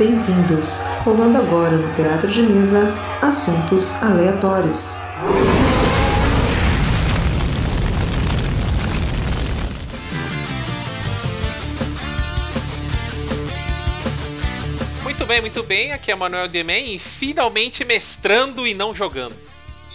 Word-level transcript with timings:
bem-vindos. 0.00 0.80
Rolando 1.04 1.36
agora 1.36 1.76
no 1.76 1.94
Teatro 1.94 2.26
de 2.26 2.42
Mesa, 2.42 2.90
assuntos 3.20 4.02
aleatórios. 4.02 4.96
Muito 15.04 15.26
bem, 15.26 15.40
muito 15.42 15.62
bem. 15.62 15.92
Aqui 15.92 16.10
é 16.10 16.16
Manuel 16.16 16.48
Demen 16.48 16.94
e 16.94 16.98
finalmente 16.98 17.84
mestrando 17.84 18.66
e 18.66 18.72
não 18.72 18.94
jogando. 18.94 19.36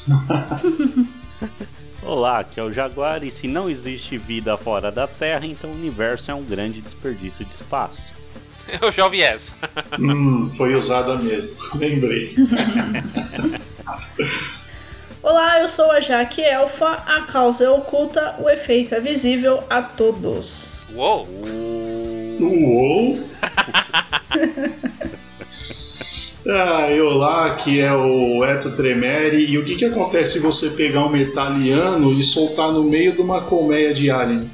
Olá, 2.03 2.41
aqui 2.41 2.59
é 2.59 2.63
o 2.63 2.71
Jaguar 2.71 3.23
e 3.23 3.31
se 3.31 3.47
não 3.47 3.67
existe 3.67 4.19
vida 4.19 4.55
fora 4.55 4.91
da 4.91 5.07
Terra, 5.07 5.47
então 5.47 5.71
o 5.71 5.73
universo 5.73 6.29
é 6.29 6.35
um 6.35 6.43
grande 6.43 6.79
desperdício 6.79 7.43
de 7.43 7.55
espaço. 7.55 8.13
Eu 8.81 8.91
já 8.91 9.05
ouvi 9.05 9.21
essa. 9.21 9.55
Hum, 9.99 10.51
foi 10.57 10.75
usada 10.75 11.15
mesmo, 11.15 11.55
lembrei. 11.75 12.35
Olá, 15.21 15.59
eu 15.59 15.67
sou 15.67 15.91
a 15.91 15.99
Jaque 15.99 16.41
Elfa. 16.43 17.03
A 17.05 17.21
causa 17.21 17.65
é 17.65 17.69
oculta, 17.69 18.35
o 18.39 18.47
efeito 18.47 18.93
é 18.93 18.99
visível 18.99 19.63
a 19.71 19.81
todos. 19.81 20.87
Uou! 20.93 21.27
Uou! 22.39 23.19
Ah, 26.47 26.91
e 26.91 27.01
olá, 27.01 27.47
aqui 27.47 27.79
é 27.79 27.91
o 27.91 28.45
Eto 28.45 28.75
Tremere. 28.75 29.43
E 29.49 29.57
o 29.57 29.65
que, 29.65 29.77
que 29.77 29.85
acontece 29.85 30.33
se 30.33 30.39
você 30.39 30.69
pegar 30.69 31.07
um 31.07 31.09
metaliano 31.09 32.13
e 32.13 32.23
soltar 32.23 32.71
no 32.71 32.83
meio 32.83 33.13
de 33.13 33.21
uma 33.21 33.45
colmeia 33.45 33.95
de 33.95 34.11
alien? 34.11 34.51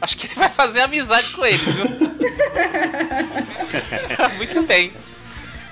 Acho 0.00 0.16
que 0.16 0.26
ele 0.26 0.34
vai 0.34 0.48
fazer 0.48 0.80
amizade 0.80 1.32
com 1.32 1.44
eles, 1.44 1.74
viu? 1.74 1.86
Muito 4.36 4.62
bem. 4.62 4.92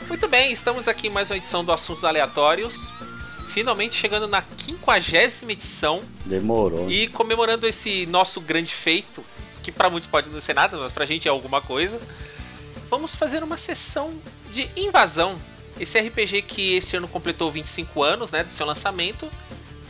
Muito 0.09 0.29
bem, 0.29 0.53
estamos 0.53 0.89
aqui 0.89 1.07
em 1.07 1.11
mais 1.11 1.31
uma 1.31 1.37
edição 1.37 1.65
do 1.65 1.73
Assuntos 1.73 2.05
Aleatórios. 2.05 2.93
Finalmente 3.45 3.95
chegando 3.95 4.27
na 4.27 4.43
quinquagésima 4.43 5.53
edição 5.53 6.03
Demorou. 6.25 6.91
e 6.91 7.07
comemorando 7.09 7.67
esse 7.67 8.07
nosso 8.07 8.41
grande 8.41 8.75
feito, 8.75 9.25
que 9.63 9.71
para 9.71 9.89
muitos 9.89 10.09
pode 10.09 10.31
não 10.31 10.41
ser 10.41 10.55
nada, 10.55 10.77
mas 10.79 10.93
pra 10.93 11.07
gente 11.07 11.29
é 11.29 11.31
alguma 11.31 11.63
coisa. 11.63 12.01
Vamos 12.89 13.15
fazer 13.15 13.45
uma 13.45 13.57
sessão 13.57 14.15
de 14.51 14.69
invasão. 14.77 15.41
Esse 15.79 16.01
RPG 16.01 16.43
que 16.43 16.77
esse 16.77 16.97
ano 16.97 17.07
completou 17.07 17.51
25 17.51 18.03
anos, 18.03 18.33
né, 18.33 18.43
do 18.43 18.51
seu 18.51 18.67
lançamento. 18.67 19.31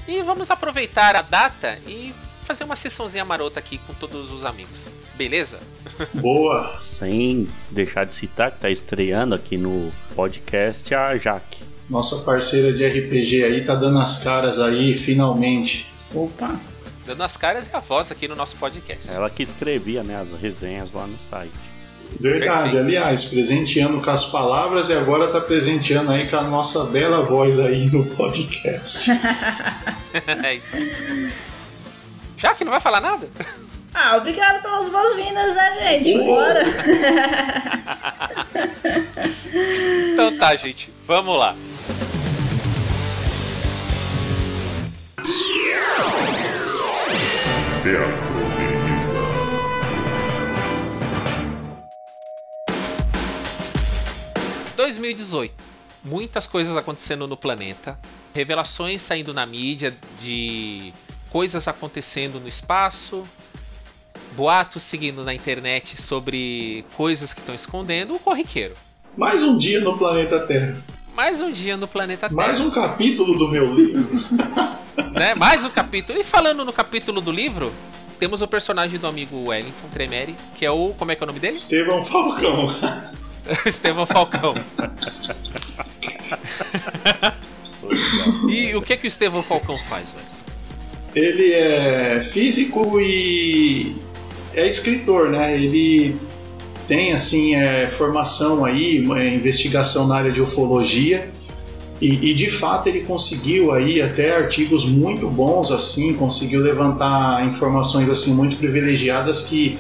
E 0.06 0.20
vamos 0.22 0.50
aproveitar 0.50 1.16
a 1.16 1.22
data 1.22 1.78
e 1.86 2.14
fazer 2.47 2.64
uma 2.64 2.77
sessãozinha 2.77 3.25
marota 3.25 3.58
aqui 3.58 3.77
com 3.78 3.92
todos 3.92 4.30
os 4.30 4.44
amigos. 4.44 4.89
Beleza? 5.16 5.58
Boa! 6.14 6.80
Sem 6.98 7.48
deixar 7.70 8.06
de 8.06 8.14
citar 8.14 8.52
que 8.52 8.61
tá 8.61 8.70
estreando 8.70 9.34
aqui 9.34 9.58
no 9.58 9.91
podcast 10.14 10.94
a 10.94 11.19
Jaque. 11.19 11.64
Nossa 11.91 12.24
parceira 12.24 12.72
de 12.72 12.86
RPG 12.86 13.44
aí 13.44 13.67
tá 13.67 13.74
dando 13.74 13.98
as 13.98 14.22
caras 14.22 14.58
aí, 14.58 15.02
finalmente. 15.05 15.91
Opa! 16.14 16.58
Dando 17.05 17.22
as 17.22 17.36
caras 17.36 17.69
e 17.69 17.77
a 17.77 17.80
voz 17.80 18.11
aqui 18.11 18.28
no 18.28 18.36
nosso 18.36 18.56
podcast. 18.56 19.12
Ela 19.12 19.28
que 19.28 19.42
escrevia 19.42 20.02
né, 20.02 20.17
as 20.20 20.41
resenhas 20.41 20.92
lá 20.92 21.06
no 21.06 21.19
site. 21.28 21.52
Verdade, 22.20 22.70
Perfeito. 22.70 22.78
aliás, 22.78 23.24
presenteando 23.24 24.00
com 24.00 24.11
as 24.11 24.24
palavras 24.24 24.89
e 24.89 24.92
agora 24.92 25.33
tá 25.33 25.41
presenteando 25.41 26.11
aí 26.11 26.30
com 26.30 26.36
a 26.36 26.44
nossa 26.44 26.84
bela 26.86 27.24
voz 27.27 27.58
aí 27.58 27.86
no 27.86 28.06
podcast. 28.06 29.11
é 30.44 30.55
isso 30.55 30.77
aí. 30.77 31.55
Já 32.37 32.55
que 32.55 32.65
não 32.65 32.73
vai 32.73 32.81
falar 32.81 33.01
nada? 33.01 33.31
Ah, 33.95 34.17
obrigado 34.17 34.61
pelas 34.61 34.89
boas-vindas, 34.89 35.55
né, 35.55 35.75
gente? 35.75 36.17
Uou. 36.19 36.27
Bora! 36.27 36.65
Então 40.12 40.39
tá, 40.39 40.55
gente, 40.57 40.92
vamos 41.03 41.39
lá. 41.39 41.55
Teatro 47.83 48.45
de 48.57 48.67
Mesa. 48.85 49.20
Uhum. 51.48 51.77
2018. 54.77 55.55
Muitas 56.05 56.46
coisas 56.46 56.77
acontecendo 56.77 57.27
no 57.27 57.36
planeta. 57.36 57.98
Revelações 58.35 59.02
saindo 59.02 59.33
na 59.35 59.45
mídia 59.46 59.96
de 60.19 60.92
coisas 61.31 61.69
acontecendo 61.69 62.41
no 62.41 62.48
espaço. 62.48 63.25
Boatos 64.37 64.83
seguindo 64.83 65.25
na 65.25 65.35
internet 65.35 66.01
sobre 66.01 66.85
coisas 66.97 67.33
que 67.33 67.41
estão 67.41 67.55
escondendo. 67.55 68.14
O 68.14 68.19
corriqueiro. 68.19 68.75
Mais 69.17 69.42
um 69.42 69.57
dia 69.57 69.81
no 69.81 69.97
planeta 69.97 70.47
Terra. 70.47 70.77
Mais 71.14 71.41
um 71.41 71.51
dia 71.51 71.77
no 71.77 71.89
planeta 71.89 72.29
Terra. 72.29 72.37
Mais 72.37 72.61
um 72.61 72.70
capítulo 72.70 73.39
do 73.39 73.48
meu 73.48 73.75
livro. 73.75 74.07
né? 75.13 75.35
Mais 75.35 75.64
um 75.64 75.70
capítulo. 75.70 76.19
E 76.19 76.25
falando 76.25 76.64
no 76.64 76.73
capítulo 76.73 77.23
do 77.23 77.33
livro, 77.33 77.73
temos 78.19 78.43
o 78.43 78.48
personagem 78.48 78.98
do 78.98 79.07
amigo 79.07 79.48
Wellington 79.48 79.89
Tremere, 79.91 80.37
que 80.55 80.67
é 80.67 80.70
o. 80.70 80.93
Como 80.98 81.11
é 81.11 81.17
que 81.17 81.23
é 81.23 81.25
o 81.25 81.27
nome 81.27 81.41
dele? 81.41 81.55
Estevão 81.55 82.05
Falcão. 82.05 82.77
Estevão 83.64 84.07
Falcão. 84.07 84.55
E 88.48 88.75
o 88.75 88.83
que 88.83 88.97
que 88.97 89.07
o 89.07 89.08
Estevão 89.08 89.43
Falcão 89.43 89.79
faz, 89.79 90.13
velho? 90.13 90.27
Ele 91.16 91.50
é 91.52 92.28
físico 92.30 93.00
e 93.00 93.96
é 94.52 94.68
escritor, 94.68 95.30
né? 95.30 95.54
Ele 95.54 96.14
tem 96.86 97.14
assim 97.14 97.54
é, 97.54 97.90
formação 97.92 98.66
aí, 98.66 98.98
investigação 98.98 100.06
na 100.06 100.16
área 100.16 100.30
de 100.30 100.42
ufologia 100.42 101.32
e, 102.00 102.30
e, 102.30 102.34
de 102.34 102.50
fato 102.50 102.88
ele 102.88 103.00
conseguiu 103.00 103.72
aí 103.72 104.02
até 104.02 104.36
artigos 104.36 104.84
muito 104.84 105.27
bons 105.28 105.72
assim, 105.72 106.12
conseguiu 106.12 106.60
levantar 106.60 107.46
informações 107.46 108.10
assim 108.10 108.34
muito 108.34 108.56
privilegiadas 108.56 109.40
que 109.40 109.78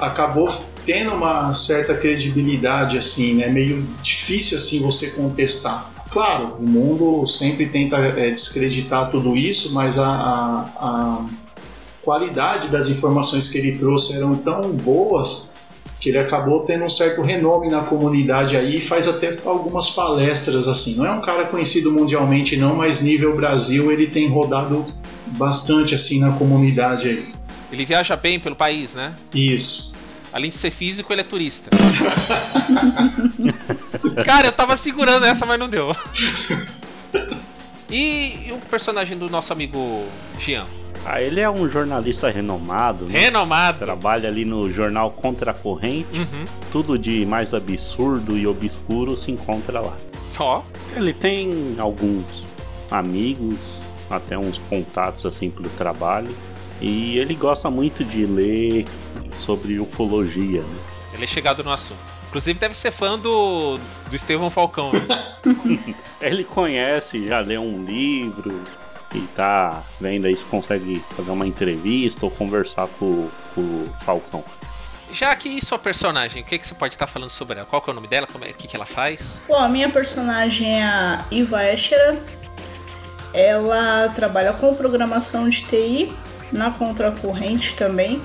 acabou 0.00 0.50
tendo 0.86 1.12
uma 1.12 1.52
certa 1.52 1.94
credibilidade 1.94 2.96
assim, 2.96 3.34
né? 3.34 3.48
Meio 3.48 3.86
difícil 4.02 4.56
assim 4.56 4.80
você 4.80 5.10
contestar. 5.10 5.92
Claro, 6.10 6.56
o 6.58 6.62
mundo 6.62 7.26
sempre 7.26 7.66
tenta 7.66 7.96
é, 7.98 8.30
descreditar 8.30 9.10
tudo 9.10 9.36
isso, 9.36 9.72
mas 9.72 9.98
a, 9.98 10.06
a, 10.06 10.60
a 10.76 11.26
qualidade 12.02 12.70
das 12.70 12.88
informações 12.88 13.48
que 13.48 13.58
ele 13.58 13.78
trouxe 13.78 14.16
eram 14.16 14.36
tão 14.36 14.62
boas 14.70 15.52
que 16.00 16.08
ele 16.08 16.18
acabou 16.18 16.64
tendo 16.64 16.84
um 16.84 16.88
certo 16.88 17.22
renome 17.22 17.68
na 17.68 17.82
comunidade 17.82 18.56
aí 18.56 18.78
e 18.78 18.86
faz 18.86 19.08
até 19.08 19.36
algumas 19.44 19.90
palestras 19.90 20.68
assim. 20.68 20.94
Não 20.94 21.04
é 21.04 21.10
um 21.10 21.20
cara 21.20 21.46
conhecido 21.46 21.90
mundialmente 21.92 22.56
não, 22.56 22.76
mas 22.76 23.00
nível 23.00 23.34
Brasil 23.36 23.90
ele 23.90 24.06
tem 24.06 24.30
rodado 24.30 24.86
bastante 25.26 25.94
assim 25.94 26.20
na 26.20 26.32
comunidade 26.32 27.08
aí. 27.08 27.34
Ele 27.70 27.84
viaja 27.84 28.16
bem 28.16 28.38
pelo 28.40 28.56
país, 28.56 28.94
né? 28.94 29.12
Isso. 29.34 29.92
Além 30.38 30.50
de 30.50 30.54
ser 30.54 30.70
físico, 30.70 31.12
ele 31.12 31.22
é 31.22 31.24
turista. 31.24 31.68
Cara, 34.24 34.46
eu 34.46 34.52
tava 34.52 34.76
segurando 34.76 35.26
essa, 35.26 35.44
mas 35.44 35.58
não 35.58 35.68
deu. 35.68 35.90
E, 37.90 38.46
e 38.46 38.52
o 38.52 38.58
personagem 38.70 39.18
do 39.18 39.28
nosso 39.28 39.52
amigo 39.52 40.06
Jean? 40.38 40.64
Ah, 41.04 41.20
ele 41.20 41.40
é 41.40 41.50
um 41.50 41.68
jornalista 41.68 42.30
renomado, 42.30 43.04
né? 43.06 43.18
Renomado. 43.18 43.84
Trabalha 43.84 44.28
ali 44.28 44.44
no 44.44 44.72
jornal 44.72 45.10
Contra 45.10 45.50
a 45.50 45.54
Corrente. 45.54 46.16
Uhum. 46.16 46.44
Tudo 46.70 46.96
de 46.96 47.26
mais 47.26 47.52
absurdo 47.52 48.38
e 48.38 48.46
obscuro 48.46 49.16
se 49.16 49.32
encontra 49.32 49.80
lá. 49.80 49.96
Ó, 50.38 50.62
Ele 50.94 51.12
tem 51.12 51.74
alguns 51.80 52.44
amigos, 52.92 53.58
até 54.08 54.38
uns 54.38 54.58
contatos 54.70 55.26
assim 55.26 55.50
pelo 55.50 55.68
trabalho. 55.70 56.32
E 56.80 57.18
ele 57.18 57.34
gosta 57.34 57.70
muito 57.70 58.04
de 58.04 58.24
ler 58.26 58.86
sobre 59.40 59.80
ufologia. 59.80 60.62
Né? 60.62 60.78
ele 61.14 61.24
é 61.24 61.26
chegado 61.26 61.64
no 61.64 61.70
assunto. 61.70 61.98
Inclusive 62.28 62.58
deve 62.58 62.74
ser 62.74 62.90
fã 62.90 63.18
do, 63.18 63.78
do 64.08 64.14
Estevão 64.14 64.50
Falcão. 64.50 64.92
Né? 64.92 65.94
Ele 66.20 66.44
conhece, 66.44 67.26
já 67.26 67.40
leu 67.40 67.62
um 67.62 67.84
livro 67.84 68.62
e 69.14 69.20
tá 69.34 69.82
vendo 69.98 70.26
aí 70.26 70.36
se 70.36 70.44
consegue 70.44 71.02
fazer 71.16 71.30
uma 71.30 71.46
entrevista 71.46 72.26
ou 72.26 72.30
conversar 72.30 72.86
com, 72.98 73.30
com 73.54 73.60
o 73.60 73.90
Falcão. 74.04 74.44
Já 75.10 75.34
que 75.34 75.48
isso 75.48 75.74
é 75.74 75.78
personagem, 75.78 76.42
o 76.42 76.44
que, 76.44 76.58
que 76.58 76.66
você 76.66 76.74
pode 76.74 76.92
estar 76.92 77.06
falando 77.06 77.30
sobre 77.30 77.56
ela? 77.56 77.66
Qual 77.66 77.80
que 77.80 77.88
é 77.88 77.92
o 77.92 77.94
nome 77.94 78.06
dela? 78.06 78.26
Como 78.26 78.44
é, 78.44 78.50
o 78.50 78.54
que, 78.54 78.68
que 78.68 78.76
ela 78.76 78.84
faz? 78.84 79.42
Bom, 79.48 79.58
a 79.58 79.68
minha 79.68 79.88
personagem 79.88 80.80
é 80.80 80.84
a 80.84 81.24
Iva 81.30 81.64
Eschera. 81.64 82.22
Ela 83.32 84.10
trabalha 84.10 84.52
com 84.52 84.74
programação 84.74 85.48
de 85.48 85.62
TI 85.62 86.12
na 86.52 86.70
contracorrente 86.70 87.74
também. 87.74 88.22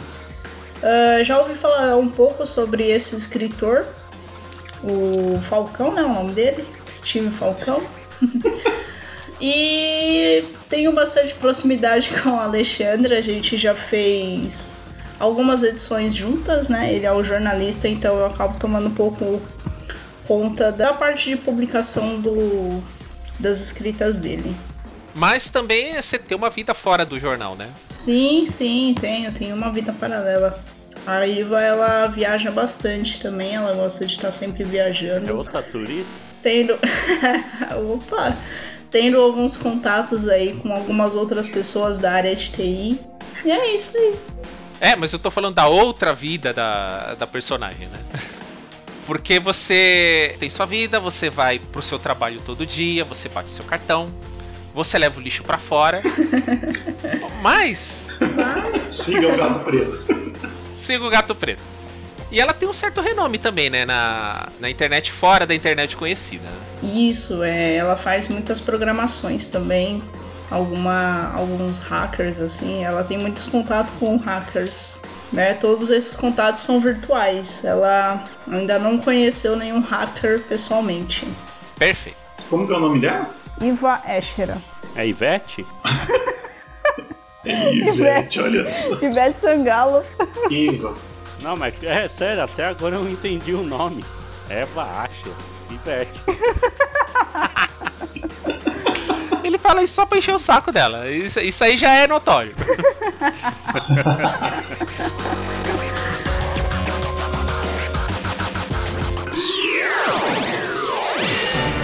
Uh, 0.82 1.24
já 1.24 1.40
ouvi 1.40 1.56
falar 1.56 1.96
um 1.96 2.10
pouco 2.10 2.46
sobre 2.46 2.84
esse 2.90 3.16
escritor, 3.16 3.86
o 4.84 5.40
Falcão, 5.42 5.94
né? 5.94 6.04
O 6.04 6.14
nome 6.14 6.34
dele, 6.34 6.66
Steve 6.88 7.32
Falcão. 7.32 7.82
e 9.40 10.44
tenho 10.70 10.92
bastante 10.92 11.34
proximidade 11.36 12.12
com 12.22 12.32
o 12.32 12.40
Alexandre. 12.40 13.16
A 13.16 13.22
gente 13.22 13.58
já 13.58 13.74
fez 13.74 14.82
algumas 15.20 15.64
edições 15.64 16.14
juntas, 16.14 16.68
né? 16.68 16.94
Ele 16.94 17.06
é 17.06 17.14
o 17.14 17.24
jornalista, 17.24 17.88
então 17.88 18.18
eu 18.18 18.26
acabo 18.26 18.60
tomando 18.60 18.88
um 18.88 18.94
pouco 18.94 19.42
conta 20.28 20.72
da 20.72 20.94
parte 20.94 21.30
de 21.30 21.36
publicação 21.38 22.20
do, 22.20 22.82
das 23.40 23.60
escritas 23.62 24.18
dele. 24.18 24.56
Mas 25.14 25.50
também 25.50 25.94
você 25.94 26.18
tem 26.18 26.36
uma 26.36 26.50
vida 26.50 26.74
fora 26.74 27.06
do 27.06 27.20
jornal, 27.20 27.56
né? 27.56 27.70
Sim, 27.88 28.46
sim, 28.46 28.96
tenho, 29.00 29.32
tenho 29.32 29.56
uma 29.56 29.72
vida 29.72 29.94
paralela. 29.94 30.64
A 31.06 31.28
Iva, 31.28 31.62
ela 31.62 32.08
viaja 32.08 32.50
bastante 32.50 33.20
também, 33.20 33.56
ela 33.56 33.74
gosta 33.74 34.06
de 34.06 34.14
estar 34.14 34.32
sempre 34.32 34.64
viajando. 34.64 35.30
É 35.30 35.34
outra 35.34 35.62
turista? 35.62 36.10
Tendo. 36.42 36.78
Opa! 37.94 38.38
Tendo 38.90 39.20
alguns 39.20 39.58
contatos 39.58 40.28
aí 40.28 40.54
com 40.56 40.72
algumas 40.72 41.16
outras 41.16 41.50
pessoas 41.50 42.00
da 42.00 42.12
área 42.12 42.36
de 42.36 42.52
TI. 42.52 43.00
E 43.44 43.52
é 43.52 43.76
isso 43.76 43.98
aí. 43.98 44.16
É, 44.80 44.96
mas 44.96 45.14
eu 45.14 45.20
tô 45.20 45.32
falando 45.32 45.56
da 45.56 45.68
outra 45.68 46.14
vida 46.14 46.54
da, 46.54 47.16
da 47.16 47.28
personagem, 47.28 47.88
né? 47.88 48.00
Porque 49.06 49.40
você 49.40 50.36
tem 50.40 50.50
sua 50.50 50.66
vida, 50.66 51.00
você 51.00 51.30
vai 51.30 51.60
pro 51.60 51.82
seu 51.82 52.00
trabalho 52.00 52.40
todo 52.42 52.66
dia, 52.66 53.04
você 53.04 53.28
bate 53.28 53.52
seu 53.52 53.66
cartão, 53.66 54.14
você 54.74 54.98
leva 54.98 55.20
o 55.20 55.24
lixo 55.24 55.44
para 55.44 55.58
fora. 55.58 56.02
mas. 57.42 58.10
Mas. 58.36 58.82
Siga 58.82 59.28
o 59.28 59.38
gato 59.38 59.60
preto. 59.60 60.34
Siga 60.74 61.06
o 61.06 61.10
gato 61.10 61.36
preto. 61.36 61.64
E 62.32 62.40
ela 62.40 62.52
tem 62.52 62.68
um 62.68 62.74
certo 62.74 63.00
renome 63.00 63.38
também, 63.38 63.70
né? 63.70 63.86
Na, 63.86 64.50
na 64.60 64.68
internet, 64.68 65.12
fora 65.12 65.46
da 65.46 65.54
internet 65.54 65.96
conhecida. 65.96 66.50
Isso, 66.82 67.44
é, 67.44 67.76
ela 67.76 67.96
faz 67.96 68.28
muitas 68.28 68.60
programações 68.60 69.48
também. 69.48 70.04
Alguma, 70.50 71.32
alguns 71.34 71.80
hackers, 71.82 72.40
assim. 72.40 72.84
Ela 72.84 73.04
tem 73.04 73.20
muitos 73.20 73.48
contatos 73.48 73.94
com 74.00 74.18
hackers. 74.18 75.00
Né? 75.32 75.54
Todos 75.54 75.92
esses 75.92 76.16
contatos 76.16 76.64
são 76.64 76.80
virtuais. 76.80 77.64
Ela 77.64 78.24
ainda 78.48 78.80
não 78.80 78.98
conheceu 78.98 79.56
nenhum 79.56 79.82
hacker 79.82 80.42
pessoalmente. 80.42 81.28
Perfeito. 81.78 82.18
Como 82.50 82.66
que 82.66 82.74
é 82.74 82.78
o 82.78 82.80
nome 82.80 83.00
dela? 83.00 83.43
Iva 83.64 84.02
Eschera. 84.06 84.62
É 84.96 85.08
Ivete? 85.16 85.66
Ivete, 87.46 88.42
olha 88.42 88.74
só. 88.74 88.96
Ivete 89.02 89.40
Sangalo. 89.40 90.04
Iva. 90.50 90.94
Não, 91.40 91.56
mas 91.56 91.82
é 91.82 92.10
sério, 92.10 92.44
até 92.44 92.66
agora 92.66 92.96
eu 92.96 93.04
não 93.04 93.10
entendi 93.10 93.54
o 93.54 93.64
nome. 93.64 94.04
Eva 94.50 94.84
Asher. 94.84 95.32
Ivete. 95.70 96.20
Ele 99.44 99.58
fala 99.58 99.84
isso 99.84 99.96
só 99.96 100.06
pra 100.06 100.18
encher 100.18 100.34
o 100.34 100.40
saco 100.40 100.72
dela. 100.72 101.10
Isso, 101.10 101.40
isso 101.40 101.64
aí 101.64 101.78
já 101.78 101.94
é 101.94 102.08
notório. 102.08 102.54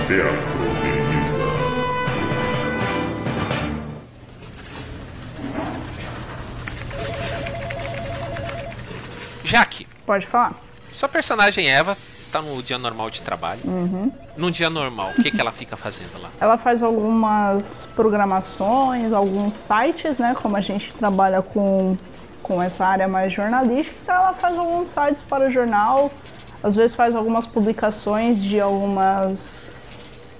Teatro 0.09 0.48
Jaque, 9.49 9.87
Pode 10.05 10.27
falar. 10.27 10.53
sua 10.91 11.09
personagem 11.09 11.67
Eva 11.67 11.97
tá 12.31 12.39
no 12.41 12.61
dia 12.61 12.77
normal 12.77 13.09
de 13.09 13.23
trabalho. 13.23 13.61
Num 14.37 14.51
dia 14.51 14.69
normal, 14.69 15.11
o 15.17 15.23
que, 15.23 15.31
que 15.31 15.41
ela 15.41 15.51
fica 15.51 15.75
fazendo 15.75 16.21
lá? 16.21 16.29
Ela 16.39 16.57
faz 16.57 16.83
algumas 16.83 17.87
programações, 17.95 19.11
alguns 19.11 19.55
sites, 19.55 20.19
né? 20.19 20.35
Como 20.39 20.55
a 20.55 20.61
gente 20.61 20.93
trabalha 20.93 21.41
com, 21.41 21.97
com 22.43 22.61
essa 22.61 22.85
área 22.85 23.07
mais 23.07 23.33
jornalística, 23.33 23.97
então 24.03 24.13
ela 24.13 24.33
faz 24.33 24.57
alguns 24.57 24.89
sites 24.89 25.23
para 25.23 25.47
o 25.47 25.51
jornal. 25.51 26.11
Às 26.61 26.75
vezes 26.75 26.95
faz 26.95 27.15
algumas 27.15 27.47
publicações 27.47 28.39
de 28.41 28.59
algumas 28.59 29.71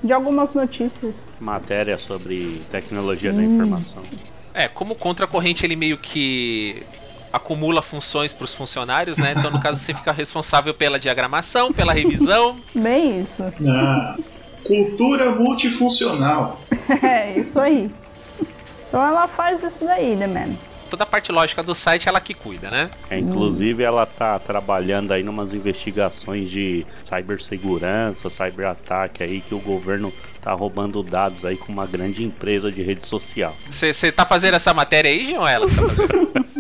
de 0.04 0.14
algumas 0.14 0.54
notícias. 0.54 1.34
Matéria 1.40 1.98
sobre 1.98 2.62
tecnologia 2.72 3.34
da 3.34 3.42
informação. 3.42 4.04
É, 4.54 4.68
como 4.68 4.96
contracorrente 4.96 5.66
ele 5.66 5.76
meio 5.76 5.98
que 5.98 6.84
acumula 7.32 7.82
funções 7.82 8.34
pros 8.34 8.54
funcionários, 8.54 9.18
né? 9.18 9.34
Então, 9.38 9.52
no 9.52 9.60
caso, 9.60 9.80
você 9.80 9.94
fica 9.94 10.12
responsável 10.12 10.74
pela 10.74 11.00
diagramação, 11.00 11.72
pela 11.72 11.94
revisão. 11.94 12.58
Bem 12.74 13.22
isso. 13.22 13.44
Ah, 13.68 14.16
cultura 14.64 15.32
multifuncional. 15.32 16.60
É 17.04 17.38
isso 17.38 17.60
aí. 17.60 17.90
Então 18.88 19.00
ela 19.06 19.28
faz 19.28 19.64
isso 19.64 19.86
daí, 19.86 20.16
né, 20.16 20.26
man? 20.26 20.56
Toda 20.90 21.04
a 21.04 21.06
parte 21.06 21.32
lógica 21.32 21.62
do 21.62 21.76
site 21.76 22.10
ela 22.10 22.20
que 22.20 22.34
cuida, 22.34 22.72
né? 22.72 22.90
É, 23.12 23.20
inclusive, 23.20 23.84
ela 23.84 24.08
tá 24.08 24.40
trabalhando 24.40 25.12
aí 25.12 25.22
numas 25.22 25.54
investigações 25.54 26.50
de 26.50 26.84
cibersegurança, 27.08 28.28
cyberataque 28.32 29.22
aí, 29.22 29.40
que 29.42 29.54
o 29.54 29.60
governo 29.60 30.12
tá 30.42 30.52
roubando 30.52 31.04
dados 31.04 31.46
aí 31.46 31.56
com 31.56 31.72
uma 31.72 31.86
grande 31.86 32.24
empresa 32.24 32.72
de 32.72 32.82
rede 32.82 33.08
social. 33.08 33.56
Você 33.70 34.12
tá 34.12 34.26
fazendo 34.26 34.56
essa 34.56 34.74
matéria 34.74 35.12
aí, 35.12 35.28
Jean, 35.28 35.42
ou 35.42 35.48
ela 35.48 35.68
que 35.68 35.76
tá 35.76 35.90
fazendo? 35.90 36.50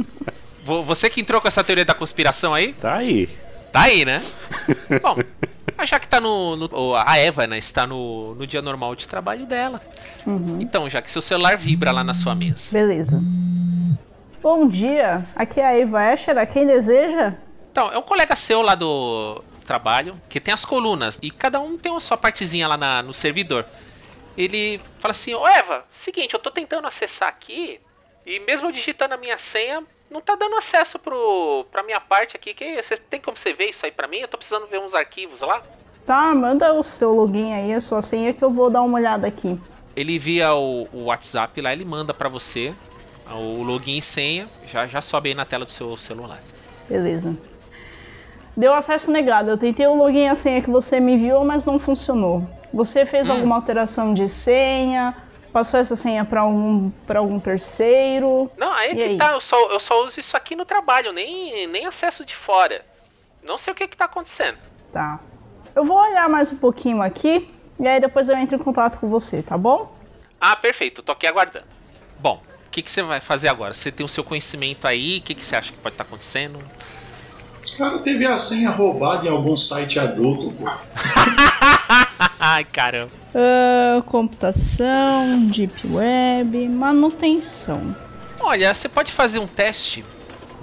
Vo- 0.69 0.83
Você 0.83 1.09
que 1.09 1.19
entrou 1.19 1.41
com 1.41 1.47
essa 1.47 1.63
teoria 1.63 1.83
da 1.83 1.95
conspiração 1.95 2.53
aí? 2.53 2.73
Tá 2.73 2.95
aí. 2.97 3.27
Tá 3.71 3.81
aí, 3.81 4.05
né? 4.05 4.23
Bom, 5.01 5.17
já 5.83 5.99
que 5.99 6.07
tá 6.07 6.19
no, 6.21 6.55
no- 6.55 6.69
ou 6.71 6.95
A 6.95 7.17
Eva, 7.17 7.47
né, 7.47 7.57
está 7.57 7.87
no, 7.87 8.35
no 8.35 8.45
dia 8.45 8.61
normal 8.61 8.95
de 8.95 9.07
trabalho 9.07 9.45
dela. 9.47 9.81
Então, 10.59 10.87
já 10.87 11.01
que 11.01 11.09
seu 11.09 11.21
celular 11.23 11.57
vibra 11.57 11.91
lá 11.91 12.03
na 12.03 12.13
sua 12.13 12.35
mesa. 12.35 12.71
Beleza. 12.77 13.19
Bom 14.43 14.67
dia, 14.67 15.25
aqui 15.35 15.59
é 15.59 15.65
a 15.65 15.77
Eva 15.77 16.13
Escher, 16.13 16.47
quem 16.47 16.65
deseja? 16.67 17.33
Então, 17.71 17.91
é 17.91 17.97
um 17.97 18.01
colega 18.03 18.35
seu 18.35 18.61
lá 18.61 18.73
do 18.75 19.43
trabalho 19.65 20.15
que 20.29 20.39
tem 20.39 20.53
as 20.53 20.63
colunas 20.65 21.17
e 21.21 21.29
cada 21.31 21.59
um 21.59 21.77
tem 21.77 21.95
a 21.95 21.99
sua 21.99 22.15
partezinha 22.17 22.67
lá 22.67 22.77
na- 22.77 23.01
no 23.03 23.11
servidor. 23.13 23.65
Ele 24.37 24.79
fala 24.99 25.11
assim: 25.11 25.33
Ô 25.33 25.47
Eva, 25.47 25.83
seguinte, 26.05 26.33
eu 26.33 26.39
tô 26.39 26.49
tentando 26.51 26.87
acessar 26.87 27.27
aqui 27.27 27.79
e 28.25 28.39
mesmo 28.39 28.71
digitando 28.71 29.13
a 29.13 29.17
minha 29.17 29.37
senha, 29.51 29.83
não 30.09 30.21
tá 30.21 30.35
dando 30.35 30.55
acesso 30.55 30.97
pro, 30.97 31.65
pra 31.71 31.83
minha 31.83 31.99
parte 31.99 32.35
aqui. 32.35 32.53
Que, 32.53 32.81
você 32.81 32.97
tem 32.97 33.21
como 33.21 33.37
você 33.37 33.53
ver 33.53 33.69
isso 33.69 33.85
aí 33.85 33.91
pra 33.91 34.07
mim? 34.07 34.17
Eu 34.17 34.27
tô 34.27 34.37
precisando 34.37 34.67
ver 34.67 34.79
uns 34.79 34.93
arquivos 34.93 35.41
lá. 35.41 35.61
Tá, 36.05 36.33
manda 36.33 36.73
o 36.73 36.83
seu 36.83 37.13
login 37.13 37.53
aí, 37.53 37.73
a 37.73 37.81
sua 37.81 38.01
senha 38.01 38.33
que 38.33 38.43
eu 38.43 38.49
vou 38.49 38.69
dar 38.69 38.81
uma 38.81 38.97
olhada 38.97 39.27
aqui. 39.27 39.59
Ele 39.95 40.17
via 40.17 40.53
o, 40.53 40.87
o 40.91 41.03
WhatsApp 41.05 41.61
lá, 41.61 41.71
ele 41.71 41.85
manda 41.85 42.13
pra 42.13 42.29
você 42.29 42.73
o 43.31 43.61
login 43.61 43.97
e 43.97 44.01
senha, 44.01 44.47
já, 44.65 44.87
já 44.87 45.01
sobe 45.01 45.29
aí 45.29 45.35
na 45.35 45.45
tela 45.45 45.65
do 45.65 45.71
seu 45.71 45.95
celular. 45.97 46.39
Beleza. 46.87 47.37
Deu 48.57 48.73
acesso 48.73 49.11
negado. 49.11 49.51
Eu 49.51 49.57
tentei 49.57 49.85
o 49.85 49.95
login 49.95 50.25
e 50.25 50.27
a 50.27 50.35
senha 50.35 50.61
que 50.61 50.69
você 50.69 50.99
me 50.99 51.13
enviou, 51.13 51.45
mas 51.45 51.65
não 51.65 51.77
funcionou. 51.77 52.43
Você 52.73 53.05
fez 53.05 53.29
alguma 53.29 53.55
alteração 53.55 54.13
de 54.13 54.27
senha? 54.27 55.15
Passou 55.51 55.79
essa 55.79 55.95
senha 55.95 56.23
para 56.23 56.41
algum, 56.41 56.89
pra 57.07 57.19
algum 57.19 57.39
terceiro? 57.39 58.49
Não, 58.57 58.71
aí 58.71 58.91
E 58.91 58.95
que 58.95 59.01
aí? 59.03 59.17
tá, 59.17 59.31
eu 59.33 59.41
só, 59.41 59.57
eu 59.71 59.79
só 59.79 60.05
uso 60.05 60.19
isso 60.19 60.37
aqui 60.37 60.55
no 60.55 60.63
trabalho, 60.65 61.11
nem, 61.11 61.65
nem 61.67 61.87
acesso 61.87 62.23
de 62.23 62.35
fora. 62.35 62.81
Não 63.43 63.57
sei 63.57 63.73
o 63.73 63.75
que 63.75 63.87
que 63.87 63.97
tá 63.97 64.05
acontecendo. 64.05 64.57
Tá. 64.93 65.19
Eu 65.75 65.83
vou 65.83 65.97
olhar 65.97 66.29
mais 66.29 66.51
um 66.51 66.57
pouquinho 66.57 67.01
aqui 67.01 67.49
e 67.79 67.87
aí 67.87 67.99
depois 67.99 68.29
eu 68.29 68.37
entro 68.37 68.55
em 68.55 68.59
contato 68.59 68.99
com 68.99 69.07
você, 69.07 69.41
tá 69.41 69.57
bom? 69.57 69.95
Ah, 70.39 70.55
perfeito, 70.55 71.01
tô 71.01 71.11
aqui 71.13 71.25
aguardando. 71.25 71.65
Bom, 72.19 72.41
o 72.67 72.69
que, 72.69 72.81
que 72.83 72.91
você 72.91 73.01
vai 73.01 73.19
fazer 73.19 73.47
agora? 73.47 73.73
Você 73.73 73.91
tem 73.91 74.05
o 74.05 74.09
seu 74.09 74.23
conhecimento 74.23 74.87
aí, 74.87 75.17
o 75.17 75.21
que, 75.21 75.33
que 75.33 75.43
você 75.43 75.55
acha 75.55 75.71
que 75.71 75.77
pode 75.79 75.93
estar 75.95 76.03
acontecendo? 76.03 76.59
O 77.73 77.77
cara 77.77 77.97
teve 77.99 78.25
a 78.25 78.37
senha 78.37 78.69
roubada 78.71 79.25
em 79.25 79.29
algum 79.29 79.55
site 79.57 79.97
adulto, 79.97 80.51
pô. 80.51 80.65
Ai, 82.51 82.63
caramba. 82.63 83.11
Ah, 83.35 84.01
computação, 84.07 85.45
deep 85.49 85.85
web, 85.85 86.67
manutenção. 86.67 87.95
Olha, 88.39 88.73
você 88.73 88.89
pode 88.89 89.11
fazer 89.11 89.37
um 89.37 89.45
teste 89.45 90.03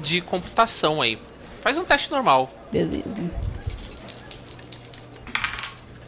de 0.00 0.20
computação 0.20 1.00
aí. 1.00 1.16
Faz 1.60 1.78
um 1.78 1.84
teste 1.84 2.10
normal. 2.10 2.52
Beleza. 2.72 3.22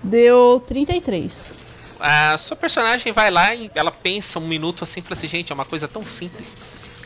Deu 0.03 0.61
33. 0.67 1.57
A 2.01 2.37
sua 2.39 2.57
personagem 2.57 3.13
vai 3.13 3.31
lá 3.31 3.55
e 3.55 3.71
ela 3.73 3.93
pensa 3.93 4.41
um 4.41 4.49
minuto 4.49 4.83
assim 4.83 5.01
fala 5.01 5.13
assim, 5.13 5.29
gente, 5.29 5.53
é 5.53 5.55
uma 5.55 5.65
coisa 5.65 5.87
tão 5.87 6.05
simples. 6.05 6.57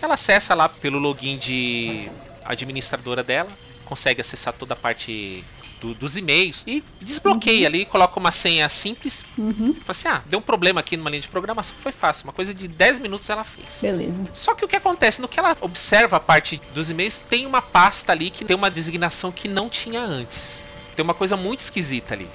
Ela 0.00 0.14
acessa 0.14 0.54
lá 0.54 0.70
pelo 0.70 0.98
login 0.98 1.36
de 1.36 2.10
administradora 2.42 3.22
dela, 3.22 3.50
consegue 3.84 4.22
acessar 4.22 4.54
toda 4.54 4.72
a 4.72 4.76
parte 4.76 5.44
do- 5.82 5.94
dos 5.94 6.16
e-mails 6.16 6.64
e 6.66 6.82
desbloqueia 7.00 7.66
ali, 7.66 7.84
coloca 7.84 8.18
uma 8.18 8.30
senha 8.30 8.68
simples. 8.68 9.26
Fala 9.36 9.74
assim, 9.88 10.08
ah, 10.08 10.22
deu 10.26 10.38
um 10.38 10.42
problema 10.42 10.80
aqui 10.80 10.96
numa 10.96 11.10
linha 11.10 11.20
de 11.22 11.28
programação. 11.28 11.74
Foi 11.76 11.92
fácil, 11.92 12.24
uma 12.24 12.32
coisa 12.32 12.54
de 12.54 12.68
10 12.68 12.98
minutos 13.00 13.28
ela 13.28 13.44
fez. 13.44 13.80
Beleza. 13.82 14.24
Só 14.32 14.54
que 14.54 14.64
o 14.64 14.68
que 14.68 14.76
acontece, 14.76 15.20
no 15.20 15.28
que 15.28 15.38
ela 15.40 15.56
observa 15.60 16.16
a 16.16 16.20
parte 16.20 16.60
dos 16.74 16.90
e-mails, 16.90 17.18
tem 17.18 17.44
uma 17.46 17.60
pasta 17.60 18.12
ali 18.12 18.30
que 18.30 18.44
tem 18.44 18.56
uma 18.56 18.70
designação 18.70 19.32
que 19.32 19.48
não 19.48 19.68
tinha 19.68 20.00
antes. 20.00 20.64
Tem 20.94 21.02
uma 21.02 21.14
coisa 21.14 21.36
muito 21.38 21.60
esquisita 21.60 22.14
ali. 22.14 22.28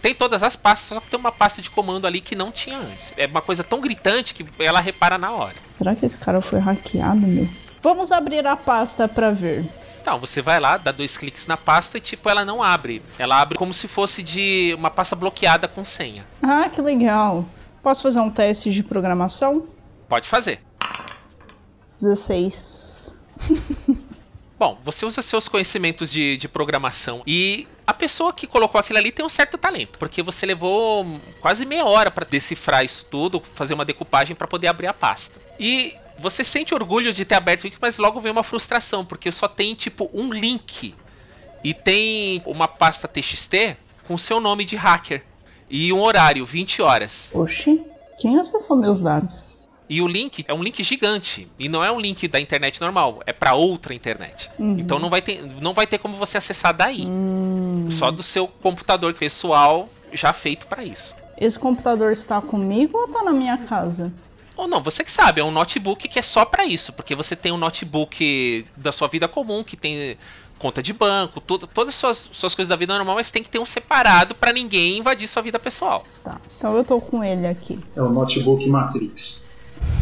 Tem 0.00 0.14
todas 0.14 0.42
as 0.42 0.56
pastas, 0.56 0.94
só 0.94 1.00
que 1.00 1.08
tem 1.10 1.20
uma 1.20 1.30
pasta 1.30 1.60
de 1.60 1.68
comando 1.70 2.06
ali 2.06 2.20
que 2.22 2.34
não 2.34 2.50
tinha 2.50 2.78
antes. 2.78 3.12
É 3.18 3.26
uma 3.26 3.42
coisa 3.42 3.62
tão 3.62 3.80
gritante 3.80 4.32
que 4.34 4.44
ela 4.58 4.80
repara 4.80 5.18
na 5.18 5.30
hora. 5.30 5.54
Será 5.76 5.94
que 5.94 6.06
esse 6.06 6.16
cara 6.16 6.40
foi 6.40 6.58
hackeado, 6.58 7.20
meu? 7.26 7.46
Vamos 7.82 8.10
abrir 8.10 8.46
a 8.46 8.56
pasta 8.56 9.06
pra 9.06 9.30
ver. 9.30 9.64
Então, 10.06 10.20
você 10.20 10.40
vai 10.40 10.60
lá, 10.60 10.76
dá 10.76 10.92
dois 10.92 11.18
cliques 11.18 11.48
na 11.48 11.56
pasta 11.56 11.98
e, 11.98 12.00
tipo, 12.00 12.30
ela 12.30 12.44
não 12.44 12.62
abre. 12.62 13.02
Ela 13.18 13.40
abre 13.40 13.58
como 13.58 13.74
se 13.74 13.88
fosse 13.88 14.22
de 14.22 14.72
uma 14.78 14.88
pasta 14.88 15.16
bloqueada 15.16 15.66
com 15.66 15.84
senha. 15.84 16.24
Ah, 16.40 16.68
que 16.68 16.80
legal. 16.80 17.44
Posso 17.82 18.04
fazer 18.04 18.20
um 18.20 18.30
teste 18.30 18.70
de 18.70 18.84
programação? 18.84 19.66
Pode 20.08 20.28
fazer. 20.28 20.60
16. 22.00 23.16
Bom, 24.56 24.78
você 24.84 25.04
usa 25.04 25.20
seus 25.22 25.48
conhecimentos 25.48 26.12
de, 26.12 26.36
de 26.36 26.46
programação 26.46 27.24
e 27.26 27.66
a 27.84 27.92
pessoa 27.92 28.32
que 28.32 28.46
colocou 28.46 28.80
aquilo 28.80 29.00
ali 29.00 29.10
tem 29.10 29.26
um 29.26 29.28
certo 29.28 29.58
talento, 29.58 29.98
porque 29.98 30.22
você 30.22 30.46
levou 30.46 31.20
quase 31.40 31.66
meia 31.66 31.84
hora 31.84 32.12
para 32.12 32.24
decifrar 32.24 32.84
isso 32.84 33.06
tudo, 33.10 33.42
fazer 33.54 33.74
uma 33.74 33.84
decupagem 33.84 34.36
para 34.36 34.46
poder 34.46 34.68
abrir 34.68 34.86
a 34.86 34.94
pasta. 34.94 35.40
E 35.58 35.96
você 36.18 36.42
sente 36.42 36.74
orgulho 36.74 37.12
de 37.12 37.24
ter 37.24 37.34
aberto 37.34 37.66
isso, 37.66 37.78
mas 37.80 37.98
logo 37.98 38.20
vem 38.20 38.32
uma 38.32 38.42
frustração, 38.42 39.04
porque 39.04 39.30
só 39.30 39.48
tem 39.48 39.74
tipo 39.74 40.10
um 40.12 40.30
link 40.30 40.94
e 41.62 41.74
tem 41.74 42.42
uma 42.46 42.68
pasta 42.68 43.08
TXT 43.08 43.76
com 44.06 44.16
seu 44.16 44.40
nome 44.40 44.64
de 44.64 44.76
hacker 44.76 45.22
e 45.68 45.92
um 45.92 46.00
horário, 46.00 46.44
20 46.46 46.82
horas. 46.82 47.30
Oxi, 47.34 47.82
quem 48.18 48.38
acessou 48.38 48.76
meus 48.76 49.00
dados? 49.00 49.56
E 49.88 50.02
o 50.02 50.08
link 50.08 50.44
é 50.48 50.54
um 50.54 50.62
link 50.62 50.82
gigante. 50.82 51.48
E 51.58 51.68
não 51.68 51.82
é 51.82 51.90
um 51.90 52.00
link 52.00 52.26
da 52.26 52.40
internet 52.40 52.80
normal, 52.80 53.20
é 53.24 53.32
para 53.32 53.54
outra 53.54 53.94
internet. 53.94 54.50
Então 54.58 54.98
não 54.98 55.08
vai, 55.08 55.22
ter, 55.22 55.46
não 55.60 55.72
vai 55.72 55.86
ter 55.86 55.98
como 55.98 56.16
você 56.16 56.38
acessar 56.38 56.74
daí. 56.74 57.06
Só 57.90 58.10
do 58.10 58.22
seu 58.22 58.48
computador 58.48 59.14
pessoal 59.14 59.88
já 60.12 60.32
feito 60.32 60.66
para 60.66 60.84
isso. 60.84 61.14
Esse 61.38 61.58
computador 61.58 62.12
está 62.12 62.40
comigo 62.40 62.98
ou 62.98 63.08
tá 63.08 63.22
na 63.22 63.32
minha 63.32 63.58
casa? 63.58 64.12
Ou 64.56 64.66
não, 64.66 64.82
você 64.82 65.04
que 65.04 65.10
sabe, 65.10 65.40
é 65.40 65.44
um 65.44 65.50
notebook 65.50 66.08
que 66.08 66.18
é 66.18 66.22
só 66.22 66.44
para 66.44 66.64
isso, 66.64 66.94
porque 66.94 67.14
você 67.14 67.36
tem 67.36 67.52
um 67.52 67.58
notebook 67.58 68.66
da 68.76 68.90
sua 68.90 69.06
vida 69.06 69.28
comum 69.28 69.62
que 69.62 69.76
tem 69.76 70.16
conta 70.58 70.82
de 70.82 70.92
banco, 70.94 71.40
tudo, 71.40 71.66
todas 71.66 71.90
as 71.90 71.96
suas, 71.96 72.30
suas 72.32 72.54
coisas 72.54 72.68
da 72.68 72.76
vida 72.76 72.96
normal, 72.96 73.16
mas 73.16 73.30
tem 73.30 73.42
que 73.42 73.50
ter 73.50 73.58
um 73.58 73.66
separado 73.66 74.34
para 74.34 74.52
ninguém 74.52 74.98
invadir 74.98 75.28
sua 75.28 75.42
vida 75.42 75.58
pessoal. 75.58 76.04
Tá, 76.24 76.40
então 76.56 76.74
eu 76.74 76.82
tô 76.82 76.98
com 77.00 77.22
ele 77.22 77.46
aqui. 77.46 77.78
É 77.94 78.00
o 78.00 78.08
notebook 78.08 78.66
Matrix. 78.66 79.46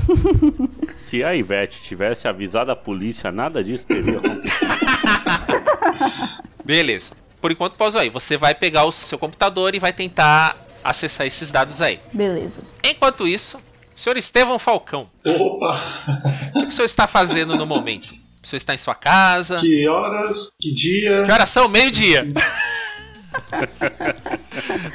Se 1.11 1.25
a 1.25 1.35
Ivete 1.35 1.83
tivesse 1.83 2.29
avisado 2.29 2.71
a 2.71 2.77
polícia, 2.77 3.33
nada 3.33 3.63
disso 3.63 3.85
teria 3.85 4.19
acontecido. 4.19 4.71
Beleza. 6.65 7.13
Por 7.41 7.51
enquanto, 7.53 7.77
pausa 7.77 8.01
aí. 8.01 8.09
Você 8.09 8.37
vai 8.37 8.55
pegar 8.55 8.85
o 8.85 8.93
seu 8.93 9.19
computador 9.19 9.75
e 9.75 9.79
vai 9.79 9.93
tentar 9.93 10.57
acessar 10.83 11.27
esses 11.27 11.51
dados 11.51 11.83
aí. 11.83 12.01
Beleza. 12.13 12.63
Enquanto 12.83 13.27
isso, 13.29 13.61
senhor 13.95 14.17
Estevão 14.17 14.59
Falcão, 14.59 15.09
Opa! 15.25 16.03
o 16.51 16.59
que, 16.61 16.67
que 16.67 16.69
o 16.69 16.73
senhor 16.73 16.87
está 16.87 17.07
fazendo 17.07 17.57
no 17.57 17.67
momento? 17.67 18.15
O 18.43 18.47
senhor 18.47 18.59
está 18.59 18.75
em 18.75 18.79
sua 18.79 18.95
casa? 18.95 19.61
Que 19.61 19.89
horas? 19.89 20.51
Que 20.61 20.73
dia? 20.75 21.23
Que 21.25 21.33
horas 21.33 21.49
são? 21.49 21.69
Meio-dia. 21.69 22.29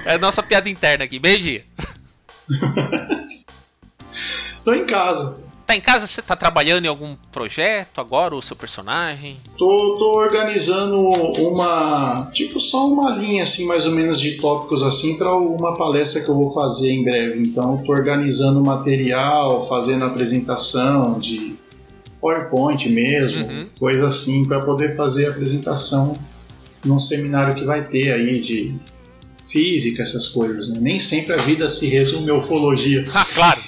é 0.05 0.13
a 0.13 0.17
nossa 0.17 0.43
piada 0.43 0.69
interna 0.69 1.05
aqui, 1.05 1.19
meio-dia. 1.19 1.65
Tô 4.63 4.73
em 4.73 4.85
casa. 4.85 5.48
Tá 5.69 5.75
em 5.75 5.81
casa? 5.81 6.07
Você 6.07 6.19
tá 6.23 6.35
trabalhando 6.35 6.85
em 6.85 6.87
algum 6.87 7.15
projeto 7.31 8.01
agora, 8.01 8.35
o 8.35 8.41
seu 8.41 8.55
personagem? 8.55 9.37
Tô, 9.55 9.95
tô 9.99 10.17
organizando 10.17 10.95
uma. 10.97 12.27
Tipo, 12.33 12.59
só 12.59 12.87
uma 12.87 13.11
linha, 13.11 13.43
assim, 13.43 13.67
mais 13.67 13.85
ou 13.85 13.91
menos 13.91 14.19
de 14.19 14.37
tópicos, 14.37 14.81
assim, 14.81 15.15
para 15.15 15.31
uma 15.37 15.77
palestra 15.77 16.23
que 16.23 16.29
eu 16.29 16.33
vou 16.33 16.51
fazer 16.55 16.91
em 16.91 17.03
breve. 17.03 17.39
Então, 17.43 17.77
tô 17.85 17.91
organizando 17.91 18.59
material, 18.65 19.69
fazendo 19.69 20.05
apresentação 20.05 21.19
de 21.19 21.53
PowerPoint 22.19 22.91
mesmo, 22.91 23.45
Uhum. 23.45 23.67
coisa 23.77 24.07
assim, 24.07 24.47
para 24.47 24.65
poder 24.65 24.95
fazer 24.95 25.27
a 25.27 25.29
apresentação 25.29 26.17
num 26.83 26.99
seminário 26.99 27.53
que 27.53 27.63
vai 27.63 27.83
ter 27.83 28.11
aí 28.11 28.41
de 28.41 28.73
física, 29.51 30.01
essas 30.01 30.29
coisas, 30.29 30.69
né? 30.69 30.79
Nem 30.81 30.97
sempre 30.97 31.33
a 31.33 31.43
vida 31.43 31.69
se 31.69 31.85
resume 31.87 32.31
a 32.31 32.35
ufologia. 32.35 33.05
Ah, 33.13 33.25
claro. 33.25 33.58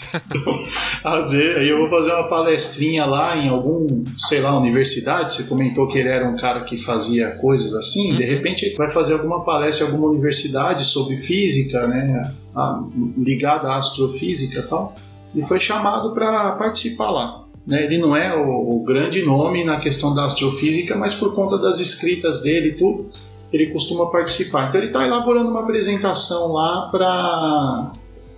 Às 1.03 1.31
vezes, 1.31 1.57
aí 1.57 1.69
eu 1.69 1.77
vou 1.79 1.89
fazer 1.89 2.11
uma 2.11 2.27
palestrinha 2.29 3.05
lá 3.05 3.35
em 3.37 3.49
algum, 3.49 4.03
sei 4.17 4.39
lá, 4.41 4.57
universidade. 4.57 5.33
Você 5.33 5.43
comentou 5.43 5.87
que 5.87 5.97
ele 5.97 6.09
era 6.09 6.27
um 6.27 6.35
cara 6.37 6.63
que 6.63 6.83
fazia 6.83 7.31
coisas 7.37 7.73
assim. 7.73 8.15
De 8.15 8.23
repente, 8.23 8.65
ele 8.65 8.75
vai 8.75 8.91
fazer 8.91 9.13
alguma 9.13 9.43
palestra 9.43 9.85
em 9.85 9.89
alguma 9.89 10.09
universidade 10.09 10.85
sobre 10.85 11.17
física, 11.19 11.87
né? 11.87 12.31
a- 12.55 12.83
ligada 13.17 13.69
à 13.69 13.77
astrofísica 13.77 14.59
e 14.59 14.63
tal. 14.63 14.95
E 15.33 15.41
foi 15.43 15.59
chamado 15.59 16.13
para 16.13 16.51
participar 16.53 17.09
lá. 17.11 17.41
Né? 17.65 17.85
Ele 17.85 17.97
não 17.97 18.15
é 18.15 18.35
o, 18.35 18.49
o 18.81 18.83
grande 18.83 19.23
nome 19.23 19.63
na 19.63 19.79
questão 19.79 20.13
da 20.13 20.25
astrofísica, 20.25 20.95
mas 20.95 21.13
por 21.15 21.33
conta 21.33 21.57
das 21.57 21.79
escritas 21.79 22.41
dele 22.41 22.69
e 22.69 22.75
tudo, 22.77 23.09
ele 23.53 23.67
costuma 23.67 24.07
participar. 24.11 24.67
Então 24.69 24.79
ele 24.81 24.87
está 24.87 25.05
elaborando 25.05 25.49
uma 25.49 25.61
apresentação 25.61 26.51
lá 26.51 26.89
para 26.91 27.91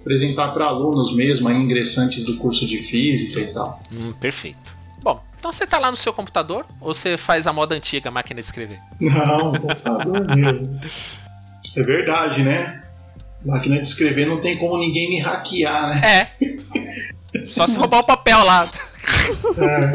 apresentar 0.03 0.49
para 0.49 0.65
alunos 0.65 1.15
mesmo, 1.15 1.47
aí, 1.47 1.55
ingressantes 1.55 2.25
do 2.25 2.37
curso 2.37 2.67
de 2.67 2.83
física 2.83 3.39
e 3.39 3.53
tal. 3.53 3.81
Hum, 3.91 4.13
perfeito. 4.19 4.75
Bom, 5.01 5.23
então 5.39 5.51
você 5.51 5.65
tá 5.65 5.79
lá 5.79 5.89
no 5.89 5.97
seu 5.97 6.13
computador 6.13 6.65
ou 6.79 6.93
você 6.93 7.17
faz 7.17 7.47
a 7.47 7.53
moda 7.53 7.73
antiga, 7.73 8.09
a 8.09 8.11
máquina 8.11 8.39
de 8.39 8.45
escrever? 8.45 8.79
Não, 8.99 9.53
computador 9.53 10.27
mesmo. 10.35 10.79
É 11.75 11.83
verdade, 11.83 12.43
né? 12.43 12.81
Máquina 13.43 13.77
de 13.77 13.87
escrever 13.87 14.25
não 14.27 14.39
tem 14.39 14.57
como 14.57 14.77
ninguém 14.77 15.09
me 15.09 15.19
hackear, 15.19 15.89
né? 15.89 16.01
É. 16.05 17.45
Só 17.45 17.65
se 17.65 17.77
roubar 17.77 17.99
o 17.99 18.03
papel 18.03 18.43
lá. 18.43 18.69
É. 19.57 19.91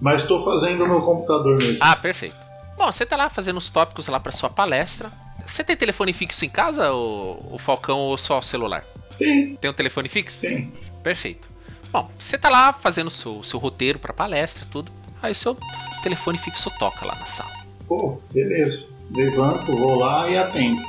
Mas 0.00 0.22
estou 0.22 0.44
fazendo 0.44 0.86
no 0.86 1.02
computador 1.02 1.56
mesmo. 1.56 1.78
Ah, 1.80 1.96
perfeito. 1.96 2.36
Bom, 2.76 2.90
você 2.90 3.04
tá 3.04 3.16
lá 3.16 3.28
fazendo 3.28 3.56
os 3.56 3.68
tópicos 3.68 4.08
lá 4.08 4.18
pra 4.18 4.32
sua 4.32 4.48
palestra. 4.48 5.10
Você 5.44 5.62
tem 5.64 5.76
telefone 5.76 6.12
fixo 6.12 6.44
em 6.44 6.48
casa, 6.48 6.92
o, 6.92 7.54
o 7.54 7.58
Falcão, 7.58 7.98
ou 7.98 8.16
só 8.18 8.38
o 8.38 8.42
celular? 8.42 8.84
Tem, 9.18 9.56
Tem 9.56 9.70
um 9.70 9.74
telefone 9.74 10.08
fixo? 10.08 10.40
tem. 10.40 10.72
Perfeito. 11.02 11.48
Bom, 11.92 12.08
você 12.18 12.38
tá 12.38 12.48
lá 12.48 12.72
fazendo 12.72 13.08
o 13.08 13.10
seu, 13.10 13.42
seu 13.42 13.58
roteiro 13.58 13.98
pra 13.98 14.12
palestra, 14.12 14.64
tudo. 14.70 14.90
Aí 15.22 15.32
o 15.32 15.34
seu 15.34 15.56
telefone 16.02 16.38
fixo 16.38 16.70
toca 16.78 17.04
lá 17.04 17.14
na 17.16 17.26
sala. 17.26 17.50
Pô, 17.86 18.20
beleza. 18.32 18.86
Levanto, 19.14 19.76
vou 19.76 19.98
lá 19.98 20.28
e 20.30 20.38
atendo. 20.38 20.82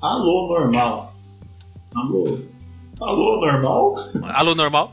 Alô, 0.00 0.48
normal. 0.48 1.14
Alô. 1.94 2.40
Alô, 3.00 3.40
normal? 3.40 3.94
Alô, 4.32 4.54
normal? 4.54 4.92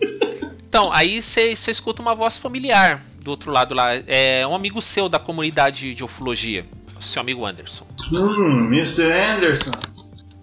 Então, 0.67 0.91
aí 0.91 1.21
você 1.21 1.51
escuta 1.51 2.01
uma 2.01 2.13
voz 2.13 2.37
familiar 2.37 3.01
do 3.23 3.31
outro 3.31 3.51
lado 3.51 3.73
lá. 3.73 3.91
É 4.07 4.45
um 4.45 4.53
amigo 4.53 4.81
seu 4.81 5.07
da 5.07 5.17
comunidade 5.17 5.93
de 5.95 6.03
ufologia, 6.03 6.65
seu 7.05 7.21
amigo 7.21 7.45
Anderson. 7.45 7.85
Hum, 8.11 8.67
Mr. 8.67 9.03
Anderson. 9.11 9.71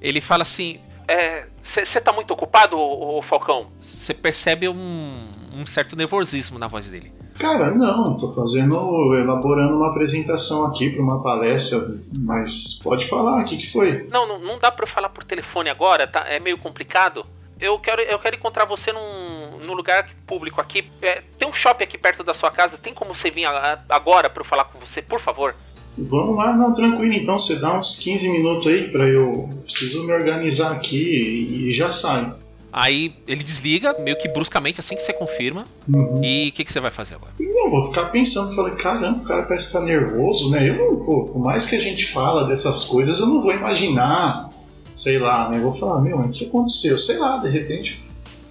Ele 0.01 0.21
fala 0.21 0.43
assim: 0.43 0.81
É. 1.09 1.47
Você 1.75 2.01
tá 2.03 2.13
muito 2.13 2.31
ocupado, 2.33 2.77
ô, 2.79 3.23
Falcão? 3.23 3.69
Você 3.81 4.13
percebe 4.13 4.69
um, 4.69 5.27
um 5.55 5.65
certo 5.65 5.97
nervosismo 5.97 6.59
na 6.59 6.67
voz 6.67 6.91
dele. 6.91 7.11
Cara, 7.39 7.71
não, 7.71 8.19
tô 8.19 8.35
fazendo, 8.35 8.75
elaborando 9.15 9.77
uma 9.79 9.89
apresentação 9.89 10.67
aqui 10.67 10.91
para 10.91 11.03
uma 11.03 11.23
palestra, 11.23 11.79
mas 12.19 12.79
pode 12.83 13.09
falar, 13.09 13.41
o 13.41 13.45
que, 13.47 13.57
que 13.57 13.73
foi? 13.73 14.07
Não, 14.11 14.29
não, 14.29 14.39
não 14.39 14.59
dá 14.59 14.71
pra 14.71 14.85
eu 14.85 14.89
falar 14.89 15.09
por 15.09 15.25
telefone 15.25 15.71
agora, 15.71 16.07
tá? 16.07 16.25
É 16.27 16.39
meio 16.39 16.59
complicado. 16.59 17.25
Eu 17.59 17.79
quero, 17.79 18.03
eu 18.03 18.19
quero 18.19 18.37
encontrar 18.37 18.67
você 18.67 18.93
num, 18.93 19.59
num 19.65 19.73
lugar 19.73 20.11
público 20.27 20.61
aqui. 20.61 20.85
É, 21.01 21.23
tem 21.39 21.49
um 21.49 21.55
shopping 21.55 21.85
aqui 21.85 21.97
perto 21.97 22.23
da 22.23 22.35
sua 22.35 22.51
casa. 22.51 22.77
Tem 22.77 22.93
como 22.93 23.15
você 23.15 23.31
vir 23.31 23.47
a- 23.47 23.81
agora 23.89 24.29
pra 24.29 24.43
eu 24.43 24.47
falar 24.47 24.65
com 24.67 24.79
você, 24.79 25.01
por 25.01 25.21
favor? 25.23 25.55
Vamos 25.97 26.37
lá, 26.37 26.57
não, 26.57 26.75
tranquilo, 26.75 27.13
então 27.13 27.39
você 27.39 27.57
dá 27.57 27.79
uns 27.79 27.97
15 27.97 28.29
minutos 28.29 28.67
aí 28.67 28.89
para 28.89 29.07
eu. 29.07 29.49
Preciso 29.65 30.05
me 30.05 30.13
organizar 30.13 30.73
aqui 30.73 31.69
e, 31.69 31.75
já 31.75 31.93
saio. 31.93 32.35
Aí 32.73 33.13
ele 33.29 33.43
desliga, 33.43 33.95
meio 33.99 34.17
que 34.17 34.29
bruscamente, 34.29 34.81
assim 34.81 34.97
que 34.97 35.03
você 35.03 35.13
confirma. 35.13 35.65
Uhum. 35.87 36.25
E 36.25 36.49
o 36.49 36.53
que, 36.53 36.65
que 36.65 36.73
você 36.73 36.81
vai 36.81 36.91
fazer 36.91 37.17
agora? 37.17 37.33
Não, 37.39 37.71
vou 37.71 37.89
ficar 37.89 38.07
pensando, 38.07 38.55
falei, 38.55 38.75
caramba, 38.77 39.19
o 39.19 39.25
cara 39.25 39.43
parece 39.43 39.67
que 39.67 39.73
tá 39.75 39.81
nervoso, 39.83 40.51
né? 40.51 40.71
Eu 40.71 40.77
não, 40.79 41.05
pô, 41.05 41.25
por 41.25 41.39
mais 41.39 41.67
que 41.67 41.77
a 41.77 41.81
gente 41.81 42.11
fala 42.11 42.47
dessas 42.47 42.85
coisas, 42.85 43.21
eu 43.21 43.27
não 43.27 43.43
vou 43.43 43.53
imaginar, 43.53 44.49
sei 44.95 45.19
lá, 45.19 45.51
né? 45.51 45.59
Eu 45.59 45.63
vou 45.63 45.79
falar, 45.79 46.01
meu, 46.01 46.17
o 46.17 46.31
que 46.31 46.47
aconteceu? 46.47 46.99
Sei 46.99 47.19
lá, 47.19 47.37
de 47.37 47.51
repente. 47.51 48.02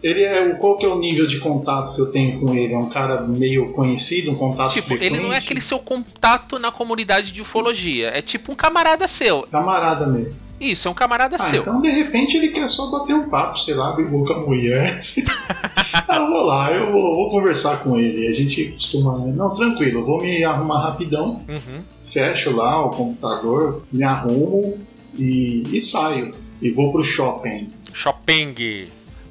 Ele 0.03 0.23
é 0.23 0.41
o 0.47 0.57
qual 0.57 0.75
que 0.77 0.85
é 0.85 0.89
o 0.89 0.97
nível 0.97 1.27
de 1.27 1.39
contato 1.39 1.93
que 1.95 2.01
eu 2.01 2.07
tenho 2.07 2.39
com 2.39 2.53
ele? 2.55 2.73
É 2.73 2.77
um 2.77 2.89
cara 2.89 3.21
meio 3.21 3.71
conhecido, 3.73 4.31
um 4.31 4.35
contato 4.35 4.73
Tipo, 4.73 4.87
frequente? 4.89 5.13
ele 5.13 5.21
não 5.23 5.31
é 5.31 5.37
aquele 5.37 5.61
seu 5.61 5.77
contato 5.79 6.57
na 6.57 6.71
comunidade 6.71 7.31
de 7.31 7.41
ufologia. 7.41 8.07
É 8.13 8.21
tipo 8.21 8.51
um 8.51 8.55
camarada 8.55 9.07
seu. 9.07 9.43
camarada 9.51 10.07
mesmo. 10.07 10.39
Isso, 10.59 10.87
é 10.87 10.91
um 10.91 10.93
camarada 10.93 11.37
Ah, 11.37 11.39
seu. 11.39 11.61
então 11.63 11.81
de 11.81 11.89
repente 11.89 12.37
ele 12.37 12.49
quer 12.49 12.67
só 12.69 12.89
bater 12.91 13.13
um 13.15 13.29
papo, 13.29 13.57
sei 13.59 13.73
lá, 13.73 13.93
brigou 13.93 14.23
com 14.23 14.33
a 14.33 14.39
mulher. 14.41 14.99
ah, 16.07 16.15
eu 16.17 16.27
vou 16.27 16.41
lá, 16.45 16.71
eu 16.71 16.91
vou, 16.91 17.15
vou 17.15 17.29
conversar 17.31 17.79
com 17.81 17.97
ele. 17.99 18.27
A 18.27 18.33
gente 18.33 18.71
costuma. 18.73 19.17
Não, 19.19 19.55
tranquilo, 19.55 19.99
eu 20.01 20.05
vou 20.05 20.21
me 20.21 20.43
arrumar 20.43 20.81
rapidão, 20.89 21.41
Uhum. 21.49 21.81
fecho 22.09 22.51
lá 22.55 22.85
o 22.85 22.89
computador, 22.91 23.83
me 23.91 24.03
arrumo 24.03 24.77
e, 25.17 25.63
e 25.71 25.81
saio. 25.81 26.31
E 26.61 26.69
vou 26.69 26.91
pro 26.91 27.03
shopping. 27.03 27.67
Shopping. 27.91 28.53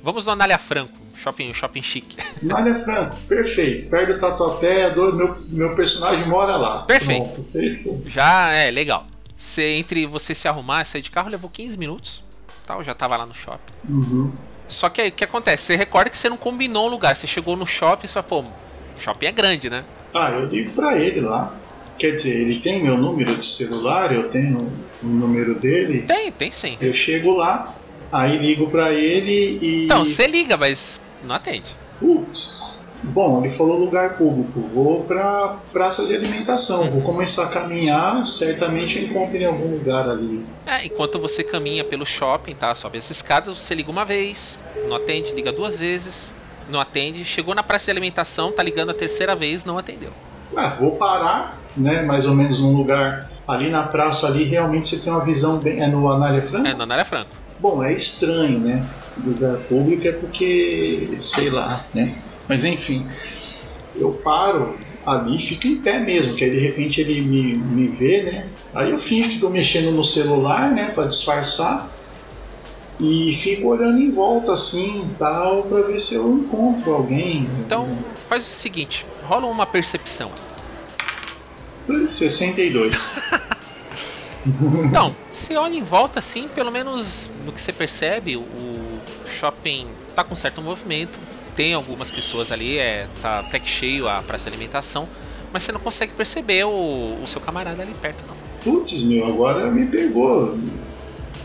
Vamos 0.03 0.27
no 0.27 0.33
Anália 0.33 0.59
Franco. 0.59 0.99
Shopping, 1.15 1.53
shopping 1.53 1.83
chique. 1.83 2.17
Malha 2.43 2.83
Franco, 2.83 3.17
perfeito. 3.29 3.91
Perto 3.91 4.15
do 4.15 4.19
Tatuapé, 4.19 4.91
do, 4.91 5.13
meu, 5.15 5.37
meu 5.51 5.77
personagem 5.77 6.27
mora 6.27 6.57
lá. 6.57 6.83
Perfeito. 6.83 7.43
Pronto. 7.83 8.03
Já 8.07 8.53
é 8.53 8.71
legal. 8.71 9.07
Você, 9.37 9.75
entre 9.75 10.07
você 10.07 10.35
se 10.35 10.49
arrumar 10.49 10.83
e 10.83 10.85
sair 10.87 11.03
de 11.03 11.11
carro, 11.11 11.31
levou 11.31 11.51
15 11.51 11.77
minutos. 11.79 12.25
Tá, 12.67 12.75
eu 12.75 12.85
já 12.85 12.95
tava 12.95 13.17
lá 13.17 13.27
no 13.27 13.35
shopping. 13.35 13.73
Uhum. 13.89 14.33
Só 14.69 14.89
que 14.89 15.01
aí 15.01 15.09
o 15.09 15.13
que 15.13 15.25
acontece? 15.25 15.65
Você 15.65 15.77
recorda 15.77 16.09
que 16.09 16.17
você 16.17 16.29
não 16.29 16.37
combinou 16.37 16.87
um 16.87 16.91
lugar. 16.91 17.15
Você 17.15 17.27
chegou 17.27 17.57
no 17.57 17.67
shopping 17.67 18.07
e 18.07 18.09
você 18.09 18.15
fala, 18.15 18.27
pô, 18.27 18.45
shopping 18.97 19.27
é 19.27 19.33
grande, 19.33 19.69
né? 19.69 19.85
Ah, 20.15 20.31
eu 20.31 20.47
ligo 20.47 20.71
pra 20.73 20.97
ele 20.97 21.21
lá. 21.21 21.55
Quer 21.99 22.13
dizer, 22.17 22.35
ele 22.35 22.61
tem 22.61 22.83
meu 22.83 22.97
número 22.97 23.37
de 23.37 23.47
celular, 23.47 24.11
eu 24.11 24.31
tenho 24.31 24.57
o 25.03 25.07
número 25.07 25.55
dele. 25.55 26.03
Tem, 26.03 26.33
tem 26.33 26.51
sim. 26.51 26.79
Eu 26.81 26.95
chego 26.95 27.35
lá, 27.35 27.75
aí 28.13 28.39
ligo 28.39 28.69
pra 28.71 28.93
ele 28.93 29.59
e. 29.61 29.85
Então, 29.85 30.05
você 30.05 30.27
liga, 30.27 30.57
mas 30.57 31.01
não 31.25 31.35
atende. 31.35 31.75
Putz. 31.99 32.81
Bom, 33.03 33.43
ele 33.43 33.53
falou 33.55 33.79
lugar 33.79 34.19
público. 34.19 34.61
Vou 34.75 35.05
pra 35.05 35.57
praça 35.73 36.05
de 36.05 36.15
alimentação. 36.15 36.91
Vou 36.91 37.01
começar 37.01 37.45
a 37.45 37.49
caminhar. 37.49 38.27
Certamente 38.27 38.99
eu 38.99 39.05
encontro 39.05 39.37
em 39.37 39.45
algum 39.45 39.75
lugar 39.75 40.09
ali. 40.09 40.45
É, 40.67 40.85
enquanto 40.85 41.19
você 41.19 41.43
caminha 41.43 41.83
pelo 41.83 42.05
shopping, 42.05 42.55
tá? 42.55 42.75
Sobe 42.75 42.99
as 42.99 43.11
escadas, 43.11 43.57
você 43.57 43.75
liga 43.75 43.91
uma 43.91 44.05
vez, 44.05 44.63
não 44.87 44.97
atende, 44.97 45.33
liga 45.33 45.51
duas 45.51 45.79
vezes, 45.79 46.33
não 46.69 46.79
atende. 46.79 47.25
Chegou 47.25 47.55
na 47.55 47.63
praça 47.63 47.87
de 47.87 47.93
alimentação, 47.93 48.53
tá 48.53 48.63
ligando 48.63 48.91
a 48.91 48.95
terceira 48.95 49.35
vez, 49.35 49.65
não 49.65 49.79
atendeu. 49.79 50.13
Ah, 50.55 50.77
vou 50.79 50.97
parar, 50.97 51.59
né? 51.77 52.03
Mais 52.03 52.27
ou 52.27 52.35
menos 52.35 52.61
num 52.61 52.77
lugar 52.77 53.31
ali 53.49 53.71
na 53.71 53.85
praça 53.85 54.27
ali. 54.27 54.45
Realmente 54.45 54.89
você 54.89 54.99
tem 54.99 55.13
uma 55.13 55.25
visão 55.25 55.59
bem. 55.59 55.81
É 55.81 55.87
no 55.87 56.07
Anália 56.11 56.43
Franca? 56.43 56.69
É, 56.69 56.75
na 56.75 56.85
Anália 56.85 57.05
Franco. 57.05 57.40
Bom, 57.61 57.85
é 57.85 57.93
estranho, 57.93 58.59
né? 58.59 58.89
Lugar 59.23 59.59
público 59.69 60.09
é 60.09 60.13
porque, 60.13 61.19
sei 61.21 61.51
lá, 61.51 61.85
né? 61.93 62.15
Mas 62.49 62.65
enfim, 62.65 63.07
eu 63.95 64.11
paro 64.11 64.79
ali, 65.05 65.39
fico 65.41 65.67
em 65.67 65.77
pé 65.77 66.01
mesmo, 66.01 66.35
que 66.35 66.45
aí 66.45 66.51
de 66.51 66.59
repente 66.59 67.01
ele 67.01 67.21
me, 67.21 67.55
me 67.55 67.89
vê, 67.89 68.23
né? 68.23 68.49
Aí 68.75 68.91
eu 68.91 68.99
finjo 68.99 69.29
que 69.29 69.39
tô 69.39 69.51
mexendo 69.51 69.93
no 69.93 70.05
celular, 70.05 70.71
né? 70.71 70.91
Pra 70.91 71.05
disfarçar. 71.05 71.91
E 72.99 73.39
fico 73.43 73.69
olhando 73.69 73.99
em 73.99 74.11
volta 74.11 74.53
assim, 74.53 75.09
tal, 75.19 75.63
pra 75.65 75.83
ver 75.83 76.01
se 76.01 76.15
eu 76.15 76.31
encontro 76.33 76.93
alguém. 76.93 77.47
Então, 77.65 77.97
faz 78.29 78.43
o 78.43 78.51
seguinte, 78.51 79.07
rola 79.25 79.47
uma 79.47 79.67
percepção. 79.67 80.31
62. 82.09 83.15
Então, 84.85 85.15
você 85.31 85.57
olha 85.57 85.75
em 85.75 85.83
volta 85.83 86.19
assim, 86.19 86.49
pelo 86.49 86.71
menos 86.71 87.31
no 87.45 87.53
que 87.53 87.61
você 87.61 87.73
percebe, 87.73 88.37
o 88.37 89.01
shopping 89.27 89.87
tá 90.15 90.25
com 90.25 90.35
certo 90.35 90.63
movimento. 90.63 91.19
Tem 91.55 91.75
algumas 91.75 92.11
pessoas 92.11 92.53
ali, 92.53 92.79
é, 92.79 93.07
tá 93.21 93.41
até 93.41 93.59
que 93.59 93.69
cheio 93.69 94.09
a 94.09 94.23
praça 94.23 94.49
de 94.49 94.57
alimentação, 94.57 95.07
mas 95.53 95.63
você 95.63 95.73
não 95.73 95.81
consegue 95.81 96.13
perceber 96.13 96.65
o, 96.65 97.19
o 97.23 97.27
seu 97.27 97.41
camarada 97.41 97.83
ali 97.83 97.93
perto, 97.95 98.25
não. 98.27 98.37
Putz, 98.63 99.03
meu, 99.03 99.27
agora 99.27 99.71
me 99.71 99.87
pegou. 99.87 100.59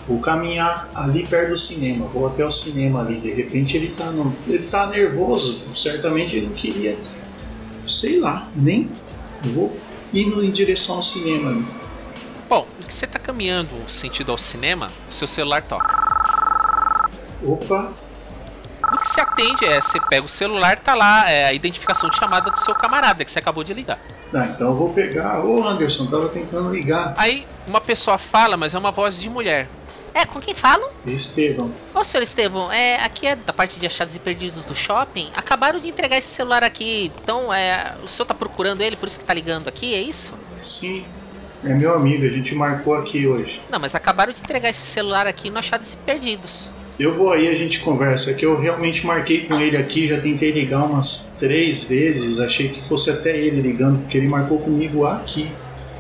Vou 0.07 0.19
caminhar 0.19 0.87
ali 0.93 1.25
perto 1.25 1.49
do 1.49 1.57
cinema, 1.57 2.05
vou 2.05 2.27
até 2.27 2.45
o 2.45 2.51
cinema 2.51 3.01
ali. 3.01 3.19
De 3.19 3.33
repente 3.33 3.75
ele 3.75 3.89
tá, 3.89 4.11
no, 4.11 4.31
ele 4.47 4.67
tá 4.67 4.87
nervoso, 4.87 5.63
certamente 5.75 6.35
ele 6.35 6.45
não 6.45 6.53
queria, 6.53 6.95
sei 7.87 8.19
lá, 8.19 8.47
nem 8.55 8.89
vou 9.41 9.75
indo 10.13 10.43
em 10.43 10.51
direção 10.51 10.97
ao 10.97 11.03
cinema. 11.03 11.65
Bom, 12.55 12.65
no 12.79 12.87
que 12.87 12.93
você 12.93 13.05
tá 13.05 13.19
caminhando 13.19 13.69
sentido 13.89 14.31
ao 14.31 14.37
cinema, 14.37 14.87
o 15.09 15.11
seu 15.13 15.27
celular 15.27 15.61
toca. 15.61 15.93
Opa, 17.43 17.91
No 18.93 18.97
que 18.97 19.09
se 19.09 19.19
atende 19.19 19.65
é, 19.65 19.81
você 19.81 19.99
pega 19.99 20.25
o 20.25 20.29
celular, 20.29 20.79
tá 20.79 20.95
lá 20.95 21.29
é, 21.29 21.47
a 21.47 21.53
identificação 21.53 22.09
de 22.09 22.15
chamada 22.15 22.49
do 22.49 22.57
seu 22.57 22.73
camarada 22.73 23.25
que 23.25 23.29
você 23.31 23.39
acabou 23.39 23.61
de 23.61 23.73
ligar. 23.73 23.99
tá, 24.31 24.45
então 24.45 24.67
eu 24.67 24.75
vou 24.77 24.87
pegar. 24.93 25.43
Ô 25.43 25.67
Anderson, 25.67 26.09
tava 26.09 26.29
tentando 26.29 26.69
ligar. 26.69 27.13
Aí 27.17 27.45
uma 27.67 27.81
pessoa 27.81 28.17
fala, 28.17 28.55
mas 28.55 28.73
é 28.73 28.77
uma 28.77 28.91
voz 28.91 29.19
de 29.19 29.29
mulher. 29.29 29.67
É, 30.13 30.25
com 30.25 30.39
quem 30.39 30.55
falo? 30.55 30.87
Estevão, 31.05 31.69
Ô, 31.93 32.05
senhor 32.05 32.23
Estevão, 32.23 32.71
é, 32.71 33.03
aqui 33.03 33.27
é 33.27 33.35
da 33.35 33.51
parte 33.51 33.77
de 33.77 33.85
achados 33.85 34.15
e 34.15 34.19
perdidos 34.19 34.63
do 34.63 34.73
shopping. 34.73 35.29
Acabaram 35.35 35.77
de 35.77 35.89
entregar 35.89 36.17
esse 36.17 36.29
celular 36.29 36.63
aqui. 36.63 37.11
Então, 37.21 37.53
é, 37.53 37.97
o 38.01 38.07
senhor 38.07 38.25
tá 38.25 38.33
procurando 38.33 38.79
ele, 38.79 38.95
por 38.95 39.07
isso 39.07 39.19
que 39.19 39.25
tá 39.25 39.33
ligando 39.33 39.67
aqui, 39.67 39.93
é 39.93 39.99
isso? 39.99 40.33
sim, 40.57 41.05
é 41.65 41.73
meu 41.73 41.93
amigo, 41.93 42.25
a 42.25 42.29
gente 42.29 42.53
marcou 42.53 42.95
aqui 42.95 43.27
hoje. 43.27 43.61
Não, 43.69 43.79
mas 43.79 43.95
acabaram 43.95 44.31
de 44.31 44.39
entregar 44.39 44.69
esse 44.69 44.85
celular 44.85 45.27
aqui 45.27 45.49
no 45.49 45.59
achados 45.59 45.93
e 45.93 45.97
perdidos. 45.97 46.69
Eu 46.97 47.13
vou 47.15 47.31
aí, 47.31 47.47
a 47.47 47.57
gente 47.57 47.79
conversa. 47.79 48.31
É 48.31 48.33
que 48.33 48.45
eu 48.45 48.59
realmente 48.59 49.05
marquei 49.05 49.45
com 49.45 49.59
ele 49.59 49.75
aqui, 49.75 50.07
já 50.07 50.21
tentei 50.21 50.51
ligar 50.51 50.85
umas 50.85 51.33
três 51.37 51.83
vezes. 51.83 52.39
Achei 52.39 52.69
que 52.69 52.87
fosse 52.87 53.09
até 53.09 53.37
ele 53.37 53.61
ligando, 53.61 53.99
porque 53.99 54.17
ele 54.17 54.27
marcou 54.27 54.59
comigo 54.59 55.05
aqui. 55.05 55.51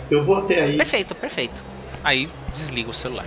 Eu 0.09 0.23
vou 0.23 0.37
até 0.37 0.61
aí. 0.61 0.77
Perfeito, 0.77 1.13
perfeito. 1.15 1.63
Aí 2.03 2.29
desliga 2.51 2.89
o 2.89 2.93
celular. 2.93 3.25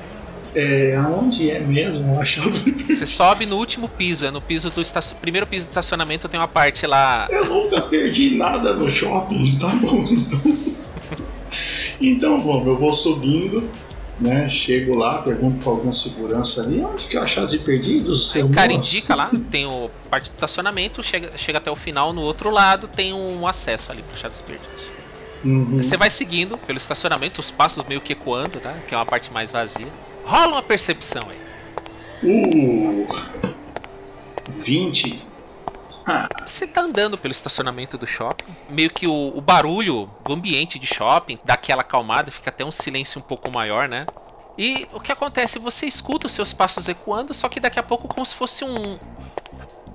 É, 0.54 0.96
aonde 0.96 1.50
é 1.50 1.60
mesmo 1.60 2.18
achado? 2.18 2.50
Você 2.88 3.04
sobe 3.04 3.44
no 3.44 3.56
último 3.56 3.86
piso, 3.86 4.24
é 4.24 4.30
no 4.30 4.40
piso 4.40 4.70
do 4.70 4.82
primeiro 5.20 5.46
piso 5.46 5.66
do 5.66 5.70
estacionamento 5.70 6.26
tem 6.26 6.40
uma 6.40 6.48
parte 6.48 6.86
lá. 6.86 7.28
Eu 7.30 7.44
nunca 7.44 7.82
perdi 7.82 8.36
nada 8.36 8.74
no 8.74 8.90
shopping, 8.90 9.58
tá 9.58 9.68
bom 9.68 10.06
então. 10.08 10.67
Então, 12.00 12.40
bom, 12.40 12.64
eu 12.66 12.76
vou 12.76 12.92
subindo, 12.92 13.68
né? 14.20 14.48
Chego 14.48 14.96
lá, 14.96 15.22
pergunto 15.22 15.62
pra 15.62 15.70
algum 15.72 15.92
segurança 15.92 16.62
ali, 16.62 16.80
onde 16.80 17.04
que 17.04 17.16
é 17.16 17.20
achados 17.20 17.52
e 17.52 17.58
perdidos? 17.58 18.34
Aí 18.34 18.42
o 18.42 18.50
cara 18.50 18.72
moço?" 18.72 18.88
indica 18.88 19.14
lá, 19.14 19.30
tem 19.50 19.66
o 19.66 19.90
parte 20.10 20.30
do 20.30 20.34
estacionamento, 20.34 21.02
chega, 21.02 21.32
chega 21.36 21.58
até 21.58 21.70
o 21.70 21.76
final, 21.76 22.12
no 22.12 22.22
outro 22.22 22.50
lado 22.50 22.88
tem 22.88 23.12
um 23.12 23.46
acesso 23.46 23.92
ali 23.92 24.02
para 24.02 24.14
achados 24.14 24.40
perdidos. 24.40 24.90
Uhum. 25.44 25.80
Você 25.80 25.96
vai 25.96 26.10
seguindo 26.10 26.58
pelo 26.58 26.78
estacionamento, 26.78 27.40
os 27.40 27.50
passos 27.50 27.84
meio 27.86 28.00
que 28.00 28.12
ecoando, 28.12 28.58
tá? 28.58 28.74
Que 28.86 28.94
é 28.94 28.98
uma 28.98 29.06
parte 29.06 29.32
mais 29.32 29.50
vazia. 29.50 29.86
Rola 30.24 30.54
uma 30.54 30.62
percepção 30.62 31.22
aí. 31.28 31.38
Uh, 32.24 33.06
20. 34.56 35.27
Você 36.46 36.66
tá 36.66 36.80
andando 36.82 37.18
pelo 37.18 37.32
estacionamento 37.32 37.98
do 37.98 38.06
shopping, 38.06 38.54
meio 38.70 38.90
que 38.90 39.06
o, 39.06 39.32
o 39.34 39.40
barulho 39.40 40.08
do 40.24 40.32
ambiente 40.32 40.78
de 40.78 40.86
shopping 40.86 41.38
dá 41.44 41.54
aquela 41.54 41.82
acalmada, 41.82 42.30
fica 42.30 42.50
até 42.50 42.64
um 42.64 42.70
silêncio 42.70 43.18
um 43.18 43.22
pouco 43.22 43.50
maior, 43.50 43.88
né? 43.88 44.06
E 44.56 44.88
o 44.92 45.00
que 45.00 45.12
acontece? 45.12 45.58
Você 45.58 45.86
escuta 45.86 46.26
os 46.26 46.32
seus 46.32 46.52
passos 46.52 46.88
ecoando, 46.88 47.32
só 47.32 47.48
que 47.48 47.60
daqui 47.60 47.78
a 47.78 47.82
pouco 47.82 48.08
como 48.08 48.24
se 48.24 48.34
fosse 48.34 48.64
um 48.64 48.98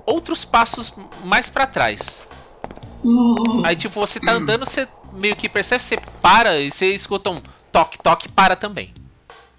outros 0.06 0.44
passos 0.44 0.94
mais 1.24 1.50
pra 1.50 1.66
trás. 1.66 2.26
Aí 3.64 3.76
tipo, 3.76 4.00
você 4.00 4.20
tá 4.20 4.32
andando, 4.32 4.64
você 4.64 4.88
meio 5.12 5.36
que 5.36 5.48
percebe, 5.48 5.82
você 5.82 5.98
para 6.22 6.58
e 6.58 6.70
você 6.70 6.94
escuta 6.94 7.30
um 7.30 7.42
toque, 7.70 7.98
toque, 7.98 8.28
para 8.28 8.56
também. 8.56 8.92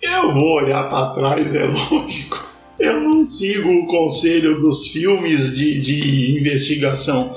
eu 0.01 0.33
vou 0.33 0.55
olhar 0.55 0.89
pra 0.89 1.09
trás, 1.09 1.53
é 1.53 1.65
lógico. 1.65 2.54
Eu 2.79 2.99
não 2.99 3.23
sigo 3.23 3.69
o 3.69 3.87
conselho 3.87 4.59
dos 4.59 4.87
filmes 4.87 5.55
de, 5.55 5.79
de 5.79 6.39
investigação. 6.39 7.35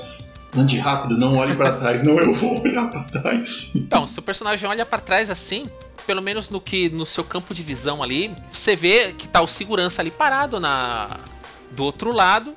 Ande 0.55 0.77
rápido, 0.77 1.19
não 1.19 1.37
olhe 1.37 1.55
pra 1.55 1.71
trás. 1.73 2.03
Não, 2.03 2.19
eu 2.19 2.35
vou 2.35 2.61
olhar 2.61 2.89
pra 2.89 3.03
trás. 3.03 3.71
Então, 3.75 4.05
seu 4.07 4.23
personagem 4.23 4.67
olha 4.67 4.85
pra 4.85 4.99
trás 4.99 5.29
assim, 5.29 5.65
pelo 6.07 6.21
menos 6.21 6.49
no 6.49 6.59
que 6.59 6.89
no 6.89 7.05
seu 7.05 7.23
campo 7.23 7.53
de 7.53 7.61
visão 7.61 8.01
ali, 8.01 8.31
você 8.51 8.75
vê 8.75 9.13
que 9.13 9.27
tá 9.27 9.41
o 9.41 9.47
segurança 9.47 10.01
ali 10.01 10.09
parado 10.09 10.59
na 10.59 11.19
do 11.71 11.83
outro 11.83 12.11
lado. 12.11 12.55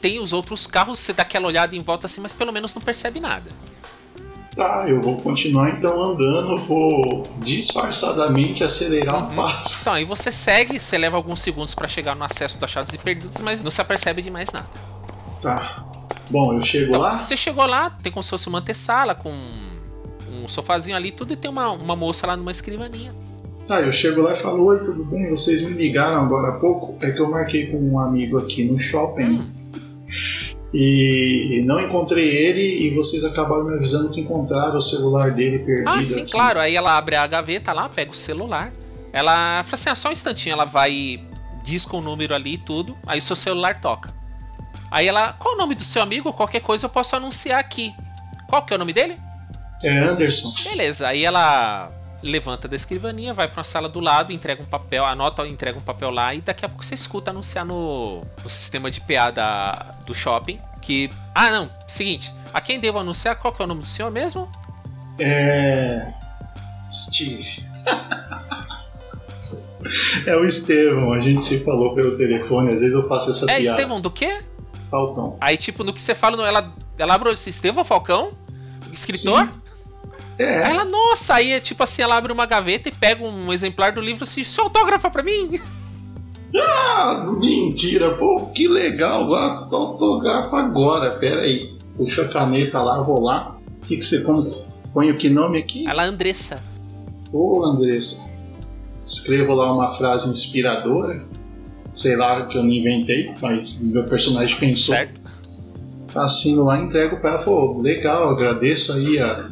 Tem 0.00 0.18
os 0.18 0.32
outros 0.32 0.66
carros, 0.66 0.98
você 0.98 1.12
dá 1.12 1.22
aquela 1.22 1.46
olhada 1.46 1.76
em 1.76 1.80
volta 1.80 2.06
assim, 2.06 2.20
mas 2.20 2.34
pelo 2.34 2.52
menos 2.52 2.74
não 2.74 2.82
percebe 2.82 3.20
nada. 3.20 3.50
Tá, 4.56 4.84
eu 4.88 5.00
vou 5.00 5.16
continuar 5.16 5.70
então 5.70 6.00
andando, 6.02 6.56
vou 6.58 7.24
disfarçadamente 7.38 8.62
acelerar 8.62 9.24
o 9.32 9.34
passo. 9.34 9.78
Então, 9.80 9.92
aí 9.94 10.04
você 10.04 10.30
segue, 10.30 10.78
você 10.78 10.96
leva 10.96 11.16
alguns 11.16 11.40
segundos 11.40 11.74
pra 11.74 11.88
chegar 11.88 12.14
no 12.14 12.22
acesso 12.24 12.58
do 12.58 12.64
achados 12.64 12.94
e 12.94 12.98
perdidos, 12.98 13.40
mas 13.40 13.62
não 13.62 13.70
se 13.70 13.80
apercebe 13.80 14.22
de 14.22 14.30
mais 14.30 14.52
nada. 14.52 14.66
Tá. 15.42 15.84
Bom, 16.30 16.54
eu 16.54 16.62
chego 16.62 16.88
Então, 16.88 17.00
lá. 17.00 17.10
você 17.10 17.36
chegou 17.36 17.66
lá, 17.66 17.90
tem 17.90 18.12
como 18.12 18.22
se 18.22 18.30
fosse 18.30 18.48
uma 18.48 18.60
antessala 18.60 19.14
com 19.14 19.30
um 19.32 20.46
sofazinho 20.46 20.96
ali, 20.96 21.10
tudo, 21.10 21.32
e 21.32 21.36
tem 21.36 21.50
uma, 21.50 21.70
uma 21.72 21.96
moça 21.96 22.26
lá 22.26 22.36
numa 22.36 22.50
escrivaninha. 22.50 23.12
Tá, 23.66 23.80
eu 23.80 23.92
chego 23.92 24.20
lá 24.22 24.34
e 24.34 24.36
falo: 24.36 24.64
Oi, 24.66 24.78
tudo 24.84 25.04
bem? 25.04 25.30
Vocês 25.30 25.62
me 25.62 25.70
ligaram 25.70 26.20
agora 26.22 26.48
há 26.48 26.52
pouco? 26.60 26.96
É 27.04 27.10
que 27.10 27.18
eu 27.20 27.30
marquei 27.30 27.66
com 27.70 27.78
um 27.78 27.98
amigo 27.98 28.38
aqui 28.38 28.64
no 28.70 28.78
shopping. 28.78 29.50
E 30.76 31.62
não 31.64 31.80
encontrei 31.80 32.28
ele 32.28 32.84
e 32.84 32.90
vocês 32.92 33.22
acabaram 33.22 33.64
me 33.64 33.76
avisando 33.76 34.10
que 34.10 34.20
encontraram 34.20 34.76
o 34.76 34.82
celular 34.82 35.30
dele 35.30 35.60
perdido. 35.60 35.88
Ah, 35.88 36.02
sim, 36.02 36.22
aqui. 36.22 36.32
claro. 36.32 36.58
Aí 36.58 36.74
ela 36.74 36.98
abre 36.98 37.14
a 37.14 37.24
gaveta 37.28 37.72
lá, 37.72 37.88
pega 37.88 38.10
o 38.10 38.14
celular. 38.14 38.72
Ela 39.12 39.62
fala 39.62 39.74
assim: 39.74 39.90
ah, 39.90 39.94
só 39.94 40.08
um 40.08 40.12
instantinho. 40.12 40.54
Ela 40.54 40.64
vai, 40.64 41.20
disca 41.62 41.96
o 41.96 42.00
número 42.00 42.34
ali 42.34 42.54
e 42.54 42.58
tudo. 42.58 42.96
Aí 43.06 43.20
seu 43.20 43.36
celular 43.36 43.80
toca. 43.80 44.12
Aí 44.90 45.06
ela, 45.06 45.32
qual 45.34 45.54
o 45.54 45.56
nome 45.56 45.76
do 45.76 45.82
seu 45.82 46.02
amigo? 46.02 46.32
Qualquer 46.32 46.60
coisa 46.60 46.86
eu 46.86 46.90
posso 46.90 47.14
anunciar 47.14 47.60
aqui. 47.60 47.94
Qual 48.48 48.62
que 48.64 48.72
é 48.72 48.76
o 48.76 48.78
nome 48.78 48.92
dele? 48.92 49.16
É 49.80 49.98
Anderson. 49.98 50.52
Beleza. 50.64 51.06
Aí 51.06 51.24
ela 51.24 51.88
levanta 52.24 52.66
da 52.66 52.74
escrivaninha, 52.74 53.34
vai 53.34 53.46
pra 53.46 53.58
uma 53.58 53.64
sala 53.64 53.88
do 53.88 54.00
lado, 54.00 54.32
entrega 54.32 54.62
um 54.62 54.66
papel, 54.66 55.04
anota, 55.04 55.46
entrega 55.46 55.78
um 55.78 55.82
papel 55.82 56.10
lá 56.10 56.34
e 56.34 56.40
daqui 56.40 56.64
a 56.64 56.68
pouco 56.68 56.84
você 56.84 56.94
escuta 56.94 57.30
anunciar 57.30 57.64
no, 57.64 58.22
no 58.42 58.50
sistema 58.50 58.90
de 58.90 59.00
PA 59.02 59.30
da, 59.30 59.94
do 60.06 60.14
shopping 60.14 60.58
que. 60.80 61.10
Ah, 61.34 61.50
não, 61.50 61.70
seguinte, 61.86 62.32
a 62.52 62.60
quem 62.60 62.80
devo 62.80 62.98
anunciar? 62.98 63.36
Qual 63.36 63.52
que 63.52 63.60
é 63.60 63.64
o 63.64 63.68
nome 63.68 63.82
do 63.82 63.86
senhor 63.86 64.10
mesmo? 64.10 64.48
É. 65.18 66.12
Steve. 66.90 67.62
é 70.26 70.36
o 70.36 70.44
Estevão, 70.44 71.12
a 71.12 71.20
gente 71.20 71.44
se 71.44 71.64
falou 71.64 71.94
pelo 71.94 72.16
telefone, 72.16 72.72
às 72.72 72.80
vezes 72.80 72.94
eu 72.94 73.08
faço 73.08 73.30
essa 73.30 73.44
É, 73.44 73.60
piada. 73.60 73.62
Estevão 73.62 74.00
do 74.00 74.10
quê? 74.10 74.38
Falcão. 74.90 75.36
Aí, 75.40 75.56
tipo, 75.56 75.82
no 75.82 75.92
que 75.92 76.00
você 76.00 76.14
fala, 76.14 76.46
ela, 76.46 76.72
ela 76.96 77.14
abre 77.14 77.28
o 77.28 77.32
Estevão 77.32 77.84
Falcão, 77.84 78.32
escritor. 78.92 79.46
Sim. 79.46 79.63
É, 80.38 80.64
Aí 80.64 80.72
ela, 80.72 80.84
nossa, 80.84 81.34
aí 81.34 81.52
é 81.52 81.60
tipo 81.60 81.82
assim, 81.82 82.02
ela 82.02 82.16
abre 82.16 82.32
uma 82.32 82.46
gaveta 82.46 82.88
e 82.88 82.92
pega 82.92 83.24
um 83.24 83.52
exemplar 83.52 83.92
do 83.92 84.00
livro 84.00 84.24
assim, 84.24 84.42
só 84.42 84.62
autógrafa 84.62 85.10
pra 85.10 85.22
mim. 85.22 85.60
ah, 86.56 87.26
mentira, 87.38 88.16
pô, 88.16 88.46
que 88.46 88.66
legal, 88.66 89.22
agora 89.22 89.68
autografa 89.70 90.58
agora, 90.58 91.10
pera 91.12 91.42
aí. 91.42 91.74
Puxa 91.96 92.22
a 92.22 92.28
caneta 92.28 92.82
lá, 92.82 93.00
vou 93.00 93.20
lá. 93.20 93.56
O 93.82 93.86
que, 93.86 93.96
que 93.96 94.04
você 94.04 94.20
como, 94.20 94.42
põe 94.92 95.10
o 95.10 95.16
que 95.16 95.28
nome 95.28 95.58
aqui? 95.58 95.86
Ela, 95.86 96.04
Andressa. 96.04 96.60
Ô, 97.32 97.64
Andressa, 97.64 98.20
escrevo 99.04 99.54
lá 99.54 99.72
uma 99.72 99.96
frase 99.96 100.28
inspiradora. 100.28 101.24
Sei 101.92 102.16
lá 102.16 102.46
que 102.46 102.58
eu 102.58 102.62
não 102.64 102.70
inventei, 102.70 103.32
mas 103.40 103.78
meu 103.80 104.02
personagem 104.04 104.58
pensou. 104.58 104.96
Certo? 104.96 105.20
Assino 106.14 106.64
lá, 106.64 106.80
entrego 106.80 107.16
pra 107.18 107.34
ela. 107.34 107.44
Pô, 107.44 107.80
legal, 107.80 108.30
agradeço 108.30 108.92
aí 108.92 109.18
a, 109.20 109.50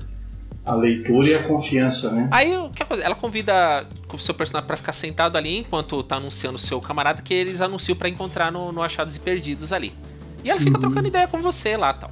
a 0.65 0.75
leitura 0.75 1.29
e 1.29 1.35
a 1.35 1.43
confiança, 1.43 2.13
né? 2.13 2.29
Aí, 2.31 2.57
o 2.57 2.71
que 2.71 2.83
acontece? 2.83 3.05
Ela 3.07 3.15
convida 3.17 3.87
o 4.13 4.19
seu 4.19 4.33
personagem 4.35 4.67
pra 4.67 4.77
ficar 4.77 4.93
sentado 4.93 5.37
ali 5.37 5.59
enquanto 5.59 6.03
tá 6.03 6.17
anunciando 6.17 6.57
o 6.57 6.59
seu 6.61 6.81
camarada 6.81 7.21
que 7.21 7.35
eles 7.35 7.61
anunciam 7.61 7.97
pra 7.97 8.09
encontrar 8.09 8.53
no, 8.53 8.71
no 8.73 8.81
Achados 8.83 9.17
e 9.17 9.21
Perdidos 9.21 9.73
ali. 9.73 9.93
E 10.45 10.51
ela 10.51 10.61
fica 10.61 10.79
trocando 10.79 11.09
ideia 11.09 11.27
com 11.27 11.43
você 11.43 11.77
lá 11.77 11.93
tal. 11.93 12.11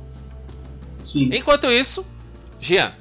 Sim. 0.91 1.31
Enquanto 1.33 1.67
isso, 1.69 2.05
Jean, 2.61 2.93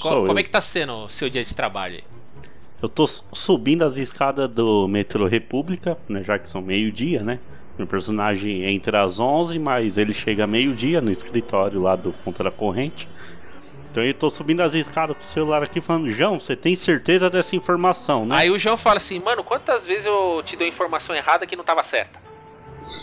co- 0.00 0.10
como 0.10 0.28
eu. 0.32 0.38
é 0.38 0.42
que 0.42 0.50
tá 0.50 0.60
sendo 0.60 1.04
o 1.04 1.08
seu 1.08 1.28
dia 1.30 1.42
de 1.44 1.54
trabalho 1.54 1.94
aí? 1.96 2.04
Eu 2.80 2.88
tô 2.88 3.06
subindo 3.32 3.82
as 3.84 3.96
escadas 3.96 4.48
do 4.50 4.86
metrô 4.86 5.26
República, 5.26 5.98
né, 6.08 6.22
já 6.22 6.38
que 6.38 6.48
são 6.48 6.62
meio-dia, 6.62 7.22
né? 7.24 7.38
Meu 7.76 7.86
personagem 7.86 8.64
entra 8.72 9.02
às 9.04 9.18
11, 9.18 9.58
mas 9.58 9.96
ele 9.98 10.14
chega 10.14 10.46
meio-dia 10.46 11.00
no 11.00 11.10
escritório 11.10 11.80
lá 11.82 11.96
do 11.96 12.12
Contra 12.24 12.48
a 12.48 12.52
Corrente. 12.52 13.08
Então 13.90 14.04
eu 14.04 14.14
tô 14.14 14.30
subindo 14.30 14.60
as 14.60 14.74
escadas 14.74 15.16
com 15.16 15.22
o 15.22 15.26
celular 15.26 15.62
aqui 15.62 15.80
falando, 15.80 16.10
João, 16.10 16.38
você 16.38 16.54
tem 16.54 16.76
certeza 16.76 17.30
dessa 17.30 17.56
informação, 17.56 18.26
né? 18.26 18.36
Aí 18.36 18.50
o 18.50 18.58
João 18.58 18.76
fala 18.76 18.96
assim, 18.98 19.18
mano, 19.20 19.42
quantas 19.42 19.86
vezes 19.86 20.04
eu 20.04 20.42
te 20.44 20.56
dou 20.56 20.66
informação 20.66 21.14
errada 21.14 21.46
que 21.46 21.56
não 21.56 21.64
tava 21.64 21.82
certa? 21.82 22.18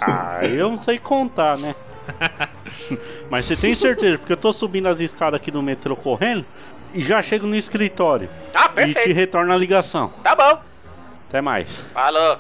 Ah, 0.02 0.39
eu 0.45 0.69
não 0.69 0.80
sei 0.80 1.00
contar, 1.00 1.58
né? 1.58 1.76
Mas 3.30 3.45
você 3.45 3.56
tem 3.56 3.74
certeza, 3.74 4.17
porque 4.17 4.34
eu 4.34 4.38
tô 4.38 4.54
subindo 4.54 4.88
as 4.88 5.00
escadas 5.00 5.39
aqui 5.39 5.50
do 5.50 5.62
metrô 5.62 5.95
correndo 5.95 6.45
e 6.93 7.02
já 7.02 7.21
chego 7.21 7.48
no 7.48 7.56
escritório 7.56 8.30
Ah, 8.54 8.71
e 8.82 8.93
te 8.93 9.12
retorno 9.12 9.52
a 9.52 9.58
ligação. 9.58 10.13
Tá 10.24 10.36
bom. 10.36 10.62
Até 11.28 11.41
mais. 11.41 11.80
Falou. 11.93 12.38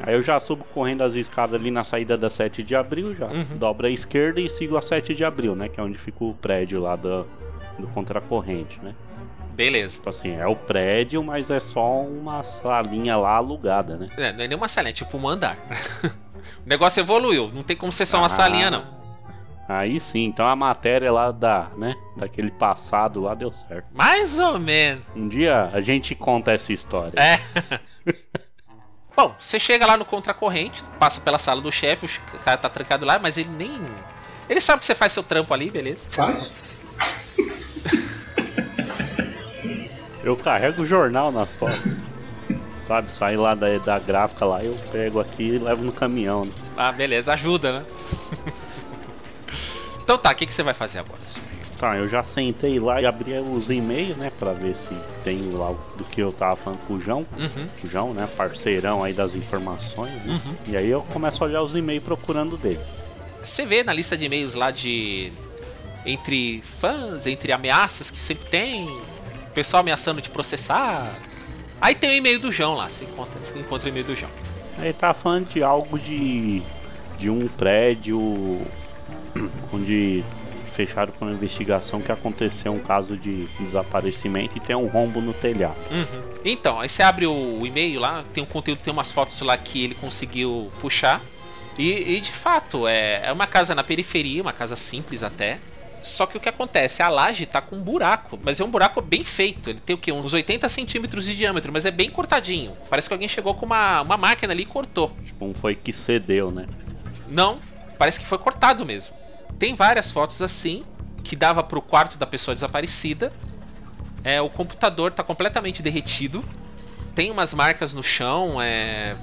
Aí 0.00 0.14
eu 0.14 0.22
já 0.22 0.38
subo 0.38 0.64
correndo 0.72 1.02
as 1.02 1.14
escadas 1.14 1.60
ali 1.60 1.72
na 1.72 1.82
saída 1.82 2.16
da 2.16 2.30
7 2.30 2.62
de 2.62 2.76
abril, 2.76 3.16
já 3.16 3.26
dobro 3.56 3.88
a 3.88 3.90
esquerda 3.90 4.40
e 4.40 4.48
sigo 4.48 4.76
a 4.76 4.82
7 4.82 5.12
de 5.12 5.24
abril, 5.24 5.56
né? 5.56 5.68
Que 5.68 5.80
é 5.80 5.82
onde 5.82 5.98
fica 5.98 6.24
o 6.24 6.34
prédio 6.34 6.80
lá 6.80 6.94
do, 6.94 7.26
do 7.78 7.86
contracorrente, 7.88 8.78
né? 8.82 8.94
Beleza. 9.52 9.96
Tipo 9.98 10.10
assim, 10.10 10.30
é 10.36 10.46
o 10.46 10.54
prédio, 10.54 11.22
mas 11.22 11.50
é 11.50 11.58
só 11.60 12.02
uma 12.02 12.42
salinha 12.44 13.16
lá 13.16 13.36
alugada, 13.36 13.96
né? 13.96 14.08
É, 14.16 14.32
não 14.32 14.44
é 14.44 14.48
nem 14.48 14.56
uma 14.56 14.68
salinha, 14.68 14.90
é 14.90 14.92
tipo 14.94 15.16
um 15.16 15.28
andar. 15.28 15.56
o 16.64 16.68
negócio 16.68 17.00
evoluiu, 17.00 17.50
não 17.52 17.62
tem 17.62 17.76
como 17.76 17.90
ser 17.90 18.06
só 18.06 18.18
uma 18.18 18.26
Ah. 18.26 18.28
salinha, 18.28 18.70
não. 18.70 18.98
Aí 19.68 20.00
sim, 20.00 20.24
então 20.24 20.46
a 20.48 20.56
matéria 20.56 21.12
lá 21.12 21.30
da, 21.30 21.68
né? 21.76 21.94
Daquele 22.16 22.50
passado 22.50 23.20
lá 23.20 23.34
deu 23.34 23.52
certo. 23.52 23.86
Mais 23.92 24.38
ou 24.38 24.58
menos. 24.58 25.04
Um 25.14 25.28
dia 25.28 25.64
a 25.74 25.80
gente 25.82 26.14
conta 26.14 26.52
essa 26.52 26.72
história. 26.72 27.12
É. 27.20 27.38
Bom, 29.14 29.34
você 29.38 29.58
chega 29.58 29.84
lá 29.84 29.96
no 29.96 30.04
contracorrente, 30.04 30.82
passa 30.98 31.20
pela 31.20 31.38
sala 31.38 31.60
do 31.60 31.72
chefe, 31.72 32.06
o 32.06 32.38
cara 32.38 32.56
tá 32.56 32.68
trancado 32.68 33.04
lá, 33.04 33.18
mas 33.18 33.36
ele 33.36 33.50
nem. 33.58 33.78
Ele 34.48 34.60
sabe 34.60 34.78
que 34.80 34.86
você 34.86 34.94
faz 34.94 35.12
seu 35.12 35.22
trampo 35.22 35.52
ali, 35.52 35.70
beleza? 35.70 36.06
Faz? 36.08 36.54
Eu 40.22 40.36
carrego 40.36 40.82
o 40.82 40.86
jornal 40.86 41.32
nas 41.32 41.48
costas. 41.54 41.92
Sabe, 42.86 43.12
sai 43.12 43.36
lá 43.36 43.54
da, 43.54 43.78
da 43.78 43.98
gráfica 43.98 44.44
lá, 44.44 44.64
eu 44.64 44.74
pego 44.90 45.20
aqui 45.20 45.42
e 45.42 45.58
levo 45.58 45.84
no 45.84 45.92
caminhão, 45.92 46.44
né? 46.44 46.52
Ah, 46.76 46.90
beleza, 46.90 47.32
ajuda, 47.34 47.80
né? 47.80 47.86
então 50.02 50.16
tá, 50.16 50.32
o 50.32 50.34
que, 50.34 50.46
que 50.46 50.52
você 50.52 50.62
vai 50.62 50.72
fazer 50.72 51.00
agora? 51.00 51.20
Tá, 51.78 51.96
eu 51.96 52.08
já 52.08 52.22
sentei 52.24 52.80
lá 52.80 53.00
e 53.00 53.06
abri 53.06 53.34
os 53.38 53.70
e-mails, 53.70 54.16
né, 54.16 54.32
pra 54.38 54.52
ver 54.52 54.74
se 54.74 54.94
tem 55.22 55.38
lá 55.52 55.72
do 55.96 56.04
que 56.04 56.20
eu 56.20 56.32
tava 56.32 56.56
falando 56.56 56.80
com 56.86 56.94
o 56.94 57.00
João. 57.00 57.26
Uhum. 57.38 57.68
O 57.84 57.88
João, 57.88 58.14
né, 58.14 58.28
parceirão 58.36 59.04
aí 59.04 59.12
das 59.12 59.34
informações, 59.34 60.14
né? 60.24 60.40
Uhum. 60.44 60.56
E 60.66 60.76
aí 60.76 60.88
eu 60.88 61.02
começo 61.12 61.44
a 61.44 61.46
olhar 61.46 61.62
os 61.62 61.76
e-mails 61.76 62.02
procurando 62.02 62.56
dele. 62.56 62.80
Você 63.44 63.64
vê 63.64 63.84
na 63.84 63.92
lista 63.92 64.16
de 64.16 64.24
e-mails 64.24 64.54
lá 64.54 64.70
de. 64.70 65.32
Entre 66.08 66.62
fãs, 66.62 67.26
entre 67.26 67.52
ameaças 67.52 68.10
que 68.10 68.18
sempre 68.18 68.48
tem, 68.48 68.88
o 68.88 69.50
pessoal 69.52 69.82
ameaçando 69.82 70.22
te 70.22 70.30
processar. 70.30 71.18
Aí 71.80 71.94
tem 71.94 72.10
o 72.10 72.14
e-mail 72.14 72.38
do 72.38 72.50
João 72.50 72.74
lá, 72.74 72.88
você 72.88 73.04
encontra, 73.04 73.38
encontra 73.54 73.86
o 73.86 73.90
e-mail 73.90 74.06
do 74.06 74.14
João. 74.14 74.32
Aí 74.78 74.92
tá 74.92 75.12
falando 75.12 75.48
de 75.48 75.62
algo 75.62 75.98
de. 75.98 76.62
de 77.18 77.28
um 77.28 77.46
prédio 77.46 78.18
onde 79.72 80.24
fecharam 80.74 81.12
com 81.12 81.24
uma 81.24 81.34
investigação 81.34 82.00
que 82.00 82.12
aconteceu 82.12 82.72
um 82.72 82.78
caso 82.78 83.16
de 83.16 83.46
desaparecimento 83.60 84.56
e 84.56 84.60
tem 84.60 84.76
um 84.76 84.86
rombo 84.86 85.20
no 85.20 85.34
telhado. 85.34 85.76
Uhum. 85.90 86.22
Então, 86.44 86.78
aí 86.78 86.88
você 86.88 87.02
abre 87.02 87.26
o, 87.26 87.60
o 87.60 87.66
e-mail 87.66 87.98
lá, 88.00 88.24
tem 88.32 88.42
um 88.42 88.46
conteúdo, 88.46 88.80
tem 88.80 88.92
umas 88.92 89.10
fotos 89.10 89.40
lá 89.40 89.58
que 89.58 89.84
ele 89.84 89.94
conseguiu 89.94 90.70
puxar. 90.80 91.20
E, 91.76 92.16
e, 92.16 92.20
de 92.20 92.32
fato, 92.32 92.86
é, 92.86 93.26
é 93.26 93.32
uma 93.32 93.46
casa 93.46 93.74
na 93.74 93.82
periferia, 93.82 94.40
uma 94.40 94.52
casa 94.52 94.76
simples 94.76 95.22
até. 95.24 95.58
Só 96.02 96.26
que 96.26 96.36
o 96.36 96.40
que 96.40 96.48
acontece? 96.48 97.02
A 97.02 97.08
laje 97.08 97.46
tá 97.46 97.60
com 97.60 97.76
um 97.76 97.82
buraco, 97.82 98.38
mas 98.42 98.60
é 98.60 98.64
um 98.64 98.70
buraco 98.70 99.00
bem 99.00 99.24
feito. 99.24 99.70
Ele 99.70 99.80
tem 99.80 99.94
o 99.94 99.98
quê? 99.98 100.12
Uns 100.12 100.32
80 100.32 100.68
centímetros 100.68 101.24
de 101.24 101.36
diâmetro, 101.36 101.72
mas 101.72 101.84
é 101.84 101.90
bem 101.90 102.10
cortadinho. 102.10 102.72
Parece 102.88 103.08
que 103.08 103.14
alguém 103.14 103.28
chegou 103.28 103.54
com 103.54 103.66
uma, 103.66 104.02
uma 104.02 104.16
máquina 104.16 104.52
ali 104.52 104.62
e 104.62 104.66
cortou. 104.66 105.12
Tipo, 105.24 105.46
um 105.46 105.54
foi 105.54 105.74
que 105.74 105.92
cedeu, 105.92 106.50
né? 106.50 106.66
Não, 107.28 107.58
parece 107.98 108.20
que 108.20 108.26
foi 108.26 108.38
cortado 108.38 108.86
mesmo. 108.86 109.14
Tem 109.58 109.74
várias 109.74 110.10
fotos 110.10 110.40
assim, 110.40 110.82
que 111.24 111.34
dava 111.34 111.62
pro 111.62 111.82
quarto 111.82 112.16
da 112.16 112.26
pessoa 112.26 112.54
desaparecida. 112.54 113.32
É, 114.22 114.40
o 114.40 114.48
computador 114.48 115.12
tá 115.12 115.22
completamente 115.22 115.82
derretido. 115.82 116.44
Tem 117.14 117.30
umas 117.30 117.52
marcas 117.52 117.92
no 117.92 118.02
chão, 118.02 118.62
é. 118.62 119.16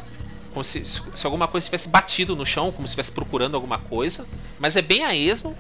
Como 0.52 0.64
se, 0.64 0.86
se 0.86 1.26
alguma 1.26 1.48
coisa 1.48 1.66
tivesse 1.66 1.90
batido 1.90 2.36
no 2.36 2.46
chão, 2.46 2.72
como 2.72 2.88
se 2.88 2.92
estivesse 2.92 3.12
procurando 3.12 3.56
alguma 3.56 3.78
coisa. 3.78 4.26
Mas 4.60 4.76
é 4.76 4.82
bem 4.82 5.04
a 5.04 5.16
esmo. 5.16 5.56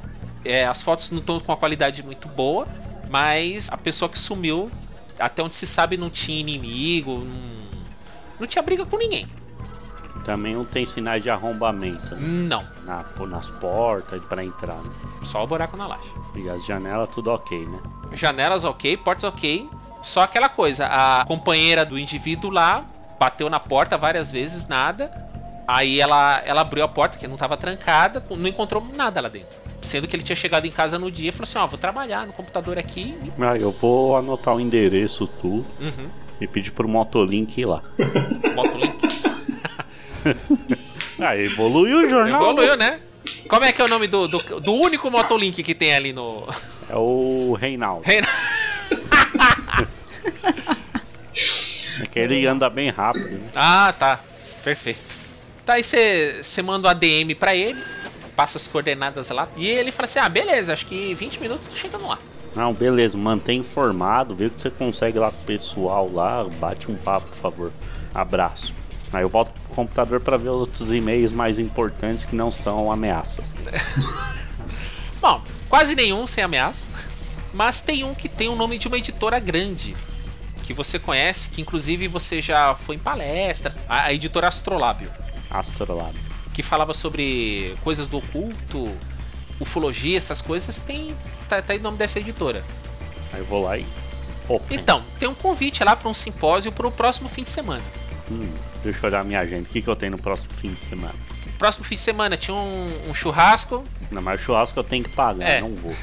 É, 0.45 0.65
as 0.65 0.81
fotos 0.81 1.11
não 1.11 1.19
estão 1.19 1.39
com 1.39 1.51
uma 1.51 1.57
qualidade 1.57 2.03
muito 2.03 2.27
boa. 2.29 2.67
Mas 3.09 3.69
a 3.71 3.77
pessoa 3.77 4.09
que 4.09 4.17
sumiu, 4.17 4.71
até 5.19 5.41
onde 5.41 5.55
se 5.55 5.67
sabe, 5.67 5.97
não 5.97 6.09
tinha 6.09 6.39
inimigo. 6.39 7.19
Não, 7.19 7.79
não 8.39 8.47
tinha 8.47 8.61
briga 8.61 8.85
com 8.85 8.97
ninguém. 8.97 9.27
Também 10.25 10.55
não 10.55 10.65
tem 10.65 10.87
sinais 10.87 11.21
de 11.21 11.29
arrombamento 11.29 12.15
né? 12.15 12.19
Não. 12.19 12.63
na, 12.83 13.05
nas 13.27 13.45
portas 13.59 14.23
para 14.23 14.43
entrar. 14.43 14.75
Né? 14.75 14.89
Só 15.23 15.43
o 15.43 15.47
buraco 15.47 15.77
na 15.77 15.85
laje. 15.85 16.11
E 16.35 16.49
as 16.49 16.65
janelas 16.65 17.09
tudo 17.09 17.29
ok, 17.29 17.63
né? 17.65 17.79
Janelas 18.13 18.63
ok, 18.63 18.97
portas 18.97 19.23
ok. 19.23 19.69
Só 20.01 20.21
aquela 20.21 20.49
coisa, 20.49 20.87
a 20.87 21.25
companheira 21.25 21.85
do 21.85 21.97
indivíduo 21.97 22.49
lá 22.49 22.85
bateu 23.19 23.49
na 23.49 23.59
porta 23.59 23.97
várias 23.97 24.31
vezes, 24.31 24.67
nada. 24.67 25.11
Aí 25.67 25.99
ela, 25.99 26.41
ela 26.45 26.61
abriu 26.61 26.83
a 26.83 26.87
porta, 26.87 27.17
que 27.17 27.27
não 27.27 27.35
estava 27.35 27.57
trancada, 27.57 28.23
não 28.29 28.47
encontrou 28.47 28.85
nada 28.95 29.21
lá 29.21 29.29
dentro. 29.29 29.64
Sendo 29.85 30.07
que 30.07 30.15
ele 30.15 30.23
tinha 30.23 30.35
chegado 30.35 30.65
em 30.65 30.71
casa 30.71 30.99
no 30.99 31.09
dia 31.11 31.29
e 31.29 31.31
falou 31.31 31.43
assim: 31.43 31.57
Ó, 31.59 31.67
vou 31.67 31.77
trabalhar 31.77 32.25
no 32.27 32.33
computador 32.33 32.77
aqui. 32.77 33.15
Ah, 33.39 33.55
eu 33.57 33.71
vou 33.71 34.17
anotar 34.17 34.53
o 34.55 34.59
endereço 34.59 35.27
tudo 35.27 35.65
Uhum. 35.79 36.09
e 36.41 36.47
pedir 36.47 36.71
pro 36.71 36.87
Motolink 36.87 37.59
ir 37.61 37.65
lá. 37.65 37.81
Bota 38.55 38.77
o 38.77 38.81
link. 38.81 39.07
Ah, 41.19 41.37
evoluiu 41.37 41.99
o 41.99 42.09
jornal. 42.09 42.41
Evoluiu, 42.41 42.75
né? 42.75 42.99
Como 43.47 43.63
é 43.63 43.71
que 43.71 43.81
é 43.81 43.85
o 43.85 43.87
nome 43.87 44.07
do, 44.07 44.27
do, 44.27 44.59
do 44.59 44.73
único 44.73 45.09
motolink 45.09 45.61
que 45.63 45.73
tem 45.75 45.93
ali 45.95 46.11
no. 46.13 46.47
É 46.89 46.95
o 46.95 47.53
Reinaldo. 47.59 48.05
Reina- 48.05 48.27
É 52.01 52.05
que 52.07 52.19
ele 52.19 52.45
anda 52.45 52.69
bem 52.69 52.89
rápido, 52.89 53.29
né? 53.31 53.49
Ah, 53.55 53.93
tá. 53.97 54.19
Perfeito. 54.63 54.99
Tá, 55.65 55.73
aí 55.73 55.83
você 55.83 56.61
manda 56.63 56.87
o 56.87 56.91
ADM 56.91 57.33
pra 57.39 57.55
ele, 57.55 57.81
passa 58.35 58.57
as 58.57 58.67
coordenadas 58.67 59.29
lá, 59.29 59.47
e 59.55 59.67
ele 59.67 59.91
fala 59.91 60.05
assim: 60.05 60.19
ah, 60.19 60.29
beleza, 60.29 60.73
acho 60.73 60.85
que 60.85 61.13
20 61.13 61.39
minutos 61.39 61.67
tô 61.67 61.75
chegando 61.75 62.07
lá. 62.07 62.19
Não, 62.55 62.73
beleza, 62.73 63.17
mantém 63.17 63.59
informado, 63.59 64.33
vê 64.33 64.45
o 64.45 64.49
que 64.49 64.61
você 64.61 64.69
consegue 64.69 65.19
lá 65.19 65.29
com 65.29 65.41
o 65.41 65.45
pessoal 65.45 66.09
lá, 66.11 66.45
bate 66.45 66.89
um 66.89 66.95
papo, 66.95 67.29
por 67.29 67.37
favor. 67.37 67.71
Abraço. 68.13 68.73
Aí 69.11 69.23
eu 69.23 69.29
volto 69.29 69.51
pro 69.51 69.75
computador 69.75 70.21
para 70.21 70.37
ver 70.37 70.49
outros 70.49 70.91
e-mails 70.91 71.31
mais 71.31 71.59
importantes 71.59 72.25
que 72.25 72.35
não 72.35 72.49
são 72.51 72.91
ameaças. 72.91 73.45
Bom, 75.21 75.41
quase 75.69 75.95
nenhum 75.95 76.25
sem 76.25 76.43
ameaça. 76.43 76.87
Mas 77.53 77.81
tem 77.81 78.03
um 78.03 78.13
que 78.13 78.27
tem 78.27 78.49
o 78.49 78.55
nome 78.55 78.77
de 78.77 78.87
uma 78.87 78.97
editora 78.97 79.39
grande. 79.39 79.95
Que 80.63 80.73
você 80.73 80.99
conhece, 80.99 81.49
que 81.49 81.61
inclusive 81.61 82.07
você 82.07 82.41
já 82.41 82.75
foi 82.75 82.95
em 82.95 82.99
palestra. 82.99 83.73
A, 83.87 84.11
editora 84.11 84.47
Astrolábio. 84.47 85.09
Astrolab. 85.49 86.24
Que 86.55 86.63
falava 86.63 86.93
sobre 86.93 87.75
coisas 87.83 88.07
do 88.07 88.17
oculto, 88.17 88.89
ufologia, 89.59 90.17
essas 90.17 90.41
coisas. 90.41 90.79
Tem. 90.79 91.13
Tá, 91.49 91.61
tá 91.61 91.73
aí 91.73 91.79
o 91.79 91.83
nome 91.83 91.97
dessa 91.97 92.19
editora. 92.19 92.63
Aí 93.33 93.39
eu 93.39 93.45
vou 93.45 93.63
lá 93.63 93.77
e. 93.77 93.85
Então, 94.69 95.03
tem 95.19 95.27
um 95.27 95.33
convite 95.33 95.83
lá 95.83 95.95
para 95.95 96.07
um 96.07 96.13
simpósio 96.13 96.71
para 96.71 96.87
o 96.87 96.91
próximo 96.91 97.27
fim 97.27 97.43
de 97.43 97.49
semana. 97.49 97.83
Hum, 98.31 98.47
deixa 98.83 98.99
eu 99.01 99.09
olhar 99.09 99.25
minha 99.25 99.39
agenda. 99.39 99.63
O 99.63 99.65
que, 99.65 99.81
que 99.81 99.87
eu 99.87 99.95
tenho 99.95 100.11
no 100.13 100.17
próximo 100.19 100.47
fim 100.61 100.73
de 100.73 100.89
semana? 100.89 101.15
Próximo 101.57 101.83
fim 101.83 101.95
de 101.95 102.01
semana 102.01 102.37
tinha 102.37 102.55
um, 102.55 103.09
um 103.09 103.13
churrasco. 103.13 103.83
Não, 104.11 104.21
mas 104.21 104.39
churrasco 104.41 104.79
eu 104.79 104.83
tenho 104.83 105.03
que 105.03 105.09
pagar, 105.09 105.45
É. 105.49 105.61
não 105.61 105.73
vou. 105.75 105.93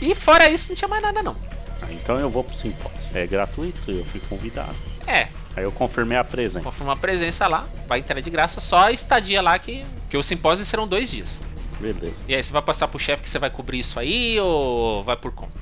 E 0.00 0.14
fora 0.14 0.48
isso, 0.50 0.68
não 0.68 0.76
tinha 0.76 0.88
mais 0.88 1.02
nada, 1.02 1.22
não. 1.22 1.34
Ah, 1.82 1.90
então 1.90 2.18
eu 2.18 2.28
vou 2.28 2.44
pro 2.44 2.54
simpósio. 2.56 2.98
É 3.14 3.26
gratuito, 3.26 3.90
eu 3.90 4.04
fui 4.06 4.20
convidado. 4.28 4.74
É, 5.06 5.28
Aí 5.56 5.64
eu 5.64 5.72
confirmei 5.72 6.18
a 6.18 6.22
presença. 6.24 6.60
confirma 6.60 6.92
a 6.92 6.96
presença 6.96 7.46
lá, 7.48 7.64
vai 7.88 8.00
entrar 8.00 8.20
de 8.20 8.28
graça, 8.28 8.60
só 8.60 8.88
a 8.88 8.92
estadia 8.92 9.40
lá 9.40 9.58
que, 9.58 9.84
que 10.10 10.16
o 10.16 10.22
simpósio 10.22 10.66
serão 10.66 10.86
dois 10.86 11.10
dias. 11.10 11.40
Beleza. 11.80 12.14
E 12.28 12.34
aí, 12.34 12.42
você 12.42 12.52
vai 12.52 12.62
passar 12.62 12.88
pro 12.88 12.98
chefe 12.98 13.22
que 13.22 13.28
você 13.28 13.38
vai 13.38 13.50
cobrir 13.50 13.78
isso 13.78 13.98
aí 13.98 14.38
ou 14.38 15.02
vai 15.02 15.16
por 15.16 15.32
conta? 15.32 15.58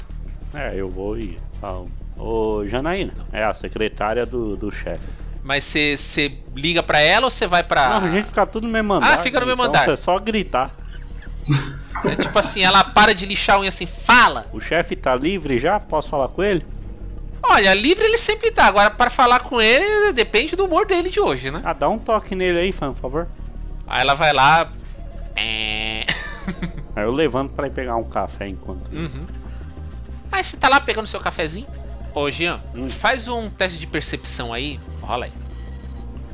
É, 0.53 0.73
eu 0.75 0.89
vou 0.89 1.19
e 1.19 1.39
falo. 1.61 1.89
Ô, 2.17 2.65
Janaína, 2.67 3.13
é 3.33 3.45
a 3.45 3.55
secretária 3.55 4.25
do, 4.25 4.57
do 4.57 4.71
chefe. 4.73 5.03
Mas 5.43 5.65
você, 5.65 5.97
você 5.97 6.39
liga 6.55 6.83
pra 6.83 7.01
ela 7.01 7.27
ou 7.27 7.31
você 7.31 7.47
vai 7.47 7.63
pra. 7.63 8.01
Não, 8.01 8.07
a 8.07 8.11
gente 8.11 8.27
fica 8.27 8.47
tudo 8.47 8.67
no 8.67 8.73
mesmo 8.73 8.95
andar. 8.95 9.15
Ah, 9.15 9.19
fica 9.19 9.41
no 9.41 9.47
mesmo 9.47 9.63
então 9.65 9.83
andar. 9.83 9.93
É 9.93 9.97
só 9.97 10.19
gritar. 10.19 10.71
É 12.05 12.17
tipo 12.17 12.39
assim, 12.39 12.63
ela 12.63 12.83
para 12.85 13.15
de 13.15 13.27
lixar 13.27 13.57
a 13.57 13.61
unha 13.61 13.69
assim, 13.69 13.87
fala! 13.87 14.47
O 14.53 14.61
chefe 14.61 14.97
tá 14.97 15.15
livre 15.15 15.59
já? 15.59 15.79
Posso 15.81 16.09
falar 16.09 16.29
com 16.29 16.43
ele? 16.43 16.65
Olha, 17.47 17.75
livre 17.75 18.05
ele 18.05 18.19
sempre 18.19 18.51
tá. 18.51 18.65
Agora, 18.67 18.91
para 18.91 19.11
falar 19.11 19.41
com 19.41 19.61
ele, 19.61 20.13
depende 20.13 20.57
do 20.57 20.65
humor 20.65 20.87
dele 20.87 21.11
de 21.11 21.21
hoje, 21.21 21.51
né? 21.51 21.61
Ah, 21.65 21.73
dá 21.73 21.89
um 21.89 21.99
toque 21.99 22.35
nele 22.35 22.59
aí, 22.59 22.73
fã, 22.73 22.93
por 22.93 23.01
favor. 23.01 23.29
Aí 23.87 24.01
ela 24.01 24.15
vai 24.15 24.33
lá. 24.33 24.71
É... 25.37 26.07
Aí 26.97 27.03
eu 27.05 27.11
levanto 27.13 27.53
pra 27.53 27.67
ir 27.67 27.73
pegar 27.73 27.97
um 27.97 28.05
café 28.05 28.47
enquanto. 28.49 28.89
Uhum. 28.93 29.27
Aí 30.31 30.43
você 30.45 30.57
tá 30.57 30.69
lá 30.69 30.81
pegando 30.81 31.07
seu 31.09 31.19
cafezinho. 31.21 31.67
Ô, 32.15 32.31
Jean, 32.31 32.61
Hum. 32.75 32.89
faz 32.89 33.27
um 33.29 33.51
teste 33.51 33.79
de 33.81 33.87
percepção 33.89 34.53
aí. 34.53 34.79
Rola 35.03 35.25
aí. 35.27 35.33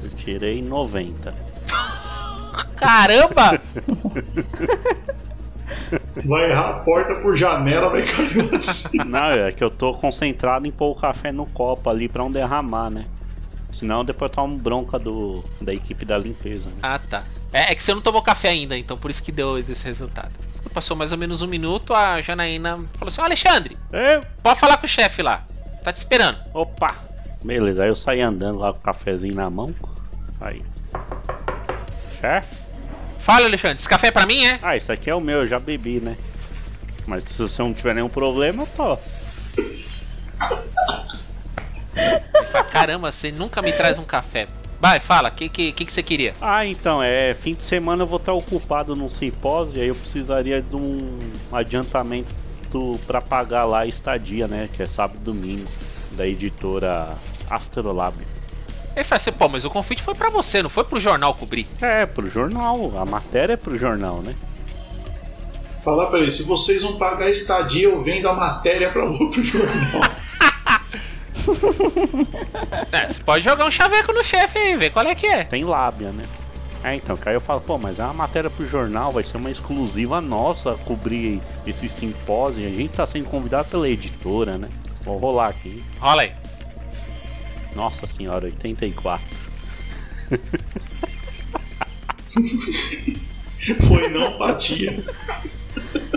Eu 0.02 0.10
tirei 0.10 0.60
90. 0.62 1.34
Caramba! 2.76 3.60
Vai 6.24 6.50
errar 6.50 6.70
a 6.70 6.72
porta 6.80 7.14
por 7.16 7.36
janela, 7.36 7.90
vai 7.90 8.04
cair 8.04 8.64
cima. 8.64 9.04
Não, 9.06 9.30
é 9.30 9.52
que 9.52 9.62
eu 9.62 9.70
tô 9.70 9.94
concentrado 9.94 10.66
em 10.66 10.70
pôr 10.70 10.90
o 10.90 10.94
café 10.94 11.32
no 11.32 11.46
copo 11.46 11.88
ali 11.88 12.08
pra 12.08 12.22
não 12.22 12.30
derramar, 12.30 12.90
né? 12.90 13.04
Senão 13.72 14.04
depois 14.04 14.30
eu 14.30 14.34
tomo 14.34 14.58
bronca 14.58 14.98
do, 14.98 15.44
da 15.60 15.72
equipe 15.72 16.04
da 16.04 16.18
limpeza. 16.18 16.68
Né? 16.68 16.76
Ah, 16.82 16.98
tá. 16.98 17.22
É, 17.52 17.72
é 17.72 17.74
que 17.74 17.82
você 17.82 17.94
não 17.94 18.00
tomou 18.00 18.20
café 18.22 18.48
ainda, 18.48 18.76
então 18.76 18.96
por 18.96 19.10
isso 19.10 19.22
que 19.22 19.32
deu 19.32 19.58
esse 19.58 19.84
resultado. 19.86 20.32
Passou 20.74 20.96
mais 20.96 21.10
ou 21.12 21.18
menos 21.18 21.42
um 21.42 21.46
minuto, 21.46 21.94
a 21.94 22.20
Janaína 22.20 22.80
falou 22.94 23.08
assim: 23.08 23.20
Ó, 23.20 23.24
Alexandre, 23.24 23.76
Eu, 23.92 24.20
pode 24.42 24.58
falar 24.60 24.76
com 24.76 24.86
o 24.86 24.88
chefe 24.88 25.22
lá. 25.22 25.44
Tá 25.82 25.92
te 25.92 25.96
esperando. 25.96 26.38
opa! 26.52 26.94
Beleza, 27.44 27.82
aí 27.82 27.88
eu 27.88 27.96
saí 27.96 28.20
andando 28.20 28.58
lá 28.58 28.72
com 28.72 28.78
o 28.78 28.82
cafezinho 28.82 29.34
na 29.34 29.48
mão. 29.48 29.74
Aí. 30.40 30.62
Chefe? 32.20 32.59
Fala, 33.20 33.46
Alexandre, 33.46 33.76
esse 33.76 33.88
café 33.88 34.08
é 34.08 34.10
pra 34.10 34.26
mim, 34.26 34.44
é? 34.44 34.58
Ah, 34.62 34.76
isso 34.76 34.90
aqui 34.90 35.08
é 35.10 35.14
o 35.14 35.20
meu, 35.20 35.40
eu 35.40 35.46
já 35.46 35.60
bebi, 35.60 36.00
né? 36.00 36.16
Mas 37.06 37.24
se 37.24 37.36
você 37.36 37.62
não 37.62 37.72
tiver 37.72 37.94
nenhum 37.94 38.08
problema, 38.08 38.66
tô. 38.76 38.98
Ele 41.94 42.46
fala, 42.46 42.64
caramba, 42.64 43.12
você 43.12 43.30
nunca 43.30 43.60
me 43.60 43.72
traz 43.72 43.98
um 43.98 44.04
café. 44.04 44.48
Vai, 44.80 44.98
fala, 44.98 45.28
o 45.28 45.32
que, 45.32 45.48
que, 45.50 45.72
que, 45.72 45.84
que 45.84 45.92
você 45.92 46.02
queria? 46.02 46.34
Ah, 46.40 46.64
então, 46.64 47.02
é. 47.02 47.34
Fim 47.34 47.54
de 47.54 47.62
semana 47.62 48.02
eu 48.02 48.06
vou 48.06 48.16
estar 48.16 48.32
ocupado 48.32 48.96
num 48.96 49.10
simpósio 49.10 49.76
e 49.76 49.82
aí 49.82 49.88
eu 49.88 49.94
precisaria 49.94 50.62
de 50.62 50.74
um 50.74 51.18
adiantamento 51.52 52.34
pra 53.06 53.20
pagar 53.20 53.66
lá 53.66 53.80
a 53.80 53.86
estadia, 53.86 54.48
né? 54.48 54.68
Que 54.72 54.82
é 54.82 54.86
sábado 54.86 55.18
e 55.20 55.24
domingo, 55.24 55.68
da 56.12 56.26
editora 56.26 57.08
Astrolab. 57.50 58.16
Ele 59.00 59.04
fala 59.08 59.16
assim, 59.16 59.32
pô, 59.32 59.48
mas 59.48 59.64
o 59.64 59.70
convite 59.70 60.02
foi 60.02 60.14
pra 60.14 60.28
você, 60.28 60.62
não 60.62 60.68
foi 60.68 60.84
pro 60.84 61.00
jornal 61.00 61.32
cobrir. 61.32 61.66
É, 61.80 62.04
pro 62.04 62.28
jornal, 62.28 62.92
a 62.98 63.06
matéria 63.06 63.54
é 63.54 63.56
pro 63.56 63.78
jornal, 63.78 64.20
né? 64.20 64.34
Falar 65.82 66.08
pra 66.08 66.18
ele, 66.18 66.30
se 66.30 66.42
vocês 66.42 66.82
não 66.82 66.98
pagar 66.98 67.24
a 67.24 67.30
estadia, 67.30 67.84
eu 67.84 68.04
vendo 68.04 68.28
a 68.28 68.34
matéria 68.34 68.90
pra 68.90 69.02
outro 69.04 69.40
jornal. 69.42 70.02
É, 72.92 73.08
você 73.08 73.22
pode 73.22 73.42
jogar 73.42 73.64
um 73.64 73.70
chaveco 73.70 74.12
no 74.12 74.22
chefe 74.22 74.58
aí, 74.58 74.76
ver 74.76 74.90
qual 74.90 75.06
é 75.06 75.14
que 75.14 75.26
é. 75.26 75.44
Tem 75.44 75.64
lábia, 75.64 76.10
né? 76.10 76.22
É, 76.84 76.94
então, 76.94 77.16
que 77.16 77.28
aí 77.28 77.34
eu 77.34 77.40
falo, 77.40 77.60
pô, 77.60 77.78
mas 77.78 77.98
é 77.98 78.04
uma 78.04 78.12
matéria 78.12 78.50
pro 78.50 78.66
jornal, 78.68 79.10
vai 79.10 79.22
ser 79.22 79.38
uma 79.38 79.50
exclusiva 79.50 80.20
nossa 80.20 80.74
cobrir 80.84 81.40
esse 81.66 81.88
simpósio. 81.88 82.66
A 82.66 82.70
gente 82.70 82.90
tá 82.90 83.06
sendo 83.06 83.24
convidado 83.24 83.68
pela 83.68 83.88
editora, 83.88 84.58
né? 84.58 84.68
Vou 85.02 85.16
rolar 85.16 85.48
aqui. 85.48 85.82
Rola 85.98 86.22
aí. 86.22 86.32
Nossa 87.74 88.06
senhora, 88.06 88.46
84. 88.46 89.26
Foi 93.86 94.08
não 94.08 94.38
batia. 94.38 95.04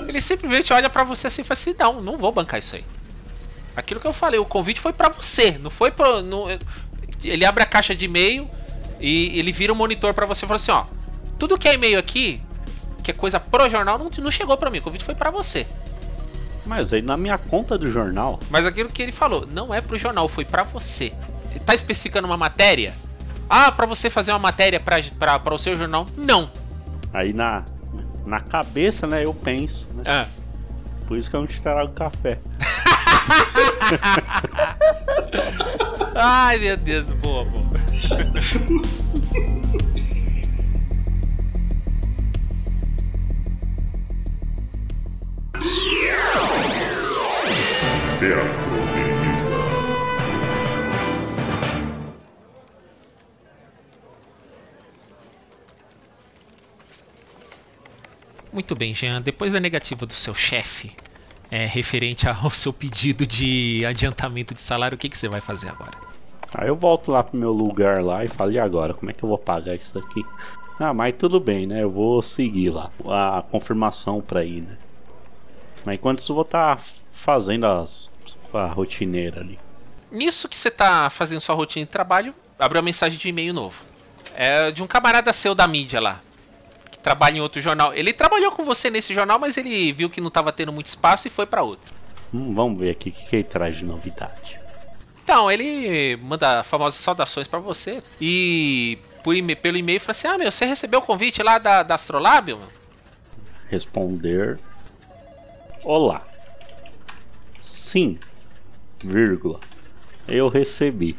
Ele 0.07 0.21
simplesmente 0.21 0.71
olha 0.73 0.89
pra 0.89 1.03
você 1.03 1.27
assim 1.27 1.41
e 1.41 1.45
fala 1.45 1.53
assim: 1.53 1.75
não, 1.77 2.01
não 2.01 2.17
vou 2.17 2.31
bancar 2.31 2.59
isso 2.59 2.75
aí. 2.75 2.83
Aquilo 3.75 3.99
que 3.99 4.07
eu 4.07 4.13
falei, 4.13 4.39
o 4.39 4.45
convite 4.45 4.79
foi 4.79 4.93
pra 4.93 5.09
você, 5.09 5.57
não 5.57 5.69
foi 5.69 5.91
pro. 5.91 6.21
não- 6.21 6.45
ele 7.23 7.45
abre 7.45 7.63
a 7.63 7.65
caixa 7.65 7.95
de 7.95 8.05
e-mail 8.05 8.49
e 8.99 9.37
ele 9.37 9.51
vira 9.51 9.73
o 9.73 9.75
monitor 9.75 10.13
pra 10.13 10.25
você 10.25 10.45
e 10.45 10.47
fala 10.47 10.55
assim: 10.57 10.71
ó, 10.71 10.85
tudo 11.39 11.57
que 11.57 11.67
é 11.67 11.73
e-mail 11.73 11.97
aqui, 11.99 12.41
que 13.03 13.11
é 13.11 13.13
coisa 13.13 13.39
pro 13.39 13.69
jornal, 13.69 13.97
não, 13.97 14.09
não 14.19 14.31
chegou 14.31 14.57
pra 14.57 14.69
mim, 14.69 14.79
o 14.79 14.81
convite 14.81 15.03
foi 15.03 15.15
pra 15.15 15.31
você. 15.31 15.65
Mas 16.65 16.93
aí 16.93 17.01
na 17.01 17.17
minha 17.17 17.37
conta 17.37 17.77
do 17.77 17.91
jornal, 17.91 18.39
Mas 18.49 18.65
aquilo 18.65 18.87
que 18.87 19.01
ele 19.01 19.11
falou, 19.11 19.45
não 19.51 19.73
é 19.73 19.81
pro 19.81 19.97
jornal, 19.97 20.29
foi 20.29 20.45
pra 20.45 20.63
você. 20.63 21.11
Tá 21.59 21.73
especificando 21.73 22.27
uma 22.27 22.37
matéria? 22.37 22.93
Ah, 23.49 23.71
pra 23.71 23.85
você 23.85 24.09
fazer 24.09 24.31
uma 24.31 24.39
matéria 24.39 24.79
pra 24.79 24.99
o 25.53 25.57
seu 25.57 25.75
jornal? 25.75 26.07
Não. 26.17 26.49
aí 27.13 27.33
na, 27.33 27.63
na 28.25 28.39
cabeça, 28.39 29.05
né, 29.05 29.25
eu 29.25 29.33
penso, 29.33 29.87
né? 29.93 30.03
Ah. 30.05 30.25
Por 31.07 31.17
isso 31.17 31.29
que 31.29 31.35
eu 31.35 31.41
não 31.41 31.47
te 31.47 31.61
trago 31.61 31.91
café. 31.93 32.39
Ai, 36.15 36.57
meu 36.59 36.77
Deus, 36.77 37.11
boa, 37.11 37.43
boa. 37.45 37.63
Teatro 48.23 48.62
Muito 58.53 58.75
bem, 58.75 58.93
Jean. 58.93 59.19
Depois 59.19 59.51
da 59.51 59.59
negativa 59.59 60.05
do 60.05 60.13
seu 60.13 60.35
chefe, 60.35 60.95
é, 61.49 61.65
referente 61.65 62.29
ao 62.29 62.51
seu 62.51 62.71
pedido 62.71 63.25
de 63.25 63.83
adiantamento 63.83 64.53
de 64.53 64.61
salário, 64.61 64.95
o 64.95 64.99
que, 64.99 65.09
que 65.09 65.17
você 65.17 65.27
vai 65.27 65.41
fazer 65.41 65.69
agora? 65.69 65.97
Aí 66.53 66.67
eu 66.67 66.75
volto 66.75 67.11
lá 67.11 67.23
pro 67.23 67.35
meu 67.35 67.51
lugar 67.51 68.03
lá 68.03 68.23
e 68.23 68.27
falo, 68.27 68.51
e 68.51 68.59
agora? 68.59 68.93
Como 68.93 69.09
é 69.09 69.13
que 69.13 69.23
eu 69.23 69.29
vou 69.29 69.39
pagar 69.39 69.75
isso 69.75 69.91
daqui? 69.91 70.23
Ah, 70.79 70.93
mas 70.93 71.15
tudo 71.17 71.39
bem, 71.39 71.65
né? 71.65 71.81
Eu 71.81 71.89
vou 71.89 72.21
seguir 72.21 72.69
lá 72.69 72.91
a 73.07 73.41
confirmação 73.41 74.21
pra 74.21 74.43
ir, 74.45 74.61
né? 74.61 74.77
Mas 75.83 75.95
enquanto 75.95 76.19
isso 76.19 76.31
eu 76.31 76.35
vou 76.35 76.45
estar 76.45 76.83
fazendo 77.25 77.65
as, 77.65 78.07
a 78.53 78.67
rotineira 78.67 79.41
ali. 79.41 79.57
Nisso 80.11 80.47
que 80.47 80.55
você 80.55 80.69
tá 80.69 81.09
fazendo 81.09 81.41
sua 81.41 81.55
rotina 81.55 81.85
de 81.85 81.91
trabalho, 81.91 82.35
abriu 82.59 82.79
uma 82.79 82.85
mensagem 82.85 83.17
de 83.17 83.29
e-mail 83.29 83.51
novo. 83.51 83.81
É 84.35 84.71
de 84.71 84.83
um 84.83 84.87
camarada 84.87 85.33
seu 85.33 85.55
da 85.55 85.67
mídia 85.67 85.99
lá, 85.99 86.21
trabalha 87.03 87.37
em 87.37 87.41
outro 87.41 87.61
jornal. 87.61 87.93
Ele 87.93 88.13
trabalhou 88.13 88.51
com 88.51 88.63
você 88.63 88.89
nesse 88.89 89.13
jornal, 89.13 89.37
mas 89.37 89.57
ele 89.57 89.91
viu 89.91 90.09
que 90.09 90.21
não 90.21 90.31
tava 90.31 90.51
tendo 90.51 90.71
muito 90.71 90.87
espaço 90.87 91.27
e 91.27 91.31
foi 91.31 91.45
pra 91.45 91.61
outro. 91.61 91.93
Hum, 92.33 92.53
vamos 92.55 92.79
ver 92.79 92.91
aqui 92.91 93.09
o 93.09 93.11
que, 93.11 93.25
que 93.25 93.35
ele 93.35 93.43
traz 93.43 93.77
de 93.77 93.83
novidade. 93.83 94.57
Então, 95.23 95.51
ele 95.51 96.17
manda 96.17 96.63
famosas 96.63 96.99
saudações 96.99 97.47
pra 97.47 97.59
você 97.59 98.01
e 98.19 98.97
por 99.23 99.35
e 99.35 99.55
pelo 99.55 99.77
e-mail 99.77 99.99
fala 99.99 100.11
assim: 100.11 100.27
Ah, 100.27 100.37
meu, 100.37 100.51
você 100.51 100.65
recebeu 100.65 100.99
o 100.99 101.03
convite 101.03 101.43
lá 101.43 101.57
da, 101.57 101.83
da 101.83 101.95
Astrolábio? 101.95 102.57
mano?" 102.57 102.71
Responder. 103.69 104.59
Olá. 105.83 106.25
Sim, 107.69 108.17
vírgula. 109.03 109.59
Eu 110.27 110.49
recebi. 110.49 111.17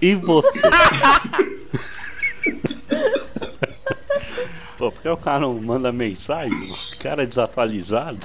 E 0.00 0.14
você? 0.14 0.48
Pô, 4.78 4.92
porque 4.92 5.08
o 5.08 5.16
cara 5.16 5.40
não 5.40 5.54
manda 5.54 5.90
mensagem? 5.90 6.52
O 6.52 6.98
cara 6.98 7.24
é 7.24 7.26
desatualizado. 7.26 8.20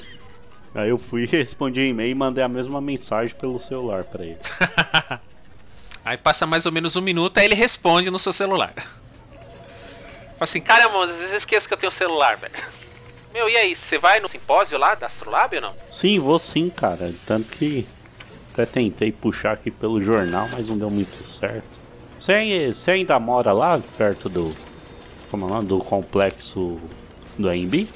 Aí 0.75 0.89
eu 0.89 0.97
fui, 0.97 1.25
respondi 1.27 1.79
um 1.79 1.85
e-mail 1.85 2.11
e 2.11 2.15
mandei 2.15 2.43
a 2.43 2.47
mesma 2.47 2.79
mensagem 2.79 3.35
pelo 3.35 3.59
celular 3.59 4.03
pra 4.03 4.23
ele. 4.23 4.39
Aí 6.05 6.17
passa 6.17 6.45
mais 6.45 6.65
ou 6.65 6.71
menos 6.71 6.95
um 6.95 7.01
minuto, 7.01 7.37
aí 7.37 7.45
ele 7.45 7.55
responde 7.55 8.11
no 8.11 8.19
seu 8.19 8.33
celular. 8.33 8.73
Fala 8.75 10.41
assim, 10.41 10.59
caramba, 10.59 11.05
às 11.05 11.15
vezes 11.15 11.37
esqueço 11.37 11.65
que 11.65 11.73
eu 11.73 11.77
tenho 11.77 11.93
celular, 11.93 12.35
velho. 12.35 12.53
Meu, 13.33 13.47
e 13.47 13.55
aí, 13.55 13.73
você 13.73 13.97
vai 13.97 14.19
no 14.19 14.27
simpósio 14.27 14.77
lá 14.77 14.95
da 14.95 15.07
Astrolab 15.07 15.55
ou 15.55 15.61
não? 15.61 15.73
Sim, 15.93 16.19
vou 16.19 16.37
sim, 16.37 16.69
cara. 16.69 17.11
Tanto 17.25 17.47
que 17.47 17.87
até 18.51 18.65
tentei 18.65 19.13
puxar 19.13 19.53
aqui 19.53 19.71
pelo 19.71 20.03
jornal, 20.03 20.47
mas 20.51 20.67
não 20.67 20.77
deu 20.77 20.89
muito 20.89 21.15
certo. 21.27 21.63
Você, 22.19 22.73
você 22.73 22.91
ainda 22.91 23.17
mora 23.17 23.53
lá 23.53 23.81
perto 23.97 24.27
do. 24.29 24.55
Como 25.33 25.45
é 25.45 25.47
o 25.49 25.51
nome? 25.55 25.67
Do 25.67 25.79
complexo 25.79 26.79
do 27.39 27.49
AMB? 27.49 27.87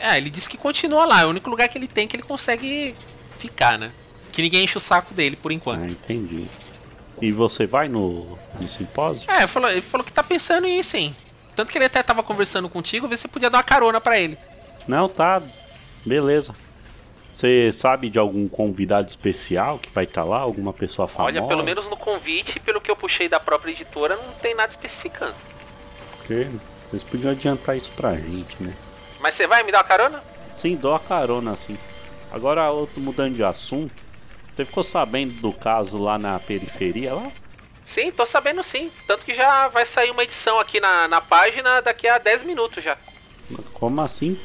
É, 0.00 0.16
ele 0.16 0.28
disse 0.28 0.50
que 0.50 0.58
continua 0.58 1.04
lá, 1.04 1.20
é 1.20 1.26
o 1.26 1.28
único 1.28 1.48
lugar 1.48 1.68
que 1.68 1.78
ele 1.78 1.86
tem 1.86 2.08
que 2.08 2.16
ele 2.16 2.24
consegue 2.24 2.92
ficar, 3.38 3.78
né? 3.78 3.92
Que 4.32 4.42
ninguém 4.42 4.64
enche 4.64 4.76
o 4.76 4.80
saco 4.80 5.14
dele 5.14 5.36
por 5.36 5.52
Ah, 5.52 5.54
enquanto. 5.54 5.92
entendi. 5.92 6.44
E 7.20 7.30
você 7.30 7.68
vai 7.68 7.88
no, 7.88 8.36
no 8.60 8.68
simpósio? 8.68 9.30
É, 9.30 9.36
ele 9.38 9.46
falou, 9.46 9.70
ele 9.70 9.80
falou 9.80 10.04
que 10.04 10.12
tá 10.12 10.24
pensando 10.24 10.66
em 10.66 10.80
ir 10.80 10.82
sim. 10.82 11.14
Tanto 11.54 11.70
que 11.70 11.78
ele 11.78 11.84
até 11.84 12.02
tava 12.02 12.20
conversando 12.20 12.68
contigo, 12.68 13.06
ver 13.06 13.14
se 13.16 13.22
você 13.22 13.28
podia 13.28 13.48
dar 13.48 13.58
uma 13.58 13.62
carona 13.62 14.00
pra 14.00 14.18
ele. 14.18 14.36
Não, 14.88 15.08
tá. 15.08 15.40
Beleza. 16.04 16.52
Você 17.32 17.70
sabe 17.72 18.10
de 18.10 18.18
algum 18.18 18.48
convidado 18.48 19.08
especial 19.08 19.78
que 19.78 19.88
vai 19.90 20.02
estar 20.02 20.24
lá? 20.24 20.38
Alguma 20.38 20.72
pessoa 20.72 21.06
famosa? 21.06 21.38
Olha, 21.38 21.46
pelo 21.46 21.62
menos 21.62 21.88
no 21.88 21.96
convite, 21.96 22.58
pelo 22.58 22.80
que 22.80 22.90
eu 22.90 22.96
puxei 22.96 23.28
da 23.28 23.38
própria 23.38 23.70
editora, 23.70 24.16
não 24.16 24.32
tem 24.34 24.52
nada 24.52 24.72
especificando. 24.72 25.34
Porque 26.18 26.48
vocês 26.92 27.02
podiam 27.04 27.32
adiantar 27.32 27.74
isso 27.74 27.90
pra 27.96 28.14
gente, 28.14 28.62
né? 28.62 28.74
Mas 29.18 29.34
você 29.34 29.46
vai 29.46 29.62
me 29.62 29.72
dar 29.72 29.78
uma 29.78 29.84
carona? 29.84 30.22
Sim, 30.58 30.76
dou 30.76 30.94
a 30.94 31.00
carona, 31.00 31.52
assim. 31.52 31.78
Agora, 32.30 32.70
outro 32.70 33.00
mudando 33.00 33.34
de 33.34 33.42
assunto. 33.42 33.94
Você 34.52 34.66
ficou 34.66 34.84
sabendo 34.84 35.32
do 35.40 35.54
caso 35.54 35.96
lá 35.96 36.18
na 36.18 36.38
periferia 36.38 37.14
lá? 37.14 37.32
Sim, 37.94 38.10
tô 38.10 38.26
sabendo 38.26 38.62
sim. 38.62 38.90
Tanto 39.06 39.24
que 39.24 39.34
já 39.34 39.68
vai 39.68 39.86
sair 39.86 40.10
uma 40.10 40.22
edição 40.22 40.60
aqui 40.60 40.80
na, 40.80 41.08
na 41.08 41.22
página 41.22 41.80
daqui 41.80 42.06
a 42.06 42.18
10 42.18 42.44
minutos 42.44 42.84
já. 42.84 42.98
Como 43.72 44.02
assim? 44.02 44.38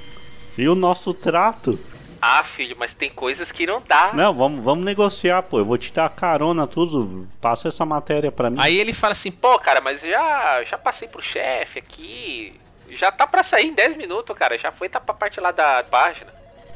E 0.58 0.70
o 0.70 0.76
nosso 0.76 1.14
trato? 1.14 1.78
Ah, 2.21 2.43
filho, 2.43 2.75
mas 2.80 2.93
tem 2.93 3.10
coisas 3.12 3.51
que 3.51 3.65
não 3.67 3.82
dá. 3.88 4.12
Não, 4.13 4.34
vamos, 4.34 4.63
vamos 4.63 4.84
negociar, 4.84 5.43
pô. 5.43 5.60
Eu 5.60 5.65
vou 5.65 5.77
te 5.77 5.91
dar 5.93 6.10
carona, 6.10 6.65
tudo. 6.65 7.27
Passa 7.41 7.67
essa 7.67 7.86
matéria 7.86 8.32
pra 8.32 8.49
mim. 8.49 8.58
Aí 8.60 8.77
ele 8.77 8.93
fala 8.93 9.12
assim, 9.13 9.32
pô, 9.32 9.58
cara, 9.60 9.82
mas 9.82 10.01
já, 10.01 10.63
já 10.69 10.77
passei 10.77 11.08
pro 11.08 11.21
chefe 11.21 11.80
aqui. 11.80 12.60
Já 12.89 13.12
tá 13.12 13.27
pra 13.27 13.43
sair 13.43 13.67
em 13.67 13.73
10 13.75 13.97
minutos, 13.97 14.36
cara. 14.38 14.58
Já 14.58 14.71
foi 14.71 14.89
tá 14.89 14.99
pra 14.99 15.13
parte 15.13 15.39
lá 15.39 15.51
da 15.51 15.84
página. 15.89 16.32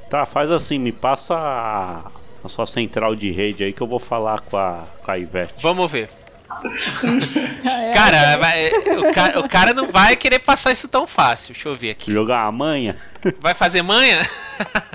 Tá, 0.09 0.25
faz 0.25 0.51
assim, 0.51 0.77
me 0.77 0.91
passa 0.91 1.33
a, 1.33 2.01
a 2.45 2.49
sua 2.49 2.65
central 2.67 3.15
de 3.15 3.31
rede 3.31 3.63
aí 3.63 3.71
que 3.73 3.81
eu 3.81 3.87
vou 3.87 3.99
falar 3.99 4.41
com 4.41 4.57
a, 4.57 4.83
com 5.03 5.11
a 5.11 5.17
Ivete. 5.17 5.53
Vamos 5.61 5.89
ver. 5.91 6.09
Cara, 7.93 8.37
vai- 8.37 8.69
o 8.69 9.13
cara, 9.13 9.39
o 9.39 9.47
cara 9.49 9.73
não 9.73 9.87
vai 9.89 10.15
querer 10.17 10.39
passar 10.39 10.71
isso 10.71 10.87
tão 10.89 11.07
fácil. 11.07 11.53
Deixa 11.53 11.69
eu 11.69 11.75
ver 11.75 11.91
aqui. 11.91 12.11
Jogar 12.13 12.41
a 12.45 12.51
manha? 12.51 12.97
Vai 13.39 13.53
fazer 13.53 13.81
manha? 13.81 14.17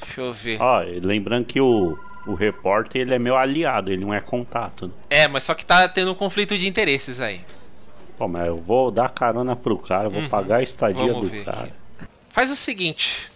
Deixa 0.00 0.20
eu 0.20 0.32
ver. 0.32 0.60
Ó, 0.60 0.80
lembrando 1.02 1.44
que 1.44 1.60
o, 1.60 1.98
o 2.26 2.34
repórter 2.34 3.02
ele 3.02 3.14
é 3.14 3.18
meu 3.18 3.36
aliado, 3.36 3.90
ele 3.90 4.04
não 4.04 4.12
é 4.14 4.20
contato. 4.20 4.86
né? 4.88 4.92
É, 5.10 5.28
mas 5.28 5.44
só 5.44 5.54
que 5.54 5.64
tá 5.64 5.86
tendo 5.88 6.10
um 6.12 6.14
conflito 6.14 6.56
de 6.56 6.66
interesses 6.66 7.20
aí. 7.20 7.40
Pô, 8.18 8.28
mas 8.28 8.46
eu 8.46 8.56
vou 8.56 8.90
dar 8.90 9.08
carona 9.08 9.56
pro 9.56 9.78
cara, 9.78 10.04
eu 10.04 10.10
vou 10.10 10.28
pagar 10.28 10.56
a 10.56 10.62
estadia 10.62 11.02
Uhum. 11.02 11.12
Vamos 11.22 11.30
do 11.30 11.44
cara. 11.44 11.60
aqui. 11.60 11.72
Faz 12.28 12.50
o 12.50 12.56
seguinte: 12.56 13.30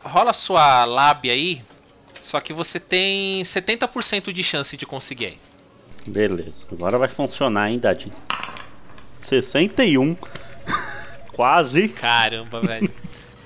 rola 0.00 0.32
sua 0.32 0.84
lábia 0.84 1.32
aí, 1.32 1.62
só 2.20 2.40
que 2.40 2.52
você 2.52 2.78
tem 2.78 3.42
70% 3.42 4.32
de 4.32 4.42
chance 4.42 4.76
de 4.76 4.86
conseguir 4.86 5.26
aí. 5.26 5.38
Beleza, 6.06 6.54
agora 6.72 6.96
vai 6.98 7.08
funcionar, 7.08 7.70
hein, 7.70 7.78
Dadinho? 7.78 8.14
61. 9.22 10.16
Quase. 11.34 11.88
Caramba, 11.88 12.60
velho. 12.60 12.90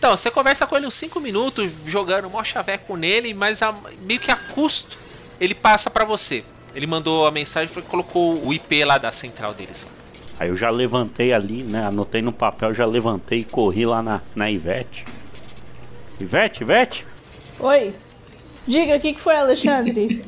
Então, 0.02 0.16
você 0.16 0.32
conversa 0.32 0.66
com 0.66 0.76
ele 0.76 0.84
uns 0.84 0.94
5 0.94 1.20
minutos, 1.20 1.70
jogando 1.86 2.28
mó 2.28 2.42
chaveco 2.42 2.96
nele, 2.96 3.32
mas 3.32 3.62
a- 3.62 3.72
meio 4.00 4.18
que 4.18 4.32
a 4.32 4.36
custo 4.36 4.98
ele 5.40 5.54
passa 5.54 5.88
pra 5.88 6.04
você. 6.04 6.42
Ele 6.74 6.88
mandou 6.88 7.24
a 7.24 7.30
mensagem 7.30 7.72
e 7.78 7.82
colocou 7.82 8.44
o 8.44 8.52
IP 8.52 8.84
lá 8.84 8.98
da 8.98 9.12
central 9.12 9.54
deles. 9.54 9.86
Aí 10.40 10.48
eu 10.48 10.56
já 10.56 10.70
levantei 10.70 11.32
ali, 11.32 11.62
né? 11.62 11.84
Anotei 11.86 12.20
no 12.20 12.32
papel, 12.32 12.74
já 12.74 12.84
levantei 12.84 13.42
e 13.42 13.44
corri 13.44 13.86
lá 13.86 14.02
na, 14.02 14.20
na 14.34 14.50
Ivete. 14.50 15.04
Ivete, 16.20 16.62
Ivete? 16.64 17.06
Oi. 17.60 17.94
Diga, 18.66 18.96
o 18.96 19.00
que, 19.00 19.12
que 19.12 19.20
foi, 19.20 19.36
Alexandre? 19.36 20.24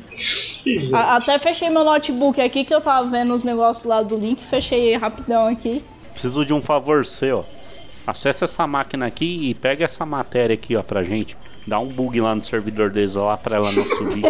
A- 0.95 1.17
até 1.17 1.37
fechei 1.37 1.69
meu 1.69 1.83
notebook 1.83 2.39
aqui 2.39 2.63
que 2.63 2.73
eu 2.73 2.79
tava 2.79 3.09
vendo 3.09 3.33
os 3.33 3.43
negócios 3.43 3.85
lá 3.85 4.01
do 4.01 4.15
link. 4.15 4.41
Fechei 4.41 4.95
rapidão 4.95 5.47
aqui. 5.47 5.83
Preciso 6.13 6.45
de 6.45 6.53
um 6.53 6.61
favor 6.61 7.05
seu, 7.05 7.39
ó. 7.39 7.64
Acessa 8.07 8.45
essa 8.45 8.67
máquina 8.67 9.07
aqui 9.07 9.49
e 9.49 9.53
pega 9.55 9.85
essa 9.85 10.05
matéria 10.05 10.53
aqui, 10.53 10.75
ó, 10.75 10.83
pra 10.83 11.03
gente. 11.03 11.35
Dá 11.65 11.79
um 11.79 11.87
bug 11.87 12.21
lá 12.21 12.35
no 12.35 12.43
servidor 12.43 12.91
deles 12.91 13.15
lá 13.15 13.35
pra 13.35 13.55
ela 13.55 13.71
não 13.71 13.83
subir. 13.83 14.23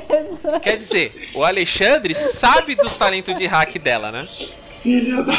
Quer 0.62 0.76
dizer, 0.76 1.30
o 1.34 1.44
Alexandre 1.44 2.14
sabe 2.14 2.74
dos 2.74 2.96
talentos 2.96 3.34
de 3.34 3.46
hack 3.46 3.78
dela, 3.78 4.10
né? 4.10 4.26
Filha 4.82 5.22
da. 5.22 5.32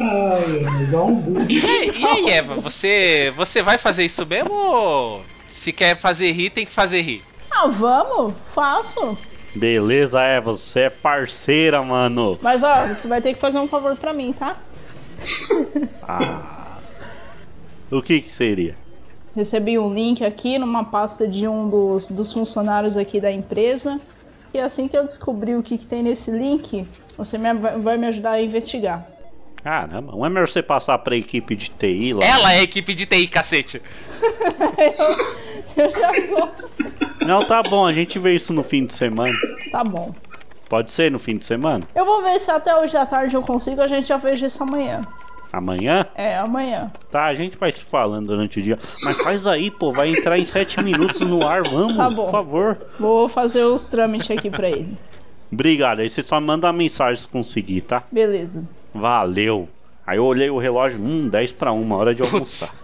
Ai, 0.00 0.64
ai, 0.66 0.86
dá 0.86 1.02
um 1.02 1.14
bug. 1.16 1.54
E, 1.54 2.00
e 2.00 2.06
aí, 2.06 2.30
Eva, 2.30 2.54
você, 2.54 3.32
você 3.36 3.60
vai 3.62 3.76
fazer 3.76 4.04
isso 4.04 4.24
mesmo 4.24 4.52
ou 4.52 5.22
se 5.46 5.72
quer 5.72 5.96
fazer 5.96 6.32
rir, 6.32 6.48
tem 6.48 6.64
que 6.64 6.72
fazer 6.72 7.02
rir? 7.02 7.22
Ah, 7.50 7.66
vamos? 7.66 8.32
Faço. 8.54 9.18
Beleza, 9.54 10.20
Eva, 10.22 10.52
você 10.52 10.80
é 10.80 10.90
parceira, 10.90 11.82
mano. 11.82 12.38
Mas 12.40 12.62
ó, 12.62 12.86
você 12.86 13.08
vai 13.08 13.20
ter 13.20 13.34
que 13.34 13.40
fazer 13.40 13.58
um 13.58 13.66
favor 13.66 13.96
pra 13.96 14.12
mim, 14.12 14.32
tá? 14.32 14.56
O 17.90 18.00
que 18.00 18.20
que 18.22 18.32
seria? 18.32 18.76
Recebi 19.34 19.78
um 19.78 19.92
link 19.92 20.24
aqui 20.24 20.58
numa 20.58 20.84
pasta 20.84 21.26
de 21.26 21.46
um 21.48 21.68
dos, 21.68 22.08
dos 22.08 22.32
funcionários 22.32 22.96
aqui 22.96 23.20
da 23.20 23.30
empresa. 23.30 24.00
E 24.52 24.58
assim 24.58 24.88
que 24.88 24.96
eu 24.96 25.04
descobrir 25.04 25.54
o 25.56 25.62
que, 25.62 25.78
que 25.78 25.86
tem 25.86 26.02
nesse 26.02 26.30
link, 26.30 26.86
você 27.16 27.38
me- 27.38 27.54
vai 27.54 27.96
me 27.96 28.06
ajudar 28.08 28.32
a 28.32 28.42
investigar. 28.42 29.06
Caramba, 29.62 30.12
não 30.12 30.24
é 30.24 30.28
melhor 30.28 30.48
você 30.48 30.62
passar 30.62 30.98
pra 30.98 31.14
equipe 31.16 31.54
de 31.54 31.68
TI 31.70 32.14
lá? 32.14 32.24
Ela 32.24 32.54
é 32.54 32.62
equipe 32.62 32.94
de 32.94 33.06
TI, 33.06 33.28
cacete. 33.28 33.80
Eu 35.76 35.88
já 35.90 36.12
sou. 36.26 36.50
Não, 37.30 37.44
tá 37.44 37.62
bom, 37.62 37.86
a 37.86 37.92
gente 37.92 38.18
vê 38.18 38.34
isso 38.34 38.52
no 38.52 38.64
fim 38.64 38.84
de 38.84 38.92
semana. 38.92 39.32
Tá 39.70 39.84
bom. 39.84 40.12
Pode 40.68 40.92
ser 40.92 41.12
no 41.12 41.20
fim 41.20 41.36
de 41.36 41.44
semana? 41.44 41.84
Eu 41.94 42.04
vou 42.04 42.22
ver 42.24 42.36
se 42.40 42.50
até 42.50 42.74
hoje 42.74 42.96
à 42.96 43.06
tarde 43.06 43.36
eu 43.36 43.42
consigo, 43.42 43.80
a 43.80 43.86
gente 43.86 44.08
já 44.08 44.16
veja 44.16 44.46
isso 44.46 44.60
amanhã. 44.64 45.02
Amanhã? 45.52 46.06
É, 46.16 46.36
amanhã. 46.36 46.90
Tá, 47.08 47.26
a 47.26 47.34
gente 47.36 47.56
vai 47.56 47.72
se 47.72 47.82
falando 47.84 48.26
durante 48.26 48.58
o 48.58 48.62
dia. 48.62 48.80
Mas 49.04 49.16
faz 49.22 49.46
aí, 49.46 49.70
pô, 49.70 49.92
vai 49.92 50.08
entrar 50.10 50.38
em 50.40 50.44
7 50.44 50.82
minutos 50.82 51.20
no 51.20 51.46
ar, 51.46 51.62
vamos, 51.62 51.96
Tá 51.96 52.10
bom. 52.10 52.24
por 52.24 52.32
favor. 52.32 52.78
Vou 52.98 53.28
fazer 53.28 53.62
os 53.64 53.84
trâmites 53.84 54.36
aqui 54.36 54.50
pra 54.50 54.68
ele. 54.68 54.98
Obrigado, 55.52 56.00
aí 56.00 56.10
você 56.10 56.22
só 56.24 56.40
manda 56.40 56.66
uma 56.66 56.72
mensagem 56.72 57.16
se 57.22 57.28
conseguir, 57.28 57.82
tá? 57.82 58.02
Beleza. 58.10 58.64
Valeu. 58.92 59.68
Aí 60.04 60.16
eu 60.18 60.24
olhei 60.24 60.50
o 60.50 60.58
relógio, 60.58 60.98
hum, 60.98 61.28
10 61.28 61.52
pra 61.52 61.70
1, 61.70 61.92
hora 61.92 62.12
de 62.12 62.22
almoçar. 62.22 62.74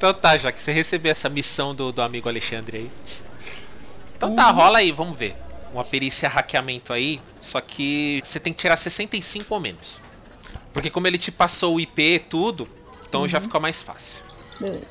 Então 0.00 0.14
tá, 0.14 0.34
já 0.38 0.50
que 0.50 0.58
você 0.62 0.72
recebeu 0.72 1.12
essa 1.12 1.28
missão 1.28 1.74
do, 1.74 1.92
do 1.92 2.00
amigo 2.00 2.26
Alexandre 2.26 2.78
aí. 2.78 2.90
Então 4.16 4.34
tá, 4.34 4.50
rola 4.50 4.78
aí, 4.78 4.90
vamos 4.90 5.14
ver. 5.14 5.36
Uma 5.74 5.84
perícia 5.84 6.26
hackeamento 6.26 6.90
aí, 6.90 7.20
só 7.38 7.60
que 7.60 8.18
você 8.24 8.40
tem 8.40 8.50
que 8.50 8.60
tirar 8.60 8.78
65 8.78 9.54
ou 9.54 9.60
menos. 9.60 10.00
Porque 10.72 10.88
como 10.88 11.06
ele 11.06 11.18
te 11.18 11.30
passou 11.30 11.74
o 11.74 11.80
IP 11.80 12.00
e 12.14 12.18
tudo, 12.18 12.66
então 13.06 13.28
já 13.28 13.42
fica 13.42 13.60
mais 13.60 13.82
fácil. 13.82 14.22
Beleza. 14.58 14.86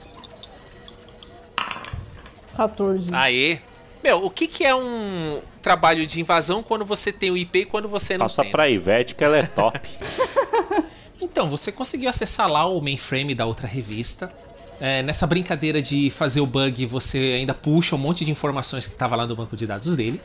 14. 2.56 3.16
Aê. 3.16 3.58
Meu, 4.04 4.24
o 4.24 4.30
que 4.30 4.46
que 4.46 4.64
é 4.64 4.76
um 4.76 5.42
trabalho 5.60 6.06
de 6.06 6.22
invasão 6.22 6.62
quando 6.62 6.86
você 6.86 7.12
tem 7.12 7.32
o 7.32 7.38
IP 7.38 7.62
e 7.62 7.66
quando 7.66 7.90
você 7.90 8.16
não 8.16 8.28
Passa 8.28 8.44
tem? 8.44 8.52
pra 8.52 8.70
Ivete 8.70 9.16
que 9.16 9.24
ela 9.24 9.38
é 9.38 9.44
top. 9.44 9.80
Então, 11.22 11.50
você 11.50 11.70
conseguiu 11.70 12.10
acessar 12.10 12.50
lá 12.50 12.66
o 12.66 12.80
mainframe 12.80 13.36
da 13.36 13.46
outra 13.46 13.68
revista. 13.68 14.34
É, 14.80 15.04
nessa 15.04 15.28
brincadeira 15.28 15.82
de 15.82 16.10
fazer 16.10 16.40
o 16.40 16.46
bug, 16.46 16.86
você 16.86 17.36
ainda 17.38 17.54
puxa 17.54 17.96
um 17.96 18.00
monte 18.00 18.24
de 18.24 18.32
informações 18.32 18.88
que 18.88 18.94
estava 18.94 19.16
lá 19.16 19.28
no 19.28 19.36
banco 19.36 19.56
de 19.56 19.68
dados 19.68 19.96
dele. 19.96 20.22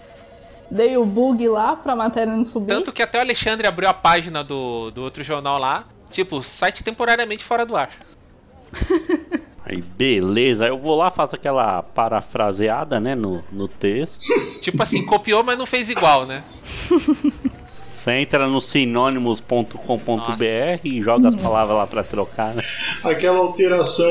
Dei 0.71 0.97
o 0.97 1.05
bug 1.05 1.47
lá 1.49 1.77
pra 1.77 1.95
matéria 1.95 2.35
não 2.35 2.45
subir. 2.45 2.69
Tanto 2.69 2.93
que 2.93 3.03
até 3.03 3.19
o 3.19 3.21
Alexandre 3.21 3.67
abriu 3.67 3.89
a 3.89 3.95
página 3.95 4.43
do, 4.43 4.91
do 4.91 5.03
outro 5.03 5.23
jornal 5.23 5.59
lá. 5.59 5.85
Tipo, 6.11 6.41
site 6.43 6.85
temporariamente 6.85 7.43
fora 7.43 7.67
do 7.67 7.77
ar. 7.77 7.91
Aí, 9.67 9.83
beleza. 9.83 10.67
Eu 10.67 10.79
vou 10.79 10.95
lá, 10.95 11.11
faço 11.11 11.35
aquela 11.35 11.83
parafraseada, 11.83 13.01
né, 13.01 13.15
no, 13.15 13.43
no 13.51 13.67
texto. 13.67 14.19
Tipo 14.61 14.83
assim, 14.83 15.05
copiou, 15.05 15.43
mas 15.43 15.59
não 15.59 15.67
fez 15.67 15.89
igual, 15.91 16.27
né? 16.27 16.45
Você 18.05 18.13
entra 18.17 18.47
no 18.47 18.61
sinônimos.com.br 18.61 19.79
e 20.85 21.01
joga 21.01 21.31
as 21.31 21.35
palavras 21.37 21.75
lá 21.75 21.87
pra 21.87 22.05
trocar, 22.05 22.53
né? 22.55 22.63
Aquela 23.03 23.39
alteração 23.39 24.11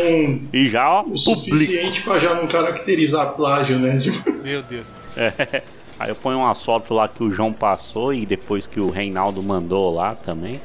E 0.52 0.68
já, 0.68 0.90
ó, 0.90 1.04
o 1.04 1.16
suficiente 1.16 2.02
pra 2.02 2.18
já 2.18 2.34
não 2.34 2.48
caracterizar 2.48 3.36
plágio, 3.36 3.78
né? 3.78 4.02
Meu 4.44 4.64
Deus. 4.64 4.92
É. 5.16 5.62
Aí 6.00 6.10
eu 6.10 6.16
ponho 6.16 6.40
umas 6.40 6.60
fotos 6.64 6.98
lá 6.98 7.08
que 7.08 7.24
o 7.24 7.32
João 7.32 7.54
passou 7.54 8.12
e 8.12 8.26
depois 8.26 8.66
que 8.66 8.80
o 8.80 8.90
Reinaldo 8.90 9.44
mandou 9.44 9.94
lá 9.94 10.16
também. 10.16 10.60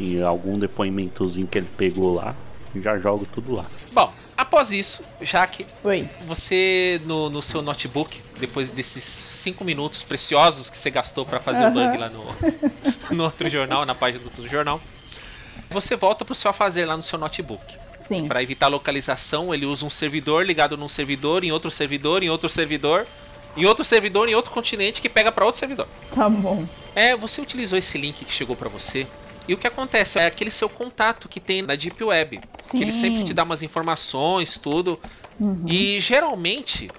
E 0.00 0.20
algum 0.20 0.58
depoimentozinho 0.58 1.46
que 1.46 1.58
ele 1.58 1.68
pegou 1.76 2.12
lá. 2.12 2.34
E 2.74 2.80
já 2.80 2.98
jogo 2.98 3.24
tudo 3.32 3.54
lá. 3.54 3.64
Bom, 3.92 4.12
após 4.42 4.72
isso, 4.72 5.04
Jaque, 5.20 5.66
Oi. 5.82 6.08
você 6.26 7.00
no, 7.04 7.30
no 7.30 7.42
seu 7.42 7.62
notebook, 7.62 8.20
depois 8.38 8.70
desses 8.70 9.02
cinco 9.02 9.64
minutos 9.64 10.02
preciosos 10.02 10.68
que 10.68 10.76
você 10.76 10.90
gastou 10.90 11.24
pra 11.24 11.40
fazer 11.40 11.66
o 11.66 11.70
bug 11.70 11.96
lá 11.96 12.10
no, 12.10 12.24
no 13.16 13.24
outro 13.24 13.48
jornal, 13.48 13.86
na 13.86 13.94
página 13.94 14.22
do 14.22 14.26
outro 14.26 14.48
jornal, 14.48 14.80
você 15.70 15.96
volta 15.96 16.24
pro 16.24 16.34
seu 16.34 16.50
afazer 16.50 16.86
lá 16.86 16.96
no 16.96 17.02
seu 17.02 17.18
notebook. 17.18 17.76
Sim. 17.96 18.26
Para 18.26 18.42
evitar 18.42 18.68
localização, 18.68 19.54
ele 19.54 19.64
usa 19.64 19.86
um 19.86 19.90
servidor 19.90 20.44
ligado 20.44 20.76
num 20.76 20.88
servidor, 20.88 21.44
em 21.44 21.52
outro 21.52 21.70
servidor, 21.70 22.22
em 22.22 22.28
outro 22.28 22.48
servidor, 22.48 23.06
em 23.56 23.64
outro 23.64 23.84
servidor, 23.84 24.28
em 24.28 24.34
outro 24.34 24.50
continente 24.50 25.00
que 25.00 25.08
pega 25.08 25.30
para 25.30 25.44
outro 25.44 25.58
servidor. 25.58 25.86
Tá 26.14 26.28
bom. 26.28 26.66
É, 26.94 27.16
você 27.16 27.40
utilizou 27.40 27.78
esse 27.78 27.96
link 27.96 28.24
que 28.24 28.32
chegou 28.32 28.56
para 28.56 28.68
você. 28.68 29.06
E 29.48 29.54
o 29.54 29.58
que 29.58 29.66
acontece 29.66 30.18
é 30.18 30.26
aquele 30.26 30.50
seu 30.50 30.68
contato 30.68 31.28
que 31.28 31.40
tem 31.40 31.62
na 31.62 31.74
Deep 31.74 32.02
Web. 32.02 32.40
Que 32.70 32.82
ele 32.82 32.92
Sim. 32.92 33.00
sempre 33.00 33.24
te 33.24 33.34
dá 33.34 33.42
umas 33.42 33.62
informações, 33.62 34.56
tudo. 34.56 34.98
E 35.66 36.00
geralmente, 36.00 36.90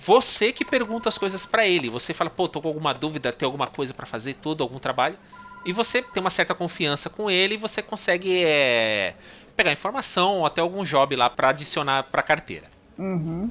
você 0.00 0.52
que 0.52 0.64
pergunta 0.64 1.08
as 1.08 1.18
coisas 1.18 1.44
para 1.44 1.66
ele. 1.66 1.90
Você 1.90 2.14
fala, 2.14 2.30
pô, 2.30 2.48
tô 2.48 2.60
com 2.60 2.68
alguma 2.68 2.94
dúvida, 2.94 3.32
tem 3.32 3.44
alguma 3.44 3.66
coisa 3.66 3.92
para 3.92 4.06
fazer, 4.06 4.34
tudo, 4.34 4.62
algum 4.62 4.78
trabalho. 4.78 5.18
E 5.64 5.72
você 5.72 6.02
tem 6.02 6.22
uma 6.22 6.30
certa 6.30 6.54
confiança 6.54 7.10
com 7.10 7.30
ele 7.30 7.54
e 7.54 7.58
você 7.58 7.82
consegue 7.82 8.42
é, 8.42 9.14
pegar 9.54 9.72
informação 9.72 10.38
ou 10.38 10.46
até 10.46 10.62
algum 10.62 10.82
job 10.84 11.14
lá 11.16 11.28
para 11.28 11.50
adicionar 11.50 12.04
para 12.04 12.22
carteira. 12.22 12.66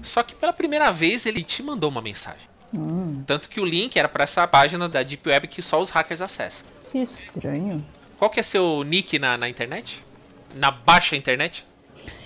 Só 0.01 0.23
que 0.23 0.33
pela 0.33 0.53
primeira 0.53 0.91
vez 0.91 1.25
ele 1.25 1.43
te 1.43 1.61
mandou 1.61 1.89
uma 1.89 2.01
mensagem. 2.01 2.49
Tanto 3.25 3.47
que 3.49 3.59
o 3.59 3.65
link 3.65 3.97
era 3.97 4.09
para 4.09 4.23
essa 4.23 4.47
página 4.47 4.89
da 4.89 5.03
Deep 5.03 5.27
Web 5.27 5.47
que 5.47 5.61
só 5.61 5.79
os 5.79 5.89
hackers 5.91 6.21
acessam. 6.21 6.67
Que 6.91 6.99
estranho. 6.99 7.85
Qual 8.19 8.29
que 8.29 8.39
é 8.39 8.43
seu 8.43 8.83
nick 8.83 9.17
na, 9.17 9.37
na 9.37 9.49
internet? 9.49 10.03
Na 10.53 10.69
baixa 10.69 11.15
internet? 11.15 11.65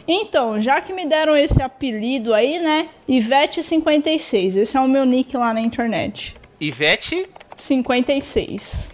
Então, 0.07 0.59
já 0.59 0.81
que 0.81 0.91
me 0.91 1.05
deram 1.05 1.37
esse 1.37 1.61
apelido 1.61 2.33
aí, 2.33 2.59
né? 2.59 2.89
Ivete56. 3.07 4.57
Esse 4.57 4.75
é 4.75 4.79
o 4.81 4.87
meu 4.87 5.05
nick 5.05 5.37
lá 5.37 5.53
na 5.53 5.61
internet. 5.61 6.35
Ivete? 6.59 7.25
56. 7.55 8.91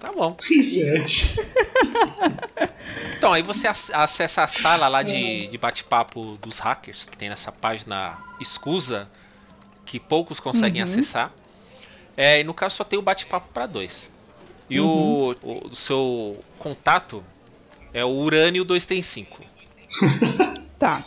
Tá 0.00 0.12
bom. 0.12 0.36
Ivete. 0.50 1.36
Então, 3.18 3.32
aí 3.32 3.42
você 3.42 3.66
ac- 3.66 3.92
acessa 3.94 4.44
a 4.44 4.46
sala 4.46 4.88
lá 4.88 5.02
de, 5.02 5.46
de 5.48 5.58
bate-papo 5.58 6.38
dos 6.40 6.58
hackers, 6.58 7.04
que 7.06 7.16
tem 7.16 7.28
nessa 7.30 7.50
página 7.50 8.16
escusa, 8.38 9.10
que 9.86 9.98
poucos 9.98 10.38
conseguem 10.38 10.82
acessar. 10.82 11.32
É, 12.16 12.40
e 12.40 12.44
no 12.44 12.52
caso 12.54 12.76
só 12.76 12.84
tem 12.84 12.98
o 12.98 13.02
bate-papo 13.02 13.48
para 13.52 13.66
dois. 13.66 14.10
E 14.68 14.80
o, 14.80 15.34
o, 15.42 15.66
o 15.66 15.74
seu 15.74 16.42
contato 16.58 17.22
é 17.92 18.04
o 18.04 18.08
Urânio 18.08 18.64
235. 18.64 19.44
Tá. 20.78 21.06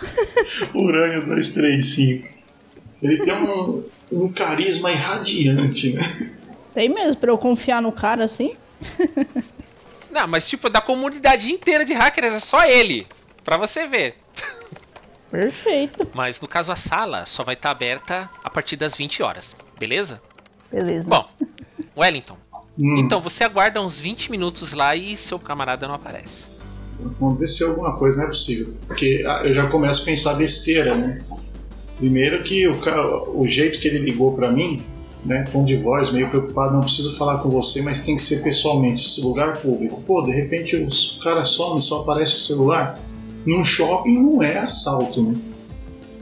Urânio 0.72 1.26
235. 1.26 2.28
Ele 3.02 3.18
tem 3.24 3.34
um, 3.34 3.84
um 4.12 4.32
carisma 4.32 4.92
irradiante, 4.92 5.92
né? 5.92 6.32
Tem 6.72 6.88
mesmo 6.88 7.16
pra 7.20 7.30
eu 7.30 7.36
confiar 7.36 7.82
no 7.82 7.90
cara 7.90 8.24
assim? 8.24 8.54
Não, 10.10 10.28
mas 10.28 10.48
tipo, 10.48 10.70
da 10.70 10.80
comunidade 10.80 11.50
inteira 11.50 11.84
de 11.84 11.94
hackers 11.94 12.34
é 12.34 12.40
só 12.40 12.64
ele. 12.64 13.06
Pra 13.42 13.56
você 13.56 13.86
ver. 13.86 14.14
Perfeito. 15.30 16.06
Mas 16.14 16.40
no 16.40 16.46
caso 16.46 16.70
a 16.70 16.76
sala 16.76 17.24
só 17.26 17.42
vai 17.42 17.54
estar 17.54 17.70
aberta 17.70 18.30
a 18.44 18.50
partir 18.50 18.76
das 18.76 18.96
20 18.96 19.22
horas, 19.22 19.56
beleza? 19.78 20.22
Beleza. 20.70 21.08
Bom, 21.08 21.28
Wellington. 21.96 22.36
Hum. 22.78 22.96
Então 22.98 23.20
você 23.20 23.44
aguarda 23.44 23.82
uns 23.82 24.00
20 24.00 24.30
minutos 24.30 24.72
lá 24.72 24.94
e 24.96 25.16
seu 25.16 25.38
camarada 25.38 25.86
não 25.86 25.94
aparece. 25.94 26.46
Aconteceu 27.04 27.70
alguma 27.70 27.96
coisa, 27.96 28.16
não 28.18 28.24
é 28.24 28.28
possível. 28.28 28.74
Porque 28.86 29.22
ah, 29.26 29.42
eu 29.44 29.54
já 29.54 29.68
começo 29.68 30.02
a 30.02 30.04
pensar 30.04 30.34
besteira, 30.34 30.96
né? 30.96 31.22
Primeiro 31.98 32.42
que 32.42 32.66
o, 32.68 32.74
o 33.40 33.46
jeito 33.48 33.80
que 33.80 33.88
ele 33.88 33.98
ligou 33.98 34.34
pra 34.34 34.50
mim, 34.50 34.82
né, 35.24 35.44
tom 35.52 35.64
de 35.64 35.76
voz, 35.76 36.12
meio 36.12 36.28
preocupado, 36.30 36.74
não 36.74 36.80
preciso 36.82 37.16
falar 37.16 37.38
com 37.38 37.48
você, 37.48 37.80
mas 37.82 38.00
tem 38.04 38.16
que 38.16 38.22
ser 38.22 38.42
pessoalmente, 38.42 39.04
esse 39.04 39.20
lugar 39.20 39.58
público. 39.58 40.00
Pô, 40.02 40.22
de 40.22 40.32
repente 40.32 40.74
os- 40.76 41.16
o 41.16 41.20
cara 41.20 41.44
some, 41.44 41.80
só 41.80 42.00
aparece 42.02 42.36
o 42.36 42.40
celular. 42.40 42.98
Num 43.44 43.64
shopping 43.64 44.14
não 44.14 44.42
é 44.42 44.58
assalto, 44.58 45.22
né? 45.22 45.34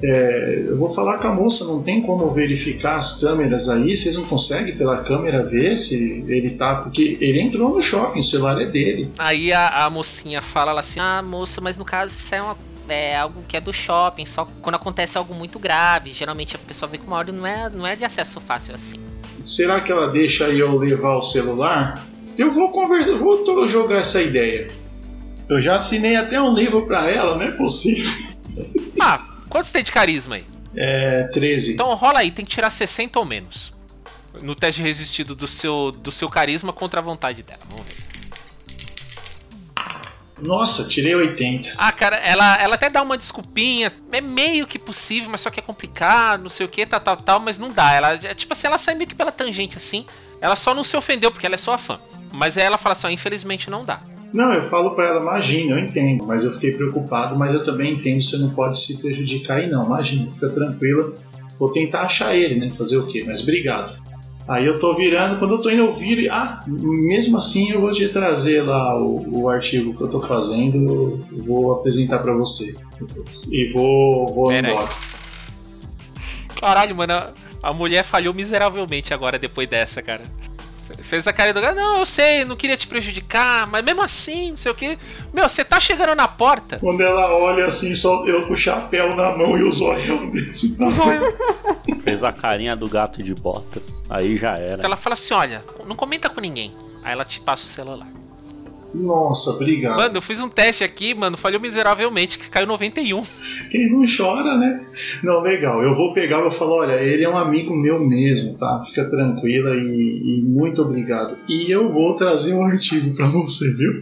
É, 0.02 0.64
eu 0.68 0.78
vou 0.78 0.94
falar 0.94 1.18
com 1.18 1.28
a 1.28 1.34
moça, 1.34 1.64
não 1.64 1.82
tem 1.82 2.00
como 2.00 2.30
verificar 2.30 2.96
as 2.96 3.20
câmeras 3.20 3.68
aí, 3.68 3.94
vocês 3.96 4.16
não 4.16 4.24
conseguem 4.24 4.74
pela 4.74 4.98
câmera 5.04 5.42
ver 5.42 5.76
se 5.78 6.24
ele 6.26 6.50
tá. 6.50 6.76
Porque 6.76 7.18
ele 7.20 7.40
entrou 7.40 7.74
no 7.74 7.82
shopping, 7.82 8.20
o 8.20 8.24
celular 8.24 8.60
é 8.62 8.64
dele. 8.66 9.10
Aí 9.18 9.52
a, 9.52 9.84
a 9.84 9.90
mocinha 9.90 10.40
fala 10.40 10.72
lá 10.72 10.80
assim: 10.80 11.00
Ah, 11.00 11.22
moço, 11.22 11.62
mas 11.62 11.76
no 11.76 11.84
caso 11.84 12.12
isso 12.12 12.34
é, 12.34 12.40
uma- 12.40 12.56
é 12.88 13.16
algo 13.18 13.42
que 13.46 13.56
é 13.56 13.60
do 13.60 13.72
shopping, 13.72 14.24
só 14.24 14.48
quando 14.62 14.76
acontece 14.76 15.18
algo 15.18 15.34
muito 15.34 15.58
grave. 15.58 16.12
Geralmente 16.14 16.56
a 16.56 16.58
pessoa 16.58 16.88
vê 16.90 16.96
que 16.96 17.06
uma 17.06 17.16
ordem 17.16 17.34
não 17.34 17.46
é, 17.46 17.68
não 17.68 17.86
é 17.86 17.94
de 17.94 18.04
acesso 18.04 18.40
fácil 18.40 18.74
assim. 18.74 18.96
Será 19.44 19.80
que 19.82 19.92
ela 19.92 20.06
deixa 20.08 20.44
eu 20.48 20.76
levar 20.78 21.16
o 21.18 21.22
celular? 21.22 22.06
Eu 22.38 22.50
vou 22.52 22.70
conversar, 22.70 23.18
vou 23.18 23.66
jogar 23.68 23.96
essa 23.98 24.22
ideia. 24.22 24.68
Eu 25.48 25.60
já 25.60 25.76
assinei 25.76 26.16
até 26.16 26.40
um 26.40 26.54
livro 26.54 26.86
pra 26.86 27.10
ela, 27.10 27.36
não 27.36 27.42
é 27.42 27.50
possível. 27.50 28.10
Ah, 28.98 29.20
quanto 29.50 29.64
você 29.64 29.72
tem 29.74 29.82
de 29.82 29.92
carisma 29.92 30.36
aí? 30.36 30.46
É 30.74 31.24
13. 31.24 31.74
Então 31.74 31.92
rola 31.94 32.20
aí, 32.20 32.30
tem 32.30 32.44
que 32.44 32.50
tirar 32.50 32.70
60 32.70 33.18
ou 33.18 33.24
menos. 33.24 33.74
No 34.42 34.54
teste 34.54 34.80
resistido 34.80 35.34
do 35.34 35.46
seu, 35.46 35.90
do 35.90 36.10
seu 36.10 36.30
carisma 36.30 36.72
contra 36.72 37.00
a 37.00 37.02
vontade 37.02 37.42
dela. 37.42 37.60
Vamos 37.68 37.86
ver. 37.86 38.00
Nossa, 40.40 40.84
tirei 40.84 41.14
80. 41.14 41.72
Ah, 41.76 41.92
cara, 41.92 42.16
ela, 42.16 42.56
ela 42.56 42.74
até 42.74 42.88
dá 42.88 43.02
uma 43.02 43.18
desculpinha. 43.18 43.92
É 44.10 44.20
meio 44.20 44.66
que 44.66 44.78
possível, 44.78 45.28
mas 45.30 45.42
só 45.42 45.50
que 45.50 45.60
é 45.60 45.62
complicado, 45.62 46.42
não 46.42 46.48
sei 46.48 46.64
o 46.64 46.68
que, 46.68 46.86
tal, 46.86 47.00
tal, 47.00 47.16
tal, 47.16 47.40
mas 47.40 47.58
não 47.58 47.70
dá. 47.70 47.92
Ela, 47.92 48.14
é 48.14 48.34
tipo 48.34 48.52
assim, 48.52 48.66
ela 48.66 48.78
sai 48.78 48.94
meio 48.94 49.08
que 49.08 49.14
pela 49.14 49.32
tangente 49.32 49.76
assim. 49.76 50.06
Ela 50.40 50.56
só 50.56 50.74
não 50.74 50.82
se 50.82 50.96
ofendeu 50.96 51.30
porque 51.30 51.44
ela 51.44 51.56
é 51.56 51.58
sua 51.58 51.76
fã. 51.76 52.00
Mas 52.32 52.56
aí 52.56 52.64
ela 52.64 52.78
fala 52.78 52.92
assim: 52.92 53.08
ó, 53.08 53.10
infelizmente 53.10 53.68
não 53.68 53.84
dá. 53.84 54.00
Não, 54.32 54.52
eu 54.52 54.68
falo 54.68 54.94
pra 54.94 55.08
ela, 55.08 55.20
imagina, 55.20 55.74
eu 55.74 55.78
entendo, 55.80 56.24
mas 56.24 56.44
eu 56.44 56.52
fiquei 56.54 56.70
preocupado, 56.70 57.36
mas 57.36 57.52
eu 57.52 57.64
também 57.64 57.94
entendo, 57.94 58.22
você 58.22 58.38
não 58.38 58.50
pode 58.50 58.80
se 58.80 59.00
prejudicar 59.00 59.58
aí 59.58 59.68
não, 59.68 59.86
imagina, 59.86 60.30
fica 60.30 60.48
tranquila. 60.48 61.12
Vou 61.58 61.70
tentar 61.72 62.02
achar 62.02 62.34
ele, 62.34 62.54
né? 62.54 62.70
Fazer 62.70 62.96
o 62.96 63.06
quê? 63.06 63.22
Mas 63.26 63.42
obrigado. 63.42 64.00
Aí 64.48 64.66
eu 64.66 64.78
tô 64.80 64.96
virando, 64.96 65.38
quando 65.38 65.54
eu 65.54 65.62
tô 65.62 65.70
indo 65.70 65.84
ouvir, 65.84 66.28
ah, 66.30 66.64
mesmo 66.66 67.36
assim 67.36 67.70
eu 67.70 67.80
vou 67.80 67.92
te 67.92 68.08
trazer 68.08 68.62
lá 68.62 68.98
o, 68.98 69.42
o 69.42 69.48
artigo 69.48 69.96
que 69.96 70.02
eu 70.02 70.08
tô 70.08 70.20
fazendo, 70.20 71.24
eu 71.30 71.44
vou 71.44 71.72
apresentar 71.72 72.18
pra 72.20 72.32
você. 72.32 72.74
E 73.50 73.72
vou, 73.72 74.26
vou 74.26 74.48
Pera 74.48 74.68
aí. 74.68 74.72
embora. 74.72 74.88
Caralho, 76.58 76.96
mano, 76.96 77.14
a 77.62 77.72
mulher 77.72 78.02
falhou 78.02 78.34
miseravelmente 78.34 79.14
agora 79.14 79.38
depois 79.38 79.68
dessa, 79.68 80.02
cara. 80.02 80.22
Fez 80.98 81.26
a 81.26 81.32
cara 81.32 81.52
do 81.52 81.60
cara, 81.60 81.74
não, 81.74 81.98
eu 81.98 82.06
sei, 82.06 82.44
não 82.44 82.56
queria 82.56 82.76
te 82.76 82.86
prejudicar, 82.86 83.66
mas 83.66 83.84
mesmo 83.84 84.02
assim, 84.02 84.50
não 84.50 84.56
sei 84.56 84.72
o 84.72 84.74
que. 84.74 84.98
Meu, 85.32 85.48
você 85.48 85.64
tá 85.64 85.78
chegando 85.80 86.14
na 86.14 86.28
porta. 86.28 86.78
Quando 86.78 87.00
ela 87.00 87.32
olha 87.34 87.66
assim, 87.66 87.94
só 87.94 88.26
eu 88.26 88.46
com 88.46 88.54
o 88.54 88.56
chapéu 88.56 89.14
na 89.14 89.36
mão 89.36 89.56
e 89.56 89.62
o 89.62 89.72
zoião 89.72 90.30
desse. 90.30 90.76
Fez 92.02 92.24
a 92.24 92.32
carinha 92.32 92.76
do 92.76 92.88
gato 92.88 93.22
de 93.22 93.34
botas. 93.34 93.82
Aí 94.08 94.36
já 94.36 94.54
era. 94.54 94.74
Então 94.74 94.88
ela 94.88 94.96
fala 94.96 95.14
assim: 95.14 95.34
olha, 95.34 95.64
não 95.86 95.96
comenta 95.96 96.28
com 96.28 96.40
ninguém. 96.40 96.74
Aí 97.02 97.12
ela 97.12 97.24
te 97.24 97.40
passa 97.40 97.64
o 97.64 97.68
celular. 97.68 98.06
Nossa, 98.94 99.50
obrigado. 99.50 99.96
Mano, 99.96 100.16
eu 100.16 100.22
fiz 100.22 100.40
um 100.40 100.48
teste 100.48 100.82
aqui, 100.82 101.14
mano, 101.14 101.36
falhou 101.36 101.60
miseravelmente, 101.60 102.38
que 102.38 102.50
caiu 102.50 102.66
91. 102.66 103.22
Quem 103.70 103.90
não 103.90 104.04
chora, 104.04 104.56
né? 104.56 104.84
Não, 105.22 105.40
legal. 105.40 105.82
Eu 105.82 105.94
vou 105.94 106.12
pegar 106.12 106.38
e 106.38 106.42
vou 106.42 106.50
falar, 106.50 106.74
olha, 106.74 107.02
ele 107.02 107.24
é 107.24 107.28
um 107.28 107.38
amigo 107.38 107.74
meu 107.74 108.00
mesmo, 108.00 108.58
tá? 108.58 108.82
Fica 108.86 109.08
tranquila 109.08 109.74
e, 109.76 110.38
e 110.38 110.42
muito 110.42 110.82
obrigado. 110.82 111.38
E 111.48 111.70
eu 111.70 111.92
vou 111.92 112.16
trazer 112.16 112.52
um 112.54 112.62
artigo 112.66 113.14
pra 113.14 113.30
você, 113.30 113.72
viu? 113.74 113.92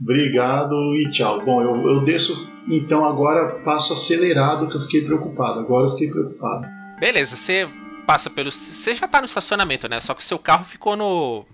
Obrigado 0.00 0.74
e 0.96 1.10
tchau. 1.10 1.44
Bom, 1.44 1.62
eu, 1.62 1.88
eu 1.88 2.04
desço, 2.04 2.48
então 2.68 3.04
agora 3.04 3.60
passo 3.64 3.92
acelerado 3.92 4.68
que 4.68 4.76
eu 4.76 4.82
fiquei 4.82 5.04
preocupado. 5.04 5.60
Agora 5.60 5.86
eu 5.86 5.90
fiquei 5.92 6.08
preocupado. 6.08 6.66
Beleza, 7.00 7.36
você 7.36 7.68
passa 8.06 8.30
pelo. 8.30 8.50
Você 8.50 8.94
já 8.94 9.06
tá 9.06 9.20
no 9.20 9.24
estacionamento, 9.24 9.88
né? 9.88 10.00
Só 10.00 10.14
que 10.14 10.20
o 10.20 10.24
seu 10.24 10.38
carro 10.38 10.64
ficou 10.64 10.96
no. 10.96 11.44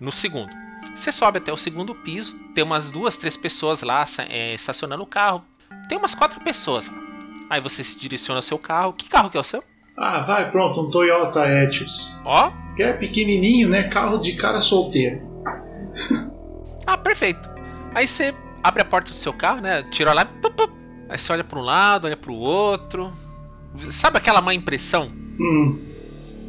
no 0.00 0.10
segundo. 0.10 0.50
Você 0.94 1.10
sobe 1.12 1.38
até 1.38 1.52
o 1.52 1.56
segundo 1.56 1.94
piso, 1.94 2.38
tem 2.54 2.62
umas 2.64 2.90
duas, 2.90 3.16
três 3.16 3.36
pessoas 3.36 3.82
lá 3.82 4.04
é, 4.28 4.52
estacionando 4.54 5.02
o 5.02 5.06
carro. 5.06 5.42
tem 5.88 5.96
umas 5.98 6.14
quatro 6.14 6.40
pessoas 6.40 6.88
lá. 6.90 6.98
Aí 7.48 7.60
você 7.60 7.82
se 7.82 7.98
direciona 7.98 8.38
ao 8.38 8.42
seu 8.42 8.58
carro. 8.58 8.92
Que 8.92 9.08
carro 9.08 9.28
que 9.30 9.36
é 9.36 9.40
o 9.40 9.44
seu? 9.44 9.62
Ah, 9.96 10.22
vai, 10.26 10.50
pronto, 10.50 10.80
um 10.82 10.90
Toyota 10.90 11.40
Etios. 11.48 11.92
Ó. 12.24 12.52
Que 12.76 12.82
é 12.82 12.92
pequenininho, 12.92 13.68
né? 13.68 13.88
Carro 13.88 14.18
de 14.18 14.34
cara 14.36 14.60
solteiro. 14.60 15.20
Ah, 16.86 16.96
perfeito. 16.96 17.48
Aí 17.94 18.06
você 18.08 18.34
abre 18.64 18.82
a 18.82 18.84
porta 18.84 19.12
do 19.12 19.16
seu 19.16 19.32
carro, 19.32 19.60
né? 19.60 19.82
Tira 19.92 20.12
lá. 20.12 20.24
Pup, 20.24 20.52
pup. 20.56 20.72
Aí 21.08 21.16
você 21.16 21.32
olha 21.32 21.44
para 21.44 21.58
um 21.58 21.62
lado, 21.62 22.06
olha 22.06 22.16
para 22.16 22.32
o 22.32 22.36
outro. 22.36 23.12
Sabe 23.76 24.16
aquela 24.16 24.40
má 24.40 24.52
impressão? 24.54 25.12
Hum. 25.38 25.78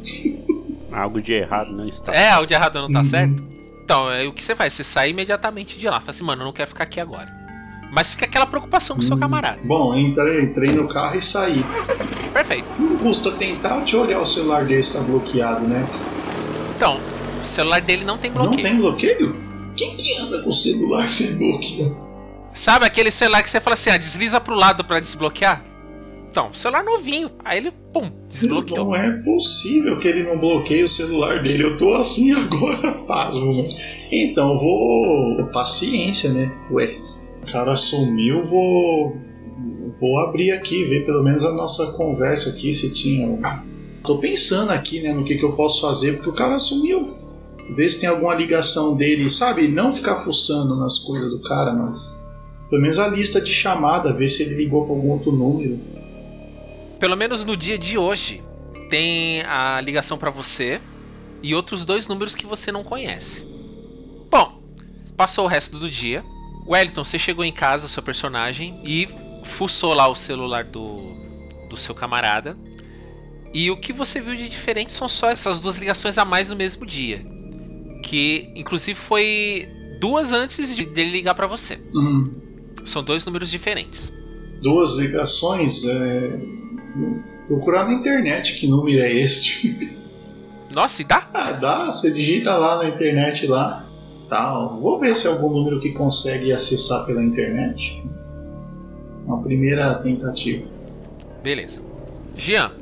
Algo 0.90 1.20
de 1.22 1.32
errado 1.32 1.70
não 1.72 1.86
está. 1.86 2.12
É, 2.14 2.30
algo 2.30 2.46
de 2.46 2.54
errado 2.54 2.74
não 2.80 2.90
tá 2.90 2.98
Uhum. 2.98 3.04
certo? 3.04 3.51
Então, 3.92 4.10
é, 4.10 4.26
o 4.26 4.32
que 4.32 4.42
você 4.42 4.56
faz? 4.56 4.72
Você 4.72 4.82
sai 4.82 5.10
imediatamente 5.10 5.78
de 5.78 5.86
lá. 5.86 6.00
Fala 6.00 6.08
assim, 6.08 6.24
mano, 6.24 6.40
eu 6.40 6.46
não 6.46 6.52
quero 6.54 6.66
ficar 6.66 6.84
aqui 6.84 6.98
agora. 6.98 7.30
Mas 7.92 8.10
fica 8.10 8.24
aquela 8.24 8.46
preocupação 8.46 8.96
com 8.96 9.02
o 9.02 9.04
seu 9.04 9.18
camarada. 9.18 9.58
Bom, 9.62 9.94
entrei, 9.94 10.44
entrei 10.44 10.72
no 10.72 10.88
carro 10.88 11.18
e 11.18 11.20
saí. 11.20 11.62
Perfeito. 12.32 12.66
Não 12.78 12.96
custa 12.96 13.32
tentar, 13.32 13.84
eu 13.86 14.00
olhar 14.00 14.20
o 14.20 14.26
celular 14.26 14.64
dele 14.64 14.82
se 14.82 14.94
tá 14.94 15.00
bloqueado, 15.00 15.66
né? 15.68 15.86
Então, 16.74 16.98
o 17.38 17.44
celular 17.44 17.82
dele 17.82 18.02
não 18.02 18.16
tem 18.16 18.30
Não 18.30 18.44
bloqueio. 18.44 18.62
tem 18.66 18.78
bloqueio? 18.78 19.36
Quem 19.76 19.94
que 19.94 20.16
anda 20.16 20.42
com 20.42 20.48
o 20.48 20.54
celular 20.54 21.10
sem 21.10 21.36
bloqueio? 21.36 21.94
Sabe 22.54 22.86
aquele 22.86 23.10
celular 23.10 23.42
que 23.42 23.50
você 23.50 23.60
fala 23.60 23.74
assim, 23.74 23.90
ah, 23.90 23.98
desliza 23.98 24.40
pro 24.40 24.54
lado 24.54 24.84
pra 24.84 25.00
desbloquear? 25.00 25.62
Então, 26.32 26.50
celular 26.50 26.82
novinho. 26.82 27.30
Aí 27.44 27.58
ele, 27.58 27.70
pum, 27.92 28.10
desbloqueou. 28.26 28.86
Não 28.86 28.96
é 28.96 29.22
possível 29.22 30.00
que 30.00 30.08
ele 30.08 30.22
não 30.22 30.38
bloqueie 30.38 30.82
o 30.82 30.88
celular 30.88 31.42
dele. 31.42 31.62
Eu 31.62 31.76
tô 31.76 31.92
assim 31.92 32.32
agora, 32.32 32.94
pasmo. 33.06 33.54
mano. 33.54 33.68
Então, 34.10 34.58
vou. 34.58 35.44
Paciência, 35.52 36.32
né? 36.32 36.50
Ué, 36.70 36.96
o 37.42 37.52
cara 37.52 37.76
sumiu, 37.76 38.42
vou. 38.44 39.14
Vou 40.00 40.18
abrir 40.20 40.52
aqui, 40.52 40.82
ver 40.84 41.04
pelo 41.04 41.22
menos 41.22 41.44
a 41.44 41.52
nossa 41.52 41.92
conversa 41.92 42.48
aqui, 42.48 42.72
se 42.72 42.94
tinha. 42.94 43.62
Tô 44.02 44.16
pensando 44.16 44.70
aqui, 44.70 45.02
né, 45.02 45.12
no 45.12 45.24
que, 45.24 45.36
que 45.36 45.44
eu 45.44 45.52
posso 45.52 45.82
fazer, 45.82 46.14
porque 46.14 46.30
o 46.30 46.34
cara 46.34 46.58
sumiu. 46.58 47.10
Ver 47.76 47.90
se 47.90 48.00
tem 48.00 48.08
alguma 48.08 48.34
ligação 48.34 48.96
dele, 48.96 49.28
sabe? 49.28 49.68
Não 49.68 49.92
ficar 49.92 50.16
fuçando 50.20 50.76
nas 50.76 50.98
coisas 50.98 51.30
do 51.30 51.40
cara, 51.42 51.74
mas. 51.74 52.18
Pelo 52.70 52.80
menos 52.80 52.98
a 52.98 53.06
lista 53.06 53.38
de 53.38 53.52
chamada, 53.52 54.14
ver 54.14 54.30
se 54.30 54.42
ele 54.42 54.54
ligou 54.54 54.86
pra 54.86 54.94
algum 54.94 55.10
outro 55.10 55.30
número. 55.30 55.91
Pelo 57.02 57.16
menos 57.16 57.44
no 57.44 57.56
dia 57.56 57.76
de 57.76 57.98
hoje, 57.98 58.40
tem 58.88 59.42
a 59.42 59.80
ligação 59.80 60.16
pra 60.16 60.30
você 60.30 60.80
e 61.42 61.52
outros 61.52 61.84
dois 61.84 62.06
números 62.06 62.36
que 62.36 62.46
você 62.46 62.70
não 62.70 62.84
conhece. 62.84 63.44
Bom, 64.30 64.62
passou 65.16 65.46
o 65.46 65.48
resto 65.48 65.80
do 65.80 65.90
dia. 65.90 66.24
Wellington, 66.64 67.02
você 67.02 67.18
chegou 67.18 67.44
em 67.44 67.50
casa, 67.50 67.88
seu 67.88 68.04
personagem, 68.04 68.80
e 68.84 69.08
fuçou 69.42 69.94
lá 69.94 70.06
o 70.06 70.14
celular 70.14 70.62
do, 70.62 71.00
do 71.68 71.76
seu 71.76 71.92
camarada. 71.92 72.56
E 73.52 73.68
o 73.68 73.76
que 73.76 73.92
você 73.92 74.20
viu 74.20 74.36
de 74.36 74.48
diferente 74.48 74.92
são 74.92 75.08
só 75.08 75.28
essas 75.28 75.58
duas 75.58 75.78
ligações 75.78 76.16
a 76.18 76.24
mais 76.24 76.50
no 76.50 76.54
mesmo 76.54 76.86
dia. 76.86 77.26
Que, 78.04 78.48
inclusive, 78.54 78.96
foi 78.96 79.68
duas 79.98 80.32
antes 80.32 80.76
de 80.76 80.86
dele 80.86 81.10
ligar 81.10 81.34
pra 81.34 81.48
você. 81.48 81.82
Hum. 81.92 82.30
São 82.84 83.02
dois 83.02 83.26
números 83.26 83.50
diferentes. 83.50 84.12
duas 84.62 84.94
ligações, 84.94 85.84
é, 85.84 86.61
procurar 87.48 87.84
na 87.86 87.94
internet 87.94 88.58
que 88.58 88.66
número 88.68 89.00
é 89.00 89.12
este. 89.12 89.98
Nossa, 90.74 91.02
e 91.02 91.04
dá? 91.04 91.28
ah, 91.34 91.52
dá, 91.52 91.86
você 91.92 92.10
digita 92.10 92.56
lá 92.56 92.78
na 92.78 92.88
internet 92.88 93.46
lá, 93.46 93.86
tal. 94.30 94.80
Vou 94.80 94.98
ver 94.98 95.14
se 95.16 95.26
é 95.26 95.30
algum 95.30 95.50
número 95.50 95.80
que 95.80 95.92
consegue 95.92 96.50
acessar 96.52 97.04
pela 97.04 97.22
internet. 97.22 98.02
Uma 99.26 99.42
primeira 99.42 99.94
tentativa. 99.96 100.66
Beleza. 101.42 101.82
Jean, 102.34 102.72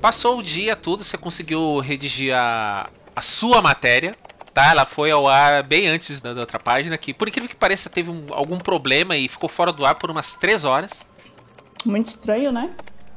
passou 0.00 0.38
o 0.38 0.42
dia 0.42 0.74
tudo, 0.74 1.04
você 1.04 1.18
conseguiu 1.18 1.78
redigir 1.80 2.34
a, 2.34 2.88
a 3.14 3.20
sua 3.20 3.60
matéria, 3.60 4.14
tá? 4.54 4.70
Ela 4.70 4.86
foi 4.86 5.10
ao 5.10 5.28
ar 5.28 5.62
bem 5.62 5.86
antes 5.88 6.20
da, 6.22 6.30
outra 6.30 6.58
página, 6.58 6.96
que 6.96 7.12
por 7.12 7.28
incrível 7.28 7.48
que 7.50 7.54
pareça 7.56 7.90
teve 7.90 8.10
um- 8.10 8.24
algum 8.30 8.58
problema 8.58 9.14
e 9.16 9.28
ficou 9.28 9.48
fora 9.48 9.72
do 9.72 9.84
ar 9.84 9.96
por 9.96 10.10
umas 10.10 10.34
3 10.36 10.64
horas. 10.64 11.04
Muito 11.84 12.06
estranho, 12.06 12.50
né? 12.50 12.70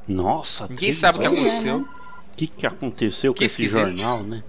Nossa, 0.09 0.67
Ninguém 0.67 0.91
sabe 0.91 1.19
o 1.19 1.21
que 1.21 1.27
aconteceu. 1.27 1.77
O 1.77 2.35
que, 2.35 2.47
que 2.47 2.65
aconteceu 2.65 3.33
Que 3.33 3.39
com 3.39 3.45
esse 3.45 3.67
jornal, 3.67 4.23
né? 4.23 4.43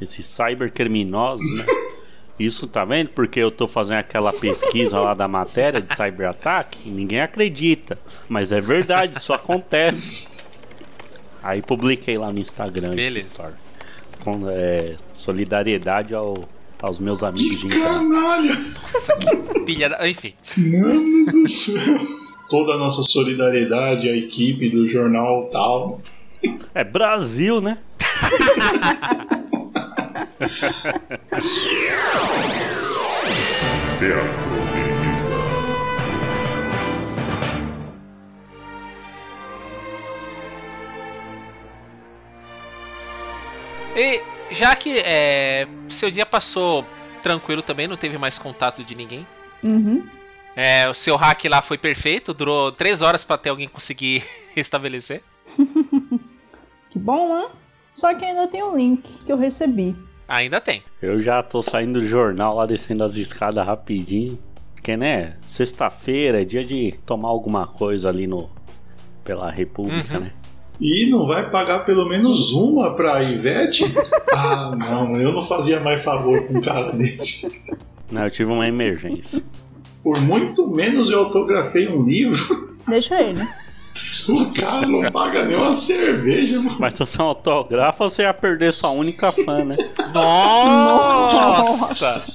Esses 0.00 0.26
cybercriminosos, 0.26 1.46
né? 1.56 1.66
Isso 2.38 2.66
tá 2.66 2.84
vendo? 2.84 3.10
Porque 3.10 3.38
eu 3.38 3.50
tô 3.50 3.68
fazendo 3.68 3.98
aquela 3.98 4.32
pesquisa 4.32 4.98
lá 4.98 5.14
da 5.14 5.28
matéria 5.28 5.80
de 5.80 5.94
cyberataque 5.94 6.88
e 6.88 6.90
ninguém 6.90 7.20
acredita. 7.20 7.98
Mas 8.28 8.50
é 8.50 8.60
verdade, 8.60 9.18
isso 9.18 9.32
acontece. 9.32 10.26
Aí 11.42 11.62
publiquei 11.62 12.18
lá 12.18 12.32
no 12.32 12.40
Instagram. 12.40 12.88
esse 12.88 12.96
Beleza. 12.96 13.54
Com 14.24 14.40
é, 14.48 14.96
solidariedade 15.12 16.14
ao, 16.14 16.34
aos 16.82 16.98
meus 16.98 17.22
amigos 17.22 17.60
de 17.60 17.66
então. 17.66 17.78
Canalha! 17.78 18.58
Nossa, 18.58 19.16
que 19.18 19.60
pilha 19.66 19.90
da... 19.90 20.08
Enfim. 20.08 20.34
Mano 20.56 21.26
do 21.26 21.48
céu! 21.48 22.29
Toda 22.50 22.74
a 22.74 22.76
nossa 22.76 23.02
solidariedade 23.04 24.08
à 24.08 24.16
equipe 24.16 24.68
do 24.68 24.88
jornal 24.88 25.44
tal. 25.52 26.02
É 26.74 26.82
Brasil, 26.82 27.60
né? 27.60 27.78
Teatro. 34.00 34.50
E 43.96 44.22
já 44.50 44.74
que 44.74 44.98
é, 44.98 45.68
seu 45.88 46.10
dia 46.10 46.24
passou 46.26 46.84
tranquilo 47.22 47.62
também, 47.62 47.86
não 47.86 47.96
teve 47.96 48.18
mais 48.18 48.38
contato 48.38 48.82
de 48.82 48.94
ninguém. 48.94 49.26
Uhum. 49.62 50.04
É, 50.56 50.88
o 50.88 50.94
seu 50.94 51.16
hack 51.16 51.44
lá 51.46 51.62
foi 51.62 51.78
perfeito, 51.78 52.34
durou 52.34 52.72
3 52.72 53.02
horas 53.02 53.22
pra 53.24 53.38
ter 53.38 53.50
alguém 53.50 53.68
conseguir 53.68 54.22
restabelecer. 54.54 55.22
Que 56.90 56.98
bom, 56.98 57.28
né? 57.38 57.48
Só 57.94 58.12
que 58.14 58.24
ainda 58.24 58.48
tem 58.48 58.64
um 58.64 58.76
link 58.76 59.02
que 59.24 59.30
eu 59.30 59.36
recebi. 59.36 59.94
Ainda 60.26 60.60
tem. 60.60 60.82
Eu 61.00 61.22
já 61.22 61.40
tô 61.40 61.62
saindo 61.62 62.00
do 62.00 62.08
jornal 62.08 62.56
lá 62.56 62.66
descendo 62.66 63.04
as 63.04 63.14
escadas 63.14 63.64
rapidinho. 63.64 64.36
Porque, 64.74 64.96
né? 64.96 65.36
Sexta-feira 65.46 66.42
é 66.42 66.44
dia 66.44 66.64
de 66.64 66.92
tomar 67.06 67.28
alguma 67.28 67.64
coisa 67.68 68.08
ali 68.08 68.26
no. 68.26 68.50
pela 69.22 69.52
República, 69.52 70.14
Uhum. 70.14 70.20
né? 70.24 70.32
E 70.80 71.08
não 71.10 71.28
vai 71.28 71.48
pagar 71.48 71.84
pelo 71.84 72.08
menos 72.08 72.50
uma 72.52 72.96
pra 72.96 73.22
Ivete? 73.22 73.84
Ah, 74.34 74.74
não, 74.76 75.14
eu 75.16 75.32
não 75.32 75.46
fazia 75.46 75.78
mais 75.80 76.02
favor 76.04 76.44
com 76.46 76.58
um 76.58 76.60
cara 76.60 76.90
desse. 76.92 77.60
Não, 78.10 78.24
eu 78.24 78.30
tive 78.32 78.50
uma 78.50 78.66
emergência. 78.66 79.42
Por 80.02 80.20
muito 80.20 80.66
menos 80.68 81.10
eu 81.10 81.18
autografei 81.20 81.88
um 81.88 82.02
livro. 82.04 82.76
Deixa 82.88 83.20
ele. 83.20 83.46
O 84.28 84.52
cara 84.54 84.86
não 84.86 85.10
paga 85.12 85.44
nem 85.44 85.56
uma 85.56 85.74
cerveja, 85.76 86.58
mano. 86.60 86.76
Mas 86.80 86.94
se 86.94 87.00
você 87.00 87.20
autografa, 87.20 88.04
você 88.08 88.22
ia 88.22 88.32
perder 88.32 88.72
sua 88.72 88.90
única 88.90 89.30
fã, 89.32 89.64
né? 89.64 89.76
Nossa! 90.14 92.26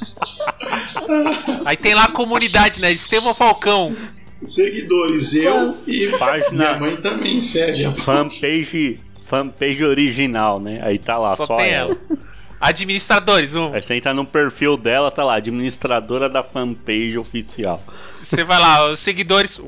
Aí 1.66 1.76
tem 1.78 1.94
lá 1.96 2.06
a 2.06 2.12
comunidade, 2.12 2.80
né? 2.80 2.92
Estevão 2.92 3.34
Falcão. 3.34 3.96
Seguidores, 4.44 5.34
eu 5.34 5.52
Quantos? 5.54 5.88
e 5.88 6.06
minha 6.08 6.18
Página 6.18 6.80
mãe 6.80 6.98
também 6.98 7.42
segue. 7.42 7.86
a- 7.86 7.94
fanpage, 7.96 9.00
fanpage 9.26 9.84
original, 9.84 10.60
né? 10.60 10.80
Aí 10.84 11.00
tá 11.00 11.18
lá, 11.18 11.30
Só, 11.32 11.48
só, 11.48 11.56
tem 11.56 11.72
ela. 11.72 11.98
ela. 12.10 12.18
Administradores, 12.60 13.54
um. 13.56 13.74
Aí 13.74 13.84
você 13.84 13.96
entra 13.96 14.14
no 14.14 14.26
perfil 14.26 14.78
dela, 14.78 15.12
tá 15.12 15.24
lá, 15.24 15.36
administradora 15.36 16.30
da 16.30 16.44
fanpage 16.44 17.18
oficial. 17.18 17.82
Você 18.18 18.44
vai 18.44 18.60
lá, 18.60 18.90
os 18.90 19.00
seguidores. 19.00 19.62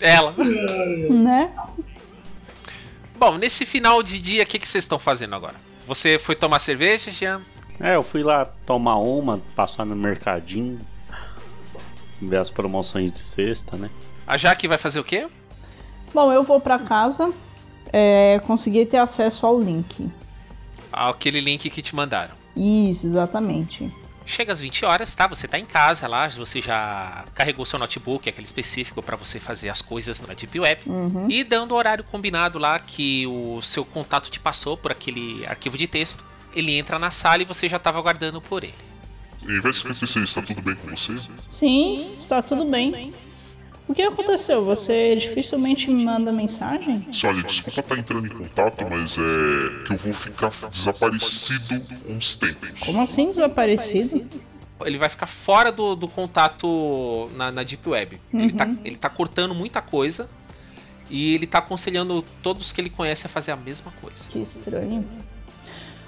Ela. 0.00 0.34
Né? 1.10 1.50
Bom, 3.16 3.38
nesse 3.38 3.64
final 3.64 4.02
de 4.02 4.18
dia, 4.18 4.42
o 4.42 4.46
que, 4.46 4.58
que 4.58 4.66
vocês 4.66 4.82
estão 4.82 4.98
fazendo 4.98 5.34
agora? 5.34 5.54
Você 5.86 6.18
foi 6.18 6.34
tomar 6.34 6.58
cerveja, 6.58 7.10
Jean? 7.10 7.42
É, 7.78 7.94
eu 7.94 8.02
fui 8.02 8.22
lá 8.22 8.46
tomar 8.66 8.96
uma, 8.96 9.40
passar 9.54 9.84
no 9.84 9.94
mercadinho, 9.94 10.80
ver 12.20 12.38
as 12.38 12.50
promoções 12.50 13.12
de 13.12 13.20
sexta, 13.20 13.76
né? 13.76 13.90
A 14.26 14.36
Jaque 14.36 14.66
vai 14.66 14.78
fazer 14.78 15.00
o 15.00 15.04
quê? 15.04 15.28
Bom, 16.14 16.32
eu 16.32 16.42
vou 16.42 16.60
pra 16.60 16.78
casa. 16.78 17.32
É, 17.92 18.40
consegui 18.46 18.86
ter 18.86 18.98
acesso 18.98 19.46
ao 19.46 19.60
link. 19.60 20.10
Aquele 20.92 21.40
link 21.40 21.68
que 21.70 21.82
te 21.82 21.94
mandaram. 21.94 22.34
Isso, 22.56 23.06
exatamente. 23.06 23.90
Chega 24.24 24.52
às 24.52 24.60
20 24.60 24.84
horas, 24.84 25.14
tá? 25.14 25.26
Você 25.26 25.48
tá 25.48 25.58
em 25.58 25.66
casa 25.66 26.06
lá, 26.06 26.28
você 26.28 26.60
já 26.60 27.24
carregou 27.34 27.66
seu 27.66 27.78
notebook, 27.78 28.28
aquele 28.28 28.44
específico 28.44 29.02
pra 29.02 29.16
você 29.16 29.40
fazer 29.40 29.68
as 29.68 29.82
coisas 29.82 30.20
na 30.20 30.32
Deep 30.34 30.60
Web. 30.60 30.82
Uhum. 30.86 31.26
E 31.28 31.42
dando 31.42 31.72
o 31.72 31.74
horário 31.74 32.04
combinado 32.04 32.58
lá 32.58 32.78
que 32.78 33.26
o 33.26 33.60
seu 33.62 33.84
contato 33.84 34.30
te 34.30 34.38
passou 34.38 34.76
por 34.76 34.92
aquele 34.92 35.44
arquivo 35.46 35.76
de 35.76 35.86
texto, 35.88 36.24
ele 36.54 36.76
entra 36.76 36.98
na 36.98 37.10
sala 37.10 37.42
e 37.42 37.44
você 37.44 37.68
já 37.68 37.78
tava 37.78 37.98
aguardando 37.98 38.40
por 38.40 38.62
ele. 38.62 38.74
Ivete 39.42 39.78
56, 39.78 40.24
está 40.24 40.42
tudo 40.42 40.62
bem 40.62 40.76
com 40.76 40.88
você? 40.88 41.16
Sim, 41.48 42.14
está 42.16 42.40
tudo 42.40 42.64
bem. 42.64 43.12
O 43.92 43.94
que 43.94 44.00
aconteceu? 44.00 44.64
Você 44.64 45.14
dificilmente 45.16 45.90
me 45.90 46.02
manda 46.02 46.32
mensagem? 46.32 47.06
Se 47.12 47.26
olha, 47.26 47.42
desculpa 47.42 47.80
estar 47.80 47.98
entrando 47.98 48.26
em 48.26 48.30
contato, 48.30 48.86
mas 48.88 49.18
é 49.18 49.84
que 49.84 49.92
eu 49.92 49.98
vou 49.98 50.14
ficar 50.14 50.50
desaparecido 50.70 51.82
uns 52.08 52.36
tempos. 52.36 52.72
Como 52.80 53.02
assim 53.02 53.26
desaparecido? 53.26 54.24
Ele 54.82 54.96
vai 54.96 55.10
ficar 55.10 55.26
fora 55.26 55.70
do, 55.70 55.94
do 55.94 56.08
contato 56.08 57.30
na, 57.36 57.52
na 57.52 57.62
Deep 57.62 57.86
Web. 57.86 58.18
Ele, 58.32 58.52
tá, 58.54 58.66
ele 58.82 58.96
tá 58.96 59.10
cortando 59.10 59.54
muita 59.54 59.82
coisa 59.82 60.26
e 61.10 61.34
ele 61.34 61.46
tá 61.46 61.58
aconselhando 61.58 62.22
todos 62.42 62.72
que 62.72 62.80
ele 62.80 62.88
conhece 62.88 63.26
a 63.26 63.28
fazer 63.28 63.52
a 63.52 63.56
mesma 63.56 63.92
coisa. 64.00 64.26
Que 64.30 64.38
estranho. 64.38 65.06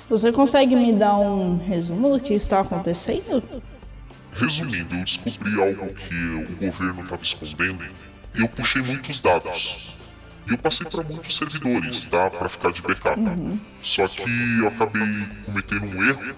Você 0.08 0.32
consegue 0.32 0.74
me 0.74 0.90
dar 0.94 1.18
um 1.18 1.58
resumo 1.58 2.08
do 2.08 2.18
que 2.18 2.32
está 2.32 2.60
acontecendo? 2.60 3.42
Resumindo, 4.34 4.94
eu 4.94 5.04
descobri 5.04 5.60
algo 5.60 5.94
que 5.94 6.14
o 6.14 6.56
governo 6.56 7.02
estava 7.04 7.22
escondendo 7.22 7.84
e 8.34 8.40
eu 8.40 8.48
puxei 8.48 8.82
muitos 8.82 9.20
dados. 9.20 9.94
E 10.46 10.50
eu 10.50 10.58
passei 10.58 10.86
para 10.86 11.02
muitos 11.04 11.36
servidores, 11.36 12.04
tá? 12.06 12.28
Para 12.28 12.48
ficar 12.48 12.72
de 12.72 12.82
backup. 12.82 13.20
Só 13.82 14.06
que 14.08 14.58
eu 14.60 14.68
acabei 14.68 15.02
cometendo 15.46 15.86
um 15.86 16.04
erro 16.04 16.36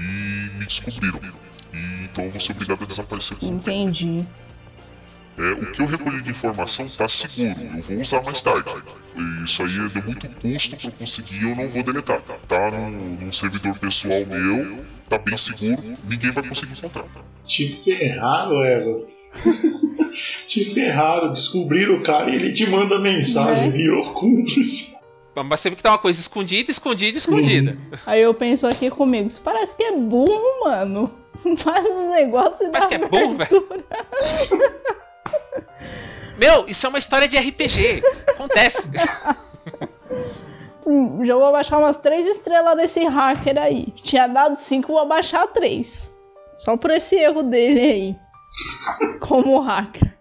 e 0.00 0.50
me 0.58 0.64
descobriram. 0.64 1.20
E 1.72 2.04
então 2.04 2.24
eu 2.24 2.30
vou 2.30 2.40
ser 2.40 2.52
obrigado 2.52 2.82
a 2.82 2.86
desaparecer 2.86 3.36
por. 3.36 3.48
Entendi. 3.48 4.26
É, 5.38 5.52
o 5.52 5.72
que 5.72 5.82
eu 5.82 5.86
recolhi 5.86 6.22
de 6.22 6.30
informação 6.30 6.86
tá 6.88 7.06
seguro, 7.08 7.60
eu 7.76 7.82
vou 7.82 8.00
usar 8.00 8.22
mais 8.22 8.40
tarde. 8.40 8.70
Isso 9.44 9.62
aí 9.62 9.88
deu 9.90 10.02
muito 10.02 10.28
custo 10.28 10.76
pra 10.76 10.88
eu 10.88 10.92
conseguir, 10.92 11.42
eu 11.42 11.54
não 11.54 11.68
vou 11.68 11.82
deletar. 11.82 12.20
Tá 12.48 12.70
num, 12.70 13.16
num 13.20 13.32
servidor 13.32 13.78
pessoal 13.78 14.24
meu, 14.26 14.84
tá 15.08 15.18
bem 15.18 15.36
seguro, 15.36 15.82
ninguém 16.08 16.30
vai 16.30 16.46
conseguir 16.46 16.72
encontrar. 16.72 17.04
Te 17.46 17.80
ferraram, 17.84 18.62
Eva. 18.62 19.06
te 20.46 20.74
ferraram, 20.74 21.32
descobriram 21.32 21.96
o 21.96 22.02
cara 22.02 22.30
e 22.30 22.34
ele 22.36 22.52
te 22.52 22.68
manda 22.68 22.98
mensagem, 22.98 23.70
Né? 23.70 23.76
virou 23.76 24.12
cúmplice. 24.12 24.96
Mas 25.34 25.60
você 25.60 25.68
vê 25.68 25.76
que 25.76 25.82
tá 25.82 25.90
uma 25.90 25.98
coisa 25.98 26.18
escondida, 26.18 26.70
escondida, 26.70 27.18
escondida. 27.18 27.76
Aí 28.06 28.22
eu 28.22 28.32
penso 28.32 28.66
aqui 28.66 28.88
comigo, 28.88 29.28
isso 29.28 29.42
parece 29.42 29.76
que 29.76 29.82
é 29.82 29.92
burro, 29.92 30.64
mano. 30.64 31.12
Faz 31.58 31.84
os 31.84 32.10
negócios 32.10 32.68
e 32.68 32.72
Parece 32.72 32.88
dá 32.90 32.98
que 32.98 33.04
é 33.04 33.08
burro, 33.08 33.34
velho. 33.34 33.66
Meu, 36.38 36.64
isso 36.66 36.86
é 36.86 36.88
uma 36.88 36.98
história 36.98 37.28
de 37.28 37.36
RPG. 37.36 38.02
Acontece. 38.28 38.90
Já 41.24 41.34
vou 41.34 41.46
abaixar 41.46 41.78
umas 41.80 41.96
três 41.96 42.26
estrelas 42.26 42.76
desse 42.76 43.04
hacker 43.04 43.58
aí. 43.58 43.86
Tinha 44.02 44.26
dado 44.26 44.56
cinco, 44.56 44.88
vou 44.92 45.00
abaixar 45.00 45.46
três. 45.48 46.12
Só 46.56 46.76
por 46.76 46.90
esse 46.90 47.16
erro 47.16 47.42
dele 47.42 47.80
aí. 47.80 48.16
Como 49.20 49.58
hacker. 49.60 50.14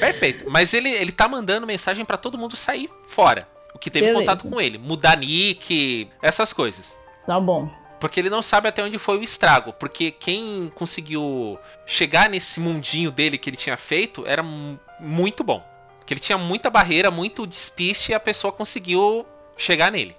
Perfeito. 0.00 0.50
Mas 0.50 0.74
ele, 0.74 0.90
ele 0.90 1.12
tá 1.12 1.28
mandando 1.28 1.66
mensagem 1.66 2.04
pra 2.04 2.16
todo 2.16 2.36
mundo 2.38 2.56
sair 2.56 2.88
fora. 3.04 3.48
O 3.74 3.78
que 3.78 3.90
teve 3.90 4.06
Beleza. 4.06 4.20
contato 4.32 4.50
com 4.50 4.60
ele. 4.60 4.78
Mudar 4.78 5.16
nick, 5.16 6.08
essas 6.22 6.52
coisas. 6.52 6.98
Tá 7.26 7.38
bom. 7.40 7.68
Porque 8.00 8.20
ele 8.20 8.28
não 8.28 8.42
sabe 8.42 8.68
até 8.68 8.82
onde 8.82 8.98
foi 8.98 9.18
o 9.18 9.22
estrago. 9.22 9.72
Porque 9.72 10.10
quem 10.10 10.70
conseguiu 10.74 11.58
chegar 11.86 12.28
nesse 12.28 12.60
mundinho 12.60 13.10
dele 13.10 13.38
que 13.38 13.48
ele 13.48 13.56
tinha 13.56 13.76
feito 13.76 14.24
era 14.26 14.42
mu- 14.42 14.78
muito 15.00 15.42
bom. 15.44 15.64
Que 16.06 16.14
ele 16.14 16.20
tinha 16.20 16.36
muita 16.38 16.68
barreira, 16.70 17.10
muito 17.10 17.46
despiste 17.46 18.12
e 18.12 18.14
a 18.14 18.20
pessoa 18.20 18.52
conseguiu 18.52 19.24
chegar 19.56 19.90
nele. 19.90 20.14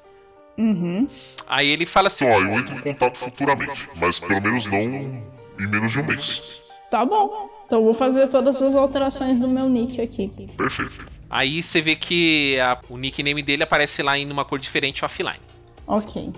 Uhum. 0.58 1.08
Aí 1.48 1.68
ele 1.70 1.86
fala 1.86 2.08
assim: 2.08 2.26
Ó, 2.26 2.40
eu 2.40 2.54
entro 2.60 2.76
em 2.76 2.82
contato 2.82 3.18
futuramente, 3.18 3.90
mas 3.96 4.20
pelo 4.20 4.42
menos 4.42 4.66
não 4.68 4.80
em 4.80 5.24
menos 5.68 5.92
de 5.92 6.00
um 6.00 6.06
mês. 6.06 6.62
Tá 6.90 7.06
bom. 7.06 7.50
Então 7.66 7.80
eu 7.80 7.86
vou 7.86 7.94
fazer 7.94 8.28
todas 8.28 8.62
as 8.62 8.76
alterações 8.76 9.38
do 9.40 9.48
meu 9.50 9.68
nick 9.68 10.00
aqui. 10.02 10.30
Perfeito. 10.56 11.06
Aí 11.30 11.62
você 11.62 11.82
vê 11.82 11.96
que 11.96 12.58
a- 12.60 12.80
o 12.90 12.98
nickname 12.98 13.42
dele 13.42 13.64
aparece 13.64 14.02
lá 14.04 14.18
em 14.18 14.32
uma 14.32 14.46
cor 14.46 14.60
diferente 14.60 15.04
offline. 15.04 15.40
Ok. 15.88 16.32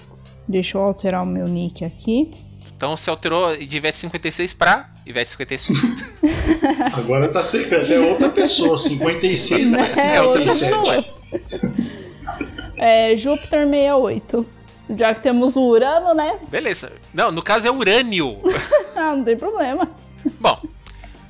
Deixa 0.48 0.78
eu 0.78 0.82
alterar 0.82 1.24
o 1.24 1.26
meu 1.26 1.46
nick 1.48 1.84
aqui. 1.84 2.32
Então 2.78 2.96
você 2.96 3.10
alterou 3.10 3.58
de 3.58 3.76
Ivete 3.76 3.98
56 3.98 4.54
pra 4.54 4.92
Ivete 5.04 5.32
55. 5.32 5.80
Agora 6.96 7.28
tá 7.28 7.44
secreto, 7.44 7.92
é 7.92 8.00
outra 8.00 8.30
pessoa, 8.30 8.78
56 8.78 9.70
mais 9.70 9.98
É 9.98 10.22
outra 10.22 10.54
57. 10.54 11.12
É 12.78 13.18
Júpiter 13.18 13.66
68. 13.66 14.48
Já 14.96 15.14
que 15.16 15.22
temos 15.22 15.56
o 15.56 15.64
Urano, 15.64 16.14
né? 16.14 16.38
Beleza. 16.50 16.94
Não, 17.12 17.32
no 17.32 17.42
caso 17.42 17.68
é 17.68 17.72
urânio. 17.72 18.38
Ah, 18.96 19.16
não 19.16 19.24
tem 19.24 19.38
problema. 19.38 19.92
Bom, 20.40 20.60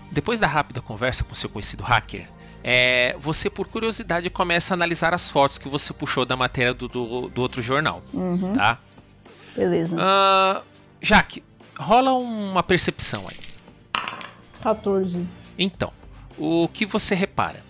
depois 0.10 0.40
da 0.40 0.48
rápida 0.48 0.80
conversa 0.80 1.26
com 1.26 1.36
seu 1.36 1.50
conhecido 1.50 1.84
hacker, 1.84 2.26
é, 2.64 3.14
você, 3.20 3.50
por 3.50 3.68
curiosidade, 3.68 4.30
começa 4.30 4.74
a 4.74 4.76
analisar 4.76 5.14
as 5.14 5.30
fotos 5.30 5.58
que 5.58 5.68
você 5.68 5.92
puxou 5.94 6.26
da 6.26 6.38
matéria 6.38 6.74
do, 6.74 6.88
do, 6.88 7.28
do 7.28 7.42
outro 7.42 7.62
jornal. 7.62 8.02
Tá? 8.56 8.80
Beleza. 9.54 9.98
Ah, 10.00 10.62
Jaque, 11.02 11.44
rola 11.78 12.14
uma 12.14 12.64
percepção 12.64 13.26
aí. 13.30 13.38
14. 14.62 15.28
Então, 15.58 15.92
o 16.38 16.68
que 16.68 16.86
você 16.86 17.16
repara? 17.16 17.64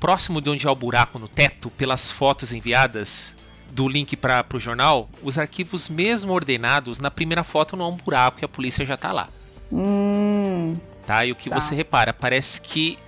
Próximo 0.00 0.40
de 0.40 0.50
onde 0.50 0.66
há 0.66 0.70
o 0.72 0.74
buraco 0.74 1.18
no 1.18 1.28
teto, 1.28 1.70
pelas 1.70 2.10
fotos 2.10 2.52
enviadas 2.52 3.34
do 3.72 3.88
link 3.88 4.16
para 4.16 4.44
o 4.54 4.58
jornal, 4.58 5.08
os 5.22 5.38
arquivos 5.38 5.88
mesmo 5.88 6.32
ordenados, 6.32 6.98
na 6.98 7.10
primeira 7.10 7.42
foto 7.42 7.76
não 7.76 7.86
há 7.86 7.88
um 7.88 7.96
buraco 7.96 8.38
e 8.42 8.44
a 8.44 8.48
polícia 8.48 8.84
já 8.84 8.96
tá 8.96 9.12
lá. 9.12 9.28
Hum. 9.72 10.74
Tá? 11.06 11.24
E 11.24 11.32
o 11.32 11.34
que 11.34 11.48
Tá. 11.50 11.58
você 11.58 11.74
repara? 11.74 12.12
Parece 12.12 12.60
que 12.60 12.98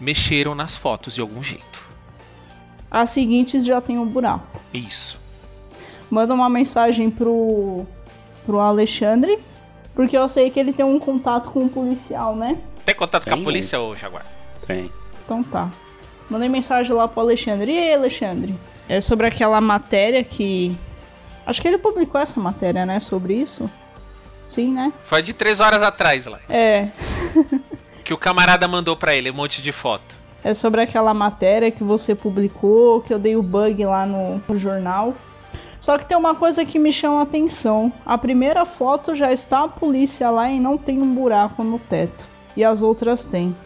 mexeram 0.00 0.54
nas 0.54 0.76
fotos 0.76 1.14
de 1.14 1.20
algum 1.20 1.42
jeito. 1.42 1.80
As 2.90 3.10
seguintes 3.10 3.64
já 3.64 3.80
tem 3.80 3.98
um 3.98 4.06
buraco. 4.06 4.60
Isso. 4.74 5.20
Manda 6.10 6.34
uma 6.34 6.48
mensagem 6.50 7.08
pro, 7.10 7.86
pro 8.44 8.58
Alexandre. 8.60 9.38
Porque 9.94 10.16
eu 10.16 10.26
sei 10.28 10.50
que 10.50 10.58
ele 10.58 10.72
tem 10.72 10.84
um 10.84 10.98
contato 10.98 11.50
com 11.50 11.60
um 11.60 11.68
policial, 11.68 12.34
né? 12.34 12.58
Tem 12.84 12.94
contato 12.94 13.24
com 13.24 13.30
a 13.30 13.36
Tem. 13.36 13.44
polícia, 13.44 13.80
ô 13.80 13.94
Jaguar? 13.94 14.24
Tem. 14.66 14.90
Então 15.24 15.42
tá. 15.42 15.70
Mandei 16.28 16.48
mensagem 16.48 16.92
lá 16.94 17.08
pro 17.08 17.20
Alexandre. 17.20 17.72
E 17.72 17.78
aí, 17.78 17.94
Alexandre? 17.94 18.54
É 18.88 19.00
sobre 19.00 19.26
aquela 19.26 19.60
matéria 19.60 20.22
que. 20.22 20.76
Acho 21.46 21.60
que 21.60 21.68
ele 21.68 21.78
publicou 21.78 22.20
essa 22.20 22.38
matéria, 22.40 22.86
né? 22.86 23.00
Sobre 23.00 23.34
isso. 23.34 23.68
Sim, 24.46 24.72
né? 24.72 24.92
Foi 25.02 25.22
de 25.22 25.32
três 25.32 25.60
horas 25.60 25.82
atrás 25.82 26.26
lá. 26.26 26.38
É. 26.48 26.88
Que 28.02 28.14
o 28.14 28.18
camarada 28.18 28.66
mandou 28.66 28.96
pra 28.96 29.14
ele 29.14 29.30
um 29.30 29.34
monte 29.34 29.62
de 29.62 29.70
foto. 29.70 30.16
É 30.42 30.52
sobre 30.52 30.80
aquela 30.80 31.14
matéria 31.14 31.70
que 31.70 31.84
você 31.84 32.12
publicou, 32.12 33.02
que 33.02 33.14
eu 33.14 33.20
dei 33.20 33.36
o 33.36 33.42
bug 33.42 33.84
lá 33.84 34.04
no 34.04 34.42
jornal. 34.56 35.14
Só 35.80 35.96
que 35.96 36.06
tem 36.06 36.16
uma 36.16 36.34
coisa 36.34 36.64
que 36.64 36.78
me 36.78 36.92
chama 36.92 37.20
a 37.20 37.22
atenção. 37.22 37.90
A 38.04 38.18
primeira 38.18 38.66
foto 38.66 39.14
já 39.14 39.32
está 39.32 39.64
a 39.64 39.68
polícia 39.68 40.28
lá 40.30 40.50
e 40.50 40.60
não 40.60 40.76
tem 40.76 41.00
um 41.00 41.14
buraco 41.14 41.64
no 41.64 41.78
teto. 41.78 42.28
E 42.54 42.62
as 42.62 42.82
outras 42.82 43.24
têm. 43.24 43.56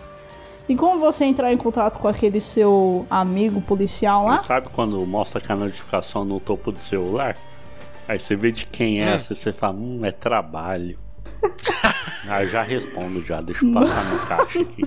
E 0.68 0.76
como 0.76 1.00
você 1.00 1.24
entrar 1.24 1.52
em 1.52 1.56
contato 1.56 1.98
com 1.98 2.06
aquele 2.06 2.40
seu 2.40 3.04
amigo 3.10 3.60
policial 3.60 4.24
lá? 4.26 4.42
Sabe 4.42 4.68
quando 4.72 5.04
mostra 5.04 5.40
que 5.40 5.50
a 5.50 5.56
notificação 5.56 6.24
no 6.24 6.38
topo 6.38 6.70
do 6.70 6.78
celular? 6.78 7.36
Aí 8.06 8.20
você 8.20 8.36
vê 8.36 8.52
de 8.52 8.64
quem 8.66 9.02
é, 9.02 9.14
essa, 9.14 9.34
você 9.34 9.52
fala, 9.52 9.74
hum, 9.74 10.00
é 10.04 10.12
trabalho. 10.12 10.98
Aí 12.28 12.48
já 12.48 12.62
respondo 12.62 13.22
já, 13.22 13.40
deixa 13.40 13.64
eu 13.64 13.72
passar 13.72 14.04
no 14.04 14.18
caixa 14.26 14.60
aqui. 14.60 14.82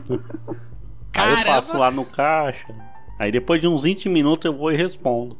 Aí 1.15 1.31
eu 1.31 1.45
passo 1.45 1.71
Caramba! 1.71 1.77
lá 1.77 1.91
no 1.91 2.05
caixa. 2.05 2.75
Aí 3.19 3.31
depois 3.31 3.59
de 3.59 3.67
uns 3.67 3.83
20 3.83 4.07
minutos 4.09 4.45
eu 4.45 4.57
vou 4.57 4.71
e 4.71 4.77
respondo. 4.77 5.37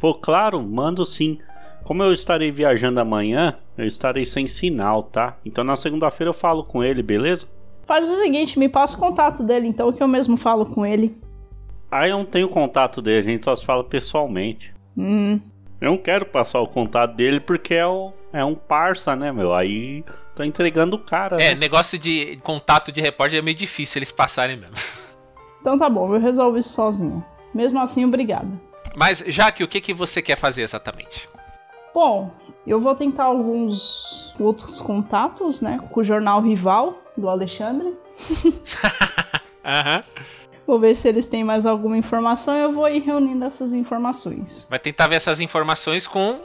Pô, 0.00 0.14
claro, 0.14 0.60
mando 0.62 1.04
sim. 1.04 1.38
Como 1.84 2.02
eu 2.02 2.12
estarei 2.14 2.50
viajando 2.50 3.00
amanhã, 3.00 3.56
eu 3.76 3.86
estarei 3.86 4.24
sem 4.24 4.48
sinal, 4.48 5.02
tá? 5.02 5.36
Então 5.44 5.62
na 5.62 5.76
segunda-feira 5.76 6.30
eu 6.30 6.34
falo 6.34 6.64
com 6.64 6.82
ele, 6.82 7.02
beleza? 7.02 7.46
Faz 7.86 8.08
o 8.08 8.16
seguinte, 8.16 8.58
me 8.58 8.68
passa 8.68 8.96
o 8.96 9.00
contato 9.00 9.42
dele 9.42 9.66
então, 9.66 9.92
que 9.92 10.02
eu 10.02 10.08
mesmo 10.08 10.36
falo 10.36 10.64
com 10.64 10.86
ele. 10.86 11.14
Aí 11.90 12.10
eu 12.10 12.18
não 12.18 12.24
tenho 12.24 12.48
contato 12.48 13.02
dele, 13.02 13.18
a 13.18 13.32
gente 13.32 13.44
só 13.44 13.54
se 13.56 13.64
fala 13.64 13.82
pessoalmente. 13.82 14.72
Hum, 14.96 15.40
Eu 15.80 15.90
não 15.90 15.98
quero 15.98 16.24
passar 16.24 16.60
o 16.60 16.66
contato 16.66 17.14
dele 17.16 17.40
porque 17.40 17.74
é, 17.74 17.86
o, 17.86 18.12
é 18.32 18.44
um 18.44 18.54
parça, 18.54 19.16
né, 19.16 19.32
meu? 19.32 19.52
Aí 19.52 20.04
tô 20.36 20.44
entregando 20.44 20.96
o 20.96 20.98
cara. 20.98 21.36
É, 21.42 21.52
né? 21.52 21.54
negócio 21.54 21.98
de 21.98 22.38
contato 22.42 22.92
de 22.92 23.00
repórter 23.00 23.40
é 23.40 23.42
meio 23.42 23.56
difícil 23.56 23.98
eles 23.98 24.12
passarem 24.12 24.56
mesmo. 24.56 24.76
então 25.60 25.76
tá 25.78 25.90
bom, 25.90 26.14
eu 26.14 26.20
resolvo 26.20 26.58
isso 26.58 26.72
sozinho. 26.72 27.24
Mesmo 27.52 27.80
assim, 27.80 28.04
obrigada. 28.04 28.69
Mas, 28.94 29.24
Jaque, 29.26 29.62
o 29.62 29.68
que, 29.68 29.80
que 29.80 29.94
você 29.94 30.20
quer 30.20 30.36
fazer 30.36 30.62
exatamente? 30.62 31.28
Bom, 31.94 32.30
eu 32.66 32.80
vou 32.80 32.94
tentar 32.94 33.24
alguns 33.24 34.34
outros 34.38 34.80
contatos, 34.80 35.60
né? 35.60 35.80
Com 35.90 36.00
o 36.00 36.04
jornal 36.04 36.40
rival 36.40 36.98
do 37.16 37.28
Alexandre. 37.28 37.94
Aham. 39.64 40.04
Vou 40.66 40.78
ver 40.78 40.94
se 40.94 41.08
eles 41.08 41.26
têm 41.26 41.42
mais 41.42 41.66
alguma 41.66 41.98
informação 41.98 42.56
e 42.56 42.60
eu 42.60 42.72
vou 42.72 42.88
ir 42.88 43.00
reunindo 43.00 43.44
essas 43.44 43.74
informações. 43.74 44.66
Vai 44.70 44.78
tentar 44.78 45.08
ver 45.08 45.16
essas 45.16 45.40
informações 45.40 46.06
com 46.06 46.40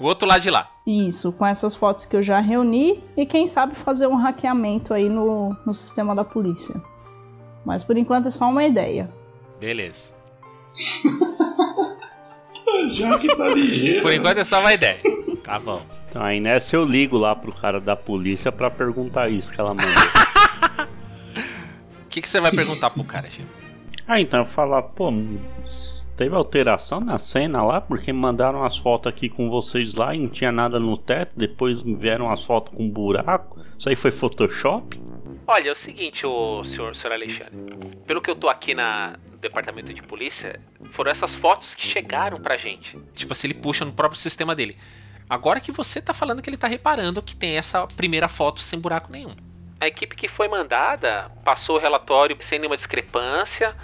o 0.00 0.04
outro 0.04 0.26
lado 0.26 0.40
de 0.40 0.50
lá. 0.50 0.68
Isso, 0.84 1.30
com 1.30 1.46
essas 1.46 1.74
fotos 1.76 2.04
que 2.04 2.16
eu 2.16 2.22
já 2.24 2.40
reuni 2.40 3.04
e 3.16 3.24
quem 3.24 3.46
sabe 3.46 3.76
fazer 3.76 4.08
um 4.08 4.16
hackeamento 4.16 4.92
aí 4.92 5.08
no, 5.08 5.56
no 5.64 5.72
sistema 5.72 6.12
da 6.12 6.24
polícia. 6.24 6.74
Mas 7.64 7.84
por 7.84 7.96
enquanto 7.96 8.26
é 8.26 8.30
só 8.30 8.48
uma 8.48 8.64
ideia. 8.64 9.08
Beleza. 9.60 10.12
Já 12.92 13.18
que 13.18 13.34
tá 13.34 13.48
ligeiro. 13.48 14.02
Por 14.02 14.12
enquanto 14.12 14.38
é 14.38 14.44
só 14.44 14.60
uma 14.60 14.72
ideia. 14.72 14.98
Tá 15.42 15.58
bom. 15.58 15.82
Então 16.08 16.22
aí 16.22 16.40
nessa 16.40 16.76
eu 16.76 16.84
ligo 16.84 17.16
lá 17.16 17.34
pro 17.34 17.52
cara 17.52 17.80
da 17.80 17.96
polícia 17.96 18.52
pra 18.52 18.70
perguntar 18.70 19.30
isso 19.30 19.50
que 19.50 19.60
ela 19.60 19.70
mandou. 19.74 19.88
O 22.04 22.14
que, 22.14 22.20
que 22.20 22.28
você 22.28 22.40
vai 22.42 22.50
perguntar 22.50 22.90
pro 22.90 23.02
cara, 23.04 23.26
Gil? 23.26 23.46
ah, 24.06 24.20
então 24.20 24.40
eu 24.40 24.44
falar, 24.44 24.82
pô, 24.82 25.10
teve 26.14 26.34
alteração 26.34 27.00
na 27.00 27.16
cena 27.16 27.62
lá, 27.62 27.80
porque 27.80 28.12
mandaram 28.12 28.62
as 28.64 28.76
fotos 28.76 29.10
aqui 29.10 29.30
com 29.30 29.48
vocês 29.48 29.94
lá 29.94 30.14
e 30.14 30.18
não 30.18 30.28
tinha 30.28 30.52
nada 30.52 30.78
no 30.78 30.98
teto, 30.98 31.32
depois 31.34 31.80
vieram 31.80 32.30
as 32.30 32.44
fotos 32.44 32.74
com 32.74 32.86
buraco. 32.86 33.58
Isso 33.78 33.88
aí 33.88 33.96
foi 33.96 34.10
Photoshop? 34.10 35.00
Olha, 35.46 35.68
é 35.68 35.72
o 35.72 35.76
seguinte, 35.76 36.24
o 36.24 36.64
senhor, 36.64 36.94
senhor 36.94 37.12
Alexandre. 37.12 37.52
Pelo 38.06 38.20
que 38.20 38.30
eu 38.30 38.36
tô 38.36 38.48
aqui 38.48 38.74
na, 38.74 39.18
no 39.30 39.38
departamento 39.38 39.92
de 39.92 40.02
polícia, 40.02 40.60
foram 40.92 41.10
essas 41.10 41.34
fotos 41.36 41.74
que 41.74 41.86
chegaram 41.86 42.40
pra 42.40 42.56
gente. 42.56 42.98
Tipo 43.14 43.32
assim, 43.32 43.48
ele 43.48 43.54
puxa 43.54 43.84
no 43.84 43.92
próprio 43.92 44.18
sistema 44.18 44.54
dele. 44.54 44.76
Agora 45.28 45.60
que 45.60 45.72
você 45.72 46.00
tá 46.00 46.12
falando 46.12 46.42
que 46.42 46.50
ele 46.50 46.56
tá 46.56 46.66
reparando 46.66 47.22
que 47.22 47.34
tem 47.34 47.56
essa 47.56 47.86
primeira 47.86 48.28
foto 48.28 48.60
sem 48.60 48.78
buraco 48.78 49.10
nenhum. 49.10 49.34
A 49.80 49.88
equipe 49.88 50.14
que 50.14 50.28
foi 50.28 50.46
mandada 50.46 51.30
passou 51.44 51.76
o 51.76 51.78
relatório 51.78 52.36
sem 52.42 52.58
nenhuma 52.58 52.76
discrepância, 52.76 53.74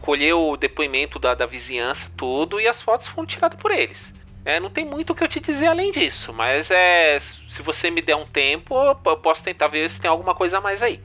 colheu 0.00 0.50
o 0.50 0.56
depoimento 0.56 1.18
da, 1.18 1.34
da 1.34 1.44
vizinhança, 1.44 2.10
tudo, 2.16 2.58
e 2.60 2.66
as 2.66 2.80
fotos 2.80 3.08
foram 3.08 3.26
tiradas 3.26 3.60
por 3.60 3.70
eles. 3.70 4.12
É, 4.44 4.58
não 4.58 4.70
tem 4.70 4.84
muito 4.84 5.10
o 5.10 5.14
que 5.14 5.22
eu 5.22 5.28
te 5.28 5.40
dizer 5.40 5.66
além 5.66 5.92
disso, 5.92 6.32
mas 6.32 6.70
é. 6.70 7.20
Se 7.48 7.62
você 7.62 7.90
me 7.90 8.00
der 8.00 8.16
um 8.16 8.26
tempo, 8.26 8.74
eu 8.74 9.16
posso 9.16 9.42
tentar 9.42 9.68
ver 9.68 9.90
se 9.90 10.00
tem 10.00 10.10
alguma 10.10 10.34
coisa 10.34 10.58
a 10.58 10.60
mais 10.60 10.82
aí. 10.82 11.00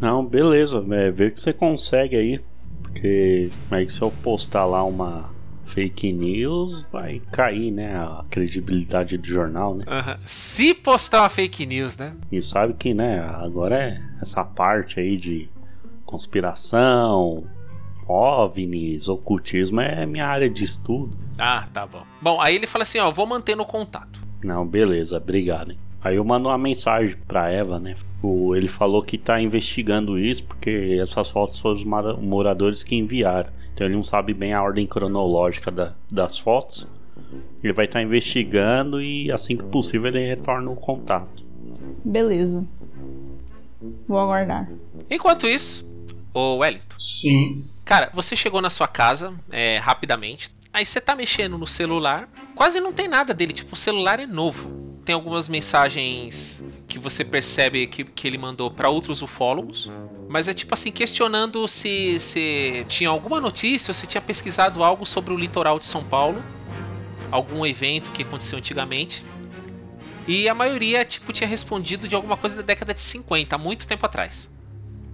Não, 0.00 0.24
beleza, 0.24 0.84
é, 0.92 1.10
vê 1.10 1.26
o 1.26 1.30
que 1.30 1.40
você 1.40 1.52
consegue 1.52 2.16
aí. 2.16 2.40
Porque 2.82 3.50
como 3.68 3.80
é 3.80 3.86
que 3.86 3.94
se 3.94 4.02
eu 4.02 4.10
postar 4.10 4.64
lá 4.64 4.82
uma 4.82 5.30
fake 5.74 6.12
news, 6.12 6.84
vai 6.90 7.20
cair, 7.32 7.70
né? 7.70 7.94
A 7.96 8.24
credibilidade 8.28 9.16
do 9.16 9.26
jornal, 9.26 9.74
né? 9.74 9.84
Aham. 9.86 10.18
Se 10.24 10.74
postar 10.74 11.22
uma 11.22 11.28
fake 11.28 11.64
news, 11.66 11.96
né? 11.96 12.14
E 12.30 12.42
sabe 12.42 12.74
que, 12.74 12.92
né, 12.92 13.20
agora 13.20 13.76
é 13.76 14.02
essa 14.20 14.44
parte 14.44 14.98
aí 14.98 15.16
de 15.16 15.48
conspiração, 16.04 17.44
OVNIs, 18.10 19.06
ocultismo 19.08 19.80
é 19.80 20.04
minha 20.04 20.26
área 20.26 20.50
de 20.50 20.64
estudo. 20.64 21.16
Ah, 21.38 21.66
tá 21.72 21.86
bom. 21.86 22.02
Bom, 22.20 22.40
aí 22.40 22.56
ele 22.56 22.66
fala 22.66 22.82
assim, 22.82 22.98
ó, 22.98 23.10
vou 23.10 23.24
manter 23.26 23.56
no 23.56 23.64
contato. 23.64 24.20
Não, 24.42 24.66
beleza, 24.66 25.16
obrigado. 25.16 25.70
hein. 25.72 25.78
Aí 26.02 26.16
eu 26.16 26.24
mando 26.24 26.48
uma 26.48 26.58
mensagem 26.58 27.14
pra 27.28 27.50
Eva, 27.50 27.78
né? 27.78 27.94
O- 28.22 28.56
ele 28.56 28.68
falou 28.68 29.02
que 29.02 29.16
tá 29.18 29.40
investigando 29.40 30.18
isso 30.18 30.42
porque 30.44 30.98
essas 31.00 31.28
fotos 31.28 31.58
foram 31.60 31.76
os 31.76 31.84
moradores 32.20 32.82
que 32.82 32.96
enviaram. 32.96 33.50
Então 33.74 33.86
ele 33.86 33.96
não 33.96 34.04
sabe 34.04 34.32
bem 34.34 34.52
a 34.54 34.62
ordem 34.62 34.86
cronológica 34.86 35.70
da- 35.70 35.92
das 36.10 36.38
fotos. 36.38 36.86
Ele 37.62 37.72
vai 37.74 37.84
estar 37.84 38.02
investigando 38.02 39.00
e 39.00 39.30
assim 39.30 39.56
que 39.56 39.62
possível 39.64 40.08
ele 40.08 40.26
retorna 40.26 40.70
o 40.70 40.76
contato. 40.76 41.44
Beleza. 42.04 42.66
Vou 44.08 44.18
aguardar. 44.18 44.70
Enquanto 45.10 45.46
isso, 45.46 45.86
o 46.34 46.56
Wellington. 46.58 46.94
Sim. 46.98 47.64
Cara, 47.90 48.08
você 48.14 48.36
chegou 48.36 48.62
na 48.62 48.70
sua 48.70 48.86
casa 48.86 49.34
é, 49.50 49.78
rapidamente. 49.78 50.48
Aí 50.72 50.86
você 50.86 51.00
tá 51.00 51.16
mexendo 51.16 51.58
no 51.58 51.66
celular. 51.66 52.28
Quase 52.54 52.80
não 52.80 52.92
tem 52.92 53.08
nada 53.08 53.34
dele. 53.34 53.52
Tipo, 53.52 53.74
o 53.74 53.76
celular 53.76 54.20
é 54.20 54.26
novo. 54.28 55.00
Tem 55.04 55.12
algumas 55.12 55.48
mensagens 55.48 56.64
que 56.86 57.00
você 57.00 57.24
percebe 57.24 57.88
que, 57.88 58.04
que 58.04 58.28
ele 58.28 58.38
mandou 58.38 58.70
pra 58.70 58.88
outros 58.88 59.22
ufólogos. 59.22 59.90
Mas 60.28 60.46
é 60.46 60.54
tipo 60.54 60.72
assim, 60.72 60.92
questionando 60.92 61.66
se, 61.66 62.20
se 62.20 62.86
tinha 62.88 63.10
alguma 63.10 63.40
notícia 63.40 63.90
ou 63.90 63.94
se 63.94 64.06
tinha 64.06 64.20
pesquisado 64.20 64.84
algo 64.84 65.04
sobre 65.04 65.34
o 65.34 65.36
litoral 65.36 65.76
de 65.76 65.88
São 65.88 66.04
Paulo. 66.04 66.44
Algum 67.28 67.66
evento 67.66 68.12
que 68.12 68.22
aconteceu 68.22 68.58
antigamente. 68.58 69.26
E 70.28 70.48
a 70.48 70.54
maioria, 70.54 71.04
tipo, 71.04 71.32
tinha 71.32 71.48
respondido 71.48 72.06
de 72.06 72.14
alguma 72.14 72.36
coisa 72.36 72.54
da 72.54 72.62
década 72.62 72.94
de 72.94 73.00
50, 73.00 73.56
há 73.56 73.58
muito 73.58 73.88
tempo 73.88 74.06
atrás. 74.06 74.48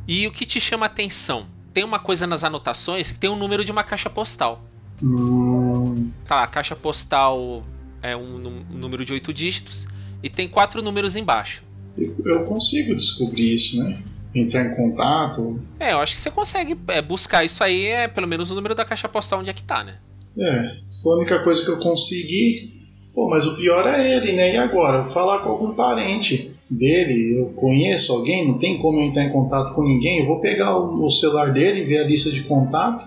E 0.06 0.26
o 0.26 0.30
que 0.30 0.44
te 0.44 0.60
chama 0.60 0.84
atenção? 0.84 1.55
Tem 1.76 1.84
uma 1.84 1.98
coisa 1.98 2.26
nas 2.26 2.42
anotações 2.42 3.12
que 3.12 3.18
tem 3.18 3.28
um 3.28 3.36
número 3.36 3.62
de 3.62 3.70
uma 3.70 3.82
caixa 3.84 4.08
postal. 4.08 4.62
Hum, 5.02 6.10
Tá, 6.26 6.42
a 6.42 6.46
caixa 6.46 6.74
postal 6.74 7.62
é 8.00 8.16
um, 8.16 8.38
nú- 8.38 8.64
número 8.70 9.04
de 9.04 9.12
oito 9.12 9.30
dígitos 9.30 9.86
e 10.22 10.30
tem 10.30 10.48
quatro 10.48 10.80
números 10.80 11.16
embaixo. 11.16 11.62
eu, 11.98 12.44
consigo 12.44 12.96
descobrir 12.96 13.52
isso, 13.54 13.76
né? 13.76 14.02
Entrar 14.34 14.64
em 14.64 14.74
contato. 14.74 15.60
É, 15.78 15.92
eu 15.92 15.98
acho 16.00 16.12
que 16.14 16.18
você 16.18 16.30
consegue 16.30 16.74
é, 16.88 17.02
buscar 17.02 17.44
isso 17.44 17.62
aí, 17.62 17.88
é 17.88 18.08
pelo 18.08 18.26
menos 18.26 18.50
o 18.50 18.54
número 18.54 18.74
da 18.74 18.82
caixa 18.82 19.06
postal 19.06 19.40
onde 19.40 19.50
é 19.50 19.52
que 19.52 19.62
tá, 19.62 19.84
né? 19.84 19.98
É, 20.38 20.76
foi 21.02 21.12
a 21.12 21.16
única 21.18 21.44
coisa 21.44 21.62
que 21.62 21.70
eu 21.70 21.78
consegui. 21.78 22.86
Pô, 23.14 23.28
mas 23.28 23.44
o 23.44 23.54
pior 23.54 23.86
é 23.86 24.16
ele, 24.16 24.32
né? 24.34 24.54
E 24.54 24.56
agora? 24.56 25.12
Falar 25.12 25.40
com 25.40 25.50
algum 25.50 25.74
parente 25.74 26.55
dele, 26.70 27.38
eu 27.38 27.46
conheço 27.54 28.12
alguém, 28.12 28.46
não 28.48 28.58
tem 28.58 28.78
como 28.78 29.00
eu 29.00 29.04
entrar 29.04 29.24
em 29.24 29.32
contato 29.32 29.74
com 29.74 29.82
ninguém. 29.82 30.20
Eu 30.20 30.26
vou 30.26 30.40
pegar 30.40 30.76
o, 30.78 31.10
celular 31.10 31.52
dele, 31.52 31.84
ver 31.84 31.98
a 31.98 32.06
lista 32.06 32.30
de 32.30 32.42
contato. 32.44 33.06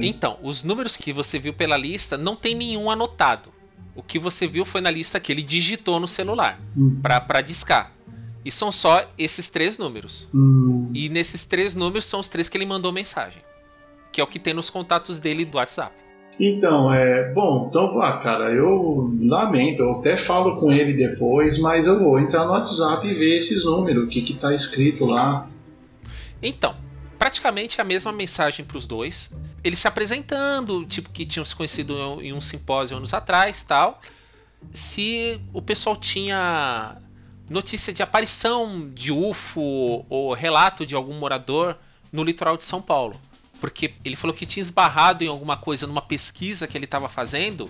Então, 0.00 0.36
os 0.42 0.62
números 0.62 0.96
que 0.96 1.12
você 1.12 1.38
viu 1.38 1.54
pela 1.54 1.76
lista 1.76 2.16
não 2.18 2.36
tem 2.36 2.54
nenhum 2.54 2.90
anotado. 2.90 3.50
O 3.96 4.02
que 4.02 4.18
você 4.18 4.46
viu 4.46 4.64
foi 4.64 4.80
na 4.80 4.90
lista 4.90 5.18
que 5.18 5.32
ele 5.32 5.42
digitou 5.42 5.98
no 5.98 6.06
celular 6.06 6.60
Hum. 6.76 7.00
pra 7.02 7.40
discar. 7.40 7.92
E 8.44 8.50
são 8.50 8.70
só 8.70 9.10
esses 9.18 9.48
três 9.50 9.76
números. 9.78 10.28
Hum, 10.32 10.90
E 10.94 11.08
nesses 11.08 11.44
três 11.44 11.74
números 11.74 12.04
são 12.04 12.20
os 12.20 12.28
três 12.28 12.48
que 12.48 12.56
ele 12.56 12.64
mandou 12.66 12.92
mensagem. 12.92 13.42
Que 14.12 14.20
é 14.20 14.24
o 14.24 14.26
que 14.26 14.38
tem 14.38 14.54
nos 14.54 14.70
contatos 14.70 15.18
dele 15.18 15.44
do 15.44 15.56
WhatsApp. 15.56 15.92
Então, 16.38 16.92
é. 16.92 17.32
Bom, 17.32 17.66
então, 17.68 18.00
ah, 18.00 18.18
cara, 18.18 18.50
eu 18.50 19.12
lamento, 19.20 19.82
eu 19.82 19.98
até 19.98 20.16
falo 20.16 20.60
com 20.60 20.70
ele 20.70 20.92
depois, 20.92 21.58
mas 21.58 21.86
eu 21.86 21.98
vou 21.98 22.18
entrar 22.18 22.44
no 22.44 22.52
WhatsApp 22.52 23.06
e 23.06 23.14
ver 23.14 23.38
esses 23.38 23.64
números, 23.64 24.04
o 24.04 24.08
que, 24.08 24.22
que 24.22 24.34
tá 24.34 24.54
escrito 24.54 25.04
lá. 25.04 25.48
Então, 26.40 26.74
praticamente 27.18 27.80
a 27.80 27.84
mesma 27.84 28.12
mensagem 28.12 28.64
para 28.64 28.76
os 28.76 28.86
dois. 28.86 29.34
Eles 29.64 29.80
se 29.80 29.88
apresentando, 29.88 30.84
tipo 30.86 31.10
que 31.10 31.26
tinham 31.26 31.44
se 31.44 31.54
conhecido 31.54 32.22
em 32.22 32.32
um 32.32 32.40
simpósio 32.40 32.96
anos 32.96 33.12
atrás, 33.12 33.64
tal. 33.64 34.00
Se 34.70 35.40
o 35.52 35.60
pessoal 35.60 35.96
tinha 35.96 36.96
notícia 37.50 37.92
de 37.92 38.02
aparição 38.02 38.88
de 38.94 39.10
UFO 39.10 40.06
ou 40.08 40.32
relato 40.34 40.86
de 40.86 40.94
algum 40.94 41.14
morador 41.14 41.76
no 42.12 42.22
litoral 42.22 42.56
de 42.56 42.64
São 42.64 42.80
Paulo, 42.80 43.16
porque 43.60 43.94
ele 44.04 44.16
falou 44.16 44.34
que 44.34 44.46
tinha 44.46 44.62
esbarrado 44.62 45.24
em 45.24 45.28
alguma 45.28 45.56
coisa 45.56 45.86
numa 45.86 46.02
pesquisa 46.02 46.66
que 46.66 46.76
ele 46.78 46.84
estava 46.84 47.08
fazendo 47.08 47.68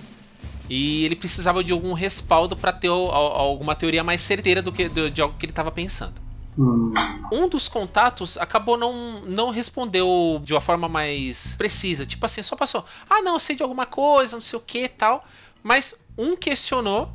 e 0.69 1.05
ele 1.05 1.17
precisava 1.17 1.65
de 1.65 1.73
algum 1.73 1.93
respaldo 1.95 2.57
para 2.57 2.73
ter 2.73 2.91
o- 2.91 3.11
a- 3.11 3.17
alguma 3.41 3.75
teoria 3.75 4.05
mais 4.05 4.21
certeira 4.21 4.61
do 4.63 4.71
que 4.71 4.89
de, 4.89 5.11
de 5.11 5.23
algo 5.23 5.37
que 5.39 5.47
ele 5.47 5.53
estava 5.53 5.71
pensando 5.71 6.15
Hum, 6.61 6.93
um 7.33 7.49
dos 7.49 7.69
contatos 7.69 8.37
acabou 8.37 8.77
não, 8.77 9.21
não 9.21 9.51
respondeu 9.51 10.41
de 10.43 10.53
uma 10.55 10.61
forma 10.61 10.89
mais 10.89 11.55
precisa. 11.57 12.05
Tipo 12.05 12.27
assim, 12.27 12.43
só 12.43 12.57
passou. 12.57 12.85
Ah, 13.09 13.23
não, 13.23 13.35
eu 13.35 13.39
sei 13.39 13.55
de 13.55 13.63
alguma 13.63 13.87
coisa, 13.87 14.35
não 14.35 14.41
sei 14.41 14.59
o 14.59 14.63
que 14.63 14.89
tal. 14.89 15.25
Mas 15.63 16.05
um 16.19 16.37
questionou. 16.37 17.13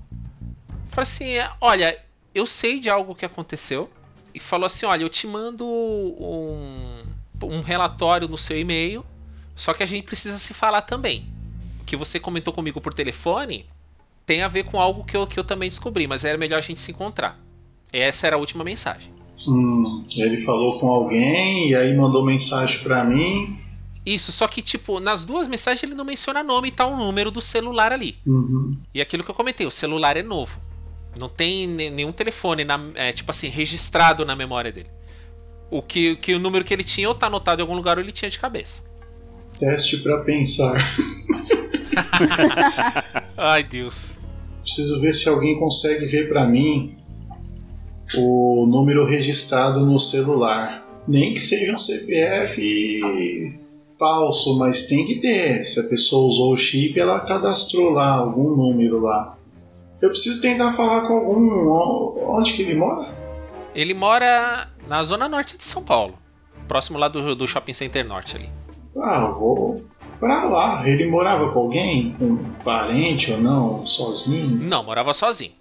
Falou 0.87 1.01
assim: 1.01 1.33
olha, 1.59 1.99
eu 2.33 2.47
sei 2.47 2.79
de 2.79 2.89
algo 2.89 3.13
que 3.13 3.25
aconteceu. 3.25 3.89
E 4.33 4.39
falou 4.39 4.65
assim: 4.65 4.85
olha, 4.85 5.03
eu 5.03 5.09
te 5.09 5.27
mando 5.27 5.65
um, 5.67 7.03
um 7.49 7.61
relatório 7.61 8.27
no 8.27 8.37
seu 8.37 8.59
e-mail. 8.59 9.05
Só 9.55 9.73
que 9.73 9.83
a 9.83 9.85
gente 9.85 10.03
precisa 10.05 10.37
se 10.39 10.53
falar 10.53 10.81
também. 10.81 11.25
O 11.81 11.85
que 11.85 11.95
você 11.95 12.19
comentou 12.19 12.53
comigo 12.53 12.81
por 12.81 12.93
telefone 12.93 13.65
tem 14.25 14.41
a 14.41 14.47
ver 14.47 14.63
com 14.63 14.79
algo 14.79 15.03
que 15.03 15.15
eu, 15.15 15.27
que 15.27 15.39
eu 15.39 15.43
também 15.43 15.69
descobri, 15.69 16.07
mas 16.07 16.23
era 16.23 16.37
melhor 16.37 16.57
a 16.57 16.61
gente 16.61 16.79
se 16.79 16.91
encontrar. 16.91 17.39
Essa 17.91 18.27
era 18.27 18.35
a 18.35 18.39
última 18.39 18.63
mensagem. 18.63 19.11
hum, 19.47 20.05
ele 20.15 20.43
falou 20.45 20.79
com 20.79 20.87
alguém 20.87 21.69
e 21.69 21.75
aí 21.75 21.95
mandou 21.95 22.25
mensagem 22.25 22.79
pra 22.81 23.03
mim. 23.03 23.59
Isso, 24.05 24.31
só 24.31 24.47
que, 24.47 24.61
tipo, 24.61 24.99
nas 24.99 25.23
duas 25.23 25.47
mensagens 25.47 25.83
ele 25.83 25.93
não 25.95 26.03
menciona 26.03 26.43
nome 26.43 26.69
e 26.69 26.71
tá 26.71 26.85
o 26.85 26.95
número 26.97 27.29
do 27.31 27.39
celular 27.41 27.93
ali. 27.93 28.17
Uhum. 28.25 28.75
E 28.93 28.99
aquilo 29.01 29.23
que 29.23 29.29
eu 29.31 29.35
comentei, 29.35 29.65
o 29.67 29.71
celular 29.71 30.17
é 30.17 30.23
novo. 30.23 30.59
Não 31.19 31.29
tem 31.29 31.67
ne- 31.67 31.89
nenhum 31.89 32.11
telefone, 32.11 32.63
na, 32.65 32.79
é, 32.95 33.11
tipo 33.13 33.29
assim, 33.31 33.47
registrado 33.47 34.25
na 34.25 34.35
memória 34.35 34.71
dele. 34.71 34.89
O 35.69 35.81
que, 35.81 36.15
que 36.17 36.33
o 36.33 36.39
número 36.39 36.63
que 36.63 36.73
ele 36.73 36.83
tinha 36.83 37.07
ou 37.07 37.15
tá 37.15 37.27
anotado 37.27 37.61
em 37.61 37.63
algum 37.63 37.75
lugar 37.75 37.97
ou 37.97 38.03
ele 38.03 38.11
tinha 38.11 38.29
de 38.29 38.37
cabeça. 38.39 38.91
Teste 39.59 39.97
pra 39.97 40.19
pensar. 40.23 40.95
Ai, 43.37 43.63
Deus. 43.63 44.17
Preciso 44.61 45.01
ver 45.01 45.13
se 45.13 45.27
alguém 45.27 45.59
consegue 45.59 46.05
ver 46.05 46.29
pra 46.29 46.45
mim 46.45 46.95
o 48.15 48.65
número 48.67 49.05
registrado 49.05 49.85
no 49.85 49.99
celular. 49.99 50.83
Nem 51.07 51.33
que 51.33 51.39
seja 51.39 51.73
um 51.73 51.77
CPF 51.77 53.59
falso, 53.99 54.57
mas 54.57 54.87
tem 54.87 55.05
que 55.05 55.19
ter. 55.19 55.63
Se 55.63 55.79
a 55.79 55.83
pessoa 55.83 56.27
usou 56.27 56.53
o 56.53 56.57
chip, 56.57 56.99
ela 56.99 57.21
cadastrou 57.21 57.91
lá 57.91 58.09
algum 58.09 58.55
número 58.55 58.99
lá. 58.99 59.37
Eu 60.01 60.09
preciso 60.09 60.41
tentar 60.41 60.73
falar 60.73 61.07
com 61.07 61.13
algum. 61.13 62.37
Onde 62.37 62.53
que 62.53 62.61
ele 62.61 62.75
mora? 62.75 63.13
Ele 63.73 63.93
mora 63.93 64.67
na 64.87 65.03
zona 65.03 65.27
norte 65.27 65.57
de 65.57 65.63
São 65.63 65.83
Paulo. 65.83 66.17
próximo 66.67 66.97
lá 66.97 67.07
do, 67.07 67.35
do 67.35 67.47
Shopping 67.47 67.73
Center 67.73 68.05
Norte 68.07 68.35
ali. 68.35 68.49
Ah, 68.97 69.31
vou 69.31 69.83
pra 70.19 70.45
lá. 70.45 70.87
Ele 70.87 71.07
morava 71.07 71.51
com 71.51 71.59
alguém? 71.59 72.15
Com 72.17 72.25
um 72.25 72.53
parente 72.63 73.31
ou 73.31 73.37
não? 73.39 73.85
Sozinho? 73.85 74.57
Não, 74.61 74.83
morava 74.83 75.13
sozinho. 75.13 75.51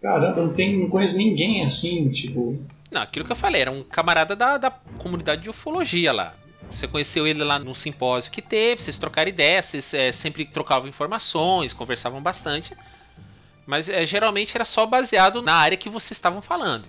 Caramba, 0.00 0.42
não, 0.42 0.52
tem, 0.52 0.78
não 0.78 0.88
conheço 0.88 1.16
ninguém 1.16 1.64
assim, 1.64 2.08
tipo. 2.10 2.58
Não, 2.90 3.02
aquilo 3.02 3.24
que 3.24 3.32
eu 3.32 3.36
falei, 3.36 3.62
era 3.62 3.70
um 3.70 3.82
camarada 3.82 4.36
da, 4.36 4.58
da 4.58 4.70
comunidade 4.98 5.42
de 5.42 5.50
ufologia 5.50 6.12
lá. 6.12 6.34
Você 6.68 6.88
conheceu 6.88 7.26
ele 7.26 7.44
lá 7.44 7.58
no 7.58 7.74
simpósio 7.74 8.32
que 8.32 8.40
teve, 8.40 8.82
vocês 8.82 8.98
trocaram 8.98 9.28
ideias, 9.28 9.66
vocês 9.66 9.94
é, 9.94 10.10
sempre 10.10 10.44
trocavam 10.44 10.88
informações, 10.88 11.72
conversavam 11.72 12.20
bastante. 12.20 12.74
Mas 13.66 13.88
é, 13.88 14.04
geralmente 14.04 14.56
era 14.56 14.64
só 14.64 14.86
baseado 14.86 15.42
na 15.42 15.54
área 15.54 15.76
que 15.76 15.88
vocês 15.88 16.12
estavam 16.12 16.42
falando. 16.42 16.88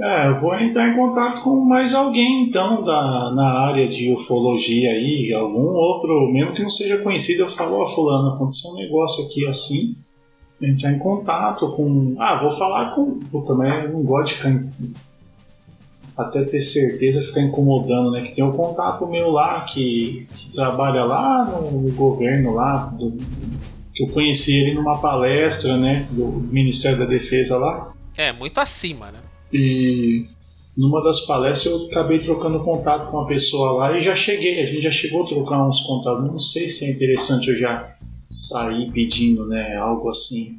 É, 0.00 0.26
eu 0.28 0.40
vou 0.40 0.54
entrar 0.56 0.88
em 0.88 0.96
contato 0.96 1.42
com 1.42 1.54
mais 1.60 1.94
alguém 1.94 2.42
então 2.42 2.82
da, 2.82 3.30
na 3.32 3.66
área 3.66 3.88
de 3.88 4.12
ufologia 4.12 4.90
aí, 4.90 5.32
algum 5.32 5.68
outro, 5.68 6.32
mesmo 6.32 6.52
que 6.52 6.62
não 6.62 6.70
seja 6.70 6.98
conhecido, 6.98 7.44
eu 7.44 7.54
falo, 7.54 7.76
ó, 7.76 7.84
oh, 7.84 7.94
fulano, 7.94 8.34
aconteceu 8.34 8.72
um 8.72 8.76
negócio 8.76 9.24
aqui 9.24 9.46
assim, 9.46 9.94
entrar 10.60 10.92
em 10.92 10.98
contato 10.98 11.70
com. 11.72 12.14
Ah, 12.18 12.40
vou 12.42 12.56
falar 12.56 12.94
com. 12.94 13.20
Eu 13.32 13.92
não 13.92 14.02
gosto 14.02 14.28
de 14.28 14.34
ficar. 14.34 14.60
Até 16.16 16.44
ter 16.44 16.60
certeza 16.60 17.22
ficar 17.22 17.40
incomodando, 17.40 18.12
né? 18.12 18.22
Que 18.22 18.36
tem 18.36 18.44
um 18.44 18.52
contato 18.52 19.04
meu 19.06 19.30
lá 19.30 19.62
que, 19.62 20.28
que 20.36 20.52
trabalha 20.52 21.04
lá 21.04 21.44
no, 21.44 21.82
no 21.82 21.92
governo 21.92 22.54
lá, 22.54 22.84
do, 22.96 23.16
que 23.92 24.04
eu 24.04 24.08
conheci 24.08 24.56
ele 24.56 24.74
numa 24.74 24.98
palestra, 24.98 25.76
né? 25.76 26.06
Do 26.12 26.26
Ministério 26.26 27.00
da 27.00 27.04
Defesa 27.04 27.56
lá. 27.56 27.92
É, 28.16 28.32
muito 28.32 28.58
acima, 28.58 29.10
né? 29.10 29.18
E 29.54 30.26
numa 30.76 31.00
das 31.04 31.20
palestras 31.20 31.72
eu 31.72 31.86
acabei 31.86 32.18
trocando 32.18 32.64
contato 32.64 33.08
com 33.08 33.18
uma 33.18 33.28
pessoa 33.28 33.72
lá 33.72 33.96
e 33.96 34.02
já 34.02 34.16
cheguei, 34.16 34.60
a 34.60 34.66
gente 34.66 34.82
já 34.82 34.90
chegou 34.90 35.22
a 35.22 35.28
trocar 35.28 35.68
uns 35.68 35.80
contatos. 35.82 36.24
Não 36.24 36.40
sei 36.40 36.68
se 36.68 36.84
é 36.84 36.90
interessante 36.90 37.48
eu 37.48 37.56
já 37.56 37.94
sair 38.28 38.90
pedindo, 38.90 39.46
né, 39.46 39.76
algo 39.76 40.08
assim. 40.08 40.58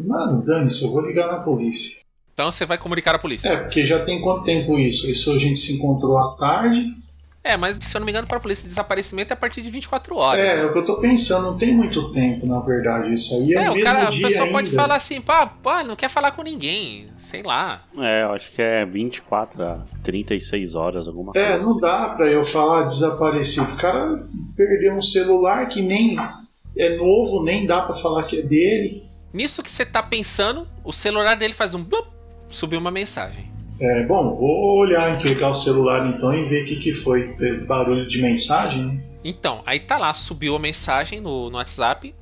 Mano, 0.00 0.44
dane-se, 0.44 0.82
eu 0.82 0.90
vou 0.90 1.06
ligar 1.06 1.28
na 1.30 1.44
polícia. 1.44 2.02
Então 2.32 2.50
você 2.50 2.66
vai 2.66 2.76
comunicar 2.76 3.14
à 3.14 3.18
polícia. 3.18 3.48
É, 3.48 3.56
porque 3.58 3.86
já 3.86 4.04
tem 4.04 4.20
quanto 4.20 4.42
tempo 4.42 4.76
isso? 4.76 5.08
Isso 5.08 5.30
a 5.30 5.38
gente 5.38 5.60
se 5.60 5.74
encontrou 5.74 6.18
à 6.18 6.34
tarde. 6.34 6.92
É, 7.44 7.58
mas 7.58 7.76
se 7.78 7.94
eu 7.94 8.00
não 8.00 8.06
me 8.06 8.10
engano, 8.10 8.26
para 8.26 8.38
a 8.38 8.40
polícia, 8.40 8.66
desaparecimento 8.66 9.30
é 9.30 9.34
a 9.34 9.36
partir 9.36 9.60
de 9.60 9.70
24 9.70 10.16
horas. 10.16 10.40
É, 10.40 10.56
né? 10.56 10.62
é 10.62 10.64
o 10.64 10.72
que 10.72 10.78
eu 10.78 10.86
tô 10.86 10.98
pensando, 10.98 11.50
não 11.50 11.58
tem 11.58 11.76
muito 11.76 12.10
tempo, 12.10 12.46
na 12.46 12.58
verdade. 12.60 13.12
Isso 13.12 13.34
aí 13.34 13.54
é, 13.54 13.64
é 13.64 13.70
o 13.70 13.78
cara, 13.80 14.08
A 14.08 14.12
pessoa 14.12 14.50
pode 14.50 14.70
falar 14.70 14.96
assim, 14.96 15.20
pá, 15.20 15.46
pá, 15.46 15.84
não 15.84 15.94
quer 15.94 16.08
falar 16.08 16.30
com 16.30 16.42
ninguém, 16.42 17.08
sei 17.18 17.42
lá. 17.42 17.82
É, 17.98 18.22
eu 18.22 18.32
acho 18.32 18.50
que 18.50 18.62
é 18.62 18.86
24 18.86 19.62
a 19.62 19.84
36 20.02 20.74
horas, 20.74 21.06
alguma 21.06 21.32
é, 21.32 21.34
coisa. 21.34 21.48
É, 21.48 21.58
não 21.58 21.72
assim. 21.72 21.80
dá 21.80 22.08
pra 22.16 22.30
eu 22.30 22.46
falar 22.46 22.84
desaparecido. 22.84 23.74
O 23.74 23.76
cara 23.76 24.26
perdeu 24.56 24.94
um 24.94 25.02
celular 25.02 25.68
que 25.68 25.82
nem 25.82 26.16
é 26.78 26.96
novo, 26.96 27.44
nem 27.44 27.66
dá 27.66 27.82
para 27.82 27.94
falar 27.94 28.22
que 28.24 28.38
é 28.38 28.42
dele. 28.42 29.04
Nisso 29.34 29.62
que 29.62 29.70
você 29.70 29.84
tá 29.84 30.02
pensando, 30.02 30.66
o 30.82 30.94
celular 30.94 31.34
dele 31.34 31.52
faz 31.52 31.74
um 31.74 31.84
blup, 31.84 32.08
subiu 32.48 32.78
uma 32.78 32.90
mensagem. 32.90 33.53
É, 33.80 34.06
bom, 34.06 34.36
vou 34.36 34.78
olhar, 34.78 35.20
pegar 35.20 35.50
o 35.50 35.54
celular 35.54 36.06
então 36.06 36.32
e 36.32 36.48
ver 36.48 36.62
o 36.62 36.66
que, 36.66 36.76
que 36.76 36.94
foi. 37.02 37.34
Barulho 37.66 38.08
de 38.08 38.22
mensagem? 38.22 39.02
Então, 39.24 39.62
aí 39.66 39.80
tá 39.80 39.98
lá, 39.98 40.12
subiu 40.14 40.54
a 40.54 40.58
mensagem 40.58 41.20
no, 41.20 41.50
no 41.50 41.56
WhatsApp. 41.56 42.14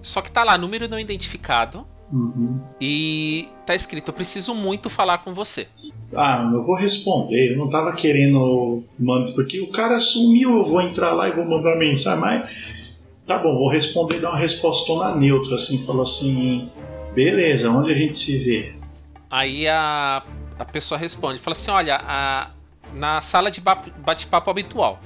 Só 0.00 0.22
que 0.22 0.30
tá 0.30 0.44
lá, 0.44 0.56
número 0.56 0.88
não 0.88 1.00
identificado. 1.00 1.84
Uhum. 2.12 2.60
E 2.80 3.48
tá 3.64 3.74
escrito: 3.74 4.10
Eu 4.10 4.14
preciso 4.14 4.54
muito 4.54 4.88
falar 4.88 5.18
com 5.18 5.34
você. 5.34 5.66
Ah, 6.14 6.48
eu 6.52 6.64
vou 6.64 6.76
responder. 6.76 7.52
Eu 7.52 7.58
não 7.58 7.68
tava 7.68 7.92
querendo. 7.94 8.84
Porque 9.34 9.60
o 9.60 9.70
cara 9.72 9.98
sumiu, 9.98 10.58
eu 10.58 10.68
vou 10.68 10.80
entrar 10.80 11.12
lá 11.12 11.28
e 11.28 11.32
vou 11.32 11.44
mandar 11.44 11.76
mensagem, 11.76 12.20
mas. 12.20 12.76
Tá 13.26 13.38
bom, 13.38 13.58
vou 13.58 13.68
responder, 13.68 14.20
dar 14.20 14.30
uma 14.30 14.38
respostona 14.38 15.16
neutra, 15.16 15.56
assim, 15.56 15.84
falou 15.84 16.02
assim. 16.02 16.68
Beleza, 17.12 17.68
onde 17.70 17.90
a 17.90 17.96
gente 17.96 18.16
se 18.16 18.38
vê? 18.44 18.72
Aí 19.28 19.66
a 19.66 20.22
a 20.58 20.64
pessoa 20.64 20.98
responde, 20.98 21.38
fala 21.38 21.52
assim, 21.52 21.70
olha, 21.70 22.00
a, 22.02 22.50
na 22.94 23.20
sala 23.20 23.50
de 23.50 23.60
bate-papo 23.60 24.50
habitual. 24.50 25.00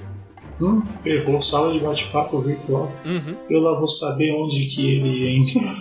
Hum, 0.61 0.83
errou, 1.05 1.41
sala 1.41 1.73
de 1.73 1.79
bate-papo 1.79 2.39
virtual. 2.39 2.91
Uhum. 3.05 3.35
Eu 3.49 3.61
lá 3.61 3.77
vou 3.77 3.87
saber 3.87 4.31
onde 4.31 4.67
que 4.67 4.95
ele 4.95 5.35
entra. 5.35 5.75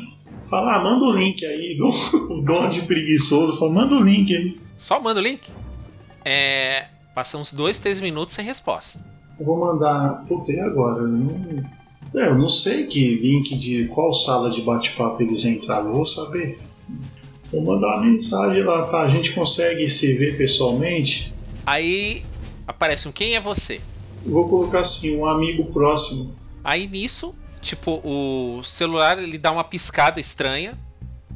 Fala, 0.48 0.76
ah, 0.76 0.82
manda 0.82 1.04
o 1.04 1.12
link 1.12 1.44
aí, 1.44 1.78
o 1.80 2.40
dono 2.40 2.70
de 2.70 2.82
preguiçoso, 2.86 3.58
fala, 3.58 3.72
manda 3.72 3.94
o 3.94 4.02
link 4.02 4.34
aí. 4.34 4.58
Só 4.78 4.98
manda 4.98 5.20
o 5.20 5.22
link? 5.22 5.50
É. 6.24 6.86
Passa 7.14 7.36
uns 7.36 7.52
dois, 7.52 7.78
três 7.78 8.00
minutos 8.00 8.34
sem 8.34 8.44
resposta. 8.44 9.04
Eu 9.38 9.44
vou 9.44 9.58
mandar. 9.58 10.24
Puta, 10.26 10.50
e 10.50 10.60
agora? 10.60 11.02
Eu 11.02 11.08
não... 11.08 11.80
É, 12.14 12.28
eu 12.28 12.34
não 12.36 12.48
sei 12.48 12.86
que 12.86 13.16
link 13.16 13.56
de 13.56 13.86
qual 13.86 14.12
sala 14.12 14.50
de 14.50 14.62
bate-papo 14.62 15.22
eles 15.22 15.44
entraram, 15.44 15.88
eu 15.88 15.94
vou 15.94 16.06
saber. 16.06 16.58
Vou 17.52 17.62
mandar 17.62 17.96
uma 17.96 18.06
mensagem 18.06 18.62
lá, 18.62 18.86
tá? 18.86 19.02
A 19.02 19.10
gente 19.10 19.32
consegue 19.32 19.88
se 19.90 20.14
ver 20.14 20.36
pessoalmente? 20.36 21.32
Aí 21.66 22.22
aparece 22.66 23.08
um 23.08 23.12
quem 23.12 23.34
é 23.34 23.40
você? 23.40 23.80
Vou 24.24 24.48
colocar 24.48 24.80
assim, 24.80 25.16
um 25.16 25.26
amigo 25.26 25.64
próximo. 25.72 26.34
Aí 26.62 26.86
nisso, 26.86 27.34
tipo, 27.60 28.00
o 28.04 28.62
celular 28.62 29.18
ele 29.18 29.38
dá 29.38 29.50
uma 29.50 29.64
piscada 29.64 30.20
estranha. 30.20 30.78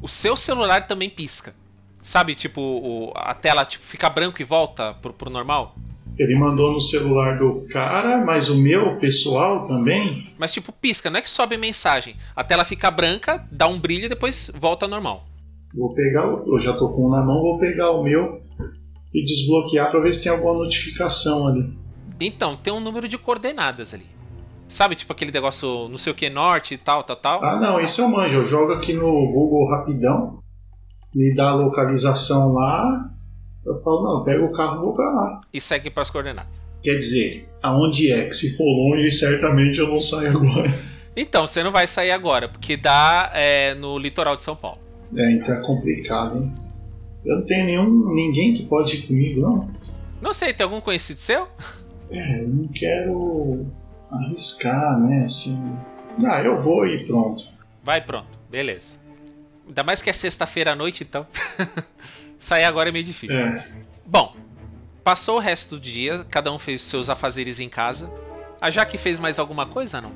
O 0.01 0.07
seu 0.07 0.37
celular 0.37 0.87
também 0.87 1.09
pisca. 1.09 1.53
Sabe, 2.01 2.35
tipo, 2.35 2.61
o, 2.61 3.11
a 3.15 3.33
tela 3.33 3.65
tipo, 3.65 3.83
fica 3.83 4.09
branco 4.09 4.41
e 4.41 4.45
volta 4.45 4.93
pro, 4.93 5.11
pro 5.11 5.29
normal? 5.29 5.75
Ele 6.17 6.35
mandou 6.35 6.71
no 6.71 6.79
celular 6.79 7.37
do 7.37 7.67
cara, 7.69 8.23
mas 8.23 8.47
o 8.47 8.55
meu 8.55 8.97
pessoal 8.99 9.67
também. 9.67 10.29
Mas 10.37 10.53
tipo, 10.53 10.71
pisca, 10.71 11.09
não 11.09 11.19
é 11.19 11.21
que 11.21 11.29
sobe 11.29 11.57
mensagem. 11.57 12.15
A 12.33 12.43
tela 12.43 12.63
fica 12.63 12.89
branca, 12.89 13.45
dá 13.51 13.67
um 13.67 13.77
brilho 13.77 14.05
e 14.05 14.09
depois 14.09 14.49
volta 14.55 14.87
normal. 14.87 15.25
Vou 15.75 15.93
pegar, 15.93 16.23
eu 16.25 16.59
já 16.59 16.73
tô 16.77 16.89
com 16.89 17.07
um 17.07 17.09
na 17.09 17.23
mão, 17.23 17.41
vou 17.41 17.59
pegar 17.59 17.91
o 17.91 18.03
meu 18.03 18.41
e 19.13 19.23
desbloquear 19.23 19.91
para 19.91 19.99
ver 19.99 20.13
se 20.13 20.23
tem 20.23 20.31
alguma 20.31 20.53
notificação 20.53 21.47
ali. 21.47 21.73
Então, 22.19 22.55
tem 22.55 22.71
um 22.71 22.79
número 22.79 23.07
de 23.07 23.17
coordenadas 23.17 23.93
ali. 23.93 24.05
Sabe, 24.67 24.95
tipo 24.95 25.11
aquele 25.11 25.31
negócio 25.31 25.87
não 25.89 25.97
sei 25.97 26.11
o 26.11 26.15
que 26.15 26.29
norte 26.29 26.73
e 26.73 26.77
tal, 26.77 27.03
tal, 27.03 27.15
tal? 27.15 27.43
Ah, 27.43 27.59
não, 27.59 27.79
isso 27.79 28.01
eu 28.01 28.07
manjo. 28.07 28.37
Eu 28.37 28.47
jogo 28.47 28.73
aqui 28.73 28.93
no 28.93 29.11
Google 29.31 29.69
rapidão, 29.69 30.39
me 31.13 31.35
dá 31.35 31.49
a 31.49 31.55
localização 31.55 32.51
lá. 32.51 33.01
Eu 33.65 33.79
falo, 33.83 34.03
não, 34.03 34.23
pega 34.23 34.43
o 34.43 34.51
carro 34.51 34.77
e 34.77 34.79
vou 34.79 34.95
pra 34.95 35.05
lá. 35.05 35.41
E 35.53 35.59
segue 35.59 35.89
para 35.89 36.03
as 36.03 36.09
coordenadas. 36.09 36.61
Quer 36.81 36.97
dizer, 36.97 37.49
aonde 37.61 38.11
é? 38.11 38.27
Que 38.27 38.33
se 38.33 38.55
for 38.55 38.63
longe, 38.63 39.11
certamente 39.11 39.79
eu 39.79 39.87
não 39.87 40.01
saio 40.01 40.37
agora. 40.37 40.73
Então, 41.17 41.47
você 41.47 41.63
não 41.63 41.71
vai 41.71 41.87
sair 41.87 42.11
agora, 42.11 42.47
porque 42.47 42.75
dá 42.75 43.31
é, 43.33 43.73
no 43.73 43.97
litoral 43.97 44.35
de 44.35 44.43
São 44.43 44.55
Paulo. 44.55 44.84
É, 45.15 45.31
então 45.33 45.53
é 45.53 45.61
complicado, 45.65 46.37
hein? 46.37 46.53
Eu 47.25 47.37
não 47.37 47.43
tenho 47.43 47.65
nenhum, 47.65 48.13
ninguém 48.13 48.53
que 48.53 48.65
pode 48.67 48.95
ir 48.95 49.07
comigo, 49.07 49.41
não. 49.41 49.69
Não 50.21 50.31
sei, 50.31 50.53
tem 50.53 50.63
algum 50.63 50.79
conhecido 50.79 51.19
seu? 51.19 51.47
É, 52.09 52.41
eu 52.41 52.47
não 52.47 52.67
quero 52.67 53.65
arriscar, 54.11 54.99
né? 54.99 55.25
Assim. 55.25 55.75
Ah, 56.23 56.41
eu 56.41 56.61
vou 56.61 56.87
e 56.87 57.05
pronto. 57.05 57.43
Vai 57.83 58.01
pronto, 58.01 58.27
beleza. 58.49 58.97
Ainda 59.67 59.83
mais 59.83 60.01
que 60.01 60.09
é 60.09 60.13
sexta-feira 60.13 60.73
à 60.73 60.75
noite, 60.75 61.03
então. 61.03 61.25
Sair 62.37 62.65
agora 62.65 62.89
é 62.89 62.91
meio 62.91 63.03
difícil. 63.03 63.39
É. 63.39 63.65
Bom, 64.05 64.35
passou 65.03 65.37
o 65.37 65.39
resto 65.39 65.75
do 65.75 65.81
dia, 65.81 66.23
cada 66.29 66.51
um 66.51 66.59
fez 66.59 66.81
seus 66.81 67.09
afazeres 67.09 67.59
em 67.59 67.67
casa. 67.67 68.11
A 68.61 68.69
Jaque 68.69 68.97
fez 68.97 69.19
mais 69.19 69.39
alguma 69.39 69.65
coisa, 69.65 69.99
não? 69.99 70.11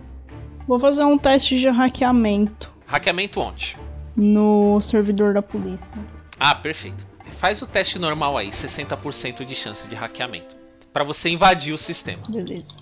Vou 0.67 0.79
fazer 0.79 1.03
um 1.03 1.17
teste 1.17 1.59
de 1.59 1.67
hackeamento. 1.67 2.71
Hackeamento 2.85 3.39
onde? 3.39 3.75
No 4.19 4.81
servidor 4.81 5.33
da 5.33 5.41
polícia. 5.41 5.97
Ah, 6.37 6.53
perfeito. 6.53 7.07
Faz 7.31 7.61
o 7.61 7.67
teste 7.67 7.97
normal 7.97 8.37
aí, 8.37 8.49
60% 8.49 9.45
de 9.45 9.55
chance 9.55 9.87
de 9.87 9.95
hackeamento. 9.95 10.57
para 10.91 11.03
você 11.03 11.29
invadir 11.29 11.71
o 11.71 11.77
sistema. 11.77 12.21
Beleza. 12.29 12.75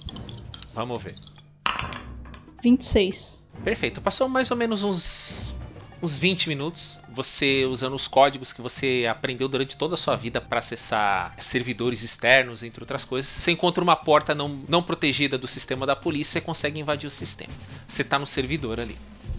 Vamos 0.73 1.03
ver. 1.03 1.13
26. 2.63 3.45
Perfeito. 3.63 4.01
Passou 4.01 4.29
mais 4.29 4.49
ou 4.49 4.57
menos 4.57 4.81
uns 4.83 5.53
uns 6.01 6.17
20 6.19 6.47
minutos, 6.49 7.01
você 7.09 7.65
usando 7.65 7.95
os 7.95 8.07
códigos 8.07 8.53
que 8.53 8.61
você 8.61 9.07
aprendeu 9.09 9.47
durante 9.47 9.75
toda 9.75 9.95
a 9.95 9.97
sua 9.97 10.15
vida 10.15 10.39
para 10.39 10.59
acessar 10.59 11.33
servidores 11.39 12.03
externos, 12.03 12.61
entre 12.61 12.83
outras 12.83 13.03
coisas. 13.03 13.29
Você 13.29 13.51
encontra 13.51 13.83
uma 13.83 13.95
porta 13.95 14.35
não, 14.35 14.61
não 14.69 14.83
protegida 14.83 15.39
do 15.39 15.47
sistema 15.47 15.87
da 15.87 15.95
polícia 15.95 16.37
e 16.37 16.41
consegue 16.41 16.79
invadir 16.79 17.07
o 17.07 17.11
sistema. 17.11 17.51
Você 17.87 18.03
está 18.03 18.19
no 18.19 18.27
servidor 18.27 18.79
ali 18.79 18.95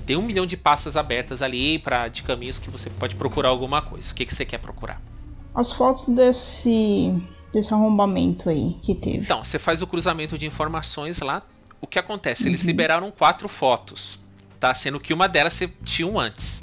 tem 0.08 0.16
um 0.16 0.22
milhão 0.22 0.46
de 0.46 0.56
pastas 0.56 0.96
abertas 0.96 1.42
ali 1.42 1.78
para 1.78 2.08
de 2.08 2.22
caminhos 2.22 2.58
que 2.58 2.70
você 2.70 2.88
pode 2.88 3.14
procurar 3.14 3.50
alguma 3.50 3.82
coisa. 3.82 4.10
O 4.10 4.14
que, 4.14 4.24
que 4.24 4.34
você 4.34 4.42
quer 4.42 4.56
procurar? 4.56 4.98
As 5.54 5.70
fotos 5.70 6.08
desse 6.08 7.12
desse 7.52 7.74
arrombamento 7.74 8.48
aí 8.48 8.74
que 8.82 8.94
teve. 8.94 9.18
Então, 9.18 9.44
você 9.44 9.58
faz 9.58 9.82
o 9.82 9.86
cruzamento 9.86 10.38
de 10.38 10.46
informações 10.46 11.20
lá. 11.20 11.42
O 11.78 11.86
que 11.86 11.98
acontece? 11.98 12.48
Eles 12.48 12.62
uhum. 12.62 12.68
liberaram 12.68 13.10
quatro 13.10 13.50
fotos, 13.50 14.18
tá? 14.58 14.72
Sendo 14.72 14.98
que 14.98 15.12
uma 15.12 15.28
delas 15.28 15.52
você 15.52 15.68
tinha 15.84 16.08
um 16.08 16.18
antes. 16.18 16.62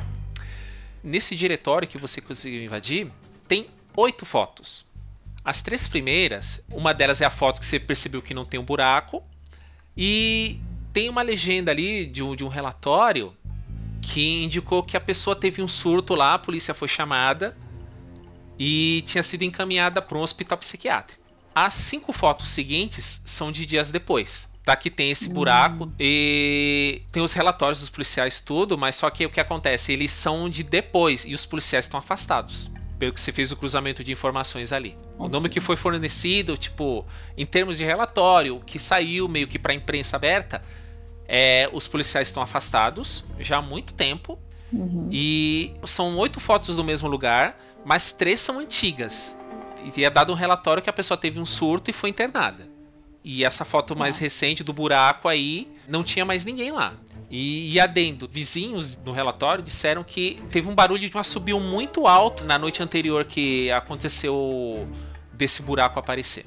Nesse 1.03 1.35
diretório 1.35 1.87
que 1.87 1.99
você 1.99 2.21
conseguiu 2.21 2.63
invadir, 2.63 3.11
tem 3.47 3.67
oito 3.95 4.25
fotos. 4.25 4.87
As 5.43 5.61
três 5.61 5.87
primeiras, 5.87 6.65
uma 6.67 6.95
delas 6.95 7.21
é 7.21 7.25
a 7.25 7.29
foto 7.29 7.59
que 7.59 7.65
você 7.67 7.79
percebeu 7.79 8.23
que 8.23 8.33
não 8.33 8.43
tem 8.43 8.59
um 8.59 8.65
buraco. 8.65 9.21
E 9.95 10.59
tem 10.95 11.09
uma 11.09 11.21
legenda 11.21 11.71
ali 11.71 12.05
de 12.05 12.23
um, 12.23 12.37
de 12.37 12.45
um 12.45 12.47
relatório 12.47 13.35
que 14.01 14.45
indicou 14.45 14.81
que 14.81 14.95
a 14.95 15.01
pessoa 15.01 15.35
teve 15.35 15.61
um 15.61 15.67
surto 15.67 16.15
lá, 16.15 16.35
a 16.35 16.39
polícia 16.39 16.73
foi 16.73 16.87
chamada 16.87 17.53
e 18.57 19.03
tinha 19.05 19.21
sido 19.21 19.41
encaminhada 19.41 20.01
para 20.01 20.17
um 20.17 20.21
hospital 20.21 20.57
psiquiátrico. 20.57 21.21
As 21.53 21.73
cinco 21.73 22.13
fotos 22.13 22.49
seguintes 22.49 23.23
são 23.25 23.51
de 23.51 23.65
dias 23.65 23.91
depois. 23.91 24.53
Tá 24.63 24.73
que 24.73 24.89
tem 24.89 25.11
esse 25.11 25.27
buraco 25.27 25.91
e 25.99 27.01
tem 27.11 27.21
os 27.21 27.33
relatórios 27.33 27.81
dos 27.81 27.89
policiais 27.89 28.39
tudo, 28.39 28.77
mas 28.77 28.95
só 28.95 29.09
que 29.09 29.25
o 29.25 29.29
que 29.29 29.41
acontece, 29.41 29.91
eles 29.91 30.13
são 30.13 30.49
de 30.49 30.63
depois 30.63 31.25
e 31.25 31.35
os 31.35 31.45
policiais 31.45 31.83
estão 31.83 31.99
afastados. 31.99 32.71
Pelo 32.97 33.11
que 33.11 33.19
você 33.19 33.33
fez 33.33 33.51
o 33.51 33.57
cruzamento 33.57 34.01
de 34.01 34.13
informações 34.13 34.71
ali. 34.71 34.97
O 35.19 35.27
nome 35.27 35.49
que 35.49 35.59
foi 35.59 35.75
fornecido, 35.75 36.55
tipo, 36.55 37.05
em 37.37 37.45
termos 37.45 37.77
de 37.77 37.83
relatório, 37.83 38.61
que 38.65 38.79
saiu 38.79 39.27
meio 39.27 39.45
que 39.45 39.59
para 39.59 39.73
a 39.73 39.75
imprensa 39.75 40.15
aberta, 40.15 40.63
é 41.27 41.69
os 41.73 41.87
policiais 41.87 42.27
estão 42.27 42.43
afastados 42.43 43.23
já 43.39 43.57
há 43.57 43.61
muito 43.61 43.93
tempo. 43.93 44.37
Uhum. 44.71 45.09
E 45.11 45.73
são 45.85 46.17
oito 46.17 46.39
fotos 46.39 46.75
do 46.75 46.83
mesmo 46.83 47.07
lugar, 47.07 47.57
mas 47.85 48.11
três 48.11 48.39
são 48.39 48.59
antigas. 48.59 49.35
E 49.95 50.03
é 50.03 50.09
dado 50.09 50.31
um 50.31 50.35
relatório 50.35 50.81
que 50.81 50.89
a 50.89 50.93
pessoa 50.93 51.17
teve 51.17 51.39
um 51.39 51.45
surto 51.45 51.89
e 51.89 51.93
foi 51.93 52.09
internada. 52.09 52.67
E 53.23 53.43
essa 53.43 53.65
foto 53.65 53.95
mais 53.95 54.17
recente 54.17 54.63
do 54.63 54.71
buraco 54.71 55.27
aí, 55.27 55.71
não 55.87 56.03
tinha 56.03 56.25
mais 56.25 56.45
ninguém 56.45 56.71
lá. 56.71 56.93
E, 57.29 57.73
e 57.73 57.79
adendo, 57.79 58.29
vizinhos 58.31 58.97
no 58.97 59.11
relatório 59.11 59.63
disseram 59.63 60.03
que 60.03 60.43
teve 60.51 60.69
um 60.69 60.75
barulho 60.75 61.09
de 61.09 61.17
um 61.17 61.19
assobio 61.19 61.59
muito 61.59 62.07
alto 62.07 62.43
na 62.43 62.57
noite 62.57 62.83
anterior 62.83 63.25
que 63.25 63.71
aconteceu 63.71 64.87
desse 65.33 65.63
buraco 65.63 65.99
aparecer. 65.99 66.45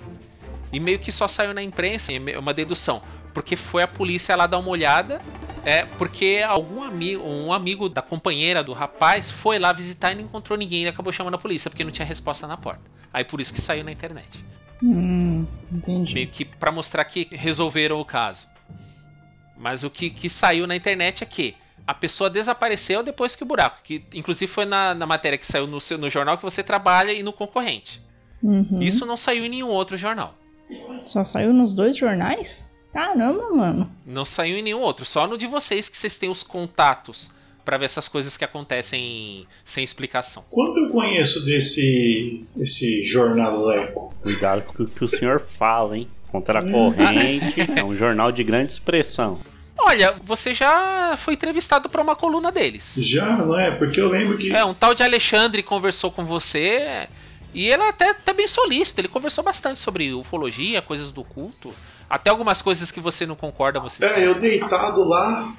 E 0.72 0.78
meio 0.78 0.98
que 0.98 1.10
só 1.10 1.26
saiu 1.26 1.52
na 1.52 1.62
imprensa, 1.62 2.12
é 2.12 2.38
uma 2.38 2.54
dedução, 2.54 3.02
porque 3.38 3.54
foi 3.54 3.84
a 3.84 3.86
polícia 3.86 4.34
lá 4.34 4.48
dar 4.48 4.58
uma 4.58 4.68
olhada, 4.68 5.20
é 5.64 5.84
porque 5.84 6.44
algum 6.44 6.82
amigo, 6.82 7.22
um 7.24 7.52
amigo 7.52 7.88
da 7.88 8.02
companheira 8.02 8.64
do 8.64 8.72
rapaz 8.72 9.30
foi 9.30 9.60
lá 9.60 9.72
visitar 9.72 10.10
e 10.10 10.16
não 10.16 10.22
encontrou 10.22 10.58
ninguém 10.58 10.82
e 10.82 10.88
acabou 10.88 11.12
chamando 11.12 11.34
a 11.34 11.38
polícia 11.38 11.70
porque 11.70 11.84
não 11.84 11.92
tinha 11.92 12.04
resposta 12.04 12.48
na 12.48 12.56
porta. 12.56 12.90
Aí 13.12 13.22
por 13.22 13.40
isso 13.40 13.54
que 13.54 13.60
saiu 13.60 13.84
na 13.84 13.92
internet. 13.92 14.44
Hum, 14.82 15.46
entendi. 15.70 16.14
Meio 16.14 16.26
que 16.26 16.44
para 16.44 16.72
mostrar 16.72 17.04
que 17.04 17.28
resolveram 17.30 18.00
o 18.00 18.04
caso. 18.04 18.48
Mas 19.56 19.84
o 19.84 19.90
que, 19.90 20.10
que 20.10 20.28
saiu 20.28 20.66
na 20.66 20.74
internet 20.74 21.22
é 21.22 21.26
que 21.26 21.54
a 21.86 21.94
pessoa 21.94 22.28
desapareceu 22.28 23.04
depois 23.04 23.36
que 23.36 23.44
o 23.44 23.46
buraco. 23.46 23.78
Que 23.84 24.02
inclusive 24.16 24.50
foi 24.50 24.64
na, 24.64 24.94
na 24.94 25.06
matéria 25.06 25.38
que 25.38 25.46
saiu 25.46 25.68
no, 25.68 25.80
seu, 25.80 25.96
no 25.96 26.10
jornal 26.10 26.36
que 26.36 26.42
você 26.42 26.60
trabalha 26.60 27.12
e 27.12 27.22
no 27.22 27.32
concorrente. 27.32 28.02
Uhum. 28.42 28.82
Isso 28.82 29.06
não 29.06 29.16
saiu 29.16 29.44
em 29.44 29.48
nenhum 29.48 29.68
outro 29.68 29.96
jornal. 29.96 30.34
Só 31.04 31.24
saiu 31.24 31.52
nos 31.52 31.72
dois 31.72 31.96
jornais? 31.96 32.67
Caramba, 32.98 33.48
mano. 33.52 33.88
Não 34.04 34.24
saiu 34.24 34.58
em 34.58 34.62
nenhum 34.62 34.80
outro. 34.80 35.04
Só 35.04 35.24
no 35.28 35.38
de 35.38 35.46
vocês 35.46 35.88
que 35.88 35.96
vocês 35.96 36.18
têm 36.18 36.28
os 36.28 36.42
contatos 36.42 37.30
para 37.64 37.76
ver 37.76 37.84
essas 37.84 38.08
coisas 38.08 38.36
que 38.36 38.44
acontecem 38.44 39.46
sem 39.64 39.84
explicação. 39.84 40.44
Quanto 40.50 40.80
eu 40.80 40.88
conheço 40.88 41.44
desse, 41.44 42.44
desse 42.56 43.06
jornaleco? 43.06 44.12
Cuidado 44.20 44.62
com 44.62 44.82
o 44.82 44.88
que 44.88 45.04
o 45.04 45.08
senhor 45.08 45.46
fala, 45.56 45.96
hein? 45.96 46.08
Contra 46.32 46.58
a 46.58 46.68
corrente, 46.68 47.54
é 47.76 47.84
um 47.84 47.94
jornal 47.94 48.32
de 48.32 48.42
grande 48.42 48.72
expressão. 48.72 49.38
Olha, 49.78 50.16
você 50.24 50.52
já 50.52 51.14
foi 51.16 51.34
entrevistado 51.34 51.88
para 51.88 52.02
uma 52.02 52.16
coluna 52.16 52.50
deles. 52.50 52.98
Já, 53.00 53.36
não 53.36 53.56
é? 53.56 53.70
Porque 53.70 54.00
eu 54.00 54.08
lembro 54.08 54.36
que. 54.36 54.50
É, 54.50 54.64
um 54.64 54.74
tal 54.74 54.92
de 54.92 55.04
Alexandre 55.04 55.62
conversou 55.62 56.10
com 56.10 56.24
você 56.24 57.06
e 57.54 57.68
ele 57.68 57.82
até 57.84 58.12
tá 58.12 58.32
bem 58.32 58.48
solícito. 58.48 59.00
Ele 59.00 59.08
conversou 59.08 59.44
bastante 59.44 59.78
sobre 59.78 60.12
ufologia, 60.12 60.82
coisas 60.82 61.12
do 61.12 61.22
culto. 61.22 61.72
Até 62.08 62.30
algumas 62.30 62.62
coisas 62.62 62.90
que 62.90 63.00
você 63.00 63.26
não 63.26 63.34
concorda, 63.34 63.80
você 63.80 64.04
É, 64.04 64.26
eu 64.26 64.40
deitado 64.40 65.04
lá, 65.04 65.52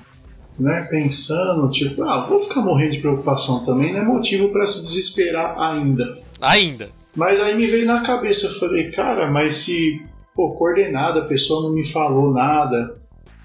né, 0.59 0.87
pensando, 0.89 1.69
tipo, 1.69 2.03
ah, 2.03 2.25
vou 2.27 2.39
ficar 2.39 2.61
morrendo 2.61 2.91
de 2.91 2.99
preocupação 2.99 3.63
também, 3.63 3.93
não 3.93 4.01
é 4.01 4.03
motivo 4.03 4.49
para 4.49 4.65
se 4.65 4.81
desesperar 4.81 5.59
ainda. 5.59 6.19
Ainda. 6.41 6.89
Mas 7.15 7.39
aí 7.39 7.55
me 7.55 7.67
veio 7.67 7.85
na 7.85 8.01
cabeça, 8.01 8.47
eu 8.47 8.59
falei, 8.59 8.91
cara, 8.91 9.29
mas 9.29 9.57
se, 9.57 10.01
pô, 10.35 10.55
coordenada, 10.55 11.21
a 11.21 11.25
pessoa 11.25 11.63
não 11.63 11.73
me 11.73 11.85
falou 11.91 12.33
nada, 12.33 12.97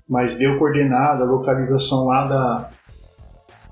mas 0.09 0.37
deu 0.39 0.59
coordenada, 0.59 1.25
localização 1.25 2.07
lá 2.07 2.27
da, 2.27 2.71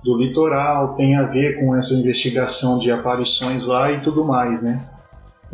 do 0.02 0.18
litoral, 0.18 0.94
tem 0.94 1.16
a 1.16 1.24
ver 1.24 1.60
com 1.60 1.74
essa 1.76 1.94
investigação 1.94 2.78
de 2.78 2.90
aparições 2.90 3.64
lá 3.64 3.92
e 3.92 4.00
tudo 4.02 4.24
mais, 4.24 4.62
né? 4.62 4.88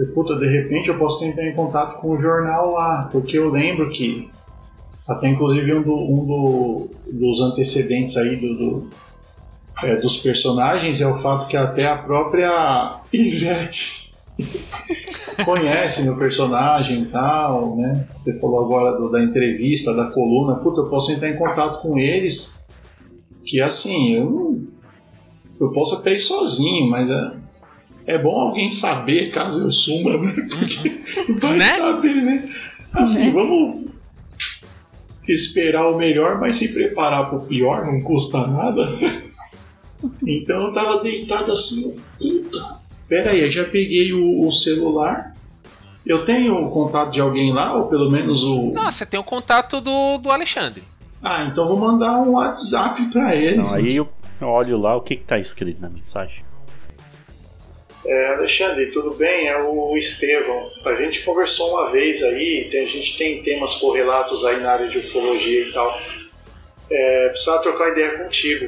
Puta, 0.07 0.37
de 0.37 0.47
repente 0.47 0.89
eu 0.89 0.99
posso 0.99 1.21
tentar 1.21 1.45
em 1.45 1.55
contato 1.55 2.01
com 2.01 2.11
o 2.11 2.21
jornal 2.21 2.73
lá, 2.73 3.09
porque 3.11 3.37
eu 3.37 3.51
lembro 3.51 3.91
que 3.91 4.31
até 5.09 5.29
inclusive 5.29 5.75
um, 5.75 5.83
do, 5.83 5.95
um 5.95 6.27
do, 6.27 6.91
dos 7.13 7.41
antecedentes 7.41 8.17
aí 8.17 8.37
do, 8.37 8.55
do 8.57 8.91
é, 9.83 9.97
dos 9.97 10.17
personagens 10.19 11.01
é 11.01 11.07
o 11.07 11.19
fato 11.19 11.49
que 11.49 11.57
até 11.57 11.87
a 11.87 11.99
própria 11.99 13.01
Ivete 13.13 14.13
conhece 15.45 16.03
meu 16.03 16.17
personagem 16.17 17.03
e 17.03 17.07
tal, 17.07 17.77
né? 17.77 18.07
Você 18.17 18.39
falou 18.39 18.65
agora 18.65 18.99
do, 18.99 19.11
da 19.11 19.23
entrevista, 19.23 19.95
da 19.95 20.11
coluna, 20.11 20.57
puta, 20.57 20.81
eu 20.81 20.89
posso 20.89 21.11
entrar 21.11 21.29
em 21.29 21.37
contato 21.37 21.81
com 21.81 21.99
eles, 21.99 22.55
que 23.45 23.61
assim, 23.61 24.15
eu 24.15 24.31
não, 24.31 24.67
eu 25.61 25.73
posso 25.73 25.97
até 25.97 26.15
ir 26.15 26.21
sozinho, 26.21 26.89
mas 26.89 27.09
é, 27.09 27.33
é 28.09 28.19
bom 28.19 28.41
alguém 28.41 28.71
saber 28.73 29.31
caso 29.31 29.67
eu 29.67 29.73
suma, 29.73 30.17
né? 30.17 30.35
Porque 30.49 31.35
vai 31.41 31.57
Né? 31.59 31.79
saber, 31.79 32.15
né? 32.23 32.45
Assim, 32.95 33.31
vamos 33.31 33.85
esperar 35.29 35.89
o 35.91 35.97
melhor, 35.99 36.41
mas 36.41 36.57
se 36.57 36.73
preparar 36.73 37.29
para 37.29 37.39
o 37.39 37.47
pior 37.47 37.85
não 37.87 38.01
custa 38.01 38.47
nada. 38.47 38.83
então 40.27 40.69
eu 40.69 40.73
tava 40.73 41.03
deitado 41.03 41.53
assim, 41.53 42.01
puta. 42.19 42.79
Pera 43.09 43.31
aí, 43.31 43.41
eu 43.43 43.51
já 43.51 43.65
peguei 43.65 44.13
o, 44.13 44.47
o 44.47 44.53
celular. 44.53 45.33
Eu 46.07 46.25
tenho 46.25 46.55
o 46.57 46.71
contato 46.71 47.11
de 47.13 47.21
alguém 47.21 47.53
lá, 47.53 47.75
ou 47.75 47.89
pelo 47.89 48.11
menos 48.11 48.43
o. 48.43 48.71
Não, 48.73 48.91
você 48.91 49.05
tem 49.05 49.21
o 49.21 49.25
contato 49.25 49.81
do, 49.81 50.17
do 50.19 50.31
Alexandre. 50.31 50.83
Ah, 51.23 51.45
então 51.45 51.67
vou 51.69 51.77
mandar 51.79 52.21
um 52.23 52.33
WhatsApp 52.33 53.05
pra 53.11 53.35
ele. 53.37 53.55
Então, 53.57 53.75
aí 53.75 53.97
eu 53.97 54.09
olho 54.41 54.79
lá 54.79 54.97
o 54.97 55.03
que, 55.03 55.17
que 55.17 55.25
tá 55.25 55.39
escrito 55.39 55.81
na 55.83 55.91
mensagem. 55.91 56.43
É, 58.09 58.29
Alexandre, 58.29 58.91
tudo 58.91 59.15
bem? 59.17 59.49
É 59.49 59.63
o 59.63 59.95
Estevão. 59.99 60.67
A 60.83 60.95
gente 60.95 61.23
conversou 61.27 61.73
uma 61.73 61.91
vez 61.91 62.23
aí, 62.23 62.67
a 62.73 62.87
gente 62.87 63.19
tem 63.19 63.43
temas 63.43 63.75
correlatos 63.75 64.43
aí 64.47 64.61
na 64.61 64.73
área 64.73 64.89
de 64.89 64.99
ufologia 64.99 65.69
e 65.69 65.73
tal. 65.75 65.95
É, 66.91 67.29
precisava 67.29 67.63
trocar 67.63 67.91
ideia 67.91 68.17
contigo. 68.17 68.67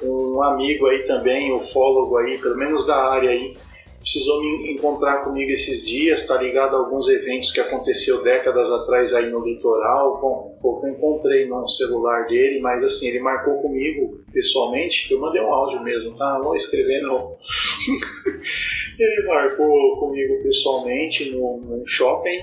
Um 0.00 0.40
amigo 0.44 0.86
aí 0.86 1.00
também, 1.00 1.52
ufólogo 1.52 2.18
aí, 2.18 2.38
pelo 2.38 2.56
menos 2.56 2.86
da 2.86 2.96
área 3.10 3.30
aí, 3.30 3.56
precisou 4.02 4.42
me 4.42 4.72
encontrar 4.72 5.24
comigo 5.24 5.50
esses 5.52 5.86
dias, 5.86 6.26
tá 6.26 6.36
ligado 6.36 6.74
a 6.74 6.80
alguns 6.80 7.08
eventos 7.08 7.52
que 7.52 7.60
aconteceu 7.60 8.22
décadas 8.22 8.68
atrás 8.70 9.12
aí 9.14 9.30
no 9.30 9.44
litoral. 9.44 10.20
Bom, 10.20 10.58
pouco 10.60 10.88
encontrei 10.88 11.46
no 11.46 11.66
celular 11.68 12.26
dele, 12.26 12.60
mas 12.60 12.82
assim, 12.84 13.06
ele 13.06 13.20
marcou 13.20 13.62
comigo 13.62 14.20
pessoalmente, 14.32 15.10
eu 15.10 15.20
mandei 15.20 15.40
um 15.40 15.52
áudio 15.52 15.82
mesmo, 15.82 16.16
tá? 16.16 16.34
Não 16.34 16.42
vou 16.42 16.56
escrever 16.56 17.00
não. 17.02 17.36
ele 18.98 19.26
marcou 19.26 19.96
comigo 19.98 20.42
pessoalmente 20.42 21.30
num 21.30 21.82
shopping 21.86 22.40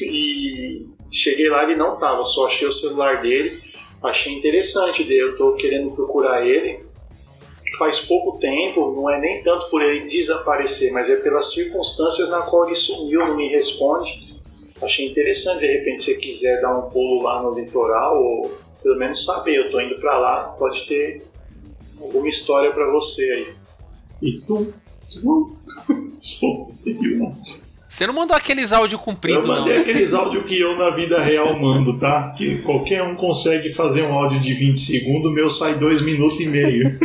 e 0.00 0.86
cheguei 1.10 1.48
lá 1.48 1.64
ele 1.64 1.76
não 1.76 1.98
tava, 1.98 2.24
só 2.24 2.46
achei 2.46 2.66
o 2.66 2.72
celular 2.72 3.20
dele, 3.20 3.58
achei 4.02 4.32
interessante 4.32 5.10
eu 5.12 5.36
tô 5.36 5.54
querendo 5.56 5.94
procurar 5.94 6.46
ele 6.46 6.93
faz 7.78 8.00
pouco 8.00 8.38
tempo, 8.38 8.92
não 8.94 9.10
é 9.10 9.20
nem 9.20 9.42
tanto 9.42 9.68
por 9.70 9.82
ele 9.82 10.08
desaparecer, 10.08 10.92
mas 10.92 11.08
é 11.08 11.16
pelas 11.16 11.52
circunstâncias 11.52 12.28
na 12.28 12.42
qual 12.42 12.66
ele 12.66 12.76
sumiu, 12.76 13.20
não 13.20 13.36
me 13.36 13.48
responde. 13.48 14.34
Achei 14.82 15.06
interessante, 15.06 15.60
de 15.60 15.66
repente, 15.66 16.04
se 16.04 16.14
você 16.14 16.20
quiser 16.20 16.60
dar 16.60 16.78
um 16.78 16.90
pulo 16.90 17.22
lá 17.22 17.42
no 17.42 17.54
litoral, 17.54 18.22
ou 18.22 18.50
pelo 18.82 18.98
menos 18.98 19.24
saber, 19.24 19.56
eu 19.56 19.70
tô 19.70 19.80
indo 19.80 19.94
pra 19.96 20.18
lá, 20.18 20.54
pode 20.58 20.86
ter 20.86 21.22
alguma 22.00 22.28
história 22.28 22.70
pra 22.72 22.90
você 22.90 23.22
aí. 23.22 23.54
E 24.22 24.32
tu? 24.40 24.72
Tu? 25.10 25.56
Sou 26.18 26.70
eu. 26.84 27.63
Você 27.94 28.08
não 28.08 28.14
mandou 28.14 28.36
aqueles 28.36 28.72
áudio 28.72 28.96
Eu 28.96 28.98
comprido, 28.98 29.46
não. 29.46 29.60
mandei 29.60 29.74
né? 29.76 29.80
aqueles 29.82 30.12
áudios 30.12 30.44
que 30.46 30.58
eu 30.58 30.76
na 30.76 30.90
vida 30.90 31.22
real 31.22 31.56
mando, 31.56 31.96
tá? 31.96 32.30
Que 32.36 32.58
qualquer 32.58 33.04
um 33.04 33.14
consegue 33.14 33.72
fazer 33.72 34.02
um 34.02 34.12
áudio 34.12 34.40
de 34.40 34.52
20 34.52 34.80
segundos, 34.80 35.30
o 35.30 35.32
meu 35.32 35.48
sai 35.48 35.78
2 35.78 36.02
minutos 36.02 36.40
e 36.40 36.48
meio. 36.48 36.90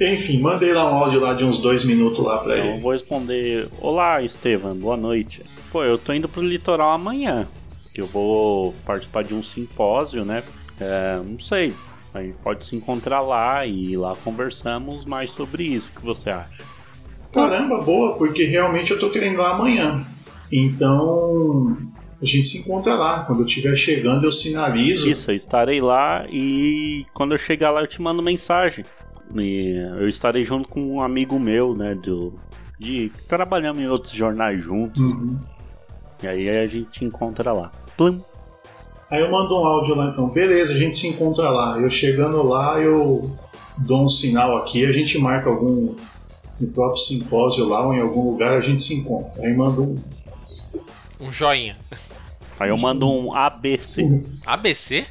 Enfim, 0.00 0.40
mandei 0.40 0.72
lá 0.72 0.90
um 0.90 0.96
áudio 0.96 1.20
lá 1.20 1.32
de 1.34 1.44
uns 1.44 1.62
dois 1.62 1.84
minutos 1.84 2.24
lá 2.24 2.38
pra 2.38 2.54
Então 2.56 2.66
eu 2.66 2.72
ele. 2.72 2.80
vou 2.82 2.92
responder: 2.92 3.68
Olá, 3.80 4.20
Estevam, 4.20 4.74
boa 4.74 4.96
noite. 4.96 5.42
Pô, 5.70 5.84
eu 5.84 5.96
tô 5.96 6.12
indo 6.12 6.28
pro 6.28 6.42
litoral 6.42 6.90
amanhã. 6.90 7.46
Eu 7.94 8.06
vou 8.06 8.74
participar 8.84 9.22
de 9.22 9.32
um 9.32 9.42
simpósio, 9.42 10.24
né? 10.24 10.42
É, 10.80 11.20
não 11.24 11.38
sei. 11.38 11.72
A 12.16 12.22
gente 12.22 12.38
pode 12.42 12.66
se 12.66 12.76
encontrar 12.76 13.20
lá 13.20 13.66
e 13.66 13.96
lá 13.96 14.14
conversamos 14.16 15.04
mais 15.04 15.30
sobre 15.30 15.64
isso. 15.64 15.90
O 15.94 16.00
que 16.00 16.06
você 16.06 16.30
acha? 16.30 16.64
Caramba, 17.32 17.82
boa, 17.82 18.16
porque 18.16 18.44
realmente 18.44 18.90
eu 18.90 18.98
tô 18.98 19.10
querendo 19.10 19.34
ir 19.34 19.38
lá 19.38 19.54
amanhã. 19.54 20.02
Então 20.50 21.76
a 22.20 22.24
gente 22.24 22.48
se 22.48 22.58
encontra 22.58 22.94
lá. 22.94 23.24
Quando 23.24 23.40
eu 23.40 23.46
estiver 23.46 23.76
chegando, 23.76 24.24
eu 24.24 24.32
sinalizo. 24.32 25.08
Isso, 25.08 25.30
eu 25.30 25.36
estarei 25.36 25.80
lá 25.80 26.26
e 26.30 27.04
quando 27.12 27.32
eu 27.32 27.38
chegar 27.38 27.70
lá 27.70 27.80
eu 27.80 27.86
te 27.86 28.00
mando 28.00 28.22
mensagem. 28.22 28.84
E 29.34 29.74
eu 29.98 30.06
estarei 30.06 30.44
junto 30.44 30.68
com 30.68 30.80
um 30.80 31.00
amigo 31.00 31.38
meu, 31.38 31.74
né? 31.74 31.94
Do, 31.94 32.38
de 32.78 33.10
trabalhamos 33.28 33.80
em 33.80 33.88
outros 33.88 34.12
jornais 34.12 34.62
juntos. 34.62 35.02
Uhum. 35.02 35.38
E 36.22 36.26
aí 36.26 36.48
a 36.48 36.66
gente 36.66 37.04
encontra 37.04 37.52
lá. 37.52 37.70
Plum. 37.96 38.20
Aí 39.10 39.20
eu 39.20 39.30
mando 39.30 39.54
um 39.54 39.64
áudio 39.64 39.94
lá 39.94 40.06
então, 40.06 40.28
beleza, 40.28 40.72
a 40.72 40.78
gente 40.78 40.98
se 40.98 41.06
encontra 41.06 41.50
lá. 41.50 41.78
Eu 41.78 41.88
chegando 41.88 42.42
lá, 42.42 42.80
eu 42.80 43.36
dou 43.78 44.04
um 44.04 44.08
sinal 44.08 44.56
aqui, 44.56 44.84
a 44.84 44.92
gente 44.92 45.18
marca 45.18 45.48
algum 45.48 45.94
no 46.58 46.68
próprio 46.68 47.02
simpósio 47.02 47.66
lá 47.66 47.86
ou 47.86 47.94
em 47.94 48.00
algum 48.00 48.30
lugar 48.30 48.54
a 48.54 48.60
gente 48.60 48.82
se 48.82 48.94
encontra. 48.94 49.42
Aí 49.42 49.54
manda 49.54 49.80
um. 49.80 49.94
Um 51.20 51.30
joinha. 51.30 51.76
Aí 52.58 52.70
eu 52.70 52.76
mando 52.76 53.08
um 53.08 53.34
ABC. 53.34 54.22
ABC? 54.46 55.06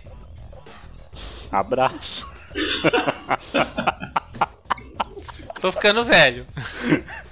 Abraço. 1.52 2.26
Tô 5.62 5.72
ficando 5.72 6.04
velho. 6.04 6.46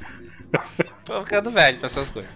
Tô 1.03 1.21
ficando 1.21 1.51
velho 1.51 1.77
pra 1.77 1.87
essas 1.87 2.09
coisas. 2.09 2.31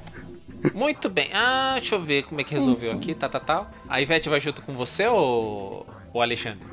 Muito 0.74 1.10
bem. 1.10 1.30
Ah, 1.34 1.74
deixa 1.76 1.96
eu 1.96 2.02
ver 2.02 2.24
como 2.24 2.42
é 2.42 2.44
que 2.44 2.54
resolveu 2.54 2.92
aqui. 2.92 3.14
Tá, 3.14 3.30
tá, 3.30 3.40
tá. 3.40 3.68
A 3.88 4.02
Ivete 4.02 4.30
vai 4.30 4.40
junto 4.40 4.62
com 4.62 4.76
você 4.76 5.08
ou, 5.08 5.86
ou 6.14 6.22
Alexandre? 6.22 6.66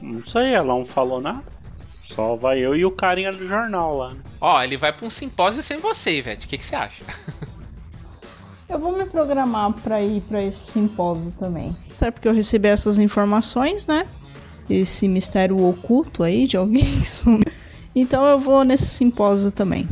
Não 0.00 0.26
sei, 0.26 0.54
ela 0.54 0.66
não 0.66 0.84
falou 0.86 1.20
nada. 1.20 1.42
Só 2.14 2.36
vai 2.36 2.58
eu 2.58 2.74
e 2.76 2.84
o 2.84 2.90
carinha 2.90 3.32
do 3.32 3.48
jornal 3.48 3.96
lá. 3.96 4.10
né? 4.10 4.20
Ó, 4.40 4.62
ele 4.62 4.76
vai 4.76 4.92
pra 4.92 5.06
um 5.06 5.10
simpósio 5.10 5.62
sem 5.62 5.78
você, 5.78 6.18
Ivete. 6.18 6.46
O 6.46 6.48
que, 6.48 6.58
que 6.58 6.66
você 6.66 6.76
acha? 6.76 7.04
Eu 8.68 8.78
vou 8.78 8.96
me 8.96 9.04
programar 9.04 9.70
pra 9.74 10.00
ir 10.00 10.22
pra 10.22 10.42
esse 10.42 10.72
simpósio 10.72 11.30
também. 11.38 11.76
Até 11.94 12.10
porque 12.10 12.26
eu 12.26 12.32
recebi 12.32 12.68
essas 12.68 12.98
informações, 12.98 13.86
né? 13.86 14.06
Esse 14.70 15.06
mistério 15.06 15.62
oculto 15.62 16.22
aí 16.22 16.46
de 16.46 16.56
alguém 16.56 16.82
que. 17.04 17.42
Então 17.94 18.24
eu 18.26 18.38
vou 18.38 18.64
nesse 18.64 18.86
simpósio 18.86 19.52
também. 19.52 19.86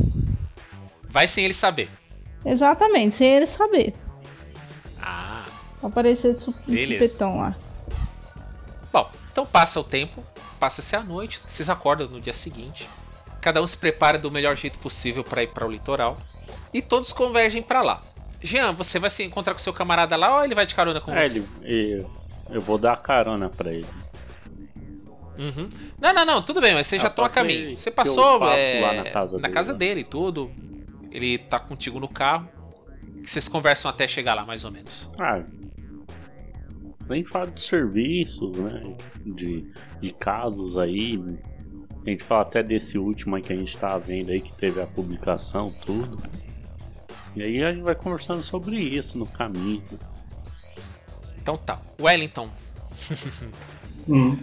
Vai 1.07 1.27
sem 1.27 1.45
ele 1.45 1.53
saber. 1.53 1.91
Exatamente, 2.45 3.15
sem 3.15 3.27
ele 3.35 3.45
saber. 3.45 3.93
Ah. 5.01 5.45
Aparecer 5.83 6.35
de 6.35 6.45
Beleza. 6.67 7.05
supetão 7.05 7.37
lá. 7.39 7.55
Bom, 8.91 9.09
então 9.31 9.45
passa 9.45 9.79
o 9.79 9.83
tempo, 9.83 10.23
passa-se 10.59 10.95
a 10.95 11.01
noite, 11.03 11.39
vocês 11.47 11.69
acordam 11.69 12.07
no 12.07 12.19
dia 12.21 12.33
seguinte. 12.33 12.87
Cada 13.39 13.61
um 13.61 13.67
se 13.67 13.77
prepara 13.77 14.17
do 14.19 14.29
melhor 14.29 14.55
jeito 14.55 14.77
possível 14.79 15.23
para 15.23 15.41
ir 15.43 15.47
para 15.47 15.65
o 15.65 15.71
litoral. 15.71 16.17
E 16.73 16.81
todos 16.81 17.11
convergem 17.11 17.61
para 17.61 17.81
lá. 17.81 17.99
Jean, 18.41 18.71
você 18.71 18.99
vai 18.99 19.09
se 19.09 19.23
encontrar 19.23 19.53
com 19.53 19.59
seu 19.59 19.73
camarada 19.73 20.15
lá 20.15 20.37
ou 20.37 20.43
ele 20.45 20.55
vai 20.55 20.65
de 20.65 20.73
carona 20.75 21.01
com 21.01 21.11
É, 21.11 21.23
você? 21.27 21.43
ele, 21.63 21.99
eu, 22.01 22.11
eu 22.51 22.61
vou 22.61 22.77
dar 22.77 22.95
carona 22.97 23.49
pra 23.49 23.71
ele. 23.71 23.85
Uhum. 25.37 25.67
Não, 25.99 26.13
não, 26.13 26.25
não, 26.25 26.41
tudo 26.41 26.61
bem, 26.61 26.73
mas 26.75 26.85
você 26.87 26.99
já 26.99 27.07
Ah, 27.07 27.09
estão 27.09 27.25
a 27.25 27.29
caminho. 27.29 27.75
Você 27.75 27.89
passou 27.89 28.33
eu 28.33 28.39
passo 28.39 28.53
é, 28.53 28.81
lá 28.81 28.93
na 29.39 29.49
casa 29.49 29.73
dele, 29.73 29.89
né? 29.89 29.95
dele 29.95 30.01
e 30.01 30.03
tudo. 30.03 30.51
Ele 31.11 31.37
tá 31.37 31.59
contigo 31.59 31.99
no 31.99 32.07
carro. 32.07 32.47
Vocês 33.23 33.47
conversam 33.47 33.89
até 33.91 34.07
chegar 34.07 34.33
lá, 34.33 34.45
mais 34.45 34.63
ou 34.63 34.71
menos. 34.71 35.09
Ah, 35.19 35.43
nem 37.09 37.23
fala 37.25 37.51
de 37.51 37.61
serviços, 37.61 38.57
né? 38.57 38.95
De, 39.25 39.69
de 40.01 40.13
casos 40.13 40.77
aí. 40.77 41.21
A 42.05 42.09
gente 42.09 42.23
fala 42.23 42.41
até 42.41 42.63
desse 42.63 42.97
último 42.97 43.35
aí 43.35 43.41
que 43.41 43.53
a 43.53 43.55
gente 43.55 43.77
tá 43.77 43.97
vendo 43.97 44.31
aí, 44.31 44.41
que 44.41 44.51
teve 44.53 44.81
a 44.81 44.87
publicação, 44.87 45.71
tudo. 45.85 46.17
E 47.35 47.43
aí 47.43 47.63
a 47.63 47.71
gente 47.71 47.83
vai 47.83 47.95
conversando 47.95 48.43
sobre 48.43 48.77
isso 48.77 49.17
no 49.17 49.25
caminho. 49.27 49.83
Então 51.37 51.57
tá. 51.57 51.79
Wellington, 51.99 52.49
Hum. 54.07 54.37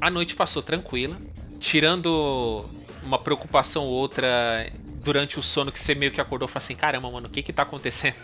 a 0.00 0.10
noite 0.10 0.36
passou 0.36 0.62
tranquila, 0.62 1.16
tirando 1.58 2.64
uma 3.02 3.18
preocupação 3.18 3.84
ou 3.84 3.92
outra 3.92 4.70
durante 5.08 5.38
o 5.38 5.42
sono 5.42 5.72
que 5.72 5.78
você 5.78 5.94
meio 5.94 6.12
que 6.12 6.20
acordou 6.20 6.46
e 6.46 6.50
falou 6.52 6.62
assim: 6.62 6.74
caramba, 6.74 7.10
mano, 7.10 7.28
o 7.28 7.30
que 7.30 7.42
que 7.42 7.50
tá 7.50 7.62
acontecendo? 7.62 8.14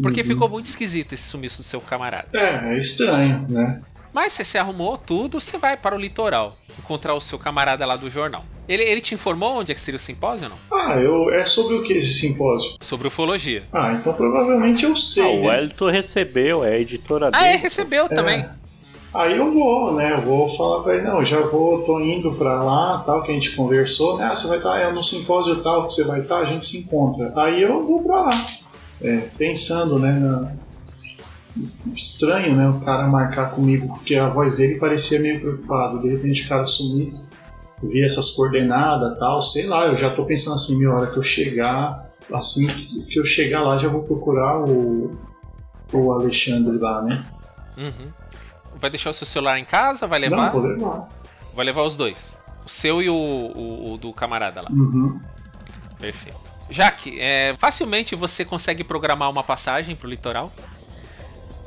Porque 0.00 0.22
ficou 0.22 0.48
muito 0.48 0.66
esquisito 0.66 1.12
esse 1.14 1.24
sumiço 1.28 1.58
do 1.58 1.64
seu 1.64 1.80
camarada. 1.80 2.28
É, 2.32 2.74
é 2.74 2.78
estranho, 2.80 3.44
né? 3.48 3.82
Mas 4.12 4.32
você 4.34 4.44
se 4.44 4.56
arrumou 4.58 4.96
tudo, 4.96 5.40
você 5.40 5.58
vai 5.58 5.76
para 5.76 5.96
o 5.96 5.98
litoral 5.98 6.56
encontrar 6.78 7.14
o 7.14 7.20
seu 7.20 7.38
camarada 7.38 7.84
lá 7.84 7.96
do 7.96 8.08
jornal. 8.08 8.44
Ele, 8.68 8.82
ele 8.84 9.00
te 9.00 9.14
informou 9.14 9.56
onde 9.58 9.72
é 9.72 9.74
que 9.74 9.80
seria 9.80 9.96
o 9.96 10.00
simpósio 10.00 10.44
ou 10.48 10.50
não? 10.50 10.58
Ah, 10.78 10.96
eu, 11.00 11.30
é 11.30 11.44
sobre 11.44 11.74
o 11.74 11.82
que 11.82 11.94
esse 11.94 12.14
simpósio? 12.20 12.76
Sobre 12.80 13.08
ufologia. 13.08 13.64
Ah, 13.72 13.92
então 13.92 14.12
provavelmente 14.14 14.84
eu 14.84 14.92
Ah, 14.92 14.96
sei. 14.96 15.40
o 15.40 15.42
né? 15.42 15.48
Wellington 15.48 15.90
recebeu, 15.90 16.64
é 16.64 16.74
a 16.74 16.78
editora 16.80 17.28
Ah, 17.28 17.30
dele. 17.30 17.44
é, 17.44 17.56
recebeu 17.56 18.08
também. 18.08 18.46
Aí 19.14 19.36
eu 19.36 19.52
vou, 19.52 19.94
né? 19.94 20.14
Eu 20.14 20.22
vou 20.22 20.48
falar 20.56 20.82
pra 20.82 20.94
ele, 20.96 21.04
não, 21.06 21.22
já 21.24 21.40
vou, 21.40 21.82
tô 21.82 22.00
indo 22.00 22.32
pra 22.32 22.62
lá, 22.62 22.98
tal, 23.04 23.22
que 23.22 23.30
a 23.30 23.34
gente 23.34 23.54
conversou, 23.54 24.16
né? 24.16 24.24
Ah, 24.24 24.34
você 24.34 24.46
vai 24.48 24.56
estar 24.56 24.78
é 24.78 24.90
no 24.90 25.04
simpósio 25.04 25.62
tal 25.62 25.86
que 25.86 25.92
você 25.92 26.04
vai 26.04 26.20
estar, 26.20 26.38
a 26.38 26.44
gente 26.46 26.64
se 26.66 26.78
encontra. 26.78 27.30
Aí 27.36 27.60
eu 27.62 27.82
vou 27.82 28.02
pra 28.02 28.22
lá. 28.22 28.46
É, 29.02 29.18
pensando, 29.36 29.98
né? 29.98 30.12
na- 30.12 30.52
Estranho, 31.94 32.56
né? 32.56 32.68
O 32.70 32.80
cara 32.80 33.06
marcar 33.06 33.50
comigo, 33.54 33.88
porque 33.88 34.14
a 34.14 34.30
voz 34.30 34.56
dele 34.56 34.78
parecia 34.78 35.20
meio 35.20 35.40
preocupado. 35.40 36.00
De 36.00 36.08
repente 36.08 36.46
o 36.46 36.48
cara 36.48 36.66
sumiu, 36.66 37.12
vi 37.82 38.02
essas 38.02 38.30
coordenadas 38.30 39.18
tal, 39.18 39.42
sei 39.42 39.66
lá, 39.66 39.86
eu 39.86 39.98
já 39.98 40.14
tô 40.14 40.24
pensando 40.24 40.54
assim, 40.54 40.78
minha 40.78 40.90
hora 40.90 41.10
que 41.10 41.18
eu 41.18 41.22
chegar, 41.22 42.10
assim 42.32 42.66
que 43.10 43.18
eu 43.20 43.24
chegar 43.26 43.62
lá, 43.62 43.76
já 43.76 43.88
vou 43.88 44.02
procurar 44.02 44.64
o, 44.64 45.10
o 45.92 46.12
Alexandre 46.12 46.78
lá, 46.78 47.02
né? 47.02 47.22
Uhum. 47.76 48.08
Vai 48.82 48.90
deixar 48.90 49.10
o 49.10 49.12
seu 49.12 49.26
celular 49.26 49.58
em 49.58 49.64
casa? 49.64 50.06
Vai 50.08 50.18
Não, 50.18 50.28
levar? 50.28 50.50
vou 50.50 50.60
levar. 50.62 51.08
Vai 51.54 51.64
levar 51.64 51.82
os 51.82 51.96
dois. 51.96 52.36
O 52.66 52.68
seu 52.68 53.00
e 53.00 53.08
o, 53.08 53.14
o- 53.14 53.92
o 53.94 53.96
do 53.96 54.12
camarada 54.12 54.60
lá. 54.60 54.68
Uhum. 54.70 55.20
Perfeito. 56.00 56.38
Jaque, 56.68 57.16
é, 57.20 57.54
facilmente 57.56 58.14
você 58.16 58.44
consegue 58.44 58.82
programar 58.82 59.30
uma 59.30 59.42
passagem 59.44 59.94
pro 59.94 60.08
litoral? 60.08 60.50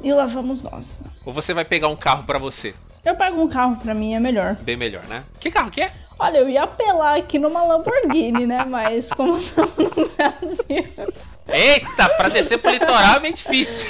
E 0.03 0.11
lá 0.13 0.25
vamos 0.25 0.63
nós. 0.63 1.01
Ou 1.25 1.31
você 1.31 1.53
vai 1.53 1.63
pegar 1.63 1.87
um 1.87 1.95
carro 1.95 2.23
pra 2.23 2.37
você? 2.37 2.73
Eu 3.03 3.15
pego 3.15 3.41
um 3.41 3.47
carro 3.47 3.77
pra 3.77 3.93
mim, 3.93 4.13
é 4.15 4.19
melhor. 4.19 4.55
Bem 4.55 4.75
melhor, 4.75 5.05
né? 5.05 5.23
Que 5.39 5.49
carro 5.49 5.71
que 5.71 5.81
é? 5.81 5.93
Olha, 6.19 6.39
eu 6.39 6.49
ia 6.49 6.63
apelar 6.63 7.17
aqui 7.17 7.37
numa 7.39 7.63
Lamborghini, 7.63 8.45
né? 8.45 8.65
Mas 8.65 9.09
como 9.11 9.37
estamos 9.37 9.73
no 9.77 10.09
Brasil. 10.09 11.09
Eita, 11.47 12.09
pra 12.09 12.27
descer 12.29 12.57
pro 12.57 12.71
litoral 12.71 13.15
é 13.15 13.19
meio 13.19 13.33
difícil. 13.33 13.87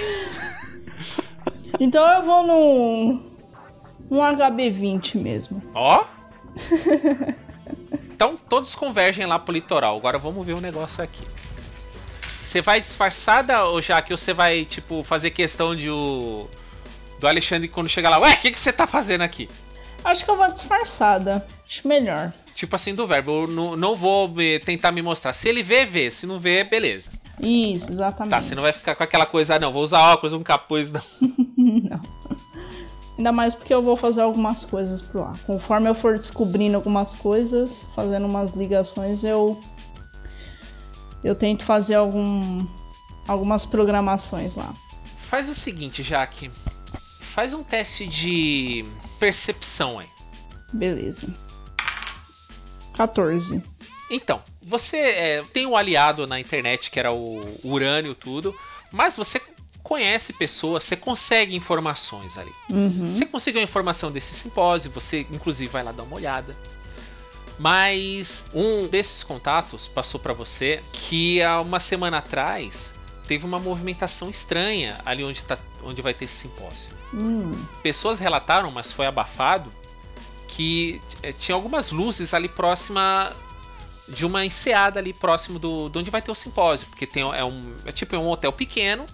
Então 1.80 2.08
eu 2.10 2.22
vou 2.24 2.46
num. 2.47 3.36
Um 4.10 4.18
HB20 4.18 5.16
mesmo. 5.22 5.62
Ó. 5.74 6.04
Então 8.16 8.38
todos 8.47 8.74
convergem 8.76 9.26
lá 9.26 9.38
pro 9.38 9.54
litoral. 9.54 9.97
Agora 9.97 10.18
vamos 10.18 10.46
ver 10.46 10.54
o 10.54 10.62
negócio 10.62 11.04
aqui. 11.04 11.26
Você 12.39 12.62
vai 12.62 12.80
disfarçada 12.80 13.66
ou 13.66 13.82
já 13.82 14.02
que 14.02 14.12
você 14.16 14.32
vai, 14.34 14.64
tipo, 14.64 15.04
fazer 15.04 15.32
questão 15.32 15.76
de 15.76 15.89
o. 15.89 16.47
Do 17.20 17.28
Alexandre 17.28 17.68
quando 17.68 17.89
chegar 17.89 18.10
lá, 18.10 18.18
ué, 18.20 18.34
o 18.36 18.38
que, 18.39 18.52
que 18.52 18.58
você 18.60 18.72
tá 18.72 18.88
fazendo 18.88 19.22
aqui? 19.22 19.50
Acho 20.02 20.24
que 20.24 20.32
eu 20.32 20.38
vou 20.38 20.50
disfarçada. 20.50 21.46
Acho 21.68 21.86
melhor. 21.88 22.32
Tipo 22.54 22.76
assim, 22.78 22.96
do 22.96 23.06
verbo, 23.06 23.32
eu 23.43 23.47
não, 23.47 23.76
não 23.76 23.96
vou 23.97 24.30
me- 24.30 24.60
tentar 24.60 24.93
me 24.93 25.02
mostrar. 25.02 25.34
Se 25.34 25.50
ele 25.50 25.62
vê, 25.62 25.86
vê. 25.86 26.10
Se 26.10 26.26
não 26.26 26.39
vê, 26.39 26.64
beleza. 26.64 27.12
Isso, 27.42 27.92
exatamente. 27.92 28.30
Tá, 28.32 28.42
você 28.42 28.56
não 28.56 28.64
vai 28.64 28.72
ficar 28.72 28.96
com 28.96 29.04
aquela 29.04 29.26
coisa, 29.26 29.56
ah, 29.56 29.60
não, 29.60 29.74
vou 29.74 29.84
usar 29.84 30.14
óculos, 30.14 30.32
um 30.32 30.42
capuz, 30.43 30.89
não. 30.89 31.02
Não. 31.89 32.00
Ainda 33.17 33.32
mais 33.32 33.55
porque 33.55 33.74
eu 33.74 33.82
vou 33.82 33.96
fazer 33.96 34.21
algumas 34.21 34.66
coisas 34.66 35.01
por 35.01 35.21
lá. 35.21 35.36
Conforme 35.46 35.89
eu 35.89 35.96
for 35.96 36.17
descobrindo 36.17 36.75
algumas 36.75 37.16
coisas, 37.16 37.86
fazendo 37.96 38.28
umas 38.28 38.51
ligações, 38.51 39.24
eu 39.24 39.59
eu 41.24 41.33
tento 41.33 41.63
fazer 41.63 41.96
algum 41.96 42.66
algumas 43.28 43.66
programações 43.66 44.55
lá. 44.55 44.74
Faz 45.17 45.50
o 45.50 45.55
seguinte, 45.55 46.04
Jaque. 46.04 46.51
Faz 47.20 47.54
um 47.54 47.63
teste 47.63 48.05
de 48.05 48.86
percepção 49.20 49.97
aí. 49.97 50.08
Beleza. 50.71 51.33
14. 52.93 53.63
Então, 54.09 54.42
você 54.62 54.97
é, 54.97 55.43
tem 55.54 55.66
um 55.66 55.75
aliado 55.75 56.28
na 56.28 56.39
internet 56.39 56.92
que 56.92 57.00
era 57.00 57.12
o 57.12 57.42
Urânio 57.63 58.13
tudo, 58.13 58.55
mas 58.92 59.16
você 59.16 59.42
conhece 59.86 60.33
pessoas, 60.33 60.83
você 60.83 60.95
consegue 60.95 61.55
informações 61.55 62.39
ali. 62.39 62.51
Você 63.12 63.24
conseguiu 63.24 63.62
a 63.62 63.63
informação 63.63 64.12
desse 64.12 64.33
simpósio, 64.33 64.89
você 64.89 65.28
inclusive 65.32 65.71
vai 65.71 65.83
lá 65.83 65.91
dar 65.91 66.01
uma 66.01 66.16
olhada. 66.16 66.57
Mas 67.59 68.45
um 68.51 68.87
desses 68.87 69.21
contatos 69.21 69.87
passou 69.87 70.20
pra 70.20 70.33
você 70.33 70.82
que 70.91 71.39
há 71.43 71.62
uma 71.62 71.79
semana 71.79 72.17
atrás 72.17 72.95
teve 73.28 73.45
uma 73.45 73.59
movimentação 73.59 74.28
estranha 74.28 74.99
ali 75.05 75.24
onde, 75.24 75.43
tá, 75.43 75.57
onde 75.83 76.01
vai 76.01 76.16
ter 76.16 76.25
esse 76.25 76.33
simpósio. 76.33 76.89
Hum. 77.13 77.53
Pessoas 77.83 78.20
relataram, 78.20 78.71
mas 78.71 78.91
foi 78.91 79.05
abafado, 79.05 79.71
que 80.47 80.99
eh, 81.21 81.32
tinha 81.32 81.53
algumas 81.53 81.91
luzes 81.91 82.33
ali 82.33 82.49
próxima 82.49 83.32
de 84.07 84.25
uma 84.25 84.43
enseada 84.43 84.99
ali 84.99 85.13
próximo 85.13 85.59
do, 85.59 85.89
de 85.89 85.99
onde 85.99 86.09
vai 86.09 86.24
ter 86.24 86.32
o 86.32 86.36
simpósio, 86.36 86.87
porque 86.87 87.05
tem 87.05 87.21
é 87.21 87.45
um 87.45 87.74
é 87.86 87.91
tipo 87.91 88.16
um 88.17 88.29
hotel 88.29 88.51
pequeno, 88.51 89.05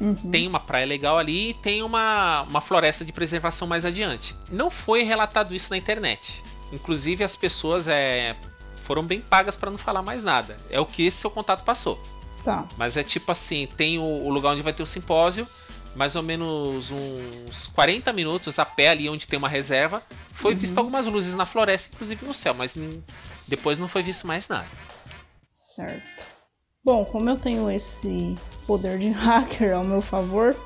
Uhum. 0.00 0.14
tem 0.30 0.46
uma 0.46 0.60
praia 0.60 0.86
legal 0.86 1.18
ali 1.18 1.50
e 1.50 1.54
tem 1.54 1.82
uma, 1.82 2.42
uma 2.42 2.60
floresta 2.60 3.04
de 3.04 3.12
preservação 3.12 3.66
mais 3.66 3.84
adiante. 3.84 4.34
Não 4.50 4.70
foi 4.70 5.02
relatado 5.02 5.54
isso 5.54 5.70
na 5.70 5.76
internet. 5.76 6.42
Inclusive 6.72 7.24
as 7.24 7.34
pessoas 7.34 7.88
é, 7.88 8.36
foram 8.76 9.02
bem 9.02 9.20
pagas 9.20 9.56
para 9.56 9.70
não 9.70 9.78
falar 9.78 10.02
mais 10.02 10.22
nada. 10.22 10.58
É 10.70 10.80
o 10.80 10.86
que 10.86 11.06
esse 11.06 11.18
seu 11.18 11.30
contato 11.30 11.64
passou. 11.64 12.00
Tá. 12.44 12.66
Mas 12.76 12.96
é 12.96 13.02
tipo 13.02 13.30
assim, 13.32 13.66
tem 13.76 13.98
o, 13.98 14.02
o 14.02 14.30
lugar 14.30 14.52
onde 14.52 14.62
vai 14.62 14.72
ter 14.72 14.82
o 14.82 14.86
simpósio, 14.86 15.46
mais 15.94 16.14
ou 16.14 16.22
menos 16.22 16.90
uns 16.90 17.66
40 17.66 18.12
minutos 18.12 18.58
a 18.58 18.64
pé 18.64 18.90
ali 18.90 19.08
onde 19.08 19.26
tem 19.26 19.38
uma 19.38 19.48
reserva. 19.48 20.02
Foi 20.32 20.54
visto 20.54 20.78
algumas 20.78 21.06
luzes 21.06 21.34
na 21.34 21.44
floresta, 21.44 21.90
inclusive 21.92 22.24
no 22.24 22.32
céu, 22.32 22.54
mas 22.54 22.78
depois 23.46 23.78
não 23.78 23.88
foi 23.88 24.02
visto 24.02 24.26
mais 24.26 24.48
nada. 24.48 24.68
Certo. 25.52 26.24
Bom, 26.88 27.04
como 27.04 27.28
eu 27.28 27.36
tenho 27.36 27.70
esse 27.70 28.34
poder 28.66 28.98
de 28.98 29.10
hacker 29.12 29.76
ao 29.76 29.84
meu 29.84 30.00
favor, 30.00 30.56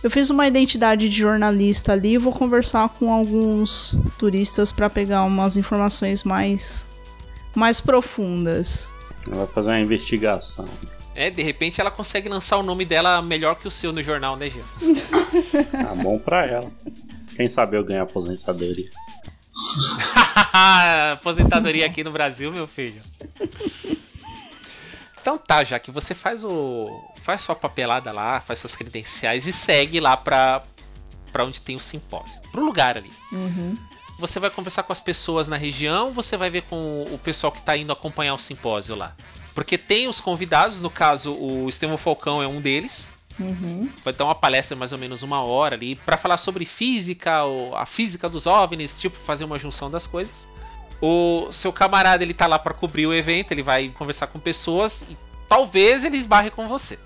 eu 0.00 0.08
fiz 0.08 0.30
uma 0.30 0.46
identidade 0.46 1.08
de 1.08 1.18
jornalista 1.18 1.90
ali 1.90 2.12
e 2.12 2.18
vou 2.18 2.32
conversar 2.32 2.88
com 2.90 3.12
alguns 3.12 3.96
turistas 4.16 4.70
para 4.70 4.88
pegar 4.88 5.24
umas 5.24 5.56
informações 5.56 6.22
mais 6.22 6.86
mais 7.52 7.80
profundas. 7.80 8.88
Ela 9.26 9.38
vai 9.38 9.46
fazer 9.48 9.68
uma 9.70 9.80
investigação. 9.80 10.68
É, 11.16 11.30
de 11.30 11.42
repente 11.42 11.80
ela 11.80 11.90
consegue 11.90 12.28
lançar 12.28 12.56
o 12.58 12.62
nome 12.62 12.84
dela 12.84 13.20
melhor 13.20 13.56
que 13.56 13.66
o 13.66 13.72
seu 13.72 13.92
no 13.92 14.04
jornal, 14.04 14.36
né, 14.36 14.50
Gil? 14.50 14.62
Tá 15.72 15.96
bom 15.96 16.16
pra 16.16 16.46
ela. 16.46 16.70
Quem 17.34 17.50
sabe 17.50 17.76
eu 17.76 17.82
ganho 17.82 18.02
aposentadoria. 18.02 18.88
Aposentadoria 21.14 21.86
aqui 21.86 22.04
no 22.04 22.12
Brasil, 22.12 22.52
meu 22.52 22.68
filho. 22.68 23.02
Então 25.30 25.38
tá, 25.38 25.62
já 25.62 25.78
que 25.78 25.92
você 25.92 26.12
faz 26.12 26.42
o. 26.42 26.90
faz 27.22 27.42
sua 27.42 27.54
papelada 27.54 28.10
lá, 28.10 28.40
faz 28.40 28.58
suas 28.58 28.74
credenciais 28.74 29.46
e 29.46 29.52
segue 29.52 30.00
lá 30.00 30.16
pra, 30.16 30.60
pra 31.30 31.44
onde 31.44 31.60
tem 31.60 31.76
o 31.76 31.80
simpósio. 31.80 32.40
Pro 32.50 32.64
lugar 32.64 32.96
ali. 32.96 33.12
Você 34.18 34.40
vai 34.40 34.50
conversar 34.50 34.82
com 34.82 34.92
as 34.92 35.00
pessoas 35.00 35.46
na 35.46 35.56
região, 35.56 36.12
você 36.12 36.36
vai 36.36 36.50
ver 36.50 36.62
com 36.62 37.04
o 37.12 37.16
pessoal 37.16 37.52
que 37.52 37.62
tá 37.62 37.76
indo 37.76 37.92
acompanhar 37.92 38.34
o 38.34 38.38
simpósio 38.38 38.96
lá. 38.96 39.14
Porque 39.54 39.78
tem 39.78 40.08
os 40.08 40.20
convidados, 40.20 40.80
no 40.80 40.90
caso, 40.90 41.32
o 41.32 41.68
Estevão 41.68 41.96
Falcão 41.96 42.42
é 42.42 42.48
um 42.48 42.60
deles. 42.60 43.12
Uhum. 43.38 43.88
Vai 44.02 44.12
dar 44.12 44.24
uma 44.24 44.34
palestra 44.34 44.76
mais 44.76 44.90
ou 44.90 44.98
menos 44.98 45.22
uma 45.22 45.44
hora 45.44 45.76
ali 45.76 45.94
pra 45.94 46.16
falar 46.16 46.38
sobre 46.38 46.66
física, 46.66 47.44
ou 47.44 47.76
a 47.76 47.86
física 47.86 48.28
dos 48.28 48.46
OVNIs, 48.46 49.00
tipo, 49.00 49.16
fazer 49.16 49.44
uma 49.44 49.60
junção 49.60 49.88
das 49.88 50.08
coisas. 50.08 50.48
O 51.00 51.50
seu 51.50 51.72
camarada, 51.72 52.22
ele 52.22 52.34
tá 52.34 52.46
lá 52.46 52.58
pra 52.58 52.74
cobrir 52.74 53.06
o 53.06 53.14
evento, 53.14 53.52
ele 53.52 53.62
vai 53.62 53.88
conversar 53.88 54.26
com 54.26 54.38
pessoas 54.38 55.02
e 55.08 55.16
talvez 55.48 56.04
ele 56.04 56.16
esbarre 56.16 56.50
com 56.50 56.68
você. 56.68 56.98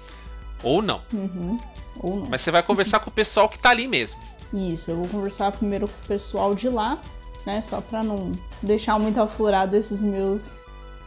Ou 0.62 0.83
não. 0.83 1.01
Uhum. 1.12 1.57
Ou 2.01 2.16
não. 2.16 2.27
Mas 2.29 2.41
você 2.41 2.51
vai 2.51 2.62
conversar 2.62 3.01
com 3.01 3.11
o 3.11 3.12
pessoal 3.12 3.49
que 3.49 3.59
tá 3.59 3.71
ali 3.71 3.87
mesmo. 3.87 4.21
Isso, 4.53 4.91
eu 4.91 4.97
vou 4.97 5.09
conversar 5.09 5.53
primeiro 5.53 5.89
com 5.89 6.05
o 6.05 6.09
pessoal 6.09 6.55
de 6.55 6.69
lá, 6.69 6.99
né? 7.47 7.61
Só 7.62 7.81
pra 7.81 8.03
não 8.03 8.33
deixar 8.62 8.99
muito 8.99 9.21
aflorado 9.21 9.77
esses 9.77 10.01
meus, 10.01 10.51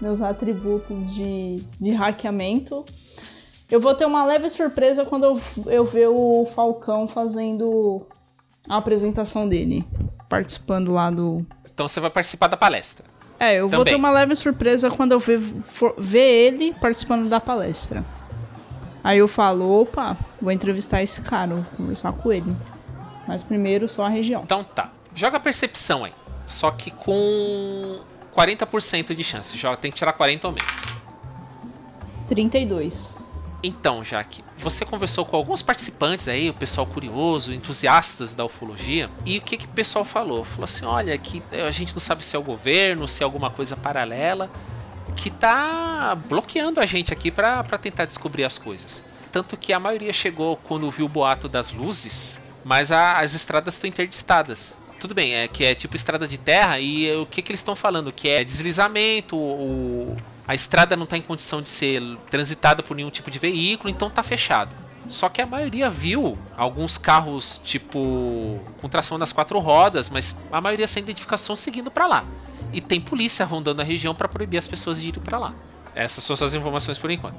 meus 0.02 0.22
atributos 0.22 1.14
de, 1.14 1.58
de 1.80 1.92
hackeamento. 1.92 2.86
Eu 3.70 3.82
vou 3.82 3.94
ter 3.94 4.06
uma 4.06 4.26
leve 4.26 4.50
surpresa 4.50 5.06
quando 5.06 5.26
eu, 5.26 5.42
eu 5.66 5.86
ver 5.86 6.08
o 6.08 6.48
Falcão 6.56 7.08
fazendo 7.08 8.06
a 8.70 8.78
apresentação 8.78 9.48
dele. 9.48 9.86
Participando 10.30 10.92
lá 10.92 11.10
do. 11.10 11.46
Então 11.78 11.88
você 11.88 12.00
vai 12.00 12.10
participar 12.10 12.48
da 12.48 12.58
palestra. 12.58 13.06
É, 13.40 13.54
eu 13.58 13.70
vou 13.70 13.78
Também. 13.82 13.94
ter 13.94 13.96
uma 13.96 14.10
leve 14.10 14.36
surpresa 14.36 14.90
quando 14.90 15.12
eu 15.12 15.20
ver, 15.20 15.40
for- 15.72 15.94
ver 15.96 16.18
ele 16.48 16.74
participando 16.82 17.30
da 17.30 17.40
palestra. 17.40 18.04
Aí 19.04 19.20
eu 19.20 19.28
falo, 19.28 19.82
opa, 19.82 20.18
vou 20.42 20.52
entrevistar 20.52 21.04
esse 21.04 21.22
cara, 21.22 21.54
vou 21.54 21.66
conversar 21.78 22.14
com 22.14 22.34
ele. 22.34 22.52
Mas 23.28 23.44
primeiro 23.44 23.88
só 23.88 24.06
a 24.08 24.10
região. 24.10 24.42
Então 24.44 24.64
tá. 24.64 24.90
Joga 25.14 25.40
percepção 25.40 26.04
aí. 26.04 26.14
Só 26.48 26.72
que 26.72 26.90
com 26.90 28.00
40% 28.36 29.14
de 29.14 29.24
chance. 29.24 29.56
Joga, 29.56 29.78
tem 29.78 29.92
que 29.92 29.98
tirar 29.98 30.14
40 30.14 30.48
ou 30.48 30.54
menos. 30.56 30.74
32. 32.28 33.22
Então, 33.64 34.04
Jaque, 34.04 34.44
você 34.58 34.86
conversou 34.86 35.26
com 35.26 35.36
alguns 35.36 35.62
participantes 35.64 36.28
aí, 36.28 36.50
o 36.50 36.54
pessoal 36.54 36.86
curioso, 36.86 37.52
entusiastas 37.54 38.36
da 38.36 38.46
ufologia, 38.46 39.10
e 39.26 39.40
o 39.40 39.42
que, 39.42 39.58
que 39.58 39.66
o 39.66 39.70
pessoal 39.70 40.06
falou? 40.06 40.44
Falou 40.44 40.66
assim: 40.66 40.86
olha, 40.86 41.18
que 41.18 41.42
a 41.66 41.72
gente 41.72 41.94
não 41.94 42.00
sabe 42.00 42.24
se 42.24 42.36
é 42.36 42.40
o 42.40 42.44
governo, 42.44 43.08
se 43.08 43.24
é 43.24 43.26
alguma 43.26 43.50
coisa 43.50 43.76
paralela, 43.76 44.50
que 45.16 45.32
tá 45.32 46.16
bloqueando 46.30 46.80
a 46.80 46.86
gente 46.86 47.12
aqui 47.12 47.32
pra 47.32 47.64
tentar 47.82 48.06
descobrir 48.06 48.44
as 48.44 48.58
coisas. 48.60 49.04
Tanto 49.32 49.58
que 49.58 49.74
a 49.74 49.80
maioria 49.80 50.14
chegou 50.14 50.56
quando 50.58 50.90
viu 50.92 51.06
o 51.08 51.10
boato 51.10 51.50
das 51.50 51.72
luzes, 51.74 52.40
mas 52.64 52.92
a- 52.92 53.14
as 53.20 53.34
estradas 53.34 53.74
estão 53.74 53.88
interditadas. 53.90 54.78
Tudo 55.00 55.14
bem, 55.16 55.34
é 55.36 55.48
que 55.48 55.64
é 55.64 55.76
tipo 55.76 55.96
estrada 55.96 56.28
de 56.28 56.38
terra 56.38 56.80
e 56.80 57.12
o 57.16 57.26
que, 57.26 57.42
que 57.42 57.52
eles 57.52 57.60
estão 57.60 57.76
falando? 57.76 58.12
Que 58.12 58.30
é 58.30 58.44
deslizamento, 58.44 59.36
o, 59.36 60.16
a 60.48 60.56
estrada 60.56 60.96
não 60.96 61.04
está 61.04 61.18
em 61.18 61.22
condição 61.22 61.62
de 61.62 61.68
ser 61.68 62.02
transitada 62.30 62.82
por 62.82 62.96
nenhum 62.96 63.10
tipo 63.10 63.30
de 63.30 63.38
veículo, 63.38 63.90
então 63.90 64.10
tá 64.10 64.24
fechado. 64.24 64.72
Só 65.10 65.30
que 65.30 65.42
a 65.42 65.46
maioria 65.46 65.90
viu 65.90 66.38
alguns 66.56 66.98
carros 66.98 67.62
tipo 67.64 68.60
com 68.82 68.90
tração 68.90 69.18
nas 69.18 69.32
quatro 69.32 69.60
rodas, 69.60 70.10
mas 70.10 70.38
a 70.52 70.60
maioria 70.60 70.88
sem 70.88 71.04
identificação 71.04 71.56
seguindo 71.56 71.90
para 71.92 72.08
lá. 72.08 72.26
E 72.74 72.82
tem 72.82 73.00
polícia 73.00 73.46
rondando 73.46 73.82
a 73.82 73.86
região 73.86 74.14
para 74.14 74.28
proibir 74.28 74.58
as 74.58 74.68
pessoas 74.68 75.02
de 75.02 75.10
irem 75.10 75.22
para 75.22 75.38
lá. 75.38 75.54
Essas 75.96 76.24
são 76.24 76.36
suas 76.36 76.54
informações 76.54 76.98
por 76.98 77.10
enquanto. 77.10 77.38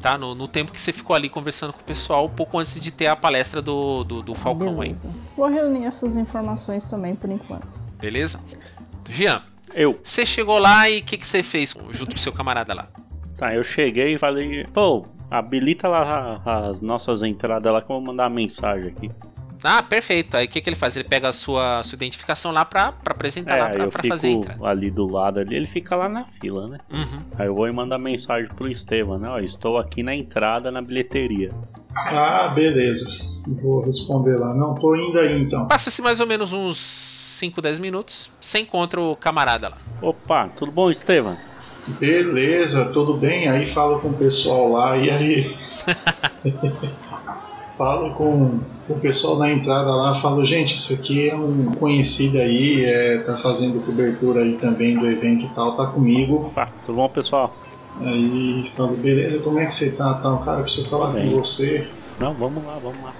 Tá? 0.00 0.16
No, 0.16 0.34
no 0.34 0.46
tempo 0.46 0.70
que 0.70 0.80
você 0.80 0.92
ficou 0.92 1.14
ali 1.14 1.28
conversando 1.28 1.72
com 1.72 1.80
o 1.80 1.84
pessoal, 1.84 2.26
um 2.26 2.30
pouco 2.30 2.58
antes 2.58 2.80
de 2.80 2.90
ter 2.90 3.06
a 3.06 3.16
palestra 3.16 3.60
do, 3.60 4.04
do, 4.04 4.22
do 4.22 4.34
Falcão 4.34 4.80
aí. 4.80 4.88
Beleza. 4.88 5.10
Vou 5.36 5.48
reunir 5.48 5.84
essas 5.86 6.16
informações 6.16 6.84
também 6.84 7.14
por 7.14 7.28
enquanto. 7.30 7.68
Beleza? 7.98 8.40
Jean, 9.08 9.42
Eu. 9.74 9.98
você 10.02 10.24
chegou 10.24 10.58
lá 10.58 10.88
e 10.88 11.00
o 11.00 11.04
que, 11.04 11.16
que 11.16 11.26
você 11.26 11.42
fez 11.42 11.74
junto 11.90 12.12
com 12.12 12.16
o 12.16 12.20
seu 12.20 12.32
camarada 12.32 12.74
lá? 12.74 12.88
Tá, 13.36 13.54
eu 13.54 13.62
cheguei 13.62 14.14
e 14.14 14.18
falei, 14.18 14.64
pô, 14.74 15.06
habilita 15.30 15.86
lá 15.88 16.40
as 16.44 16.80
nossas 16.80 17.22
entradas 17.22 17.72
lá 17.72 17.80
que 17.80 17.90
eu 17.90 17.96
vou 17.96 18.00
mandar 18.00 18.24
uma 18.24 18.34
mensagem 18.34 18.88
aqui. 18.88 19.10
Ah, 19.62 19.82
perfeito. 19.82 20.36
Aí 20.36 20.46
o 20.46 20.48
que, 20.48 20.60
que 20.60 20.68
ele 20.68 20.76
faz? 20.76 20.96
Ele 20.96 21.08
pega 21.08 21.28
a 21.28 21.32
sua, 21.32 21.82
sua 21.82 21.96
identificação 21.96 22.52
lá 22.52 22.64
pra, 22.64 22.92
pra 22.92 23.12
apresentar 23.12 23.56
é, 23.56 23.60
lá 23.60 23.68
pra, 23.70 23.84
eu 23.84 23.90
pra 23.90 24.02
fico 24.02 24.14
fazer 24.14 24.28
a 24.28 24.32
entrada. 24.32 24.68
ali 24.68 24.90
do 24.90 25.10
lado 25.10 25.40
ali, 25.40 25.56
ele 25.56 25.66
fica 25.66 25.96
lá 25.96 26.08
na 26.08 26.24
fila, 26.40 26.68
né? 26.68 26.78
Uhum. 26.90 27.20
Aí 27.38 27.46
eu 27.46 27.54
vou 27.54 27.68
e 27.68 27.72
mandar 27.72 27.98
mensagem 27.98 28.48
pro 28.48 28.68
Estevam, 28.68 29.18
né? 29.18 29.28
Ó, 29.28 29.38
estou 29.38 29.78
aqui 29.78 30.02
na 30.02 30.14
entrada 30.14 30.70
na 30.70 30.80
bilheteria. 30.80 31.52
Ah, 31.96 32.52
beleza. 32.54 33.06
Vou 33.62 33.82
responder 33.82 34.36
lá. 34.36 34.54
Não, 34.54 34.74
tô 34.74 34.94
indo 34.94 35.18
aí 35.18 35.42
então. 35.42 35.66
Passa-se 35.66 36.02
mais 36.02 36.20
ou 36.20 36.26
menos 36.26 36.52
uns 36.52 36.78
5, 36.78 37.60
10 37.60 37.80
minutos. 37.80 38.30
Você 38.40 38.58
encontra 38.58 39.00
o 39.00 39.16
camarada 39.16 39.70
lá. 39.70 39.78
Opa, 40.02 40.48
tudo 40.56 40.70
bom, 40.70 40.90
Estevam? 40.90 41.36
Beleza, 41.98 42.86
tudo 42.86 43.14
bem? 43.14 43.48
Aí 43.48 43.72
falo 43.72 44.00
com 44.00 44.08
o 44.08 44.14
pessoal 44.14 44.68
lá 44.70 44.96
e 44.96 45.10
aí. 45.10 45.56
falo 47.78 48.10
com, 48.14 48.58
com 48.86 48.94
o 48.94 48.98
pessoal 49.00 49.38
na 49.38 49.50
entrada 49.52 49.94
lá, 49.94 50.14
falo, 50.16 50.44
gente, 50.44 50.74
isso 50.74 50.92
aqui 50.92 51.30
é 51.30 51.36
um 51.36 51.66
conhecido 51.76 52.36
aí, 52.38 52.84
é, 52.84 53.18
tá 53.18 53.36
fazendo 53.36 53.80
cobertura 53.86 54.42
aí 54.42 54.56
também 54.56 54.98
do 54.98 55.08
evento 55.08 55.46
e 55.46 55.48
tal, 55.50 55.76
tá 55.76 55.86
comigo. 55.86 56.46
Opa, 56.48 56.68
tudo 56.84 56.96
bom, 56.96 57.08
pessoal? 57.08 57.54
Aí 58.00 58.70
falo, 58.76 58.96
beleza, 58.96 59.38
como 59.38 59.60
é 59.60 59.66
que 59.66 59.74
você 59.74 59.92
tá? 59.92 60.14
Tal, 60.14 60.38
cara, 60.40 60.62
preciso 60.62 60.90
falar 60.90 61.12
Bem. 61.12 61.30
com 61.30 61.40
você. 61.40 61.88
Não, 62.18 62.34
vamos 62.34 62.64
lá, 62.64 62.78
vamos 62.82 63.02
lá. 63.02 63.12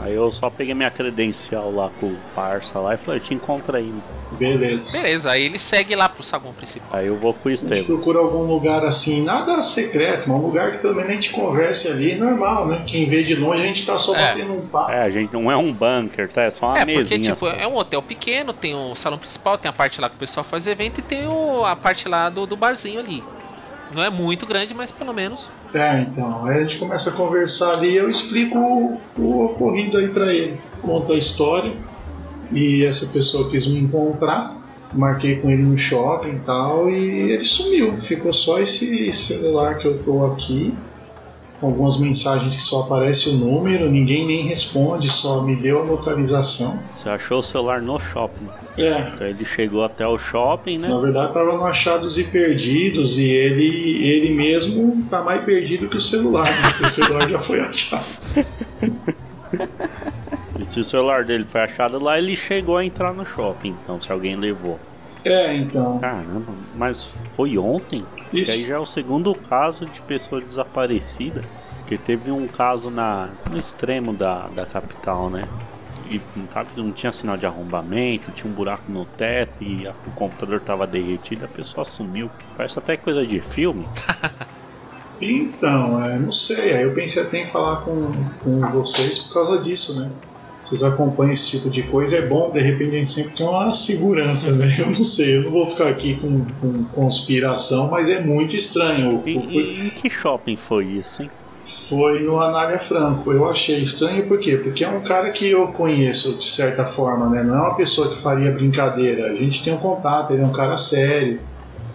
Aí 0.00 0.14
eu 0.14 0.30
só 0.30 0.50
peguei 0.50 0.74
minha 0.74 0.90
credencial 0.90 1.72
lá 1.74 1.90
com 1.98 2.06
o 2.06 2.16
parça 2.34 2.78
lá 2.78 2.94
e 2.94 2.96
falei, 2.98 3.20
te 3.20 3.32
encontro 3.34 3.76
aí. 3.76 3.92
Beleza. 4.32 4.92
Beleza, 4.92 5.30
aí 5.30 5.44
ele 5.46 5.58
segue 5.58 5.96
lá 5.96 6.08
pro 6.08 6.22
saguão 6.22 6.52
principal. 6.52 6.98
Aí 6.98 7.06
eu 7.06 7.16
vou 7.16 7.32
com 7.32 7.48
o 7.48 7.52
A 7.52 7.54
gente 7.56 7.64
Estevam. 7.64 7.86
procura 7.96 8.18
algum 8.18 8.42
lugar 8.44 8.84
assim, 8.84 9.22
nada 9.22 9.62
secreto, 9.62 10.28
mas 10.28 10.38
um 10.38 10.42
lugar 10.46 10.72
que 10.72 10.78
pelo 10.78 10.94
menos 10.94 11.10
a 11.10 11.14
gente 11.14 11.30
converse 11.30 11.88
ali, 11.88 12.14
normal, 12.16 12.66
né? 12.66 12.84
Quem 12.86 13.08
vê 13.08 13.22
de 13.24 13.34
longe 13.34 13.62
a 13.62 13.66
gente 13.66 13.86
tá 13.86 13.98
só 13.98 14.14
É. 14.14 14.18
batendo 14.34 14.52
um 14.52 14.66
papo. 14.66 14.90
É, 14.90 15.02
a 15.02 15.10
gente 15.10 15.32
não 15.32 15.50
é 15.50 15.56
um 15.56 15.72
bunker, 15.72 16.28
tá? 16.30 16.42
É 16.42 16.50
só 16.50 16.66
uma 16.66 16.78
É, 16.78 16.84
mesinha. 16.84 17.04
porque 17.04 17.18
tipo, 17.20 17.46
só. 17.46 17.52
é 17.52 17.66
um 17.66 17.76
hotel 17.76 18.02
pequeno, 18.02 18.52
tem 18.52 18.74
o 18.74 18.94
salão 18.94 19.18
principal, 19.18 19.56
tem 19.56 19.68
a 19.70 19.72
parte 19.72 20.00
lá 20.00 20.08
que 20.10 20.16
o 20.16 20.18
pessoal 20.18 20.44
faz 20.44 20.66
evento 20.66 20.98
e 20.98 21.02
tem 21.02 21.26
o, 21.26 21.64
a 21.64 21.74
parte 21.74 22.06
lá 22.08 22.28
do, 22.28 22.46
do 22.46 22.56
barzinho 22.56 23.00
ali. 23.00 23.24
Não 23.94 24.02
é 24.02 24.10
muito 24.10 24.46
grande, 24.46 24.74
mas 24.74 24.92
pelo 24.92 25.12
menos. 25.12 25.48
É, 25.72 26.00
então, 26.00 26.46
aí 26.46 26.58
a 26.58 26.62
gente 26.62 26.78
começa 26.78 27.10
a 27.10 27.12
conversar 27.12 27.72
ali 27.74 27.94
eu 27.94 28.10
explico 28.10 28.58
o, 28.58 29.00
o 29.16 29.44
ocorrido 29.44 29.98
aí 29.98 30.08
pra 30.08 30.32
ele. 30.32 30.58
Conto 30.82 31.12
a 31.12 31.16
história 31.16 31.72
e 32.52 32.84
essa 32.84 33.06
pessoa 33.06 33.50
quis 33.50 33.66
me 33.66 33.80
encontrar 33.80 34.58
marquei 34.92 35.36
com 35.36 35.50
ele 35.50 35.62
no 35.62 35.76
shopping 35.76 36.36
e 36.36 36.40
tal, 36.40 36.90
e 36.90 37.32
ele 37.32 37.44
sumiu. 37.44 38.00
Ficou 38.02 38.32
só 38.32 38.58
esse 38.58 39.12
celular 39.12 39.76
que 39.76 39.86
eu 39.86 40.02
tô 40.02 40.26
aqui, 40.26 40.74
algumas 41.60 41.98
mensagens 41.98 42.54
que 42.54 42.62
só 42.62 42.82
aparece 42.82 43.28
o 43.28 43.32
número, 43.32 43.90
ninguém 43.90 44.26
nem 44.26 44.46
responde, 44.46 45.10
só 45.10 45.42
me 45.42 45.56
deu 45.56 45.80
a 45.80 45.82
localização. 45.82 46.78
Você 46.92 47.08
achou 47.08 47.40
o 47.40 47.42
celular 47.42 47.82
no 47.82 47.98
shopping. 47.98 48.46
É. 48.76 49.10
Então 49.14 49.26
ele 49.26 49.44
chegou 49.44 49.84
até 49.84 50.06
o 50.06 50.18
shopping, 50.18 50.78
né? 50.78 50.88
Na 50.88 50.98
verdade 50.98 51.32
tava 51.32 51.52
no 51.56 51.64
achados 51.64 52.16
e 52.16 52.24
perdidos 52.24 53.18
e 53.18 53.24
ele, 53.24 54.04
ele 54.04 54.34
mesmo 54.34 55.04
tá 55.10 55.22
mais 55.22 55.44
perdido 55.44 55.88
que 55.88 55.96
o 55.96 56.00
celular, 56.00 56.44
né? 56.44 56.70
Porque 56.70 56.86
o 56.86 56.90
celular 56.90 57.28
já 57.28 57.38
foi 57.40 57.60
achado. 57.60 58.06
E 60.58 60.66
se 60.66 60.80
o 60.80 60.84
celular 60.84 61.24
dele 61.24 61.46
foi 61.50 61.60
achado 61.60 61.98
lá, 62.00 62.18
ele 62.18 62.34
chegou 62.34 62.76
a 62.76 62.84
entrar 62.84 63.14
no 63.14 63.24
shopping, 63.24 63.76
então 63.84 64.02
se 64.02 64.10
alguém 64.10 64.34
levou. 64.34 64.78
É, 65.24 65.56
então. 65.56 65.98
Caramba, 65.98 66.52
mas 66.76 67.10
foi 67.36 67.58
ontem? 67.58 68.04
Isso. 68.32 68.44
Que 68.46 68.50
aí 68.50 68.66
já 68.66 68.76
é 68.76 68.78
o 68.78 68.86
segundo 68.86 69.34
caso 69.34 69.86
de 69.86 70.00
pessoa 70.02 70.40
desaparecida. 70.40 71.42
Porque 71.80 71.96
teve 71.98 72.30
um 72.30 72.46
caso 72.46 72.90
na, 72.90 73.30
no 73.50 73.58
extremo 73.58 74.12
da, 74.12 74.46
da 74.48 74.66
capital, 74.66 75.30
né? 75.30 75.48
E 76.10 76.20
sabe, 76.52 76.68
não 76.76 76.92
tinha 76.92 77.12
sinal 77.12 77.36
de 77.36 77.44
arrombamento, 77.46 78.30
tinha 78.32 78.50
um 78.50 78.54
buraco 78.54 78.84
no 78.90 79.04
teto 79.04 79.52
e 79.62 79.86
a- 79.86 79.92
o 80.06 80.10
computador 80.12 80.60
tava 80.60 80.86
derretido, 80.86 81.44
a 81.44 81.48
pessoa 81.48 81.84
sumiu. 81.84 82.30
Parece 82.56 82.78
até 82.78 82.96
coisa 82.96 83.26
de 83.26 83.40
filme. 83.40 83.86
Então, 85.20 86.04
é, 86.04 86.16
não 86.16 86.30
sei. 86.30 86.74
Aí 86.76 86.82
eu 86.84 86.94
pensei 86.94 87.22
até 87.24 87.38
em 87.42 87.50
falar 87.50 87.80
com, 87.82 88.12
com 88.44 88.60
vocês 88.68 89.18
por 89.18 89.34
causa 89.34 89.60
disso, 89.60 89.98
né? 90.00 90.12
Vocês 90.68 90.82
acompanham 90.82 91.32
esse 91.32 91.50
tipo 91.50 91.70
de 91.70 91.82
coisa, 91.84 92.18
é 92.18 92.26
bom, 92.26 92.50
de 92.50 92.60
repente 92.60 92.90
a 92.90 92.98
gente 92.98 93.10
sempre 93.10 93.36
tem 93.38 93.46
uma 93.46 93.72
segurança, 93.72 94.52
né? 94.52 94.76
Eu 94.78 94.90
não 94.90 95.02
sei, 95.02 95.38
eu 95.38 95.44
não 95.44 95.50
vou 95.50 95.70
ficar 95.70 95.88
aqui 95.88 96.16
com, 96.16 96.44
com 96.60 96.84
conspiração, 96.84 97.88
mas 97.90 98.10
é 98.10 98.20
muito 98.20 98.54
estranho. 98.54 99.22
E, 99.24 99.30
e 99.30 99.86
em 99.86 99.90
que 99.90 100.10
shopping 100.10 100.56
foi 100.56 100.84
isso, 100.84 101.22
hein? 101.22 101.30
Foi 101.88 102.20
no 102.20 102.38
Anália 102.38 102.78
Franco. 102.78 103.32
Eu 103.32 103.48
achei 103.48 103.80
estranho 103.80 104.26
por 104.26 104.38
quê? 104.38 104.58
Porque 104.58 104.84
é 104.84 104.90
um 104.90 105.00
cara 105.00 105.30
que 105.30 105.50
eu 105.50 105.68
conheço 105.68 106.34
de 106.34 106.50
certa 106.50 106.84
forma, 106.84 107.30
né? 107.30 107.42
Não 107.42 107.54
é 107.54 107.60
uma 107.60 107.74
pessoa 107.74 108.14
que 108.14 108.22
faria 108.22 108.50
brincadeira. 108.52 109.30
A 109.30 109.34
gente 109.34 109.64
tem 109.64 109.72
um 109.72 109.78
contato, 109.78 110.34
ele 110.34 110.42
é 110.42 110.46
um 110.46 110.52
cara 110.52 110.76
sério. 110.76 111.40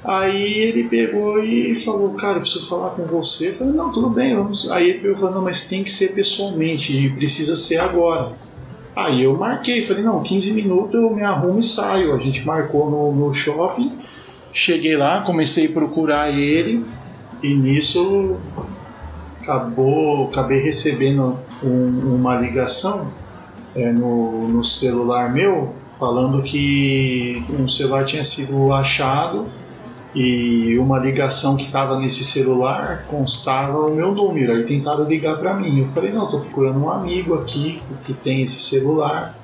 Aí 0.03 0.51
ele 0.51 0.85
pegou 0.85 1.43
e 1.43 1.79
falou, 1.83 2.13
cara, 2.15 2.37
eu 2.37 2.41
preciso 2.41 2.67
falar 2.67 2.89
com 2.89 3.03
você. 3.03 3.51
Eu 3.51 3.57
falei, 3.59 3.73
não, 3.73 3.91
tudo 3.91 4.09
bem, 4.09 4.35
vamos. 4.35 4.69
Aí 4.71 4.89
ele 4.89 4.99
pegou 4.99 5.17
falou, 5.17 5.35
não, 5.35 5.41
mas 5.43 5.61
tem 5.61 5.83
que 5.83 5.91
ser 5.91 6.13
pessoalmente 6.13 6.91
e 6.91 7.11
precisa 7.11 7.55
ser 7.55 7.77
agora. 7.77 8.31
Aí 8.95 9.23
eu 9.23 9.35
marquei, 9.37 9.87
falei, 9.87 10.03
não, 10.03 10.21
15 10.21 10.51
minutos 10.53 10.93
eu 10.93 11.09
me 11.13 11.23
arrumo 11.23 11.59
e 11.59 11.63
saio. 11.63 12.13
A 12.13 12.19
gente 12.19 12.45
marcou 12.45 12.89
no, 12.89 13.11
no 13.11 13.33
shopping. 13.33 13.91
Cheguei 14.53 14.95
lá, 14.95 15.21
comecei 15.21 15.65
a 15.67 15.71
procurar 15.71 16.29
ele 16.29 16.85
e 17.41 17.55
nisso 17.55 18.37
acabou, 19.41 20.25
acabei 20.27 20.59
recebendo 20.61 21.35
um- 21.63 22.15
uma 22.15 22.35
ligação 22.35 23.11
é, 23.75 23.91
no, 23.91 24.47
no 24.47 24.63
celular 24.63 25.33
meu 25.33 25.73
falando 25.99 26.43
que 26.43 27.43
um 27.49 27.67
celular 27.67 28.05
tinha 28.05 28.23
sido 28.23 28.71
achado 28.71 29.47
e 30.15 30.77
uma 30.77 30.99
ligação 30.99 31.57
que 31.57 31.65
estava 31.65 31.97
nesse 31.97 32.23
celular 32.23 33.05
constava 33.09 33.79
o 33.79 33.95
meu 33.95 34.13
número. 34.13 34.53
Aí 34.53 34.63
tentaram 34.63 35.05
ligar 35.05 35.37
para 35.37 35.55
mim. 35.55 35.79
Eu 35.79 35.87
falei, 35.87 36.11
não, 36.11 36.25
estou 36.25 36.41
procurando 36.41 36.79
um 36.79 36.89
amigo 36.89 37.33
aqui 37.33 37.81
que 38.03 38.13
tem 38.13 38.43
esse 38.43 38.61
celular. 38.61 39.35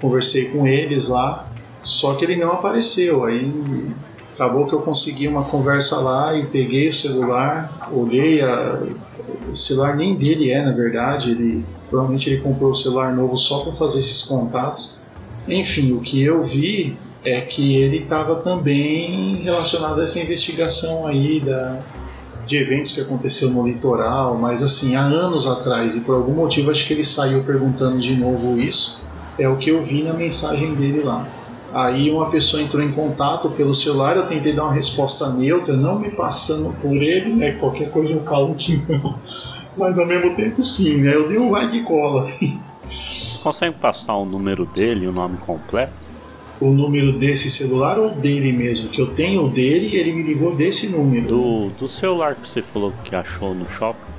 Conversei 0.00 0.46
com 0.46 0.66
eles 0.66 1.08
lá, 1.08 1.46
só 1.82 2.14
que 2.14 2.24
ele 2.24 2.36
não 2.36 2.52
apareceu. 2.52 3.24
Aí 3.24 3.92
acabou 4.32 4.66
que 4.66 4.72
eu 4.72 4.80
consegui 4.80 5.28
uma 5.28 5.44
conversa 5.44 5.98
lá 5.98 6.34
e 6.34 6.46
peguei 6.46 6.88
o 6.88 6.94
celular, 6.94 7.90
olhei 7.92 8.40
a, 8.40 8.82
o 9.52 9.54
celular 9.54 9.94
nem 9.96 10.16
dele 10.16 10.50
é, 10.50 10.64
na 10.64 10.72
verdade. 10.72 11.32
Ele 11.32 11.62
provavelmente 11.90 12.30
ele 12.30 12.40
comprou 12.40 12.70
o 12.70 12.74
celular 12.74 13.14
novo 13.14 13.36
só 13.36 13.60
para 13.60 13.74
fazer 13.74 13.98
esses 13.98 14.22
contatos. 14.22 14.98
Enfim, 15.46 15.92
o 15.92 16.00
que 16.00 16.22
eu 16.22 16.42
vi 16.42 16.96
é 17.24 17.40
que 17.42 17.76
ele 17.76 17.98
estava 17.98 18.36
também 18.36 19.36
relacionado 19.42 20.00
a 20.00 20.04
essa 20.04 20.18
investigação 20.18 21.06
aí 21.06 21.40
da, 21.40 21.78
de 22.46 22.56
eventos 22.56 22.92
que 22.92 23.00
aconteceu 23.00 23.50
no 23.50 23.66
litoral, 23.66 24.36
mas 24.36 24.62
assim, 24.62 24.96
há 24.96 25.02
anos 25.02 25.46
atrás, 25.46 25.94
e 25.94 26.00
por 26.00 26.14
algum 26.14 26.32
motivo 26.32 26.70
acho 26.70 26.86
que 26.86 26.94
ele 26.94 27.04
saiu 27.04 27.42
perguntando 27.44 27.98
de 27.98 28.14
novo 28.16 28.58
isso. 28.58 29.02
É 29.38 29.48
o 29.48 29.56
que 29.56 29.70
eu 29.70 29.82
vi 29.82 30.02
na 30.02 30.12
mensagem 30.12 30.74
dele 30.74 31.02
lá. 31.02 31.26
Aí 31.72 32.10
uma 32.10 32.28
pessoa 32.30 32.60
entrou 32.60 32.82
em 32.82 32.90
contato 32.90 33.48
pelo 33.50 33.74
celular, 33.74 34.16
eu 34.16 34.26
tentei 34.26 34.52
dar 34.52 34.64
uma 34.64 34.72
resposta 34.72 35.30
neutra, 35.30 35.76
não 35.76 35.98
me 35.98 36.10
passando 36.10 36.74
por 36.80 36.96
ele, 36.96 37.32
né? 37.32 37.52
Qualquer 37.52 37.90
coisa 37.90 38.12
eu 38.12 38.22
falo 38.24 38.54
que 38.56 38.82
não. 38.88 39.14
Mas 39.76 39.96
ao 39.96 40.06
mesmo 40.06 40.34
tempo 40.34 40.64
sim, 40.64 40.96
né? 40.96 41.14
Eu 41.14 41.28
dei 41.28 41.38
um 41.38 41.50
vai 41.50 41.70
de 41.70 41.80
cola. 41.82 42.28
Vocês 43.08 43.36
conseguem 43.36 43.78
passar 43.78 44.16
o 44.16 44.24
número 44.24 44.66
dele 44.66 45.06
o 45.06 45.12
nome 45.12 45.36
completo? 45.36 46.09
O 46.60 46.70
número 46.70 47.18
desse 47.18 47.50
celular 47.50 47.98
ou 47.98 48.10
dele 48.10 48.52
mesmo? 48.52 48.90
Que 48.90 49.00
eu 49.00 49.06
tenho 49.06 49.46
o 49.46 49.48
dele 49.48 49.88
e 49.88 49.96
ele 49.96 50.12
me 50.12 50.22
ligou 50.22 50.54
desse 50.54 50.88
número. 50.88 51.26
Do, 51.26 51.68
do 51.70 51.88
celular 51.88 52.34
que 52.34 52.48
você 52.48 52.60
falou 52.60 52.92
que 53.02 53.14
achou 53.14 53.54
no 53.54 53.68
shopping? 53.70 54.10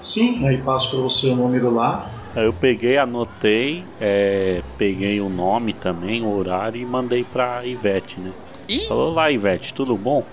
Sim, 0.00 0.46
aí 0.46 0.56
passo 0.58 0.90
para 0.90 1.00
você 1.00 1.28
o 1.28 1.36
número 1.36 1.74
lá. 1.74 2.10
Aí 2.34 2.44
eu 2.44 2.52
peguei, 2.52 2.96
anotei, 2.96 3.84
é, 4.00 4.62
peguei 4.78 5.20
o 5.20 5.28
nome 5.28 5.74
também, 5.74 6.22
o 6.22 6.34
horário 6.34 6.80
e 6.80 6.86
mandei 6.86 7.24
pra 7.24 7.66
Ivete, 7.66 8.20
né? 8.20 8.32
Ih, 8.68 8.86
Falou 8.86 9.12
lá, 9.12 9.30
Ivete, 9.30 9.74
tudo 9.74 9.96
bom? 9.96 10.24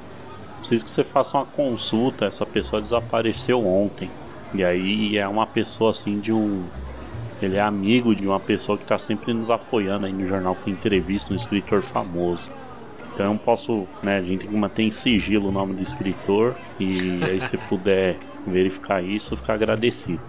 Preciso 0.60 0.86
que 0.86 0.92
você 0.92 1.04
faça 1.04 1.38
uma 1.38 1.46
consulta. 1.46 2.26
Essa 2.26 2.46
pessoa 2.46 2.82
desapareceu 2.82 3.66
ontem. 3.66 4.10
E 4.54 4.64
aí 4.64 5.18
é 5.18 5.28
uma 5.28 5.48
pessoa 5.48 5.92
assim 5.92 6.20
de 6.20 6.32
um. 6.32 6.64
Ele 7.42 7.58
é 7.58 7.62
amigo 7.62 8.16
de 8.16 8.26
uma 8.26 8.40
pessoa 8.40 8.78
que 8.78 8.86
tá 8.86 8.98
sempre 8.98 9.34
nos 9.34 9.50
apoiando 9.50 10.06
aí 10.06 10.14
no 10.14 10.28
jornal 10.28 10.56
com 10.56 10.70
entrevista, 10.70 11.34
um 11.34 11.38
escritor 11.38 11.84
famoso. 11.84 12.50
Então 13.14 13.26
eu 13.28 13.32
não 13.32 13.38
posso, 13.38 13.88
né? 14.04 14.18
A 14.18 14.22
gente 14.22 14.40
tem 14.42 14.50
que 14.50 14.56
manter 14.56 14.84
em 14.84 14.92
sigilo 14.92 15.50
o 15.50 15.52
nome 15.52 15.74
do 15.74 15.84
escritor. 15.84 16.56
E 16.80 17.20
aí 17.24 17.42
se 17.50 17.58
puder 17.70 18.18
verificar 18.46 19.04
isso, 19.04 19.34
eu 19.34 19.38
ficar 19.38 19.54
agradecido. 19.54 20.22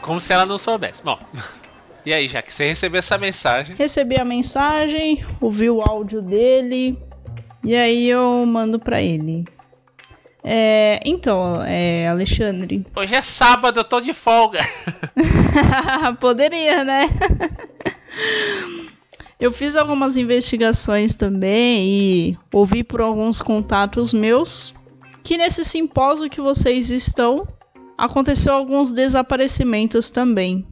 como 0.00 0.20
se 0.20 0.32
ela 0.32 0.44
não 0.46 0.58
soubesse. 0.58 1.02
Bom, 1.02 1.18
e 2.06 2.12
aí, 2.12 2.26
já 2.28 2.42
que 2.42 2.52
você 2.52 2.66
recebeu 2.66 2.98
essa 2.98 3.16
mensagem, 3.18 3.76
Recebi 3.76 4.16
a 4.16 4.24
mensagem, 4.24 5.24
ouvi 5.40 5.70
o 5.70 5.80
áudio 5.80 6.20
dele 6.20 6.98
e 7.64 7.76
aí 7.76 8.08
eu 8.08 8.44
mando 8.44 8.78
pra 8.78 9.00
ele. 9.00 9.44
É, 10.44 11.00
então, 11.04 11.62
é, 11.64 12.08
Alexandre, 12.08 12.84
hoje 12.96 13.14
é 13.14 13.22
sábado, 13.22 13.78
eu 13.80 13.84
tô 13.84 14.00
de 14.00 14.12
folga. 14.12 14.60
poderia, 16.18 16.82
né? 16.82 17.08
Eu 19.38 19.50
fiz 19.50 19.76
algumas 19.76 20.16
investigações 20.16 21.14
também 21.14 21.84
e 21.88 22.38
ouvi 22.52 22.84
por 22.84 23.00
alguns 23.00 23.42
contatos 23.42 24.12
meus 24.12 24.72
que 25.24 25.36
nesse 25.36 25.64
simpósio 25.64 26.30
que 26.30 26.40
vocês 26.40 26.90
estão 26.90 27.46
aconteceu 27.96 28.52
alguns 28.52 28.90
desaparecimentos 28.90 30.10
também, 30.10 30.66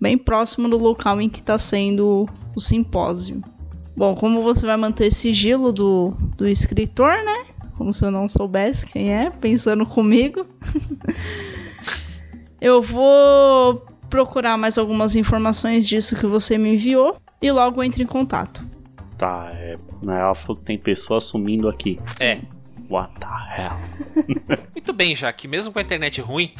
bem 0.00 0.16
próximo 0.16 0.68
do 0.68 0.78
local 0.78 1.20
em 1.20 1.28
que 1.28 1.40
está 1.40 1.58
sendo 1.58 2.26
o 2.56 2.60
simpósio. 2.60 3.42
Bom, 3.96 4.14
como 4.14 4.42
você 4.42 4.64
vai 4.64 4.76
manter 4.76 5.10
sigilo 5.10 5.72
do, 5.72 6.14
do 6.36 6.48
escritor, 6.48 7.12
né? 7.24 7.49
Como 7.80 7.94
se 7.94 8.04
eu 8.04 8.10
não 8.10 8.28
soubesse 8.28 8.86
quem 8.86 9.10
é, 9.10 9.30
pensando 9.30 9.86
comigo. 9.86 10.46
eu 12.60 12.82
vou 12.82 13.74
procurar 14.10 14.58
mais 14.58 14.76
algumas 14.76 15.16
informações 15.16 15.88
disso 15.88 16.14
que 16.14 16.26
você 16.26 16.58
me 16.58 16.74
enviou 16.74 17.16
e 17.40 17.50
logo 17.50 17.82
entre 17.82 18.02
em 18.02 18.06
contato. 18.06 18.62
Tá, 19.16 19.48
é. 19.54 19.78
Ela 20.02 20.34
falou 20.34 20.58
que 20.58 20.64
tem 20.64 20.76
pessoas 20.76 21.24
sumindo 21.24 21.70
aqui. 21.70 21.98
É. 22.20 22.38
What 22.90 23.14
the 23.18 23.26
hell? 23.56 24.58
Muito 24.76 24.92
bem, 24.92 25.16
já 25.16 25.32
que 25.32 25.48
mesmo 25.48 25.72
com 25.72 25.78
a 25.78 25.82
internet 25.82 26.20
ruim, 26.20 26.52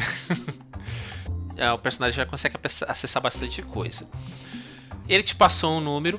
é, 1.55 1.71
o 1.71 1.77
personagem 1.77 2.17
já 2.17 2.25
consegue 2.25 2.57
acessar 2.89 3.23
bastante 3.23 3.61
coisa. 3.61 4.09
Ele 5.07 5.23
te 5.23 5.37
passou 5.37 5.73
um 5.77 5.81
número 5.83 6.19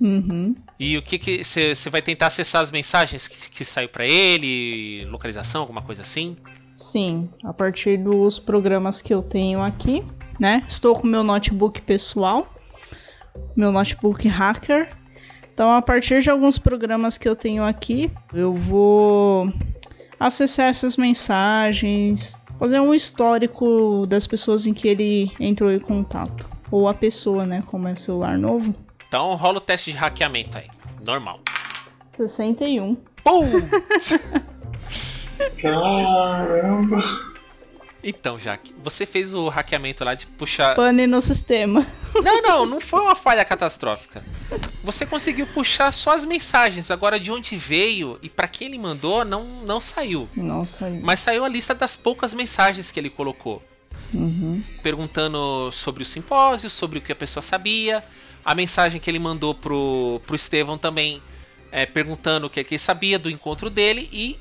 Uhum. 0.00 0.54
e 0.78 0.96
o 0.96 1.02
que 1.02 1.18
que 1.18 1.44
você 1.44 1.90
vai 1.90 2.00
tentar 2.00 2.28
acessar 2.28 2.62
as 2.62 2.70
mensagens 2.70 3.28
que, 3.28 3.50
que 3.50 3.64
saiu 3.66 3.88
pra 3.88 4.06
ele, 4.06 5.04
localização, 5.10 5.60
alguma 5.60 5.82
coisa 5.82 6.00
assim? 6.00 6.36
Sim, 6.74 7.28
a 7.44 7.52
partir 7.52 7.98
dos 7.98 8.38
programas 8.38 9.02
que 9.02 9.12
eu 9.12 9.22
tenho 9.22 9.62
aqui, 9.62 10.02
né? 10.38 10.64
Estou 10.66 10.94
com 10.94 11.06
meu 11.06 11.22
notebook 11.22 11.82
pessoal, 11.82 12.50
meu 13.54 13.70
notebook 13.70 14.26
hacker. 14.26 14.90
Então, 15.52 15.70
a 15.74 15.82
partir 15.82 16.22
de 16.22 16.30
alguns 16.30 16.56
programas 16.56 17.18
que 17.18 17.28
eu 17.28 17.36
tenho 17.36 17.62
aqui, 17.62 18.10
eu 18.32 18.54
vou 18.54 19.52
acessar 20.18 20.68
essas 20.68 20.96
mensagens, 20.96 22.40
fazer 22.58 22.80
um 22.80 22.94
histórico 22.94 24.06
das 24.06 24.26
pessoas 24.26 24.66
em 24.66 24.72
que 24.72 24.88
ele 24.88 25.30
entrou 25.38 25.70
em 25.70 25.78
contato. 25.78 26.48
Ou 26.70 26.88
a 26.88 26.94
pessoa, 26.94 27.44
né? 27.44 27.62
Como 27.66 27.86
é 27.86 27.94
celular 27.94 28.38
novo. 28.38 28.74
Então 29.10 29.34
rola 29.34 29.58
o 29.58 29.60
teste 29.60 29.90
de 29.90 29.98
hackeamento 29.98 30.56
aí, 30.56 30.68
normal. 31.04 31.40
61. 32.08 32.94
Putz! 33.24 34.16
Caramba! 35.60 37.02
Então, 38.04 38.38
Jaque, 38.38 38.72
você 38.80 39.04
fez 39.04 39.34
o 39.34 39.48
hackeamento 39.48 40.04
lá 40.04 40.14
de 40.14 40.28
puxar. 40.28 40.76
Pane 40.76 41.08
no 41.08 41.20
sistema. 41.20 41.84
Não, 42.22 42.40
não, 42.40 42.64
não 42.70 42.80
foi 42.80 43.00
uma 43.00 43.16
falha 43.16 43.44
catastrófica. 43.44 44.24
Você 44.84 45.04
conseguiu 45.04 45.48
puxar 45.48 45.92
só 45.92 46.14
as 46.14 46.24
mensagens. 46.24 46.88
Agora, 46.88 47.18
de 47.18 47.32
onde 47.32 47.56
veio 47.56 48.16
e 48.22 48.28
para 48.28 48.46
quem 48.46 48.68
ele 48.68 48.78
mandou, 48.78 49.24
não, 49.24 49.42
não 49.64 49.80
saiu. 49.80 50.28
Não 50.36 50.64
saiu. 50.64 51.00
Mas 51.02 51.18
saiu 51.18 51.44
a 51.44 51.48
lista 51.48 51.74
das 51.74 51.96
poucas 51.96 52.32
mensagens 52.32 52.92
que 52.92 53.00
ele 53.00 53.10
colocou. 53.10 53.60
Uhum. 54.14 54.62
Perguntando 54.84 55.68
sobre 55.72 56.04
o 56.04 56.06
simpósio, 56.06 56.70
sobre 56.70 57.00
o 57.00 57.02
que 57.02 57.10
a 57.10 57.16
pessoa 57.16 57.42
sabia. 57.42 58.04
A 58.44 58.54
mensagem 58.54 59.00
que 59.00 59.10
ele 59.10 59.18
mandou 59.18 59.54
pro, 59.54 60.20
pro 60.26 60.36
Estevão 60.36 60.78
também, 60.78 61.22
é, 61.70 61.86
perguntando 61.86 62.46
o 62.46 62.50
que, 62.50 62.60
é 62.60 62.64
que 62.64 62.74
ele 62.74 62.78
sabia 62.78 63.18
do 63.18 63.30
encontro 63.30 63.68
dele. 63.68 64.08
E 64.12 64.38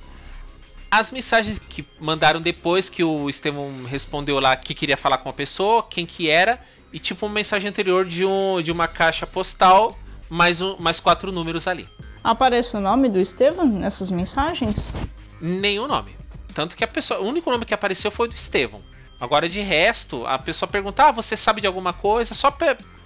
as 0.90 1.12
mensagens 1.12 1.60
que 1.60 1.86
mandaram 2.00 2.42
depois 2.42 2.90
que 2.90 3.04
o 3.04 3.30
Estevão 3.30 3.84
respondeu 3.86 4.40
lá 4.40 4.56
que 4.56 4.74
queria 4.74 4.98
falar 4.98 5.20
com 5.20 5.30
a 5.30 5.34
pessoa, 5.34 5.84
quem 5.84 6.06
que 6.06 6.30
era, 6.30 6.60
e 6.92 7.00
tipo 7.00 7.26
uma 7.26 7.36
mensagem 7.36 7.70
anterior 7.70 8.06
de, 8.06 8.26
um, 8.26 8.62
de 8.62 8.72
uma 8.72 8.88
caixa 8.88 9.28
postal, 9.28 9.98
mais, 10.30 10.62
um, 10.62 10.78
mais 10.78 11.00
quatro 11.00 11.32
números 11.32 11.68
ali. 11.68 11.88
Aparece 12.24 12.76
o 12.76 12.80
nome 12.80 13.10
do 13.10 13.20
Estevam 13.20 13.66
nessas 13.66 14.12
mensagens? 14.12 14.94
Nenhum 15.40 15.88
nome. 15.88 16.16
Tanto 16.54 16.76
que 16.76 16.84
a 16.84 16.88
pessoa. 16.88 17.22
O 17.22 17.28
único 17.28 17.50
nome 17.50 17.66
que 17.66 17.74
apareceu 17.74 18.12
foi 18.12 18.28
o 18.28 18.30
do 18.30 18.36
Estevão. 18.36 18.82
Agora, 19.20 19.48
de 19.48 19.60
resto, 19.62 20.26
a 20.26 20.38
pessoa 20.38 20.70
pergunta: 20.70 21.06
Ah, 21.06 21.12
você 21.12 21.38
sabe 21.38 21.62
de 21.62 21.68
alguma 21.68 21.94
coisa? 21.94 22.34
Só 22.34 22.54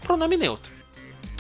pronome 0.01 0.37
neutro. 0.37 0.71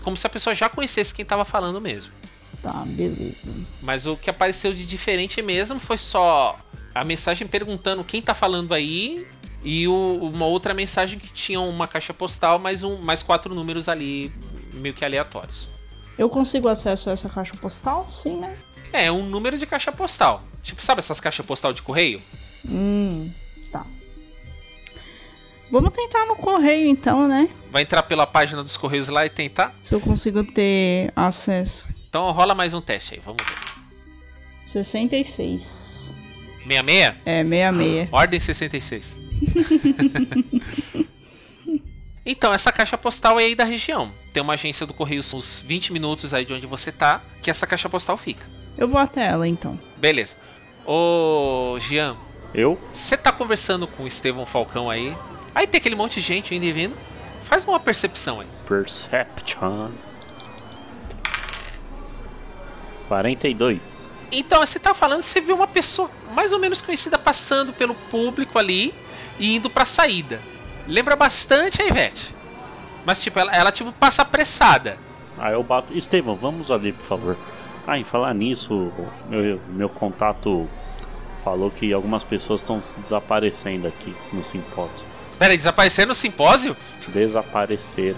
Como 0.03 0.17
se 0.17 0.27
a 0.27 0.29
pessoa 0.29 0.53
já 0.53 0.69
conhecesse 0.69 1.13
quem 1.13 1.23
estava 1.23 1.45
falando 1.45 1.79
mesmo. 1.81 2.13
Tá, 2.61 2.83
beleza. 2.85 3.53
Mas 3.81 4.05
o 4.05 4.15
que 4.15 4.29
apareceu 4.29 4.73
de 4.73 4.85
diferente 4.85 5.41
mesmo 5.41 5.79
foi 5.79 5.97
só 5.97 6.59
a 6.93 7.03
mensagem 7.03 7.47
perguntando 7.47 8.03
quem 8.03 8.21
tá 8.21 8.33
falando 8.33 8.73
aí 8.73 9.27
e 9.63 9.87
o, 9.87 10.19
uma 10.21 10.45
outra 10.45 10.73
mensagem 10.73 11.17
que 11.17 11.31
tinha 11.31 11.59
uma 11.59 11.87
caixa 11.87 12.13
postal 12.13 12.59
mais, 12.59 12.83
um, 12.83 12.97
mais 12.97 13.23
quatro 13.23 13.55
números 13.55 13.89
ali 13.89 14.31
meio 14.73 14.93
que 14.93 15.03
aleatórios. 15.03 15.69
Eu 16.17 16.29
consigo 16.29 16.67
acesso 16.67 17.09
a 17.09 17.13
essa 17.13 17.29
caixa 17.29 17.53
postal? 17.55 18.07
Sim, 18.11 18.37
né? 18.37 18.57
É, 18.91 19.11
um 19.11 19.23
número 19.23 19.57
de 19.57 19.65
caixa 19.65 19.91
postal. 19.91 20.43
Tipo, 20.61 20.83
sabe 20.83 20.99
essas 20.99 21.19
caixas 21.19 21.45
postal 21.45 21.73
de 21.73 21.81
correio? 21.81 22.21
Hum, 22.65 23.31
tá. 23.71 23.85
Vamos 25.71 25.91
tentar 25.91 26.25
no 26.27 26.35
correio 26.35 26.87
então, 26.87 27.27
né? 27.27 27.49
Vai 27.73 27.81
entrar 27.81 28.03
pela 28.03 28.27
página 28.27 28.61
dos 28.61 28.77
correios 28.77 29.07
lá 29.07 29.25
e 29.25 29.29
tentar? 29.31 29.73
Se 29.81 29.95
eu 29.95 29.99
consigo 29.99 30.43
ter 30.43 31.11
acesso. 31.15 31.87
Então 32.07 32.29
rola 32.29 32.53
mais 32.53 32.71
um 32.71 32.79
teste 32.79 33.15
aí, 33.15 33.19
vamos 33.19 33.43
ver. 33.43 33.55
66. 34.63 36.13
66? 36.67 37.15
É, 37.25 37.43
66. 37.43 38.09
Ordem 38.11 38.39
66. 38.39 39.19
então, 42.23 42.53
essa 42.53 42.71
caixa 42.71 42.95
postal 42.95 43.39
é 43.39 43.45
aí 43.45 43.55
da 43.55 43.63
região. 43.63 44.11
Tem 44.31 44.43
uma 44.43 44.53
agência 44.53 44.85
do 44.85 44.93
Correio 44.93 45.23
uns 45.33 45.59
20 45.59 45.93
minutos 45.93 46.31
aí 46.31 46.45
de 46.45 46.53
onde 46.53 46.67
você 46.67 46.91
tá, 46.91 47.23
que 47.41 47.49
essa 47.49 47.65
caixa 47.65 47.89
postal 47.89 48.17
fica. 48.17 48.45
Eu 48.77 48.87
vou 48.87 49.01
até 49.01 49.25
ela 49.25 49.47
então. 49.47 49.79
Beleza. 49.97 50.35
Ô, 50.85 51.75
Jean. 51.79 52.15
Eu? 52.53 52.79
Você 52.93 53.17
tá 53.17 53.31
conversando 53.31 53.87
com 53.87 54.03
o 54.03 54.07
Estevão 54.07 54.45
Falcão 54.45 54.91
aí. 54.91 55.17
Aí 55.55 55.65
tem 55.65 55.79
aquele 55.79 55.95
monte 55.95 56.21
de 56.21 56.21
gente 56.21 56.53
indo 56.53 56.65
e 56.65 56.71
vindo. 56.71 57.12
Faz 57.43 57.63
uma 57.65 57.79
percepção 57.79 58.39
aí. 58.39 58.47
Perception. 58.67 59.91
42. 63.07 63.81
Então, 64.31 64.65
você 64.65 64.79
tá 64.79 64.93
falando, 64.93 65.21
você 65.21 65.39
viu 65.39 65.55
uma 65.55 65.67
pessoa 65.67 66.09
mais 66.33 66.51
ou 66.51 66.59
menos 66.59 66.81
conhecida 66.81 67.19
passando 67.19 67.71
pelo 67.71 67.93
público 67.93 68.57
ali 68.57 68.93
e 69.37 69.55
indo 69.55 69.69
pra 69.69 69.85
saída. 69.85 70.41
Lembra 70.87 71.15
bastante 71.15 71.81
a 71.81 71.85
Ivete. 71.85 72.33
Mas, 73.05 73.21
tipo, 73.21 73.37
ela, 73.37 73.51
ela 73.51 73.71
tipo, 73.71 73.91
passa 73.91 74.23
apressada. 74.23 74.97
Aí 75.37 75.53
eu 75.53 75.63
bato. 75.63 75.95
Estevão, 75.95 76.35
vamos 76.35 76.71
ali, 76.71 76.93
por 76.93 77.05
favor. 77.05 77.37
Ah, 77.85 77.99
em 77.99 78.03
falar 78.03 78.33
nisso, 78.33 78.91
meu, 79.27 79.59
meu 79.69 79.89
contato 79.89 80.67
falou 81.43 81.69
que 81.69 81.91
algumas 81.91 82.23
pessoas 82.23 82.61
estão 82.61 82.81
desaparecendo 82.97 83.87
aqui 83.87 84.15
no 84.31 84.43
simpósio. 84.43 85.12
Peraí, 85.43 85.57
desaparecer 85.57 86.07
no 86.07 86.15
simpósio? 86.15 86.73
Desaparecer. 87.09 88.15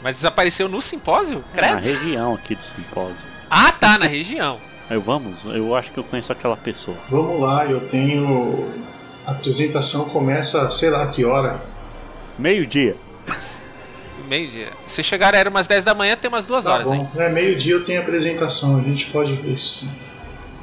Mas 0.00 0.14
desapareceu 0.14 0.68
no 0.68 0.80
simpósio? 0.80 1.44
Credo. 1.52 1.74
Na 1.74 1.80
região 1.80 2.34
aqui 2.36 2.54
do 2.54 2.62
simpósio. 2.62 3.16
Ah, 3.50 3.72
tá, 3.72 3.98
na 3.98 4.06
região. 4.06 4.60
Aí 4.88 4.96
vamos, 4.96 5.40
eu 5.44 5.74
acho 5.74 5.90
que 5.90 5.98
eu 5.98 6.04
conheço 6.04 6.30
aquela 6.30 6.56
pessoa. 6.56 6.96
Vamos 7.10 7.40
lá, 7.40 7.66
eu 7.66 7.88
tenho. 7.88 8.70
A 9.26 9.32
apresentação 9.32 10.08
começa, 10.10 10.70
sei 10.70 10.88
lá 10.90 11.08
que 11.08 11.24
hora. 11.24 11.60
Meio-dia. 12.38 12.96
Meio-dia. 14.28 14.68
Se 14.86 15.02
chegar 15.02 15.34
era 15.34 15.50
umas 15.50 15.66
10 15.66 15.82
da 15.82 15.94
manhã, 15.96 16.14
tem 16.16 16.28
umas 16.28 16.46
duas 16.46 16.64
Tá 16.66 16.74
horas, 16.74 16.86
bom. 16.86 16.94
hein? 16.94 17.08
É 17.16 17.28
meio-dia 17.28 17.74
eu 17.74 17.84
tenho 17.84 18.00
apresentação, 18.00 18.78
a 18.78 18.82
gente 18.82 19.06
pode 19.10 19.34
ver 19.34 19.50
isso 19.54 19.80
sim. 19.80 19.98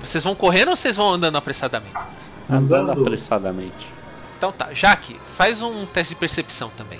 Vocês 0.01 0.23
vão 0.23 0.33
correndo 0.33 0.69
ou 0.69 0.77
vocês 0.77 0.95
vão 0.95 1.09
andando 1.13 1.37
apressadamente? 1.37 1.93
Andando 2.49 2.89
Andando. 2.91 3.01
apressadamente. 3.05 3.98
Então 4.39 4.53
tá, 4.53 4.69
Jaque, 4.73 5.19
faz 5.27 5.61
um 5.61 5.85
teste 5.85 6.13
de 6.13 6.19
percepção 6.19 6.71
também. 6.77 6.97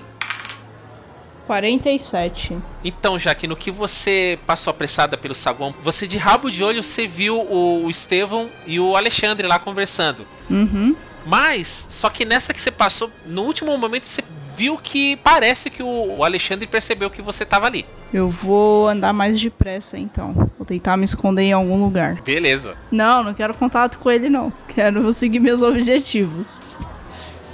47. 1.47 2.57
Então, 2.83 3.17
Jaque, 3.17 3.47
no 3.47 3.55
que 3.55 3.71
você 3.71 4.37
passou 4.45 4.71
apressada 4.71 5.17
pelo 5.17 5.33
saguão, 5.33 5.73
você 5.81 6.05
de 6.05 6.17
rabo 6.17 6.51
de 6.51 6.61
olho 6.61 6.83
você 6.83 7.07
viu 7.07 7.39
o 7.49 7.89
Estevão 7.89 8.49
e 8.67 8.77
o 8.77 8.93
Alexandre 8.97 9.47
lá 9.47 9.57
conversando. 9.57 10.27
Uhum. 10.49 10.93
Mas, 11.25 11.87
só 11.89 12.09
que 12.09 12.25
nessa 12.25 12.53
que 12.53 12.61
você 12.61 12.71
passou, 12.71 13.09
no 13.25 13.43
último 13.43 13.75
momento 13.77 14.03
você 14.03 14.21
viu 14.57 14.77
que 14.77 15.15
parece 15.23 15.69
que 15.69 15.81
o 15.81 16.21
Alexandre 16.21 16.67
percebeu 16.67 17.09
que 17.09 17.21
você 17.21 17.45
tava 17.45 17.67
ali. 17.67 17.85
Eu 18.13 18.29
vou 18.29 18.89
andar 18.89 19.13
mais 19.13 19.39
depressa 19.39 19.97
então. 19.97 20.33
Vou 20.57 20.65
tentar 20.67 20.97
me 20.97 21.05
esconder 21.05 21.43
em 21.43 21.53
algum 21.53 21.81
lugar. 21.81 22.21
Beleza. 22.21 22.75
Não, 22.91 23.23
não 23.23 23.33
quero 23.33 23.53
contato 23.53 23.97
com 23.97 24.11
ele 24.11 24.29
não. 24.29 24.51
Quero 24.67 25.09
seguir 25.13 25.39
meus 25.39 25.61
objetivos. 25.61 26.59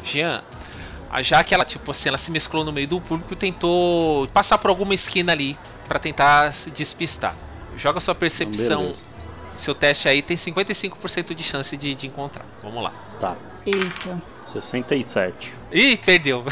Jean, 0.05 0.41
a 1.11 1.21
Jaque, 1.21 1.53
ela, 1.53 1.65
tipo 1.65 1.91
assim, 1.91 2.09
ela 2.09 2.17
se 2.17 2.31
mesclou 2.31 2.63
no 2.63 2.71
meio 2.71 2.87
do 2.87 3.01
público 3.01 3.33
e 3.33 3.35
tentou 3.35 4.27
passar 4.27 4.57
por 4.57 4.69
alguma 4.69 4.93
esquina 4.93 5.31
ali 5.31 5.57
pra 5.87 5.99
tentar 5.99 6.53
se 6.53 6.69
despistar. 6.69 7.35
Joga 7.77 7.99
sua 7.99 8.15
percepção. 8.15 8.93
Seu 9.55 9.73
teste 9.73 10.09
aí 10.09 10.21
tem 10.21 10.35
55% 10.35 11.33
de 11.33 11.43
chance 11.43 11.77
de, 11.77 11.95
de 11.95 12.07
encontrar. 12.07 12.45
Vamos 12.61 12.83
lá. 12.83 12.91
Tá. 13.21 13.35
Eita. 13.65 14.21
67. 14.51 15.53
Ih, 15.71 15.97
perdeu. 15.97 16.43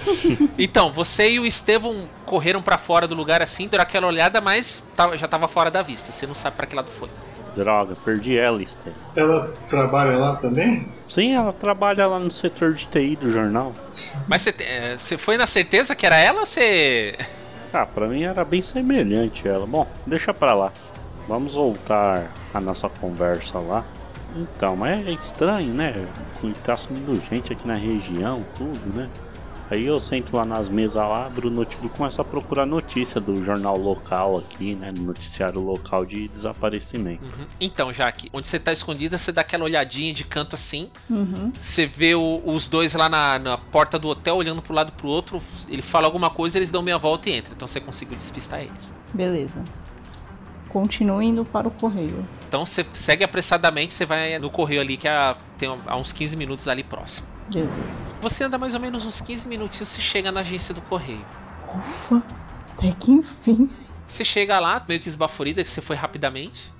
então, 0.58 0.92
você 0.92 1.32
e 1.32 1.40
o 1.40 1.46
Estevão 1.46 2.08
correram 2.24 2.62
pra 2.62 2.76
fora 2.78 3.06
do 3.06 3.14
lugar 3.14 3.42
assim, 3.42 3.68
deram 3.68 3.82
aquela 3.82 4.06
olhada, 4.06 4.40
mas 4.40 4.86
já 5.16 5.28
tava 5.28 5.48
fora 5.48 5.70
da 5.70 5.82
vista. 5.82 6.12
Você 6.12 6.26
não 6.26 6.34
sabe 6.34 6.56
pra 6.56 6.66
que 6.66 6.74
lado 6.74 6.90
foi. 6.90 7.08
Droga, 7.56 7.96
perdi 8.04 8.36
ela, 8.36 8.62
Estevão. 8.62 8.92
Ela 9.16 9.52
trabalha 9.68 10.18
lá 10.18 10.36
também? 10.36 10.86
Sim, 11.08 11.34
ela 11.34 11.52
trabalha 11.52 12.06
lá 12.06 12.18
no 12.18 12.30
setor 12.30 12.74
de 12.74 12.86
TI 12.86 13.16
do 13.16 13.32
jornal. 13.32 13.72
Mas 14.28 14.42
você, 14.42 14.54
é, 14.60 14.96
você 14.96 15.16
foi 15.16 15.38
na 15.38 15.46
certeza 15.46 15.96
que 15.96 16.04
era 16.04 16.16
ela 16.16 16.40
ou 16.40 16.46
você. 16.46 17.16
Ah, 17.72 17.86
pra 17.86 18.06
mim 18.06 18.22
era 18.22 18.44
bem 18.44 18.62
semelhante 18.62 19.48
ela. 19.48 19.66
Bom, 19.66 19.86
deixa 20.06 20.34
pra 20.34 20.54
lá. 20.54 20.72
Vamos 21.26 21.54
voltar 21.54 22.30
à 22.54 22.60
nossa 22.60 22.88
conversa 22.88 23.58
lá. 23.58 23.84
Então, 24.36 24.76
mas 24.76 25.06
é 25.06 25.12
estranho, 25.12 25.72
né? 25.72 26.06
Tá 26.64 26.76
sumindo 26.76 27.18
gente 27.30 27.52
aqui 27.52 27.66
na 27.66 27.74
região, 27.74 28.44
tudo, 28.56 28.94
né? 28.94 29.08
Aí 29.68 29.84
eu 29.84 29.98
sento 29.98 30.36
lá 30.36 30.44
nas 30.44 30.68
mesas 30.68 30.94
lá, 30.94 31.26
abro 31.26 31.48
o 31.48 31.50
notebook 31.50 31.86
e 31.94 31.98
começo 31.98 32.20
a 32.20 32.24
procurar 32.24 32.64
notícia 32.64 33.20
do 33.20 33.44
jornal 33.44 33.76
local 33.76 34.38
aqui, 34.38 34.76
né? 34.76 34.92
Do 34.92 35.00
noticiário 35.02 35.60
local 35.60 36.04
de 36.06 36.28
desaparecimento. 36.28 37.24
Uhum. 37.24 37.46
Então, 37.60 37.92
Jaque, 37.92 38.30
onde 38.32 38.46
você 38.46 38.60
tá 38.60 38.70
escondida, 38.72 39.18
você 39.18 39.32
dá 39.32 39.40
aquela 39.40 39.64
olhadinha 39.64 40.14
de 40.14 40.22
canto 40.24 40.54
assim. 40.54 40.88
Uhum. 41.10 41.50
Você 41.60 41.84
vê 41.84 42.14
o- 42.14 42.42
os 42.44 42.68
dois 42.68 42.94
lá 42.94 43.08
na, 43.08 43.38
na 43.40 43.58
porta 43.58 43.98
do 43.98 44.06
hotel 44.08 44.36
olhando 44.36 44.62
pro 44.62 44.72
lado 44.72 44.92
pro 44.92 45.08
outro. 45.08 45.42
Ele 45.68 45.82
fala 45.82 46.06
alguma 46.06 46.30
coisa, 46.30 46.58
eles 46.58 46.70
dão 46.70 46.80
meia 46.82 46.96
volta 46.98 47.28
e 47.28 47.36
entram. 47.36 47.52
Então 47.56 47.66
você 47.66 47.80
conseguiu 47.80 48.16
despistar 48.16 48.60
eles. 48.60 48.94
Beleza. 49.12 49.64
Continuo 50.68 51.22
indo 51.22 51.44
para 51.44 51.66
o 51.68 51.70
correio. 51.70 52.26
Então 52.46 52.64
você 52.66 52.84
segue 52.92 53.24
apressadamente, 53.24 53.92
você 53.92 54.04
vai 54.04 54.38
no 54.38 54.50
correio 54.50 54.80
ali 54.80 54.96
que 54.96 55.08
é 55.08 55.34
tem 55.56 55.68
uns 55.70 56.12
15 56.12 56.36
minutos 56.36 56.68
ali 56.68 56.82
próximo. 56.82 57.26
Beleza. 57.52 58.00
Você 58.20 58.44
anda 58.44 58.58
mais 58.58 58.74
ou 58.74 58.80
menos 58.80 59.04
uns 59.04 59.20
15 59.20 59.48
minutinhos, 59.48 59.88
você 59.88 60.00
chega 60.00 60.32
na 60.32 60.40
agência 60.40 60.74
do 60.74 60.80
correio. 60.82 61.24
Ufa. 61.78 62.22
Até 62.72 62.92
que 62.92 63.12
enfim. 63.12 63.70
Você 64.06 64.24
chega 64.24 64.58
lá, 64.58 64.84
meio 64.86 65.00
que 65.00 65.08
esbaforida, 65.08 65.64
que 65.64 65.70
você 65.70 65.80
foi 65.80 65.96
rapidamente. 65.96 66.72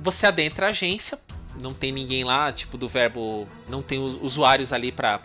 Você 0.00 0.26
adentra 0.26 0.66
a 0.66 0.70
agência, 0.70 1.18
não 1.60 1.72
tem 1.72 1.92
ninguém 1.92 2.24
lá, 2.24 2.52
tipo 2.52 2.76
do 2.76 2.88
verbo, 2.88 3.46
não 3.68 3.80
tem 3.80 3.98
os 4.04 4.16
usuários 4.20 4.72
ali 4.72 4.90
pra 4.90 5.20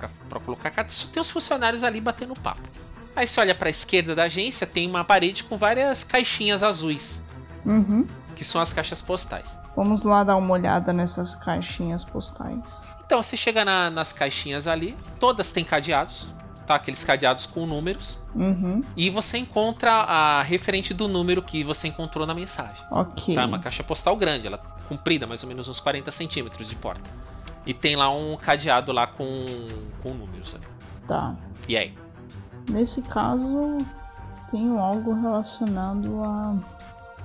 colocar 0.45 0.70
carta, 0.70 0.94
só 0.94 1.07
tem 1.07 1.20
os 1.20 1.30
funcionários 1.30 1.84
ali 1.84 1.99
batendo 1.99 2.36
papo. 2.36 2.70
Aí 3.16 3.26
você 3.26 3.40
olha 3.40 3.56
pra 3.56 3.70
esquerda 3.70 4.14
da 4.14 4.24
agência, 4.24 4.68
tem 4.68 4.88
uma 4.88 5.03
parede 5.03 5.44
com 5.44 5.57
várias 5.57 6.03
caixinhas 6.03 6.61
azuis. 6.64 7.28
Uhum. 7.66 8.07
que 8.36 8.45
são 8.45 8.61
as 8.61 8.72
caixas 8.72 9.02
postais. 9.02 9.60
Vamos 9.76 10.03
lá 10.03 10.24
dar 10.24 10.38
uma 10.38 10.53
olhada 10.53 10.94
nessas 10.94 11.36
caixinhas 11.36 12.06
postais. 12.06 12.88
Então 13.10 13.23
você 13.23 13.36
chega 13.36 13.65
na, 13.65 13.90
nas 13.90 14.14
caixinhas 14.14 14.68
ali, 14.68 14.95
todas 15.19 15.52
têm 15.52 15.65
cadeados, 15.65 16.31
tá? 16.68 16.76
Aqueles 16.76 17.03
cadeados 17.03 17.48
com 17.48 17.65
números. 17.65 18.19
Uhum. 18.36 18.84
E 18.95 19.10
você 19.10 19.40
encontra 19.40 19.91
a 19.91 20.44
referente 20.44 20.94
do 20.94 21.07
número 21.07 21.41
que 21.41 21.64
você 21.64 21.88
encontrou 21.88 22.27
na 22.27 22.36
mensagem. 22.36 22.86
Ok. 22.91 23.34
Tá? 23.34 23.48
Uma 23.48 23.57
caixa 23.57 23.84
postal 23.84 24.15
grande, 24.15 24.45
ela 24.45 24.60
comprida, 24.88 25.26
mais 25.26 25.41
ou 25.41 25.49
menos 25.49 25.68
uns 25.68 25.80
40 25.80 26.11
centímetros 26.11 26.69
de 26.69 26.76
porta. 26.76 27.10
E 27.65 27.73
tem 27.73 27.95
lá 27.95 28.11
um 28.11 28.38
cadeado 28.38 28.91
lá 28.91 29.07
com, 29.07 29.44
com 30.03 30.14
números 30.14 30.53
ali. 30.53 30.68
Tá. 31.07 31.36
E 31.68 31.76
aí? 31.76 31.98
Nesse 32.69 33.02
caso, 33.02 33.80
tenho 34.52 34.77
algo 34.77 35.19
relacionado 35.19 36.22
a 36.23 36.56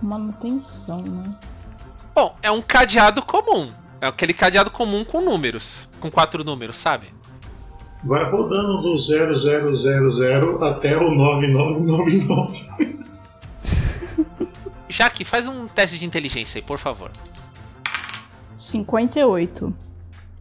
manutenção, 0.00 1.02
né? 1.02 1.36
Bom, 2.14 2.34
é 2.42 2.50
um 2.50 2.62
cadeado 2.62 3.20
comum. 3.20 3.83
É 4.04 4.06
aquele 4.06 4.34
cadeado 4.34 4.70
comum 4.70 5.02
com 5.02 5.22
números. 5.22 5.88
Com 5.98 6.10
quatro 6.10 6.44
números, 6.44 6.76
sabe? 6.76 7.06
Vai 8.04 8.30
rodando 8.30 8.82
do 8.82 8.94
0000 8.98 10.62
até 10.62 10.94
o 10.94 11.10
9999. 11.10 12.68
Jaque, 14.90 15.24
faz 15.24 15.46
um 15.46 15.66
teste 15.66 15.98
de 15.98 16.04
inteligência 16.04 16.58
aí, 16.58 16.62
por 16.62 16.78
favor. 16.78 17.10
58. 18.54 19.74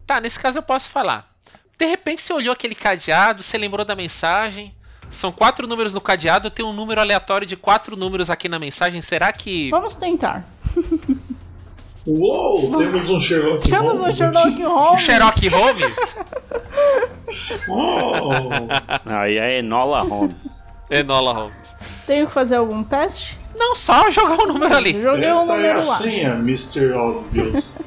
Tá, 0.06 0.20
nesse 0.20 0.38
caso 0.38 0.58
eu 0.58 0.62
posso 0.62 0.90
falar. 0.90 1.34
De 1.78 1.86
repente 1.86 2.20
você 2.20 2.34
olhou 2.34 2.52
aquele 2.52 2.74
cadeado, 2.74 3.42
você 3.42 3.56
lembrou 3.56 3.86
da 3.86 3.96
mensagem. 3.96 4.74
São 5.08 5.32
quatro 5.32 5.66
números 5.66 5.94
no 5.94 6.02
cadeado, 6.02 6.50
tem 6.50 6.66
um 6.66 6.72
número 6.74 7.00
aleatório 7.00 7.46
de 7.46 7.56
quatro 7.56 7.96
números 7.96 8.28
aqui 8.28 8.46
na 8.46 8.58
mensagem. 8.58 9.00
Será 9.00 9.32
que. 9.32 9.70
Vamos 9.70 9.94
tentar. 9.94 10.46
Uou, 12.06 12.76
temos 12.78 13.08
um 13.08 13.20
Sherlock 13.20 13.68
Temos 13.68 13.94
um 13.98 14.02
Holmes 14.02 14.16
Sherlock 14.16 14.48
aqui. 14.52 14.62
Holmes. 14.68 15.00
Sherlock 15.02 15.48
Holmes? 15.48 16.16
Uou. 17.68 18.30
Aí 19.06 19.38
é 19.38 19.58
Enola 19.58 20.02
Holmes. 20.02 20.36
Enola 20.90 21.32
Holmes. 21.32 21.76
Tenho 22.06 22.26
que 22.26 22.32
fazer 22.32 22.56
algum 22.56 22.84
teste? 22.84 23.38
Não, 23.56 23.74
só 23.74 24.10
jogar 24.10 24.38
o 24.38 24.46
número 24.46 24.74
ali. 24.76 24.92
Joguei 25.00 25.32
um 25.32 25.40
Esta 25.40 25.52
é 25.52 25.52
a 25.52 25.56
número 25.56 25.86
lá. 25.86 25.96
senha, 25.96 26.30
Mr. 26.34 26.92
Obvious. 26.92 27.82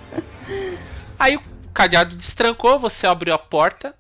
Aí 1.20 1.36
o 1.36 1.42
cadeado 1.74 2.16
destrancou, 2.16 2.80
você 2.80 3.06
abriu 3.06 3.34
a 3.34 3.38
porta. 3.38 3.94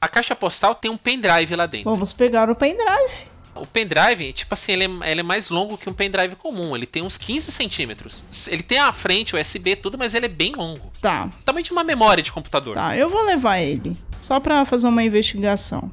A 0.00 0.08
caixa 0.08 0.34
postal 0.34 0.74
tem 0.74 0.90
um 0.90 0.96
pendrive 0.96 1.54
lá 1.54 1.66
dentro. 1.66 1.92
Vamos 1.92 2.12
pegar 2.12 2.50
o 2.50 2.54
pendrive. 2.56 3.30
O 3.54 3.66
pendrive, 3.66 4.32
tipo 4.32 4.54
assim, 4.54 4.72
ele 4.72 4.84
é, 4.84 5.10
ele 5.10 5.20
é 5.20 5.22
mais 5.22 5.50
longo 5.50 5.76
que 5.76 5.88
um 5.88 5.92
pendrive 5.92 6.36
comum. 6.36 6.74
Ele 6.74 6.86
tem 6.86 7.02
uns 7.02 7.18
15 7.18 7.52
centímetros. 7.52 8.24
Ele 8.48 8.62
tem 8.62 8.78
a 8.78 8.92
frente, 8.92 9.36
USB, 9.36 9.76
tudo, 9.76 9.98
mas 9.98 10.14
ele 10.14 10.26
é 10.26 10.28
bem 10.28 10.52
longo. 10.54 10.90
Tá, 11.00 11.28
Tamanho 11.44 11.64
de 11.64 11.70
uma 11.72 11.84
memória 11.84 12.22
de 12.22 12.32
computador. 12.32 12.74
tá. 12.74 12.96
Eu 12.96 13.10
vou 13.10 13.22
levar 13.22 13.58
ele. 13.58 13.96
Só 14.22 14.40
pra 14.40 14.64
fazer 14.64 14.88
uma 14.88 15.02
investigação. 15.02 15.90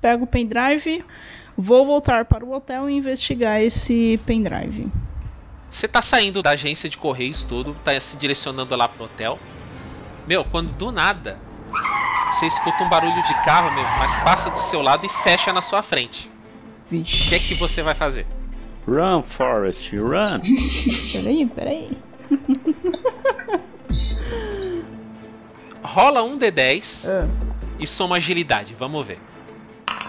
Pego 0.00 0.24
o 0.24 0.26
pendrive, 0.26 1.04
vou 1.56 1.84
voltar 1.84 2.24
para 2.24 2.44
o 2.44 2.52
hotel 2.54 2.88
e 2.88 2.94
investigar 2.94 3.60
esse 3.60 4.18
pendrive. 4.24 4.88
Você 5.70 5.86
tá 5.86 6.00
saindo 6.00 6.42
da 6.42 6.50
agência 6.50 6.88
de 6.88 6.96
correios, 6.96 7.44
tudo, 7.44 7.74
tá 7.84 7.98
se 8.00 8.16
direcionando 8.16 8.74
lá 8.74 8.88
pro 8.88 9.04
hotel. 9.04 9.38
Meu, 10.26 10.44
quando 10.44 10.72
do 10.72 10.90
nada 10.90 11.38
você 12.30 12.46
escuta 12.46 12.82
um 12.82 12.88
barulho 12.88 13.22
de 13.22 13.34
carro, 13.44 13.70
meu, 13.74 13.84
mas 13.98 14.16
passa 14.18 14.50
do 14.50 14.58
seu 14.58 14.80
lado 14.80 15.04
e 15.04 15.08
fecha 15.08 15.52
na 15.52 15.60
sua 15.60 15.82
frente. 15.82 16.31
O 16.92 16.98
Vixe. 16.98 17.28
que 17.28 17.34
é 17.34 17.38
que 17.38 17.54
você 17.54 17.82
vai 17.82 17.94
fazer? 17.94 18.26
Run, 18.86 19.22
Forrest, 19.22 19.90
run! 19.96 20.40
Peraí, 21.12 21.46
peraí. 21.46 21.98
Rola 25.82 26.22
um 26.22 26.38
D10 26.38 27.08
Ah, 27.10 27.28
e 27.78 27.86
soma 27.86 28.16
agilidade, 28.16 28.74
vamos 28.74 29.06
ver. 29.06 29.18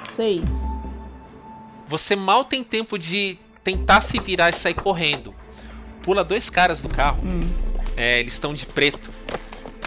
seis. 0.10 0.54
Você 1.88 2.16
mal 2.16 2.44
tem 2.46 2.64
tempo 2.64 2.98
de 2.98 3.38
tentar 3.64 4.02
se 4.02 4.20
virar 4.20 4.50
e 4.50 4.54
sair 4.54 4.74
correndo. 4.76 5.34
Pula 6.02 6.24
dois 6.24 6.50
caras 6.50 6.82
do 6.82 6.90
carro. 6.90 7.20
É, 7.96 8.20
eles 8.20 8.34
estão 8.34 8.54
de 8.54 8.66
preto. 8.66 9.10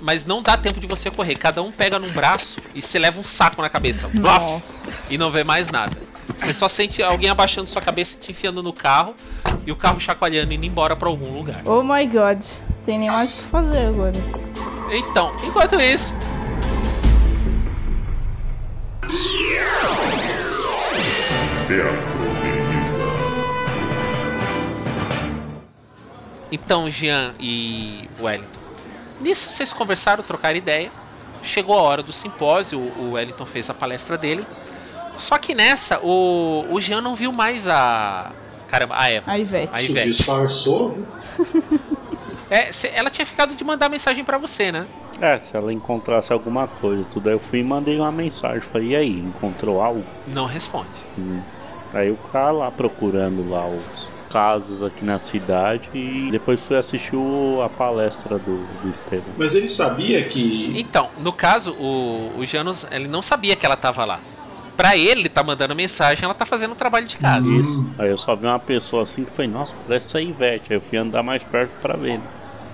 Mas 0.02 0.24
não 0.24 0.42
dá 0.42 0.56
tempo 0.56 0.78
de 0.78 0.86
você 0.86 1.10
correr. 1.10 1.36
Cada 1.36 1.62
um 1.62 1.72
pega 1.72 1.98
num 1.98 2.10
braço 2.10 2.58
e 2.74 2.82
se 2.82 2.98
leva 2.98 3.20
um 3.20 3.24
saco 3.24 3.62
na 3.62 3.68
cabeça. 3.68 4.08
Bluff! 4.08 5.12
E 5.12 5.18
não 5.18 5.30
vê 5.30 5.42
mais 5.44 5.68
nada. 5.68 5.96
Você 6.36 6.52
só 6.52 6.68
sente 6.68 7.02
alguém 7.02 7.30
abaixando 7.30 7.68
sua 7.68 7.80
cabeça 7.80 8.18
e 8.18 8.20
te 8.20 8.30
enfiando 8.32 8.62
no 8.62 8.72
carro. 8.72 9.14
E 9.64 9.72
o 9.72 9.76
carro 9.76 9.98
chacoalhando 10.00 10.52
e 10.52 10.56
indo 10.56 10.66
embora 10.66 10.94
pra 10.96 11.08
algum 11.08 11.36
lugar. 11.36 11.62
Oh 11.64 11.82
my 11.82 12.06
god. 12.06 12.44
Tem 12.84 12.98
nem 12.98 13.10
mais 13.10 13.32
o 13.32 13.36
que 13.36 13.42
fazer 13.44 13.86
agora. 13.86 14.12
Então, 14.90 15.34
enquanto 15.44 15.80
isso. 15.80 16.14
Teatro. 21.66 22.16
Então, 26.50 26.88
Jean 26.88 27.34
e 27.40 28.08
Wellington. 28.20 28.65
Nisso 29.20 29.50
vocês 29.50 29.72
conversaram, 29.72 30.22
trocaram 30.22 30.56
ideia. 30.56 30.90
Chegou 31.42 31.78
a 31.78 31.82
hora 31.82 32.02
do 32.02 32.12
simpósio, 32.12 32.78
o 32.80 33.12
Wellington 33.12 33.46
fez 33.46 33.70
a 33.70 33.74
palestra 33.74 34.18
dele. 34.18 34.46
Só 35.16 35.38
que 35.38 35.54
nessa, 35.54 35.98
o, 36.02 36.66
o 36.70 36.80
Jean 36.80 37.00
não 37.00 37.14
viu 37.14 37.32
mais 37.32 37.68
a. 37.68 38.32
Caramba, 38.68 38.96
a 38.98 39.08
Eva. 39.10 39.30
A 39.30 39.38
Ivete. 39.38 39.70
A 39.72 39.78
Se 39.78 39.84
Ivete. 39.90 40.10
disfarçou. 40.10 40.98
É, 42.48 42.70
cê- 42.70 42.92
ela 42.94 43.10
tinha 43.10 43.26
ficado 43.26 43.56
de 43.56 43.64
mandar 43.64 43.88
mensagem 43.88 44.22
pra 44.22 44.38
você, 44.38 44.70
né? 44.70 44.86
É, 45.20 45.36
se 45.40 45.48
ela 45.56 45.72
encontrasse 45.72 46.32
alguma 46.32 46.68
coisa, 46.68 47.04
tudo. 47.12 47.28
Aí 47.28 47.34
eu 47.34 47.40
fui 47.50 47.58
e 47.58 47.64
mandei 47.64 47.98
uma 47.98 48.12
mensagem. 48.12 48.60
Falei, 48.70 48.90
e 48.90 48.96
aí, 48.96 49.18
encontrou 49.18 49.82
algo? 49.82 50.04
Não 50.28 50.46
responde. 50.46 50.86
Aí 51.92 52.08
o 52.08 52.16
cara 52.30 52.52
lá 52.52 52.70
procurando 52.70 53.50
lá 53.50 53.66
os 53.66 53.95
casos 54.36 54.82
aqui 54.82 55.02
na 55.02 55.18
cidade 55.18 55.88
e 55.94 56.28
depois 56.30 56.60
fui 56.68 56.76
assistir 56.76 57.16
o- 57.16 57.62
a 57.64 57.70
palestra 57.70 58.38
do, 58.38 58.58
do 58.82 58.90
Estevam. 58.94 59.24
Mas 59.38 59.54
ele 59.54 59.66
sabia 59.68 60.22
que. 60.28 60.72
Então, 60.76 61.08
no 61.18 61.32
caso, 61.32 61.72
o, 61.72 62.32
o 62.36 62.44
Janus, 62.44 62.86
ele 62.90 63.08
não 63.08 63.22
sabia 63.22 63.56
que 63.56 63.64
ela 63.64 63.76
tava 63.76 64.04
lá. 64.04 64.20
Pra 64.76 64.94
ele, 64.94 65.20
ele 65.22 65.28
tá 65.30 65.42
mandando 65.42 65.74
mensagem, 65.74 66.22
ela 66.22 66.34
tá 66.34 66.44
fazendo 66.44 66.72
o 66.72 66.74
trabalho 66.74 67.06
de 67.06 67.16
casa. 67.16 67.48
Isso. 67.56 67.86
Aí 67.98 68.10
eu 68.10 68.18
só 68.18 68.36
vi 68.36 68.44
uma 68.44 68.58
pessoa 68.58 69.04
assim 69.04 69.24
que 69.24 69.30
foi, 69.34 69.46
nossa, 69.46 69.72
parece 69.86 70.06
essa 70.08 70.20
Ivete. 70.20 70.66
Aí 70.68 70.76
eu 70.76 70.82
fui 70.82 70.98
andar 70.98 71.22
mais 71.22 71.42
perto 71.42 71.70
pra 71.80 71.96
ver, 71.96 72.18
né? 72.18 72.24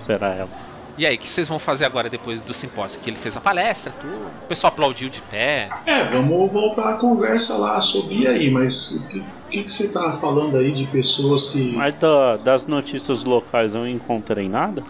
Será 0.05 0.35
ela? 0.35 0.49
E 0.97 1.05
aí, 1.07 1.15
o 1.15 1.17
que 1.17 1.27
vocês 1.29 1.47
vão 1.47 1.57
fazer 1.57 1.85
agora 1.85 2.09
depois 2.09 2.41
do 2.41 2.53
simpósio? 2.53 2.99
Que 3.01 3.09
ele 3.09 3.15
fez 3.17 3.37
a 3.37 3.41
palestra, 3.41 3.93
tudo. 3.93 4.13
O 4.43 4.47
pessoal 4.49 4.71
aplaudiu 4.73 5.09
de 5.09 5.21
pé. 5.21 5.69
É, 5.85 6.03
vamos 6.11 6.51
voltar 6.51 6.89
à 6.89 6.97
conversa 6.97 7.55
lá 7.57 7.79
sobre 7.79 8.15
e 8.15 8.27
aí, 8.27 8.51
mas 8.51 8.91
o 8.91 9.09
que, 9.53 9.59
o 9.61 9.63
que, 9.65 9.71
você 9.71 9.87
tava 9.89 10.17
falando 10.19 10.57
aí 10.57 10.71
de 10.71 10.85
pessoas 10.87 11.49
que. 11.49 11.71
Mas 11.75 11.95
da- 11.99 12.37
das 12.37 12.65
notícias 12.65 13.23
locais 13.23 13.73
eu 13.73 13.81
não 13.81 13.87
encontrei 13.87 14.49
nada. 14.49 14.83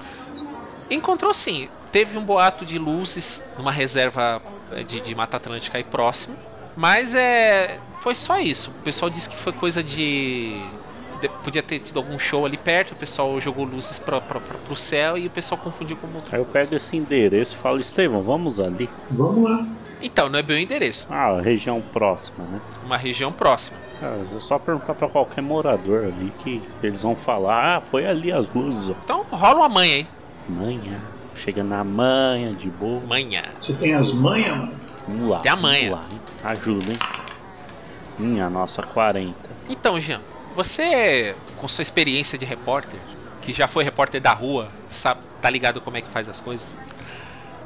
Encontrou 0.89 1.33
sim. 1.33 1.67
Teve 1.91 2.17
um 2.17 2.23
boato 2.23 2.65
de 2.65 2.77
luzes 2.79 3.47
numa 3.57 3.71
reserva 3.71 4.41
eh, 4.71 4.83
de, 4.83 4.99
de 5.01 5.15
Mata 5.15 5.37
Atlântica 5.37 5.77
aí 5.77 5.83
próximo. 5.83 6.35
Mas 6.75 7.13
é. 7.13 7.79
Foi 7.99 8.15
só 8.15 8.39
isso. 8.39 8.71
O 8.71 8.83
pessoal 8.83 9.09
disse 9.09 9.29
que 9.29 9.35
foi 9.37 9.53
coisa 9.53 9.81
de. 9.83 10.57
de- 11.21 11.29
podia 11.43 11.61
ter 11.63 11.79
tido 11.79 11.97
algum 11.97 12.17
show 12.19 12.45
ali 12.45 12.57
perto, 12.57 12.91
o 12.91 12.95
pessoal 12.95 13.39
jogou 13.39 13.63
luzes 13.65 13.97
pra, 13.99 14.19
pra, 14.19 14.39
pra, 14.41 14.57
pro 14.57 14.75
céu 14.75 15.17
e 15.17 15.27
o 15.27 15.29
pessoal 15.29 15.59
confundiu 15.61 15.95
com 15.97 16.07
outra 16.07 16.35
Aí 16.35 16.41
eu 16.41 16.45
coisa. 16.45 16.69
pego 16.71 16.83
esse 16.83 16.97
endereço 16.97 17.55
e 17.55 17.61
falo, 17.63 17.79
Estevão, 17.79 18.21
vamos 18.21 18.59
ali. 18.59 18.89
Vamos 19.09 19.49
lá. 19.49 19.65
Então, 20.01 20.27
não 20.27 20.37
é 20.39 20.41
bem 20.41 20.57
o 20.57 20.59
endereço, 20.59 21.07
Ah, 21.13 21.39
região 21.39 21.79
próxima, 21.93 22.43
né? 22.51 22.59
uma 22.85 22.97
região 22.97 23.31
próxima. 23.31 23.77
Cara, 24.03 24.19
é 24.35 24.39
só 24.41 24.59
perguntar 24.59 24.95
pra 24.95 25.07
qualquer 25.07 25.41
morador 25.41 26.03
ali 26.03 26.29
que 26.43 26.61
eles 26.83 27.03
vão 27.03 27.15
falar, 27.15 27.77
ah, 27.77 27.81
foi 27.89 28.05
ali 28.05 28.33
as 28.33 28.45
luzes, 28.53 28.89
ó. 28.89 28.95
Então 29.01 29.25
rola 29.31 29.61
uma 29.61 29.69
manha 29.69 29.95
aí. 29.95 30.07
Manhã. 30.49 30.99
Chega 31.41 31.63
na 31.63 31.85
manhã, 31.85 32.53
de 32.53 32.69
boa. 32.69 32.99
Manhã. 33.07 33.43
Você 33.61 33.73
tem 33.75 33.93
as 33.93 34.11
manhas, 34.11 34.57
mano? 34.57 34.73
Vamos 35.07 35.29
lá. 35.29 35.37
Tem 35.39 35.49
a 35.49 35.55
manha. 35.55 35.91
Vamos 35.91 36.05
lá, 36.05 36.11
hein? 36.11 36.21
Ajuda, 36.43 36.91
hein? 36.91 36.99
Minha 38.19 38.49
nossa 38.49 38.83
40. 38.83 39.33
Então, 39.69 39.97
Jean, 40.01 40.19
você, 40.53 41.33
com 41.55 41.65
sua 41.69 41.81
experiência 41.81 42.37
de 42.37 42.43
repórter, 42.43 42.99
que 43.41 43.53
já 43.53 43.69
foi 43.69 43.85
repórter 43.85 44.19
da 44.19 44.33
rua, 44.33 44.67
sabe, 44.89 45.21
tá 45.41 45.49
ligado 45.49 45.79
como 45.79 45.95
é 45.95 46.01
que 46.01 46.09
faz 46.09 46.27
as 46.27 46.41
coisas? 46.41 46.75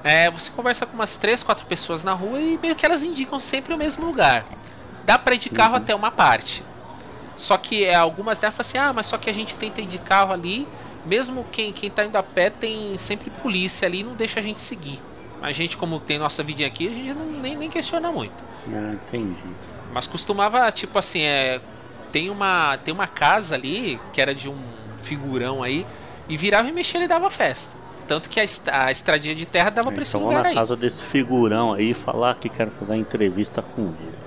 É, 0.04 0.30
você 0.30 0.52
conversa 0.52 0.86
com 0.86 0.94
umas 0.94 1.18
três, 1.18 1.42
quatro 1.42 1.66
pessoas 1.66 2.04
na 2.04 2.14
rua 2.14 2.40
e 2.40 2.60
meio 2.60 2.76
que 2.76 2.86
elas 2.86 3.04
indicam 3.04 3.40
sempre 3.40 3.74
o 3.74 3.78
mesmo 3.78 4.06
lugar. 4.06 4.46
Dá 5.08 5.18
pra 5.18 5.34
ir 5.36 5.38
de 5.38 5.50
carro 5.50 5.78
até 5.78 5.96
uma 5.96 6.12
parte. 6.12 6.62
Só 7.38 7.56
que 7.58 7.86
é, 7.86 7.96
algumas 7.96 8.42
delas 8.42 8.56
falam 8.56 8.68
assim, 8.70 8.78
ah, 8.78 8.92
mas 8.94 9.06
só 9.06 9.18
que 9.18 9.30
a 9.30 9.34
gente 9.34 9.56
tenta 9.56 9.80
ir 9.80 9.86
de 9.86 9.98
carro 10.00 10.34
ali, 10.34 10.68
mesmo 11.06 11.46
quem, 11.50 11.72
quem 11.72 11.90
tá 11.90 12.04
indo 12.04 12.18
a 12.18 12.24
pé 12.24 12.50
tem 12.50 12.98
sempre 12.98 13.30
polícia 13.30 13.88
ali 13.88 14.02
e 14.02 14.04
não 14.04 14.16
deixa 14.16 14.42
a 14.42 14.44
gente 14.44 14.62
seguir. 14.62 15.00
A 15.42 15.54
gente, 15.54 15.78
como 15.78 15.98
tem 16.02 16.20
nossa 16.20 16.44
vidinha 16.44 16.68
aqui, 16.68 16.90
a 16.90 16.92
gente 16.92 17.14
não, 17.14 17.26
nem, 17.40 17.56
nem 17.56 17.70
questiona 17.70 18.12
muito. 18.12 18.44
Ah, 18.68 18.94
entendi. 18.94 19.36
Mas 19.94 20.06
costumava, 20.08 20.70
tipo 20.74 21.00
assim, 21.00 21.22
é, 21.22 21.62
tem 22.12 22.30
uma 22.30 22.78
tem 22.84 22.94
uma 22.94 23.08
casa 23.08 23.56
ali 23.56 24.00
que 24.12 24.20
era 24.20 24.36
de 24.36 24.50
um 24.50 24.58
figurão 25.00 25.62
aí 25.64 25.86
E 26.28 26.36
virava 26.36 26.68
e 26.68 26.72
mexia 26.74 27.00
ele 27.00 27.08
dava 27.08 27.30
festa. 27.30 27.78
Tanto 28.08 28.30
que 28.30 28.40
a, 28.42 28.44
a 28.72 28.92
estradinha 28.92 29.36
de 29.36 29.46
terra 29.46 29.70
dava 29.70 29.90
pra 29.92 30.02
esse 30.02 30.18
então 30.18 30.28
lugar 30.28 30.44
na 30.44 30.50
aí. 30.50 30.56
casa 30.56 30.76
desse 30.76 31.02
figurão 31.04 31.72
aí 31.72 31.94
falar 31.94 32.36
que 32.36 32.50
quero 32.50 32.72
fazer 32.72 32.96
entrevista 32.96 33.62
com 33.62 33.84
ele. 33.84 34.27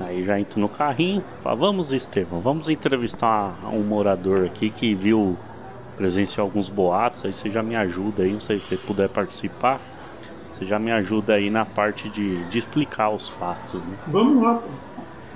Aí 0.00 0.24
já 0.24 0.38
entro 0.38 0.60
no 0.60 0.68
carrinho, 0.68 1.22
fala, 1.42 1.56
vamos 1.56 1.92
Estevão, 1.92 2.40
vamos 2.40 2.68
entrevistar 2.68 3.54
um 3.72 3.82
morador 3.82 4.46
aqui 4.46 4.70
que 4.70 4.94
viu, 4.94 5.36
presenciou 5.96 6.44
alguns 6.44 6.68
boatos, 6.68 7.24
aí 7.24 7.32
você 7.32 7.50
já 7.50 7.62
me 7.62 7.74
ajuda 7.74 8.22
aí, 8.22 8.32
não 8.32 8.40
sei 8.40 8.58
se 8.58 8.66
você 8.66 8.76
puder 8.76 9.08
participar, 9.08 9.80
você 10.50 10.66
já 10.66 10.78
me 10.78 10.92
ajuda 10.92 11.34
aí 11.34 11.50
na 11.50 11.64
parte 11.64 12.08
de, 12.10 12.44
de 12.48 12.58
explicar 12.58 13.10
os 13.10 13.28
fatos, 13.30 13.82
né? 13.82 13.96
Vamos 14.06 14.42
lá, 14.42 14.54
pô. 14.54 14.68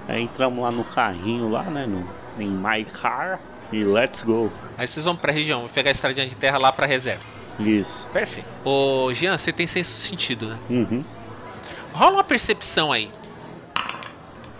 Aí 0.08 0.22
entramos 0.22 0.62
lá 0.62 0.70
no 0.70 0.84
carrinho 0.84 1.48
lá, 1.48 1.64
né, 1.64 1.86
no, 1.86 2.08
em 2.38 2.48
My 2.48 2.84
Car 2.84 3.40
e 3.72 3.82
let's 3.82 4.22
go. 4.22 4.50
Aí 4.78 4.86
vocês 4.86 5.04
vão 5.04 5.16
pra 5.16 5.32
região, 5.32 5.60
vão 5.60 5.68
pegar 5.68 5.90
a 5.90 5.92
estradinha 5.92 6.26
de 6.26 6.36
terra 6.36 6.58
lá 6.58 6.70
pra 6.72 6.86
reserva. 6.86 7.22
Isso. 7.58 8.06
Perfeito. 8.12 8.48
Ô, 8.64 9.12
Jean, 9.12 9.36
você 9.36 9.52
tem 9.52 9.66
senso 9.66 9.90
de 9.90 10.08
sentido, 10.08 10.48
né? 10.48 10.58
Uhum. 10.70 11.04
Rola 11.92 12.12
uma 12.12 12.24
percepção 12.24 12.90
aí. 12.90 13.10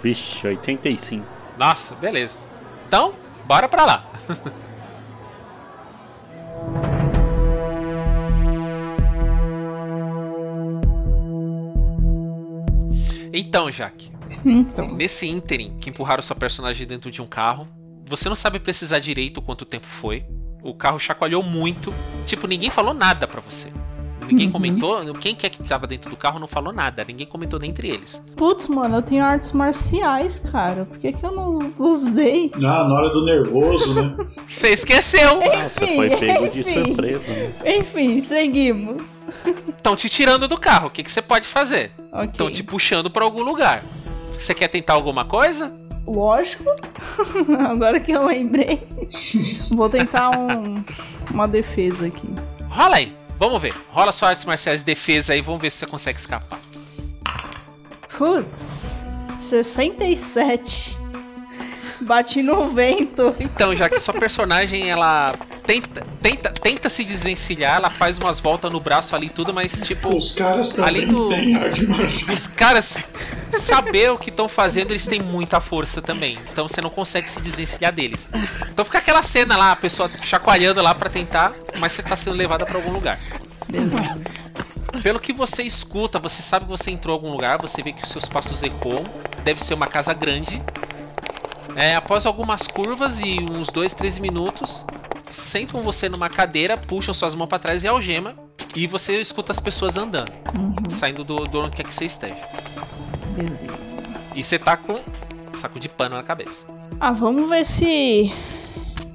Vixe, 0.03 0.47
85. 0.47 1.25
Nossa, 1.59 1.95
beleza. 1.95 2.39
Então, 2.87 3.15
bora 3.47 3.69
pra 3.69 3.85
lá. 3.85 4.07
então, 13.33 13.71
Jaque, 13.71 14.11
Então. 14.45 14.93
nesse 14.95 15.27
ínterim 15.27 15.77
que 15.81 15.91
empurraram 15.91 16.23
sua 16.23 16.37
personagem 16.37 16.87
dentro 16.87 17.11
de 17.11 17.23
um 17.23 17.27
carro, 17.27 17.69
você 18.07 18.29
não 18.29 18.37
sabe 18.37 18.59
precisar 18.59 18.99
direito 18.99 19.41
quanto 19.41 19.65
tempo 19.65 19.87
foi. 19.87 20.25
O 20.63 20.75
carro 20.75 20.99
chacoalhou 20.99 21.43
muito. 21.43 21.93
Tipo, 22.25 22.47
ninguém 22.47 22.71
falou 22.71 22.95
nada 22.95 23.27
pra 23.27 23.41
você. 23.41 23.73
Ninguém 24.33 24.47
Uhum. 24.47 24.53
comentou. 24.53 25.15
Quem 25.15 25.35
quer 25.35 25.51
que 25.51 25.63
tava 25.63 25.87
dentro 25.87 26.09
do 26.11 26.17
carro 26.17 26.39
não 26.39 26.47
falou 26.47 26.73
nada. 26.73 27.05
Ninguém 27.07 27.27
comentou 27.27 27.59
nem 27.61 27.71
entre 27.71 27.89
eles. 27.89 28.23
Putz, 28.37 28.67
mano, 28.67 28.97
eu 28.97 29.03
tenho 29.03 29.23
artes 29.25 29.53
marciais, 29.53 30.39
cara. 30.39 30.85
Por 30.87 30.99
que, 30.99 31.13
que 31.13 31.25
eu 31.25 31.33
não 31.33 31.73
usei? 31.79 32.51
Ah, 32.55 32.59
na 32.59 32.95
hora 32.95 33.09
do 33.11 33.25
nervoso, 33.25 33.95
né? 33.95 34.15
Você 34.49 34.69
esqueceu! 34.71 35.41
Você 35.41 35.87
foi 35.95 36.11
pego 36.17 36.49
de 36.49 36.61
enfim. 36.61 36.85
surpresa, 36.85 37.33
né? 37.33 37.53
Enfim, 37.77 38.21
seguimos. 38.23 39.23
Estão 39.69 39.95
te 39.95 40.09
tirando 40.09 40.49
do 40.49 40.59
carro. 40.59 40.89
O 40.89 40.91
que, 40.91 41.03
que 41.03 41.11
você 41.11 41.21
pode 41.23 41.47
fazer? 41.47 41.93
Estão 42.31 42.51
te 42.51 42.63
puxando 42.63 43.11
pra 43.11 43.25
algum 43.25 43.43
lugar. 43.43 43.83
Você 44.33 44.55
quer 44.55 44.69
tentar 44.69 44.95
alguma 44.95 45.25
coisa? 45.25 45.73
Lógico. 46.07 46.65
Agora 47.69 48.01
que 48.01 48.13
eu 48.13 48.27
lembrei. 48.27 48.81
Vou 49.71 49.89
tentar 49.89 50.31
um, 50.31 50.83
uma 51.31 51.47
defesa 51.47 52.07
aqui. 52.07 52.29
Rola 52.69 52.97
aí. 52.97 53.13
Vamos 53.43 53.61
ver. 53.61 53.75
Rola 53.91 54.13
sua 54.13 54.29
artes 54.29 54.45
marciais 54.45 54.83
de 54.83 54.87
defesa 54.87 55.33
aí. 55.33 55.41
Vamos 55.41 55.61
ver 55.61 55.69
se 55.69 55.79
você 55.79 55.87
consegue 55.87 56.17
escapar. 56.17 56.61
Putz, 58.17 59.01
67. 59.37 60.97
Bati 62.03 62.43
no 62.43 62.69
vento. 62.71 63.35
Então, 63.41 63.75
já 63.75 63.89
que 63.89 63.99
sua 63.99 64.15
personagem 64.15 64.91
ela 64.91 65.33
tenta, 65.67 66.05
tenta, 66.23 66.51
tenta 66.51 66.89
se 66.89 67.05
desvencilhar, 67.05 67.77
ela 67.77 67.91
faz 67.91 68.19
umas 68.19 68.41
voltas 68.41 68.71
no 68.71 68.81
braço 68.81 69.15
ali 69.17 69.27
e 69.27 69.31
tudo, 69.31 69.53
mas 69.55 69.81
tipo, 69.83 70.15
Os 70.17 70.33
caras 70.33 70.71
também 70.71 70.85
Além 70.89 71.07
do- 71.07 71.29
têm 71.29 71.57
arte 71.57 71.87
marcial. 71.87 72.35
os 72.35 72.47
caras 72.47 73.11
saber 73.51 74.11
o 74.13 74.19
que 74.19 74.31
estão 74.31 74.49
fazendo, 74.49 74.91
eles 74.91 75.07
têm 75.07 75.21
muita 75.21 75.61
força 75.61 76.03
também. 76.03 76.39
Então 76.53 76.67
você 76.69 76.81
não 76.81 76.91
consegue 76.91 77.29
se 77.31 77.41
desvencilhar 77.41 77.93
deles. 77.93 78.29
Então 78.71 78.85
fica 78.85 78.99
aquela 78.99 79.23
cena 79.23 79.57
lá, 79.57 79.73
a 79.73 79.77
pessoa 79.77 80.11
chacoalhando 80.23 80.83
lá 80.83 80.95
pra 80.95 81.09
tentar, 81.09 81.53
mas 81.79 81.93
você 81.93 82.03
tá 82.03 82.17
sendo 82.17 82.37
levada 82.37 82.67
pra 82.67 82.77
algum 82.77 82.93
lugar. 82.93 83.19
Pelo 85.03 85.19
que 85.19 85.33
você 85.33 85.63
escuta, 85.63 86.19
você 86.19 86.43
sabe 86.43 86.67
que 86.67 86.71
você 86.71 86.91
entrou 86.91 87.15
em 87.15 87.19
algum 87.19 87.31
lugar, 87.33 87.59
você 87.61 87.83
vê 87.83 87.93
que 87.93 88.05
os 88.05 88.11
seus 88.11 88.29
passos 88.29 88.63
ecoam. 88.63 89.05
Deve 89.43 89.63
ser 89.63 89.75
uma 89.75 89.87
casa 89.89 90.13
grande. 90.15 90.61
É, 91.77 91.95
após 91.95 92.27
algumas 92.27 92.67
curvas 92.67 93.21
e 93.21 93.39
uns 93.41 93.69
2, 93.69 93.95
3 93.95 94.19
minutos, 94.19 94.85
sentam 95.31 95.81
você 95.81 96.09
numa 96.09 96.29
cadeira, 96.29 96.77
puxam 96.77 97.15
suas 97.15 97.35
mãos 97.35 97.49
pra 97.49 97.59
trás 97.59 97.85
e 97.85 97.89
algema. 97.89 98.35
E 98.75 98.87
você 98.87 99.21
escuta 99.21 99.53
as 99.53 99.61
pessoas 99.61 99.97
andando, 99.97 100.33
saindo 100.89 101.23
do, 101.23 101.45
do 101.45 101.61
onde 101.61 101.77
quer 101.77 101.85
que 101.85 101.95
você 101.95 102.07
esteja. 102.07 102.49
Beleza. 103.37 104.03
E 104.35 104.43
você 104.43 104.59
tá 104.59 104.77
com 104.77 104.95
um 104.95 105.57
saco 105.57 105.79
de 105.79 105.89
pano 105.89 106.17
na 106.17 106.23
cabeça. 106.23 106.67
Ah, 106.99 107.13
vamos 107.13 107.51
ver 107.51 107.67
se 107.67 108.33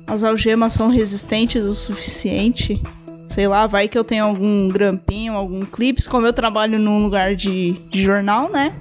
as 0.05 0.23
algemas 0.23 0.73
são 0.73 0.89
resistentes 0.89 1.65
o 1.65 1.73
suficiente. 1.73 2.81
Sei 3.27 3.47
lá, 3.47 3.65
vai 3.65 3.87
que 3.87 3.97
eu 3.97 4.03
tenho 4.03 4.25
algum 4.25 4.69
grampinho, 4.69 5.33
algum 5.33 5.65
clips. 5.65 6.07
Como 6.07 6.25
eu 6.25 6.33
trabalho 6.33 6.79
num 6.79 7.03
lugar 7.03 7.35
de, 7.35 7.73
de 7.89 8.03
jornal, 8.03 8.49
né? 8.49 8.73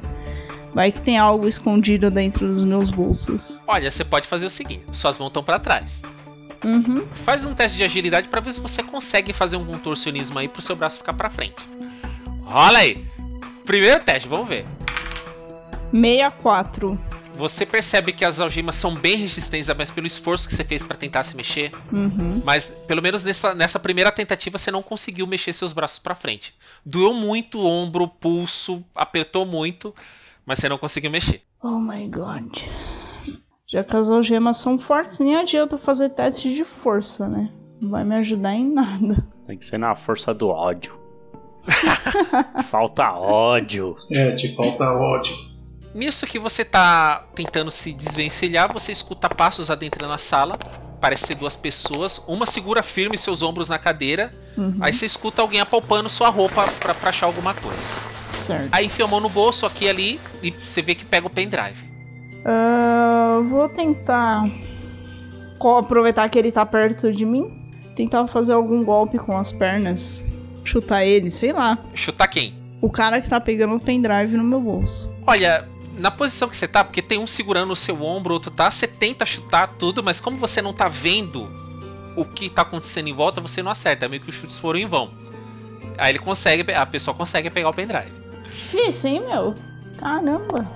Vai 0.76 0.92
que 0.92 1.00
tem 1.00 1.16
algo 1.16 1.48
escondido 1.48 2.10
dentro 2.10 2.46
dos 2.46 2.62
meus 2.62 2.90
bolsos. 2.90 3.62
Olha, 3.66 3.90
você 3.90 4.04
pode 4.04 4.28
fazer 4.28 4.44
o 4.44 4.50
seguinte: 4.50 4.84
suas 4.92 5.18
mãos 5.18 5.28
estão 5.28 5.42
pra 5.42 5.58
trás. 5.58 6.02
Uhum. 6.62 7.06
Faz 7.12 7.46
um 7.46 7.54
teste 7.54 7.78
de 7.78 7.84
agilidade 7.84 8.28
pra 8.28 8.42
ver 8.42 8.52
se 8.52 8.60
você 8.60 8.82
consegue 8.82 9.32
fazer 9.32 9.56
um 9.56 9.64
contorcionismo 9.64 10.38
aí 10.38 10.48
pro 10.48 10.60
seu 10.60 10.76
braço 10.76 10.98
ficar 10.98 11.14
pra 11.14 11.30
frente. 11.30 11.66
Rola 12.42 12.80
aí. 12.80 13.06
Primeiro 13.64 14.02
teste, 14.02 14.28
vamos 14.28 14.46
ver. 14.46 14.66
64. 15.92 17.00
Você 17.36 17.64
percebe 17.64 18.12
que 18.12 18.24
as 18.24 18.38
algemas 18.38 18.74
são 18.74 18.94
bem 18.94 19.16
resistentes, 19.16 19.70
mas 19.78 19.90
pelo 19.90 20.06
esforço 20.06 20.46
que 20.46 20.54
você 20.54 20.62
fez 20.64 20.84
pra 20.84 20.94
tentar 20.94 21.22
se 21.22 21.38
mexer. 21.38 21.72
Uhum. 21.90 22.42
Mas 22.44 22.68
pelo 22.86 23.00
menos 23.00 23.24
nessa, 23.24 23.54
nessa 23.54 23.78
primeira 23.78 24.12
tentativa 24.12 24.58
você 24.58 24.70
não 24.70 24.82
conseguiu 24.82 25.26
mexer 25.26 25.54
seus 25.54 25.72
braços 25.72 25.98
pra 25.98 26.14
frente. 26.14 26.52
Doeu 26.84 27.14
muito 27.14 27.60
o 27.60 27.66
ombro, 27.66 28.06
pulso, 28.06 28.84
apertou 28.94 29.46
muito, 29.46 29.94
mas 30.46 30.60
você 30.60 30.68
não 30.68 30.78
conseguiu 30.78 31.10
mexer. 31.10 31.42
Oh 31.62 31.80
my 31.80 32.08
god. 32.08 32.62
Já 33.66 33.82
que 33.82 33.96
as 33.96 34.08
algemas 34.08 34.58
são 34.58 34.78
fortes, 34.78 35.18
nem 35.18 35.36
adianta 35.36 35.76
fazer 35.76 36.10
teste 36.10 36.54
de 36.54 36.62
força, 36.64 37.28
né? 37.28 37.50
Não 37.80 37.90
vai 37.90 38.04
me 38.04 38.14
ajudar 38.14 38.54
em 38.54 38.72
nada. 38.72 39.26
Tem 39.46 39.58
que 39.58 39.66
ser 39.66 39.78
na 39.78 39.96
força 39.96 40.32
do 40.32 40.48
ódio. 40.48 40.94
Falta 42.70 43.10
ódio. 43.12 43.96
É, 44.12 44.36
te 44.36 44.54
falta 44.54 44.84
ódio. 44.84 45.34
Nisso 45.92 46.26
que 46.26 46.38
você 46.38 46.64
tá 46.64 47.26
tentando 47.34 47.70
se 47.70 47.92
desvencilhar, 47.92 48.72
você 48.72 48.92
escuta 48.92 49.28
passos 49.28 49.70
adentrando 49.70 50.12
a 50.12 50.18
sala. 50.18 50.56
Parece 51.00 51.26
ser 51.26 51.34
duas 51.34 51.56
pessoas. 51.56 52.22
Uma 52.28 52.46
segura 52.46 52.82
firme 52.82 53.18
seus 53.18 53.42
ombros 53.42 53.68
na 53.68 53.78
cadeira. 53.78 54.32
Aí 54.80 54.92
você 54.92 55.06
escuta 55.06 55.42
alguém 55.42 55.60
apalpando 55.60 56.08
sua 56.08 56.28
roupa 56.28 56.66
pra, 56.80 56.94
pra 56.94 57.10
achar 57.10 57.26
alguma 57.26 57.52
coisa. 57.54 57.88
Certo. 58.36 58.68
Aí 58.70 58.86
enfia 58.86 59.04
a 59.04 59.08
mão 59.08 59.20
no 59.20 59.28
bolso, 59.28 59.66
aqui 59.66 59.88
ali, 59.88 60.20
e 60.42 60.50
você 60.50 60.82
vê 60.82 60.94
que 60.94 61.04
pega 61.04 61.26
o 61.26 61.30
pendrive. 61.30 61.84
Ah, 62.44 63.40
vou 63.48 63.68
tentar 63.68 64.48
aproveitar 65.78 66.28
que 66.28 66.38
ele 66.38 66.52
tá 66.52 66.64
perto 66.64 67.12
de 67.12 67.24
mim. 67.24 67.50
Tentar 67.96 68.26
fazer 68.26 68.52
algum 68.52 68.84
golpe 68.84 69.18
com 69.18 69.36
as 69.36 69.52
pernas. 69.52 70.24
Chutar 70.64 71.04
ele, 71.04 71.30
sei 71.30 71.52
lá. 71.52 71.78
Chutar 71.94 72.28
quem? 72.28 72.54
O 72.80 72.90
cara 72.90 73.20
que 73.20 73.28
tá 73.28 73.40
pegando 73.40 73.74
o 73.74 73.80
pendrive 73.80 74.36
no 74.36 74.44
meu 74.44 74.60
bolso. 74.60 75.10
Olha, 75.26 75.66
na 75.98 76.10
posição 76.10 76.48
que 76.48 76.56
você 76.56 76.68
tá, 76.68 76.84
porque 76.84 77.00
tem 77.00 77.18
um 77.18 77.26
segurando 77.26 77.72
o 77.72 77.76
seu 77.76 78.02
ombro, 78.02 78.34
outro 78.34 78.50
tá, 78.50 78.70
você 78.70 78.86
tenta 78.86 79.24
chutar 79.24 79.74
tudo, 79.78 80.04
mas 80.04 80.20
como 80.20 80.36
você 80.36 80.60
não 80.60 80.72
tá 80.72 80.88
vendo 80.88 81.50
o 82.14 82.24
que 82.24 82.48
tá 82.48 82.62
acontecendo 82.62 83.08
em 83.08 83.12
volta, 83.12 83.40
você 83.40 83.62
não 83.62 83.70
acerta. 83.70 84.06
É 84.06 84.08
meio 84.08 84.22
que 84.22 84.28
os 84.28 84.34
chutes 84.34 84.58
foram 84.58 84.78
em 84.78 84.86
vão. 84.86 85.10
Aí 85.98 86.12
ele 86.12 86.18
consegue, 86.18 86.70
a 86.72 86.84
pessoa 86.84 87.14
consegue 87.14 87.48
pegar 87.50 87.70
o 87.70 87.74
pendrive. 87.74 88.12
Difícil, 88.56 89.10
hein, 89.10 89.20
meu? 89.20 89.54
Caramba. 89.98 90.66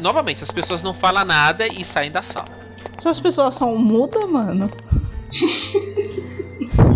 Novamente, 0.00 0.42
as 0.42 0.50
pessoas 0.50 0.82
não 0.82 0.94
falam 0.94 1.24
nada 1.24 1.66
e 1.66 1.84
saem 1.84 2.10
da 2.10 2.22
sala. 2.22 2.48
Essas 2.96 3.20
pessoas 3.20 3.54
são 3.54 3.76
mudas, 3.76 4.28
mano. 4.28 4.70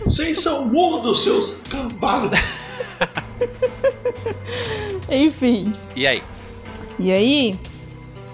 Vocês 0.04 0.40
são 0.40 0.66
mudos, 0.66 1.22
seus 1.22 1.62
cambados. 1.62 2.38
Enfim. 5.08 5.70
E 5.94 6.06
aí? 6.06 6.22
E 6.98 7.12
aí, 7.12 7.58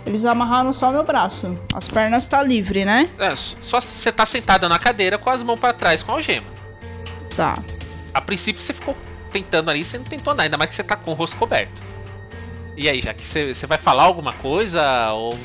eles 0.04 0.24
amarraram 0.24 0.72
só 0.72 0.90
meu 0.90 1.04
braço. 1.04 1.56
As 1.74 1.88
pernas 1.88 2.26
tá 2.26 2.42
livre, 2.42 2.84
né? 2.84 3.10
É, 3.18 3.34
só 3.36 3.80
se 3.80 3.88
você 3.98 4.12
tá 4.12 4.24
sentada 4.24 4.68
na 4.68 4.78
cadeira 4.78 5.18
com 5.18 5.30
as 5.30 5.42
mãos 5.42 5.58
pra 5.58 5.72
trás 5.72 6.02
com 6.02 6.12
a 6.12 6.14
algema. 6.14 6.46
Tá. 7.36 7.58
A 8.14 8.20
princípio 8.20 8.62
você 8.62 8.72
ficou 8.72 8.96
tentando 9.30 9.70
ali, 9.70 9.84
você 9.84 9.98
não 9.98 10.04
tentou 10.04 10.32
nada, 10.32 10.44
ainda 10.44 10.56
mais 10.56 10.70
que 10.70 10.76
você 10.76 10.84
tá 10.84 10.96
com 10.96 11.10
o 11.10 11.14
rosto 11.14 11.36
coberto. 11.36 11.82
E 12.76 12.88
aí, 12.88 13.00
já 13.00 13.14
que 13.14 13.24
você, 13.24 13.66
vai 13.66 13.78
falar 13.78 14.02
alguma 14.04 14.32
coisa 14.34 15.10
ou 15.12 15.36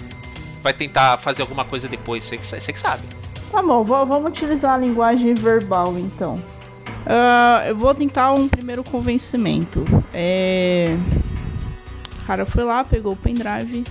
vai 0.62 0.74
tentar 0.74 1.18
fazer 1.18 1.42
alguma 1.42 1.64
coisa 1.64 1.88
depois? 1.88 2.24
Você, 2.26 2.74
que 2.74 2.80
sabe. 2.80 3.04
Tá 3.50 3.62
bom, 3.62 3.84
va- 3.84 4.04
vamos 4.04 4.30
utilizar 4.32 4.74
a 4.74 4.78
linguagem 4.78 5.34
verbal 5.34 5.98
então. 5.98 6.42
Ah, 7.06 7.64
eu 7.68 7.76
vou 7.76 7.94
tentar 7.96 8.34
um 8.34 8.48
primeiro 8.48 8.84
convencimento. 8.84 9.86
É. 10.14 10.96
O 12.22 12.26
cara 12.26 12.46
foi 12.46 12.64
lá, 12.64 12.84
pegou 12.84 13.14
o 13.14 13.18
pendrive. 13.18 13.84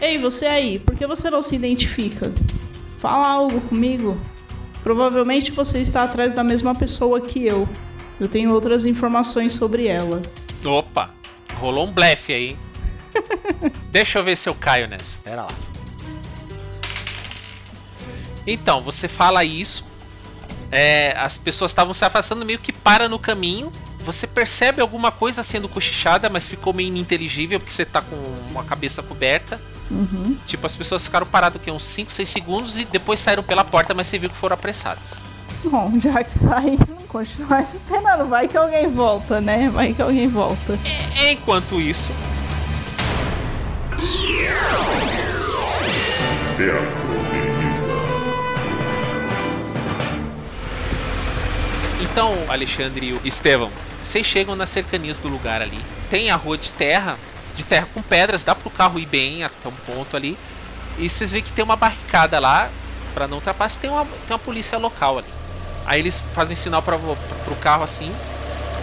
Ei, 0.00 0.18
você 0.18 0.46
aí, 0.46 0.78
por 0.78 0.94
que 0.96 1.06
você 1.06 1.30
não 1.30 1.42
se 1.42 1.54
identifica? 1.54 2.32
Fala 2.98 3.28
algo 3.28 3.60
comigo. 3.62 4.18
Provavelmente 4.82 5.50
você 5.50 5.80
está 5.80 6.02
atrás 6.04 6.34
da 6.34 6.44
mesma 6.44 6.74
pessoa 6.74 7.20
que 7.20 7.46
eu. 7.46 7.68
Eu 8.20 8.28
tenho 8.28 8.52
outras 8.52 8.84
informações 8.84 9.54
sobre 9.54 9.86
ela. 9.86 10.20
Opa, 10.64 11.10
rolou 11.54 11.86
um 11.86 11.92
blefe 11.92 12.32
aí. 12.32 12.48
hein? 12.50 12.58
Deixa 13.90 14.18
eu 14.18 14.24
ver 14.24 14.36
se 14.36 14.48
eu 14.48 14.54
caio 14.54 14.88
nessa. 14.88 15.18
Pera 15.18 15.42
lá. 15.42 15.48
Então, 18.46 18.82
você 18.82 19.08
fala 19.08 19.44
isso. 19.44 19.84
é, 20.70 21.14
as 21.18 21.38
pessoas 21.38 21.70
estavam 21.70 21.94
se 21.94 22.04
afastando, 22.04 22.44
meio 22.44 22.58
que 22.58 22.72
para 22.72 23.08
no 23.08 23.18
caminho. 23.18 23.72
Você 24.00 24.26
percebe 24.26 24.82
alguma 24.82 25.10
coisa 25.10 25.42
sendo 25.42 25.68
cochichada, 25.68 26.28
mas 26.28 26.46
ficou 26.46 26.74
meio 26.74 26.88
ininteligível 26.88 27.58
porque 27.58 27.72
você 27.72 27.86
tá 27.86 28.02
com 28.02 28.16
uma 28.50 28.62
cabeça 28.64 29.02
coberta. 29.02 29.58
Uhum. 29.90 30.36
Tipo, 30.44 30.66
as 30.66 30.76
pessoas 30.76 31.04
ficaram 31.04 31.26
paradas 31.26 31.60
aqui 31.60 31.70
uns 31.70 31.84
5, 31.84 32.12
6 32.12 32.28
segundos 32.28 32.78
e 32.78 32.84
depois 32.84 33.20
saíram 33.20 33.42
pela 33.42 33.64
porta, 33.64 33.94
mas 33.94 34.08
você 34.08 34.18
viu 34.18 34.28
que 34.28 34.36
foram 34.36 34.54
apressadas. 34.54 35.20
Bom, 35.64 35.98
já 35.98 36.22
que 36.22 36.30
saíram, 36.32 36.96
continuar 37.08 37.60
esperando. 37.60 38.26
Vai 38.26 38.46
que 38.46 38.56
alguém 38.56 38.88
volta, 38.88 39.40
né? 39.40 39.70
Vai 39.70 39.94
que 39.94 40.02
alguém 40.02 40.28
volta. 40.28 40.78
Enquanto 41.30 41.80
isso. 41.80 42.12
Então, 52.00 52.32
Alexandre 52.48 53.18
e 53.24 53.28
Estevão, 53.28 53.70
vocês 54.02 54.24
chegam 54.24 54.54
nas 54.54 54.70
cercanias 54.70 55.18
do 55.18 55.28
lugar 55.28 55.60
ali. 55.60 55.80
Tem 56.10 56.30
a 56.30 56.36
rua 56.36 56.56
de 56.56 56.70
terra, 56.70 57.18
de 57.56 57.64
terra 57.64 57.88
com 57.92 58.02
pedras, 58.02 58.44
dá 58.44 58.54
pro 58.54 58.70
carro 58.70 58.98
ir 58.98 59.06
bem 59.06 59.42
até 59.42 59.68
um 59.68 59.72
ponto 59.72 60.16
ali. 60.16 60.36
E 60.98 61.08
vocês 61.08 61.32
veem 61.32 61.42
que 61.42 61.50
tem 61.50 61.64
uma 61.64 61.74
barricada 61.74 62.38
lá, 62.38 62.70
pra 63.14 63.26
não 63.26 63.38
ultrapassar, 63.38 63.80
tem 63.80 63.90
uma, 63.90 64.04
tem 64.04 64.30
uma 64.30 64.38
polícia 64.38 64.78
local 64.78 65.18
ali. 65.18 65.43
Aí 65.86 66.00
eles 66.00 66.20
fazem 66.20 66.56
sinal 66.56 66.82
vo- 66.96 67.16
pro 67.44 67.54
carro 67.56 67.82
assim. 67.84 68.10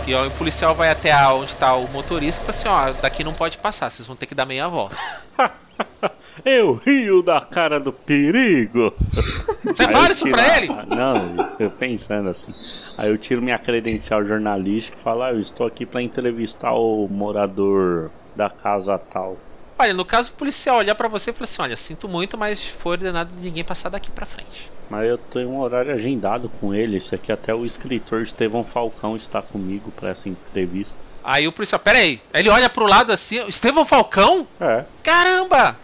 E 0.07 0.13
ó, 0.15 0.25
o 0.25 0.31
policial 0.31 0.73
vai 0.73 0.89
até 0.89 1.11
a- 1.11 1.33
onde 1.33 1.55
tá 1.55 1.75
o 1.75 1.87
motorista 1.89 2.41
e 2.41 2.53
fala 2.53 2.85
assim, 2.89 2.95
ó, 2.97 3.01
daqui 3.01 3.23
não 3.23 3.33
pode 3.33 3.57
passar, 3.57 3.89
vocês 3.89 4.07
vão 4.07 4.15
ter 4.15 4.25
que 4.25 4.33
dar 4.35 4.45
meia 4.45 4.67
volta. 4.67 4.95
Eu 6.45 6.81
rio 6.85 7.21
da 7.21 7.41
cara 7.41 7.79
do 7.79 7.91
perigo. 7.91 8.93
Você 9.63 9.83
Aí 9.83 9.91
fala 9.91 10.11
isso 10.11 10.23
tiro 10.23 10.35
pra 10.35 10.57
ele? 10.57 10.67
Não, 10.87 11.35
eu 11.59 11.69
pensando 11.71 12.29
assim. 12.29 12.51
Aí 12.97 13.09
eu 13.09 13.17
tiro 13.17 13.41
minha 13.41 13.59
credencial 13.59 14.25
jornalística 14.25 14.97
e 14.99 15.03
falo, 15.03 15.21
ah, 15.21 15.31
eu 15.31 15.39
estou 15.39 15.67
aqui 15.67 15.85
pra 15.85 16.01
entrevistar 16.01 16.73
o 16.73 17.07
morador 17.07 18.09
da 18.35 18.49
casa 18.49 18.97
tal. 18.97 19.37
Olha, 19.81 19.93
no 19.93 20.05
caso 20.05 20.29
o 20.29 20.33
policial 20.33 20.77
olhar 20.77 20.93
pra 20.95 21.07
você 21.07 21.31
e 21.31 21.33
falar 21.33 21.43
assim, 21.45 21.61
olha, 21.61 21.75
sinto 21.75 22.07
muito, 22.07 22.37
mas 22.37 22.65
foi 22.65 22.91
ordenado 22.93 23.31
ninguém 23.41 23.63
passar 23.63 23.89
daqui 23.89 24.11
pra 24.11 24.25
frente. 24.25 24.69
Mas 24.89 25.07
eu 25.09 25.17
tenho 25.17 25.49
um 25.49 25.59
horário 25.59 25.93
agendado 25.93 26.49
com 26.59 26.73
ele. 26.73 26.97
Esse 26.97 27.15
aqui 27.15 27.31
até 27.31 27.53
o 27.55 27.65
escritor 27.65 28.21
Estevão 28.21 28.63
Falcão 28.63 29.15
está 29.15 29.41
comigo 29.41 29.91
para 29.91 30.09
essa 30.09 30.29
entrevista. 30.29 30.93
Aí 31.23 31.47
o 31.47 31.51
policial, 31.51 31.79
pera 31.79 31.99
aí. 31.99 32.19
Ele 32.33 32.49
olha 32.49 32.69
pro 32.69 32.85
lado 32.85 33.11
assim, 33.11 33.43
Estevão 33.47 33.85
Falcão? 33.85 34.45
É. 34.59 34.83
Caramba! 35.03 35.75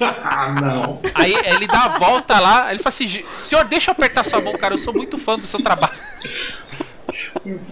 Ah, 0.00 0.48
não. 0.60 1.00
Aí 1.14 1.34
ele 1.46 1.66
dá 1.66 1.84
a 1.84 1.98
volta 1.98 2.38
lá, 2.38 2.70
ele 2.70 2.78
fala 2.78 2.88
assim, 2.88 3.06
"Gi- 3.08 3.24
senhor, 3.34 3.64
deixa 3.64 3.90
eu 3.90 3.92
apertar 3.92 4.22
sua 4.24 4.40
mão, 4.40 4.52
cara, 4.56 4.74
eu 4.74 4.78
sou 4.78 4.92
muito 4.94 5.18
fã 5.18 5.38
do 5.38 5.46
seu 5.46 5.62
trabalho. 5.62 5.92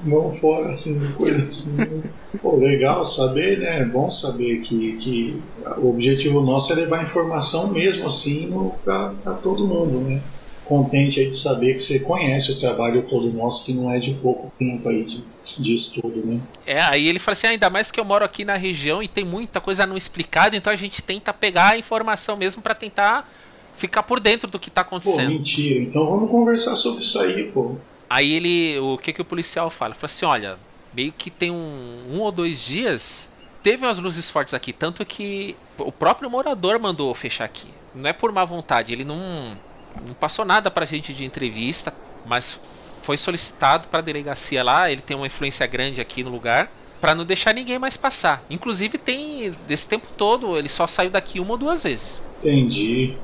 Mão 0.03 0.35
fora, 0.41 0.71
assim, 0.71 0.99
coisa 1.17 1.45
assim. 1.47 2.03
Pô, 2.41 2.57
legal 2.57 3.05
saber, 3.05 3.59
né? 3.59 3.81
É 3.81 3.85
bom 3.85 4.11
saber 4.11 4.61
que, 4.63 4.97
que 4.97 5.43
o 5.79 5.91
objetivo 5.91 6.41
nosso 6.41 6.73
é 6.73 6.77
levar 6.77 7.05
informação 7.05 7.73
mesmo 7.73 8.07
assim 8.07 8.51
pra 8.85 9.13
todo 9.43 9.67
mundo, 9.67 10.01
né? 10.01 10.21
Contente 10.65 11.21
aí 11.21 11.31
de 11.31 11.37
saber 11.37 11.75
que 11.75 11.81
você 11.81 11.99
conhece 11.99 12.53
o 12.53 12.61
trabalho 12.61 13.03
todo 13.09 13.33
nosso, 13.33 13.65
que 13.65 13.75
não 13.75 13.91
é 13.91 13.99
de 13.99 14.15
pouco 14.15 14.53
tempo 14.59 14.89
aí 14.89 15.05
de, 15.05 15.25
de 15.59 15.75
estudo, 15.75 16.25
né? 16.25 16.41
É, 16.65 16.81
aí 16.81 17.09
ele 17.09 17.19
fala 17.19 17.33
assim, 17.33 17.49
"Ah, 17.49 17.51
ainda 17.51 17.69
mais 17.69 17.91
que 17.91 17.99
eu 17.99 18.05
moro 18.05 18.25
aqui 18.25 18.45
na 18.45 18.55
região 18.55 19.03
e 19.03 19.09
tem 19.09 19.25
muita 19.25 19.61
coisa 19.61 19.85
não 19.85 19.97
explicada, 19.97 20.57
então 20.57 20.73
a 20.73 20.77
gente 20.77 21.03
tenta 21.03 21.33
pegar 21.33 21.71
a 21.71 21.79
informação 21.79 22.37
mesmo 22.37 22.63
pra 22.63 22.75
tentar 22.75 23.29
ficar 23.77 24.03
por 24.05 24.21
dentro 24.21 24.49
do 24.49 24.59
que 24.59 24.71
tá 24.71 24.83
Pô, 24.85 24.89
acontecendo. 24.97 25.31
mentira. 25.31 25.81
Então 25.83 26.09
vamos 26.09 26.31
conversar 26.31 26.77
sobre 26.77 27.01
isso 27.01 27.19
aí, 27.19 27.51
pô. 27.53 27.75
Aí 28.11 28.33
ele, 28.33 28.77
o 28.81 28.99
que 28.99 29.13
que 29.13 29.23
o 29.23 29.25
policial 29.25 29.71
fala? 29.71 29.95
Fala 29.95 30.07
assim, 30.07 30.27
olha, 30.27 30.59
meio 30.93 31.13
que 31.13 31.31
tem 31.31 31.53
um, 31.53 32.01
um 32.11 32.19
ou 32.19 32.33
dois 32.33 32.65
dias, 32.65 33.29
teve 33.63 33.87
umas 33.87 33.99
luzes 33.99 34.29
fortes 34.29 34.53
aqui, 34.53 34.73
tanto 34.73 35.07
que 35.07 35.55
o 35.79 35.93
próprio 35.93 36.29
morador 36.29 36.81
mandou 36.81 37.15
fechar 37.15 37.45
aqui. 37.45 37.69
Não 37.95 38.11
é 38.11 38.13
por 38.13 38.33
má 38.33 38.45
vontade, 38.45 38.93
ele 38.93 39.05
não, 39.05 39.57
não 40.05 40.15
passou 40.15 40.45
nada 40.45 40.73
pra 40.73 40.85
gente 40.85 41.15
de 41.15 41.25
entrevista, 41.25 41.95
mas 42.27 42.61
foi 43.03 43.17
solicitado 43.17 43.87
pra 43.87 44.01
delegacia 44.01 44.65
lá, 44.65 44.91
ele 44.91 45.01
tem 45.01 45.17
uma 45.17 45.29
influência 45.29 45.65
grande 45.69 46.01
aqui 46.01 46.25
no 46.25 46.31
lugar, 46.31 46.69
pra 47.01 47.15
não 47.15 47.25
deixar 47.25 47.55
ninguém 47.55 47.79
mais 47.79 47.97
passar. 47.97 48.45
Inclusive 48.51 48.99
tem, 48.99 49.53
desse 49.69 49.89
tempo 49.89 50.09
todo, 50.17 50.59
ele 50.59 50.69
só 50.69 50.85
saiu 50.87 51.11
daqui 51.11 51.39
uma 51.39 51.53
ou 51.53 51.57
duas 51.57 51.85
vezes. 51.85 52.25
Entendi. 52.41 53.15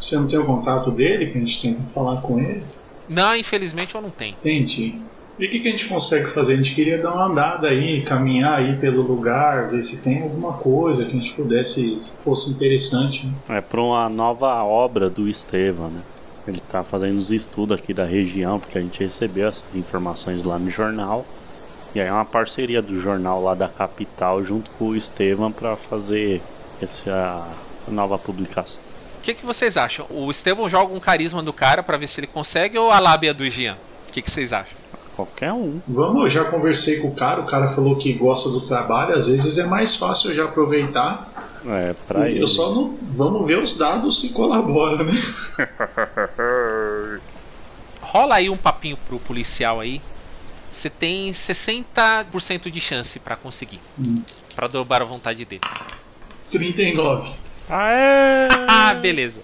Você 0.00 0.16
não 0.16 0.28
tem 0.28 0.38
o 0.38 0.46
contato 0.46 0.90
dele 0.92 1.26
pra 1.26 1.40
gente 1.40 1.60
tentar 1.60 1.82
falar 1.92 2.20
com 2.22 2.38
ele? 2.38 2.64
Não, 3.10 3.34
infelizmente 3.34 3.92
eu 3.92 4.00
não 4.00 4.08
tenho. 4.08 4.36
Entendi. 4.38 4.94
E 5.36 5.46
o 5.46 5.50
que, 5.50 5.58
que 5.58 5.68
a 5.68 5.70
gente 5.72 5.88
consegue 5.88 6.30
fazer? 6.32 6.52
A 6.52 6.56
gente 6.56 6.74
queria 6.74 6.98
dar 6.98 7.12
uma 7.12 7.24
andada 7.24 7.66
aí, 7.66 8.02
caminhar 8.02 8.58
aí 8.58 8.76
pelo 8.76 9.02
lugar, 9.02 9.70
ver 9.70 9.82
se 9.82 10.00
tem 10.00 10.22
alguma 10.22 10.52
coisa 10.52 11.04
que 11.04 11.16
a 11.16 11.20
gente 11.20 11.34
pudesse, 11.34 12.00
se 12.00 12.16
fosse 12.22 12.50
interessante. 12.50 13.26
Né? 13.26 13.32
É 13.58 13.60
para 13.60 13.80
uma 13.80 14.08
nova 14.08 14.62
obra 14.62 15.10
do 15.10 15.28
Estevão, 15.28 15.88
né? 15.88 16.02
Ele 16.46 16.62
tá 16.70 16.84
fazendo 16.84 17.18
os 17.18 17.32
estudos 17.32 17.76
aqui 17.76 17.92
da 17.92 18.04
região, 18.04 18.60
porque 18.60 18.78
a 18.78 18.80
gente 18.80 19.02
recebeu 19.02 19.48
essas 19.48 19.74
informações 19.74 20.44
lá 20.44 20.58
no 20.58 20.70
jornal. 20.70 21.24
E 21.94 22.00
aí 22.00 22.06
é 22.06 22.12
uma 22.12 22.24
parceria 22.24 22.80
do 22.80 23.00
jornal 23.00 23.42
lá 23.42 23.54
da 23.54 23.66
capital 23.66 24.44
junto 24.44 24.70
com 24.72 24.88
o 24.88 24.96
Estevam 24.96 25.50
para 25.50 25.74
fazer 25.74 26.40
essa 26.80 27.48
nova 27.88 28.18
publicação. 28.18 28.89
O 29.20 29.22
que, 29.22 29.34
que 29.34 29.44
vocês 29.44 29.76
acham? 29.76 30.06
O 30.08 30.30
Estevão 30.30 30.66
joga 30.66 30.94
um 30.94 30.98
carisma 30.98 31.42
do 31.42 31.52
cara 31.52 31.82
pra 31.82 31.98
ver 31.98 32.08
se 32.08 32.20
ele 32.20 32.26
consegue 32.26 32.78
ou 32.78 32.90
a 32.90 32.98
lábia 32.98 33.34
do 33.34 33.46
Jean? 33.50 33.76
O 34.08 34.12
que, 34.12 34.22
que 34.22 34.30
vocês 34.30 34.50
acham? 34.50 34.78
Qualquer 35.14 35.52
um. 35.52 35.78
Vamos, 35.86 36.22
eu 36.22 36.30
já 36.30 36.44
conversei 36.46 37.00
com 37.00 37.08
o 37.08 37.14
cara, 37.14 37.42
o 37.42 37.46
cara 37.46 37.74
falou 37.74 37.96
que 37.96 38.14
gosta 38.14 38.48
do 38.48 38.62
trabalho, 38.62 39.14
às 39.14 39.26
vezes 39.26 39.58
é 39.58 39.66
mais 39.66 39.94
fácil 39.96 40.30
eu 40.30 40.36
já 40.36 40.44
aproveitar. 40.46 41.30
É, 41.66 41.94
pra 42.08 42.30
eu 42.30 42.36
ele. 42.36 42.46
só 42.46 42.74
não. 42.74 42.96
Vamos 43.02 43.46
ver 43.46 43.62
os 43.62 43.76
dados 43.76 44.22
se 44.22 44.30
colabora, 44.30 45.04
né? 45.04 45.22
Rola 48.00 48.36
aí 48.36 48.48
um 48.48 48.56
papinho 48.56 48.96
pro 49.06 49.18
policial 49.18 49.80
aí. 49.80 50.00
Você 50.72 50.88
tem 50.88 51.30
60% 51.30 52.70
de 52.70 52.80
chance 52.80 53.18
pra 53.18 53.36
conseguir. 53.36 53.80
Hum. 53.98 54.22
Pra 54.56 54.66
dobrar 54.66 55.02
a 55.02 55.04
vontade 55.04 55.44
dele. 55.44 55.60
39. 56.50 57.49
Aê! 57.70 58.48
Ah, 58.72 58.94
beleza. 58.94 59.42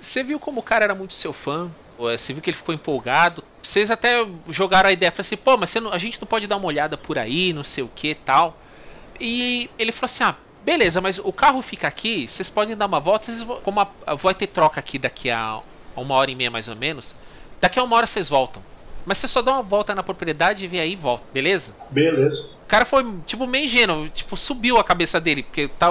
Você 0.00 0.22
viu 0.22 0.38
como 0.38 0.60
o 0.60 0.62
cara 0.62 0.84
era 0.84 0.94
muito 0.94 1.14
seu 1.14 1.32
fã? 1.32 1.70
Ou, 1.98 2.10
Você 2.10 2.32
viu 2.32 2.42
que 2.42 2.50
ele 2.50 2.56
ficou 2.56 2.74
empolgado? 2.74 3.42
Vocês 3.62 3.90
até 3.90 4.26
jogaram 4.48 4.88
a 4.88 4.92
ideia, 4.92 5.10
falaram 5.12 5.20
assim, 5.20 5.36
pô, 5.36 5.56
mas 5.56 5.70
você 5.70 5.80
não- 5.80 5.92
a 5.92 5.98
gente 5.98 6.20
não 6.20 6.26
pode 6.26 6.46
dar 6.46 6.56
uma 6.56 6.66
olhada 6.66 6.96
por 6.96 7.18
aí, 7.18 7.52
não 7.52 7.62
sei 7.62 7.82
o 7.84 7.88
que 7.94 8.14
tal. 8.14 8.58
E 9.20 9.70
ele 9.78 9.92
falou 9.92 10.06
assim, 10.06 10.24
ah, 10.24 10.34
beleza, 10.64 11.00
mas 11.00 11.18
o 11.18 11.32
carro 11.32 11.62
fica 11.62 11.86
aqui, 11.88 12.26
vocês 12.28 12.50
podem 12.50 12.76
dar 12.76 12.86
uma 12.86 13.00
volta, 13.00 13.26
vocês 13.26 13.42
vão- 13.42 13.60
como 13.60 13.80
a, 13.80 13.88
vai 14.16 14.34
ter 14.34 14.48
troca 14.48 14.80
aqui 14.80 14.98
daqui 14.98 15.30
a 15.30 15.60
uma 15.96 16.14
hora 16.14 16.30
e 16.30 16.34
meia 16.34 16.50
mais 16.50 16.68
ou 16.68 16.76
menos, 16.76 17.14
daqui 17.60 17.78
a 17.78 17.82
uma 17.82 17.96
hora 17.96 18.06
vocês 18.06 18.28
voltam. 18.28 18.62
Mas 19.06 19.18
você 19.18 19.28
só 19.28 19.40
dá 19.42 19.52
uma 19.52 19.62
volta 19.62 19.94
na 19.94 20.02
propriedade 20.02 20.64
e 20.64 20.68
vem 20.68 20.80
aí 20.80 20.92
e 20.92 20.96
volta, 20.96 21.24
beleza? 21.32 21.74
Beleza. 21.90 22.54
O 22.64 22.66
cara 22.66 22.84
foi, 22.84 23.04
tipo, 23.26 23.46
meio 23.46 23.66
ingênuo, 23.66 24.08
tipo, 24.08 24.36
subiu 24.36 24.78
a 24.78 24.84
cabeça 24.84 25.20
dele, 25.20 25.42
porque 25.42 25.68
tá 25.68 25.88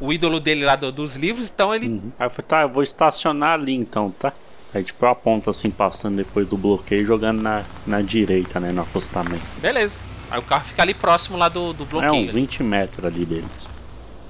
o, 0.00 0.12
ídolo 0.12 0.38
dele 0.40 0.64
lá 0.64 0.76
do- 0.76 0.92
dos 0.92 1.16
livros, 1.16 1.48
então 1.48 1.74
ele 1.74 1.88
Uhum. 1.88 2.12
Aí 2.18 2.26
eu 2.26 2.30
falei, 2.30 2.46
tá, 2.48 2.62
eu 2.62 2.68
vou 2.68 2.82
estacionar 2.82 3.54
ali 3.54 3.74
então, 3.74 4.10
tá? 4.10 4.32
Aí 4.74 4.82
tipo 4.84 5.04
eu 5.04 5.08
aponto 5.08 5.48
assim, 5.50 5.70
passando 5.70 6.16
depois 6.16 6.46
do 6.48 6.56
bloqueio, 6.56 7.06
jogando 7.06 7.40
na, 7.40 7.64
na 7.86 8.00
direita, 8.02 8.60
né, 8.60 8.72
no 8.72 8.82
acostamento. 8.82 9.44
Beleza. 9.60 10.02
Aí 10.30 10.38
o 10.38 10.42
carro 10.42 10.64
fica 10.64 10.82
ali 10.82 10.92
próximo 10.92 11.38
lá 11.38 11.48
do, 11.48 11.72
do 11.72 11.84
É 11.84 11.86
bloqueio. 11.86 12.28
uns 12.28 12.32
20 12.34 12.62
metros 12.62 13.04
ali 13.04 13.24
deles. 13.24 13.46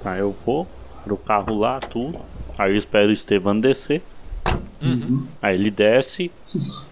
Aí 0.05 0.21
eu 0.21 0.37
vou, 0.45 0.67
paro 1.03 1.15
o 1.15 1.19
carro 1.19 1.59
lá, 1.59 1.81
tudo. 1.81 2.19
Aí 2.59 2.73
eu 2.73 2.77
espero 2.77 3.09
o 3.09 3.13
Estevam 3.13 3.59
descer. 3.59 4.03
Uhum. 4.81 5.27
Aí 5.41 5.55
ele 5.55 5.71
desce, 5.71 6.31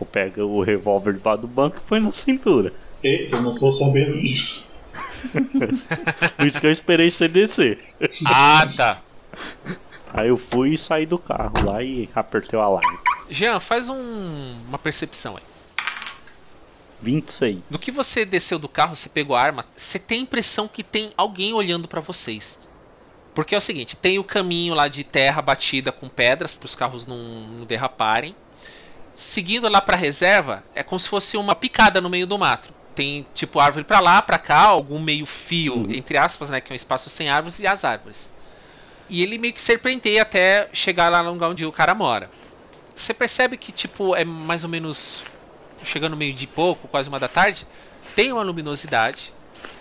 eu 0.01 0.07
pego 0.07 0.43
o 0.43 0.63
revólver 0.63 1.13
debaixo 1.13 1.43
do 1.43 1.47
banco 1.49 1.77
e 1.77 1.89
põe 1.89 2.01
na 2.01 2.13
cintura. 2.13 2.73
E, 3.05 3.29
eu 3.31 3.43
não 3.43 3.55
tô 3.55 3.71
sabendo 3.71 4.19
disso. 4.21 4.67
Por 6.37 6.47
isso 6.47 6.61
que 6.61 6.67
eu 6.67 6.73
esperei 6.73 7.11
você 7.11 7.29
descer. 7.29 7.79
Ah, 8.27 8.67
tá. 8.77 9.01
Aí 10.13 10.29
eu 10.29 10.41
fui 10.51 10.75
e 10.75 10.79
saí 10.79 11.07
do 11.07 11.19
carro 11.19 11.53
lá 11.65 11.83
e 11.83 12.09
apertei 12.15 12.59
o 12.59 12.63
alarme. 12.63 12.99
Jean, 13.29 13.59
faz 13.59 13.89
um- 13.89 14.55
uma 14.69 14.79
percepção 14.79 15.37
aí. 15.37 15.43
26. 17.03 17.59
No 17.69 17.79
que 17.79 17.91
você 17.91 18.25
desceu 18.25 18.59
do 18.59 18.69
carro, 18.69 18.95
você 18.95 19.09
pegou 19.09 19.37
a 19.37 19.43
arma, 19.43 19.65
você 19.77 19.99
tem 19.99 20.21
a 20.21 20.23
impressão 20.23 20.67
que 20.69 20.83
tem 20.83 21.13
alguém 21.17 21.53
olhando 21.53 21.87
pra 21.87 22.01
vocês. 22.01 22.67
Porque 23.35 23.55
é 23.55 23.59
o 23.59 23.61
seguinte, 23.61 23.97
tem 23.97 24.19
o 24.19 24.25
caminho 24.25 24.75
lá 24.75 24.87
de 24.89 25.03
terra 25.05 25.43
batida 25.43 25.91
com 25.93 26.09
pedras 26.09 26.57
para 26.57 26.67
os 26.67 26.75
carros 26.75 27.05
não, 27.07 27.17
não 27.19 27.65
derraparem. 27.67 28.35
seguindo 29.15 29.69
lá 29.69 29.81
pra 29.81 29.97
reserva, 29.97 30.65
é 30.75 30.83
como 30.83 30.99
se 30.99 31.09
fosse 31.09 31.37
uma 31.37 31.55
picada 31.55 32.01
no 32.01 32.11
meio 32.11 32.27
do 32.27 32.37
mato. 32.37 32.74
Tem 32.95 33.27
tipo 33.35 33.59
árvore 33.59 33.85
pra 33.85 33.99
lá, 34.01 34.23
pra 34.23 34.39
cá, 34.39 34.61
algum 34.61 34.99
meio 35.01 35.27
fio, 35.27 35.75
Uhum. 35.79 35.93
entre 35.93 36.17
aspas, 36.17 36.49
né? 36.51 36.61
Que 36.61 36.73
é 36.73 36.75
um 36.75 36.77
espaço 36.77 37.11
sem 37.11 37.29
árvores 37.29 37.59
e 37.59 37.67
as 37.67 37.85
árvores. 37.85 38.31
E 39.11 39.23
ele 39.23 39.37
meio 39.37 39.53
que 39.53 39.61
serpenteia 39.61 40.23
até 40.23 40.69
chegar 40.73 41.09
lá 41.11 41.23
no 41.23 41.33
lugar 41.33 41.51
onde 41.51 41.65
o 41.67 41.73
cara 41.73 41.95
mora. 41.95 42.31
Você 42.95 43.13
percebe 43.13 43.57
que, 43.57 43.73
tipo, 43.73 44.15
é 44.15 44.25
mais 44.25 44.63
ou 44.63 44.71
menos 44.71 45.23
chegando 45.85 46.17
meio 46.17 46.33
de 46.33 46.47
pouco, 46.47 46.89
quase 46.89 47.09
uma 47.09 47.19
da 47.19 47.29
tarde, 47.29 47.67
tem 48.15 48.33
uma 48.33 48.43
luminosidade. 48.43 49.33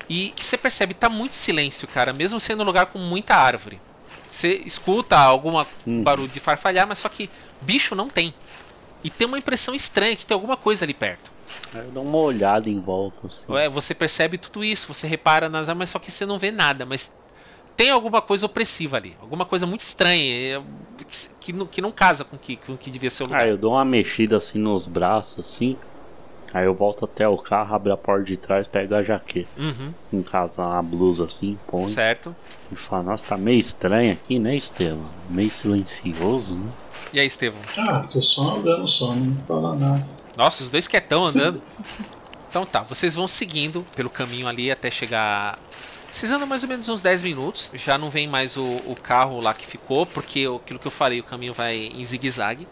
E 0.09 0.33
que 0.35 0.43
você 0.43 0.57
percebe, 0.57 0.93
tá 0.93 1.07
muito 1.07 1.35
silêncio, 1.35 1.87
cara, 1.87 2.11
mesmo 2.11 2.39
sendo 2.39 2.61
um 2.63 2.65
lugar 2.65 2.87
com 2.87 2.99
muita 2.99 3.35
árvore. 3.35 3.79
Você 4.29 4.61
escuta 4.65 5.17
algum 5.17 5.63
Hum. 5.87 6.01
barulho 6.03 6.27
de 6.27 6.39
farfalhar, 6.39 6.85
mas 6.87 6.99
só 6.99 7.07
que 7.07 7.29
bicho 7.61 7.95
não 7.95 8.09
tem. 8.09 8.33
E 9.03 9.09
tem 9.09 9.27
uma 9.27 9.37
impressão 9.37 9.73
estranha 9.75 10.15
que 10.15 10.25
tem 10.25 10.33
alguma 10.35 10.57
coisa 10.57 10.83
ali 10.83 10.93
perto. 10.93 11.31
Aí 11.75 11.85
eu 11.85 11.91
dou 11.91 12.03
uma 12.03 12.17
olhada 12.17 12.69
em 12.69 12.79
volta, 12.79 13.27
assim. 13.27 13.57
É, 13.57 13.69
você 13.69 13.93
percebe 13.95 14.37
tudo 14.37 14.63
isso, 14.63 14.87
você 14.93 15.07
repara 15.07 15.49
nas 15.49 15.69
armas, 15.69 15.89
só 15.89 15.99
que 15.99 16.11
você 16.11 16.25
não 16.25 16.37
vê 16.37 16.51
nada, 16.51 16.85
mas 16.85 17.15
tem 17.75 17.89
alguma 17.89 18.21
coisa 18.21 18.45
opressiva 18.45 18.97
ali, 18.97 19.15
alguma 19.21 19.45
coisa 19.45 19.65
muito 19.65 19.81
estranha, 19.81 20.57
é, 20.57 20.61
que, 20.97 21.29
que 21.39 21.53
não, 21.53 21.65
que 21.65 21.81
não 21.81 21.91
casa 21.91 22.23
com 22.23 22.35
o 22.35 22.39
que, 22.39 22.55
com 22.57 22.73
o 22.73 22.77
que 22.77 22.89
devia 22.91 23.09
ser 23.09 23.23
o 23.23 23.25
lugar. 23.27 23.41
Aí 23.41 23.49
eu 23.49 23.57
dou 23.57 23.71
uma 23.73 23.83
mexida 23.85 24.37
assim 24.37 24.59
nos 24.59 24.85
braços, 24.85 25.39
assim. 25.45 25.75
Aí 26.53 26.65
eu 26.65 26.75
volto 26.75 27.03
até 27.05 27.27
o 27.27 27.35
carro, 27.35 27.73
abro 27.73 27.91
a 27.91 27.97
porta 27.97 28.25
de 28.25 28.37
trás, 28.37 28.67
pego 28.67 28.93
a 28.93 29.01
jaqueta. 29.01 29.49
Uhum, 29.57 29.91
Em 30.13 30.21
casa, 30.21 30.61
uma 30.61 30.83
blusa 30.83 31.25
assim, 31.25 31.57
põe. 31.67 31.89
certo. 31.89 32.35
E 32.71 32.75
falo, 32.75 33.05
nossa, 33.05 33.23
tá 33.29 33.37
meio 33.37 33.59
estranho 33.59 34.13
aqui, 34.13 34.37
né, 34.37 34.55
Estevam? 34.57 35.03
Meio 35.31 35.49
silencioso, 35.49 36.53
né? 36.53 36.69
E 37.11 37.19
aí, 37.19 37.25
Estevão? 37.25 37.59
Ah, 37.75 38.05
tô 38.11 38.21
só 38.21 38.57
andando 38.57 38.87
só, 38.87 39.15
não 39.15 39.35
fala 39.47 39.75
nada. 39.75 40.05
Nossa, 40.35 40.63
os 40.63 40.69
dois 40.69 40.87
quietão 40.87 41.25
andando. 41.25 41.61
Então 42.49 42.65
tá, 42.65 42.83
vocês 42.83 43.15
vão 43.15 43.27
seguindo 43.27 43.83
pelo 43.95 44.09
caminho 44.09 44.47
ali 44.47 44.71
até 44.71 44.91
chegar. 44.91 45.57
Vocês 46.11 46.31
andam 46.31 46.45
mais 46.47 46.61
ou 46.61 46.69
menos 46.69 46.87
uns 46.87 47.01
10 47.01 47.23
minutos. 47.23 47.71
Já 47.73 47.97
não 47.97 48.11
vem 48.11 48.27
mais 48.27 48.55
o, 48.55 48.63
o 48.85 48.95
carro 48.95 49.39
lá 49.39 49.53
que 49.53 49.65
ficou, 49.65 50.05
porque 50.05 50.47
aquilo 50.55 50.77
que 50.77 50.85
eu 50.85 50.91
falei, 50.91 51.19
o 51.19 51.23
caminho 51.23 51.53
vai 51.53 51.75
em 51.75 52.05
zigue-zague. 52.05 52.67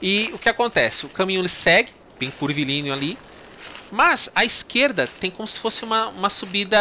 E 0.00 0.30
o 0.32 0.38
que 0.38 0.48
acontece? 0.48 1.04
O 1.06 1.08
caminho 1.08 1.40
ele 1.40 1.48
segue, 1.48 1.90
bem 2.18 2.30
curvilíneo 2.30 2.92
ali. 2.92 3.18
Mas 3.90 4.30
à 4.34 4.44
esquerda 4.44 5.08
tem 5.20 5.30
como 5.30 5.46
se 5.46 5.58
fosse 5.58 5.84
uma, 5.84 6.08
uma 6.08 6.30
subida 6.30 6.78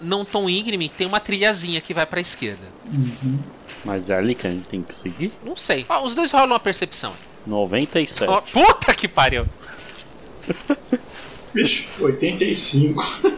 não 0.00 0.24
tão 0.24 0.50
íngreme, 0.50 0.88
tem 0.88 1.06
uma 1.06 1.18
trilhazinha 1.18 1.80
que 1.80 1.94
vai 1.94 2.04
pra 2.04 2.20
esquerda. 2.20 2.66
Mas 3.84 4.08
é 4.10 4.14
ali 4.14 4.34
que 4.34 4.46
a 4.46 4.50
gente 4.50 4.68
tem 4.68 4.82
que 4.82 4.94
seguir? 4.94 5.32
Não 5.44 5.56
sei. 5.56 5.86
Ah, 5.88 6.02
os 6.02 6.14
dois 6.14 6.30
rolam 6.30 6.48
uma 6.48 6.60
percepção. 6.60 7.14
97. 7.46 8.24
Ó, 8.30 8.40
puta 8.40 8.94
que 8.94 9.08
pariu! 9.08 9.46
Bicho, 11.52 11.84
85. 12.04 13.30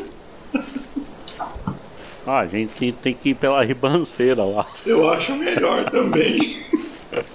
Ah, 2.26 2.38
a 2.38 2.46
gente 2.46 2.90
tem 3.02 3.12
que 3.12 3.28
ir 3.30 3.34
pela 3.34 3.62
ribanceira 3.62 4.42
lá. 4.42 4.66
Eu 4.86 5.10
acho 5.10 5.36
melhor 5.36 5.90
também. 5.90 6.64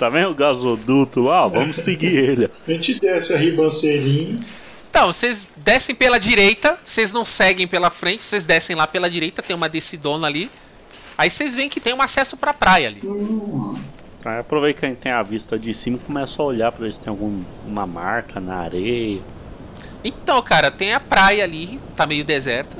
Tá 0.00 0.08
vendo 0.08 0.30
o 0.30 0.34
gasoduto 0.34 1.20
lá? 1.20 1.46
Vamos 1.46 1.76
seguir 1.76 2.16
ele. 2.16 2.50
A 2.66 2.70
gente 2.70 2.98
desce 2.98 3.34
a 3.34 3.36
ribanceirinha. 3.36 4.40
Então, 4.88 5.12
vocês 5.12 5.46
descem 5.58 5.94
pela 5.94 6.18
direita, 6.18 6.78
vocês 6.82 7.12
não 7.12 7.22
seguem 7.22 7.68
pela 7.68 7.90
frente, 7.90 8.22
vocês 8.22 8.46
descem 8.46 8.74
lá 8.74 8.86
pela 8.86 9.10
direita, 9.10 9.42
tem 9.42 9.54
uma 9.54 9.68
descidona 9.68 10.26
ali. 10.26 10.50
Aí 11.18 11.30
vocês 11.30 11.54
veem 11.54 11.68
que 11.68 11.78
tem 11.78 11.92
um 11.92 12.00
acesso 12.00 12.38
pra 12.38 12.54
praia 12.54 12.88
ali. 12.88 13.02
Aí 14.24 14.38
aproveita 14.38 14.80
que 14.80 14.86
a 14.86 14.88
gente 14.90 14.98
tem 14.98 15.12
a 15.12 15.22
vista 15.22 15.58
de 15.58 15.72
cima 15.72 15.96
e 15.96 16.00
começa 16.00 16.42
a 16.42 16.44
olhar 16.44 16.70
pra 16.70 16.84
ver 16.84 16.92
se 16.92 17.00
tem 17.00 17.10
alguma 17.10 17.86
marca 17.86 18.38
na 18.38 18.56
areia. 18.56 19.20
Então, 20.04 20.40
cara, 20.42 20.70
tem 20.70 20.92
a 20.92 21.00
praia 21.00 21.44
ali, 21.44 21.80
tá 21.96 22.06
meio 22.06 22.24
deserta. 22.24 22.76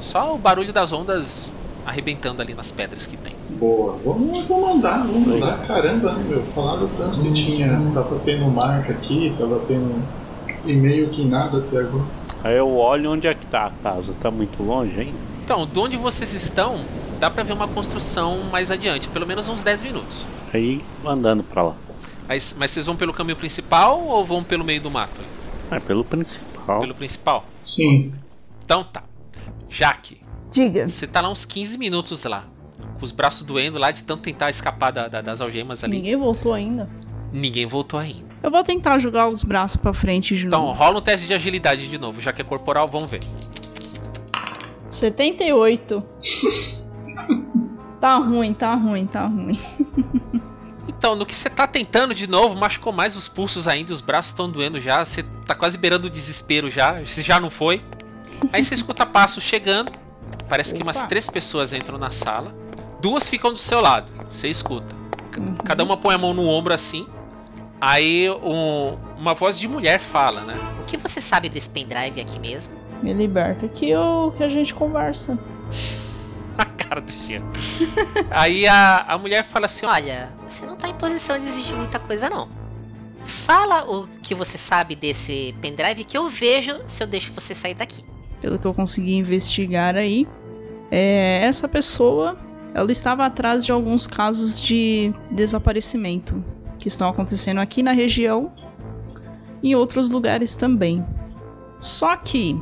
Só 0.00 0.34
o 0.34 0.38
barulho 0.38 0.72
das 0.72 0.92
ondas 0.92 1.52
arrebentando 1.84 2.42
ali 2.42 2.54
nas 2.54 2.70
pedras 2.70 3.06
que 3.06 3.16
tem. 3.16 3.34
Boa, 3.50 3.98
vamos, 4.04 4.46
vamos 4.46 4.70
andar, 4.76 5.06
vamos 5.06 5.26
andar. 5.32 5.58
Caramba, 5.66 6.12
né, 6.12 6.24
meu? 6.28 6.42
Falaram 6.54 6.88
tanto 6.96 7.20
que 7.22 7.32
tinha. 7.32 7.68
Tava 7.92 8.18
tendo 8.20 8.46
marca 8.46 8.92
aqui, 8.92 9.34
tava 9.38 9.60
tendo. 9.66 10.02
E 10.64 10.74
meio 10.74 11.08
que 11.08 11.24
nada 11.24 11.58
até 11.58 11.78
agora. 11.78 12.04
Aí 12.44 12.56
eu 12.56 12.76
olho 12.76 13.12
onde 13.12 13.26
é 13.26 13.34
que 13.34 13.46
tá 13.46 13.66
a 13.66 13.70
casa. 13.82 14.12
Tá 14.20 14.30
muito 14.30 14.62
longe, 14.62 15.00
hein? 15.00 15.14
Então, 15.44 15.66
de 15.66 15.78
onde 15.78 15.96
vocês 15.96 16.34
estão, 16.34 16.80
dá 17.18 17.30
pra 17.30 17.42
ver 17.42 17.52
uma 17.52 17.68
construção 17.68 18.44
mais 18.44 18.70
adiante, 18.70 19.08
pelo 19.08 19.26
menos 19.26 19.48
uns 19.48 19.62
10 19.62 19.82
minutos. 19.82 20.26
Aí 20.52 20.82
andando 21.04 21.42
pra 21.42 21.62
lá. 21.62 21.74
Aí, 22.28 22.38
mas 22.56 22.70
vocês 22.70 22.86
vão 22.86 22.96
pelo 22.96 23.12
caminho 23.12 23.36
principal 23.36 24.00
ou 24.02 24.24
vão 24.24 24.42
pelo 24.44 24.64
meio 24.64 24.80
do 24.80 24.90
mato? 24.90 25.20
É 25.70 25.80
pelo 25.80 26.04
principal. 26.04 26.80
Pelo 26.80 26.94
principal? 26.94 27.44
Sim. 27.62 28.12
Então 28.64 28.84
tá. 28.84 29.02
Jaque, 29.68 30.20
Diga. 30.52 30.86
você 30.88 31.06
tá 31.06 31.20
lá 31.20 31.30
uns 31.30 31.44
15 31.44 31.78
minutos 31.78 32.22
lá. 32.24 32.44
Com 32.98 33.04
os 33.04 33.12
braços 33.12 33.46
doendo 33.46 33.78
lá 33.78 33.90
de 33.90 34.02
tanto 34.04 34.22
tentar 34.22 34.50
escapar 34.50 34.90
da- 34.90 35.08
da- 35.08 35.20
das 35.20 35.40
algemas 35.40 35.82
ali. 35.84 35.96
Ninguém 35.96 36.16
voltou 36.16 36.52
ainda. 36.52 36.88
Ninguém 37.32 37.66
voltou 37.66 37.98
ainda. 38.00 38.26
Eu 38.42 38.50
vou 38.50 38.62
tentar 38.62 38.98
jogar 38.98 39.28
os 39.28 39.42
braços 39.42 39.76
pra 39.76 39.92
frente 39.92 40.36
de 40.36 40.46
Então, 40.46 40.62
novo. 40.66 40.72
rola 40.78 40.98
um 40.98 41.02
teste 41.02 41.26
de 41.26 41.34
agilidade 41.34 41.88
de 41.88 41.98
novo, 41.98 42.20
já 42.20 42.32
que 42.32 42.40
é 42.40 42.44
corporal, 42.44 42.86
vamos 42.88 43.10
ver. 43.10 43.20
78. 44.88 46.02
tá 48.00 48.16
ruim, 48.16 48.52
tá 48.54 48.74
ruim, 48.74 49.06
tá 49.06 49.26
ruim. 49.26 49.58
Então, 50.86 51.14
no 51.14 51.26
que 51.26 51.34
você 51.34 51.50
tá 51.50 51.66
tentando 51.66 52.14
de 52.14 52.26
novo, 52.26 52.56
machucou 52.56 52.92
mais 52.92 53.16
os 53.16 53.28
pulsos 53.28 53.68
ainda, 53.68 53.92
os 53.92 54.00
braços 54.00 54.30
estão 54.32 54.50
doendo 54.50 54.80
já, 54.80 55.04
você 55.04 55.22
tá 55.46 55.54
quase 55.54 55.76
beirando 55.78 56.06
o 56.06 56.10
desespero 56.10 56.70
já, 56.70 57.04
se 57.04 57.22
já 57.22 57.38
não 57.38 57.50
foi. 57.50 57.82
Aí 58.52 58.62
você 58.64 58.74
escuta 58.74 59.04
passos 59.04 59.42
chegando, 59.44 59.92
parece 60.48 60.74
que 60.74 60.82
umas 60.82 60.98
Opa. 60.98 61.08
três 61.08 61.28
pessoas 61.28 61.72
entram 61.72 61.98
na 61.98 62.10
sala, 62.10 62.54
duas 63.00 63.28
ficam 63.28 63.52
do 63.52 63.58
seu 63.58 63.80
lado, 63.80 64.10
você 64.30 64.48
escuta. 64.48 64.94
Cada 65.64 65.84
uma 65.84 65.96
põe 65.96 66.14
a 66.14 66.18
mão 66.18 66.32
no 66.34 66.48
ombro 66.48 66.72
assim, 66.72 67.06
aí 67.80 68.28
um- 68.42 68.96
uma 69.18 69.34
voz 69.34 69.58
de 69.58 69.68
mulher 69.68 70.00
fala, 70.00 70.40
né? 70.40 70.56
O 70.80 70.84
que 70.84 70.96
você 70.96 71.20
sabe 71.20 71.48
desse 71.48 71.68
pendrive 71.70 72.20
aqui 72.20 72.38
mesmo? 72.38 72.74
Me 73.02 73.12
liberta 73.12 73.68
que, 73.68 73.88
eu, 73.90 74.32
que 74.36 74.42
a 74.42 74.48
gente 74.48 74.74
conversa. 74.74 75.38
A 76.58 76.64
cara 76.64 77.00
do 77.00 77.12
Jean. 77.12 77.42
Aí 78.30 78.66
a, 78.66 79.04
a 79.08 79.16
mulher 79.16 79.44
fala 79.44 79.66
assim: 79.66 79.86
ó, 79.86 79.92
Olha, 79.92 80.30
você 80.46 80.66
não 80.66 80.76
tá 80.76 80.88
em 80.88 80.94
posição 80.94 81.38
de 81.38 81.46
exigir 81.46 81.76
muita 81.76 82.00
coisa, 82.00 82.28
não. 82.28 82.48
Fala 83.24 83.84
o 83.88 84.08
que 84.22 84.34
você 84.34 84.58
sabe 84.58 84.96
desse 84.96 85.54
pendrive 85.60 86.02
que 86.02 86.16
eu 86.18 86.28
vejo 86.28 86.80
se 86.86 87.02
eu 87.02 87.06
deixo 87.06 87.32
você 87.32 87.54
sair 87.54 87.74
daqui. 87.74 88.04
Pelo 88.40 88.58
que 88.58 88.66
eu 88.66 88.74
consegui 88.74 89.14
investigar 89.14 89.94
aí, 89.96 90.26
é, 90.90 91.42
essa 91.44 91.68
pessoa 91.68 92.36
ela 92.74 92.90
estava 92.90 93.24
atrás 93.24 93.64
de 93.64 93.72
alguns 93.72 94.06
casos 94.06 94.60
de 94.60 95.12
desaparecimento 95.30 96.42
que 96.78 96.88
estão 96.88 97.08
acontecendo 97.08 97.60
aqui 97.60 97.82
na 97.82 97.92
região 97.92 98.52
e 99.62 99.70
em 99.70 99.74
outros 99.74 100.10
lugares 100.10 100.54
também. 100.54 101.04
Só 101.80 102.16
que, 102.16 102.52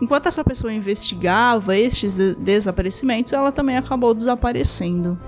enquanto 0.00 0.26
essa 0.26 0.42
pessoa 0.44 0.72
investigava 0.72 1.76
estes 1.76 2.16
de- 2.16 2.34
desaparecimentos, 2.36 3.32
ela 3.32 3.52
também 3.52 3.76
acabou 3.76 4.14
desaparecendo. 4.14 5.18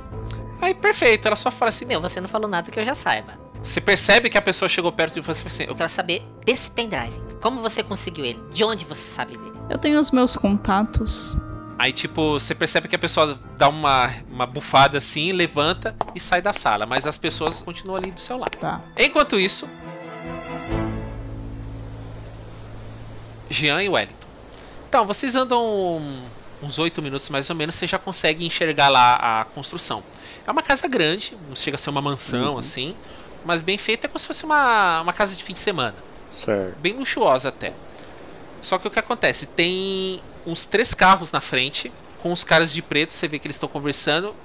Aí 0.61 0.75
perfeito, 0.75 1.27
ela 1.27 1.37
só 1.37 1.51
fala 1.51 1.71
assim: 1.71 1.85
Meu, 1.85 2.01
você 2.01 2.21
não 2.21 2.29
falou 2.29 2.49
nada 2.49 2.71
que 2.71 2.79
eu 2.79 2.85
já 2.85 2.95
saiba. 2.95 3.35
Você 3.63 3.81
percebe 3.81 4.29
que 4.29 4.37
a 4.39 4.43
pessoa 4.43 4.69
chegou 4.69 4.91
perto 4.93 5.15
de 5.15 5.21
você 5.21 5.43
e 5.45 5.47
assim: 5.47 5.65
Eu 5.65 5.75
quero 5.75 5.89
saber 5.89 6.23
desse 6.45 6.71
pendrive. 6.71 7.17
Como 7.41 7.61
você 7.61 7.83
conseguiu 7.83 8.25
ele? 8.25 8.41
De 8.53 8.65
onde 8.65 8.85
você 8.85 9.03
sabe 9.03 9.37
dele? 9.37 9.53
Eu 9.69 9.79
tenho 9.79 9.99
os 9.99 10.11
meus 10.11 10.37
contatos. 10.37 11.37
Aí, 11.79 11.93
tipo, 11.93 12.35
você 12.39 12.55
percebe 12.55 12.87
que 12.87 12.95
a 12.95 12.99
pessoa 12.99 13.37
dá 13.57 13.69
uma, 13.69 14.09
uma 14.31 14.47
bufada 14.47 14.99
assim, 14.99 15.33
levanta 15.33 15.97
e 16.15 16.21
sai 16.21 16.41
da 16.41 16.53
sala. 16.53 16.87
Mas 16.87 17.07
as 17.09 17.19
pessoas 17.19 17.61
continuam 17.63 17.97
ali 17.99 18.13
do 18.13 18.21
seu 18.21 18.37
lado. 18.39 18.57
Tá. 18.59 18.81
Enquanto 18.97 19.41
isso, 19.41 19.69
Jean 23.51 23.83
e 23.83 23.89
Wellington. 23.89 24.22
Então, 24.93 25.07
vocês 25.07 25.35
andam 25.35 26.03
uns 26.63 26.79
8 26.79 27.01
minutos 27.01 27.31
mais 27.31 27.49
ou 27.49 27.57
menos, 27.57 27.77
você 27.77 27.87
já 27.87 27.99
consegue 27.99 28.45
enxergar 28.45 28.91
lá 28.91 29.41
a 29.41 29.45
construção. 29.47 30.03
É 30.47 30.51
uma 30.51 30.61
casa 30.61 30.87
grande, 30.87 31.35
não 31.49 31.57
chega 31.57 31.77
a 31.77 31.79
ser 31.79 31.89
uma 31.89 32.03
mansão 32.03 32.59
assim, 32.59 32.95
mas 33.43 33.63
bem 33.63 33.79
feita, 33.79 34.07
é 34.07 34.09
como 34.09 34.19
se 34.19 34.27
fosse 34.27 34.45
uma, 34.45 35.01
uma 35.01 35.15
casa 35.15 35.35
de 35.35 35.43
fim 35.43 35.55
de 35.55 35.61
semana. 35.61 35.95
Certo. 36.45 36.79
Bem 36.79 36.93
luxuosa 36.93 37.49
até. 37.49 37.73
Só 38.61 38.77
que 38.77 38.87
o 38.87 38.91
que 38.91 38.99
acontece? 38.99 39.47
Tem 39.47 40.21
uns 40.47 40.67
três 40.67 40.93
carros 40.93 41.33
na 41.33 41.41
frente, 41.41 41.91
com 42.23 42.31
os 42.31 42.45
caras 42.45 42.71
de 42.71 42.83
preto, 42.83 43.15
você 43.15 43.27
vê 43.27 43.39
que 43.39 43.47
eles 43.47 43.57
estão 43.57 43.71
conversando. 43.71 44.37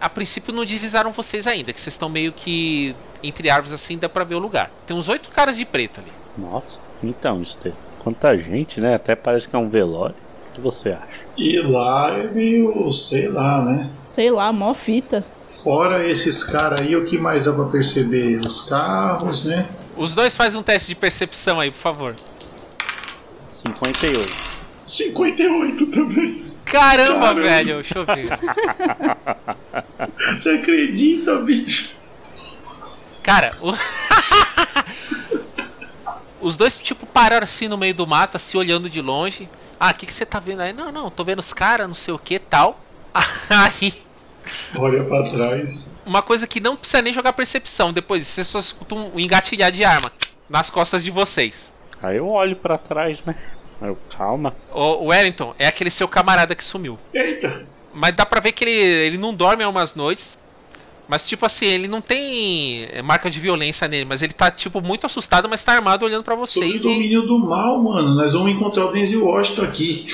A 0.00 0.08
princípio 0.08 0.54
não 0.54 0.64
divisaram 0.64 1.12
vocês 1.12 1.46
ainda, 1.46 1.70
que 1.70 1.78
vocês 1.78 1.92
estão 1.92 2.08
meio 2.08 2.32
que 2.32 2.96
entre 3.22 3.50
árvores 3.50 3.74
assim, 3.74 3.98
dá 3.98 4.08
pra 4.08 4.24
ver 4.24 4.36
o 4.36 4.38
lugar. 4.38 4.70
Tem 4.86 4.96
uns 4.96 5.10
oito 5.10 5.28
caras 5.28 5.58
de 5.58 5.66
preto 5.66 6.00
ali. 6.00 6.12
Nossa. 6.38 6.78
Então, 7.02 7.42
Estevão. 7.42 7.91
Quanta 8.02 8.36
gente, 8.36 8.80
né? 8.80 8.94
Até 8.94 9.14
parece 9.14 9.48
que 9.48 9.54
é 9.54 9.58
um 9.58 9.68
velório. 9.68 10.14
O 10.50 10.54
que 10.54 10.60
você 10.60 10.90
acha? 10.90 11.22
E 11.36 11.58
lá 11.60 12.10
é 12.18 12.26
meio, 12.28 12.92
sei 12.92 13.28
lá, 13.28 13.62
né? 13.64 13.88
Sei 14.06 14.30
lá, 14.30 14.52
mó 14.52 14.74
fita. 14.74 15.24
Fora 15.62 16.06
esses 16.08 16.42
caras 16.42 16.80
aí, 16.80 16.96
o 16.96 17.04
que 17.04 17.16
mais 17.16 17.44
dá 17.44 17.52
pra 17.52 17.64
perceber? 17.66 18.40
Os 18.40 18.68
carros, 18.68 19.44
né? 19.44 19.66
Os 19.96 20.14
dois 20.14 20.36
fazem 20.36 20.58
um 20.58 20.62
teste 20.62 20.88
de 20.88 20.94
percepção 20.96 21.60
aí, 21.60 21.70
por 21.70 21.76
favor. 21.78 22.14
58. 23.64 24.32
58 24.86 25.86
também. 25.86 26.42
Caramba, 26.64 27.20
Caramba. 27.20 27.34
velho, 27.34 27.74
deixa 27.74 27.98
eu 27.98 28.04
ver. 28.04 28.26
Você 30.36 30.50
acredita, 30.50 31.36
bicho? 31.36 31.90
Cara, 33.22 33.52
o... 33.60 33.72
os 36.42 36.56
dois, 36.56 36.76
tipo, 36.76 37.06
pararam 37.06 37.44
assim 37.44 37.68
no 37.68 37.78
meio 37.78 37.94
do 37.94 38.06
mato, 38.06 38.36
assim, 38.36 38.58
olhando 38.58 38.90
de 38.90 39.00
longe. 39.00 39.48
Ah, 39.78 39.90
o 39.90 39.94
que, 39.94 40.06
que 40.06 40.14
você 40.14 40.26
tá 40.26 40.38
vendo 40.38 40.60
aí? 40.60 40.72
Não, 40.72 40.92
não, 40.92 41.10
tô 41.10 41.24
vendo 41.24 41.38
os 41.38 41.52
caras, 41.52 41.86
não 41.88 41.94
sei 41.94 42.12
o 42.14 42.18
que 42.18 42.38
tal. 42.38 42.78
Aí, 43.50 43.92
Olha 44.76 45.04
pra 45.04 45.30
trás. 45.30 45.88
uma 46.04 46.22
coisa 46.22 46.46
que 46.46 46.60
não 46.60 46.76
precisa 46.76 47.02
nem 47.02 47.12
jogar 47.12 47.32
percepção. 47.32 47.92
Depois, 47.92 48.26
você 48.26 48.42
só 48.44 48.58
escuta 48.58 48.94
um 48.94 49.18
engatilhar 49.18 49.70
de 49.70 49.84
arma 49.84 50.10
nas 50.48 50.70
costas 50.70 51.04
de 51.04 51.10
vocês. 51.10 51.72
Aí 52.02 52.16
eu 52.16 52.28
olho 52.28 52.56
pra 52.56 52.78
trás, 52.78 53.18
né? 53.24 53.34
Aí 53.80 53.88
eu, 53.88 53.98
calma. 54.16 54.54
O 54.72 55.06
Wellington 55.06 55.54
é 55.58 55.66
aquele 55.66 55.90
seu 55.90 56.08
camarada 56.08 56.54
que 56.54 56.64
sumiu. 56.64 56.98
Eita! 57.12 57.66
Mas 57.94 58.14
dá 58.14 58.24
pra 58.24 58.40
ver 58.40 58.52
que 58.52 58.64
ele, 58.64 58.70
ele 58.72 59.18
não 59.18 59.34
dorme 59.34 59.62
algumas 59.62 59.94
noites. 59.94 60.38
Mas, 61.08 61.28
tipo 61.28 61.44
assim, 61.44 61.66
ele 61.66 61.88
não 61.88 62.00
tem 62.00 62.86
é, 62.92 63.02
marca 63.02 63.28
de 63.28 63.38
violência 63.40 63.86
nele. 63.88 64.04
Mas 64.04 64.22
ele 64.22 64.32
tá, 64.32 64.50
tipo, 64.50 64.80
muito 64.80 65.04
assustado, 65.06 65.48
mas 65.48 65.62
tá 65.62 65.72
armado 65.72 66.04
olhando 66.04 66.22
pra 66.22 66.34
Sob 66.34 66.46
vocês. 66.46 66.80
E... 66.80 66.88
domínio 66.88 67.26
do 67.26 67.38
mal, 67.38 67.82
mano. 67.82 68.14
Nós 68.14 68.32
vamos 68.32 68.50
encontrar 68.50 68.86
o 68.86 68.92
Denzel 68.92 69.24
Washington 69.24 69.62
aqui. 69.62 70.06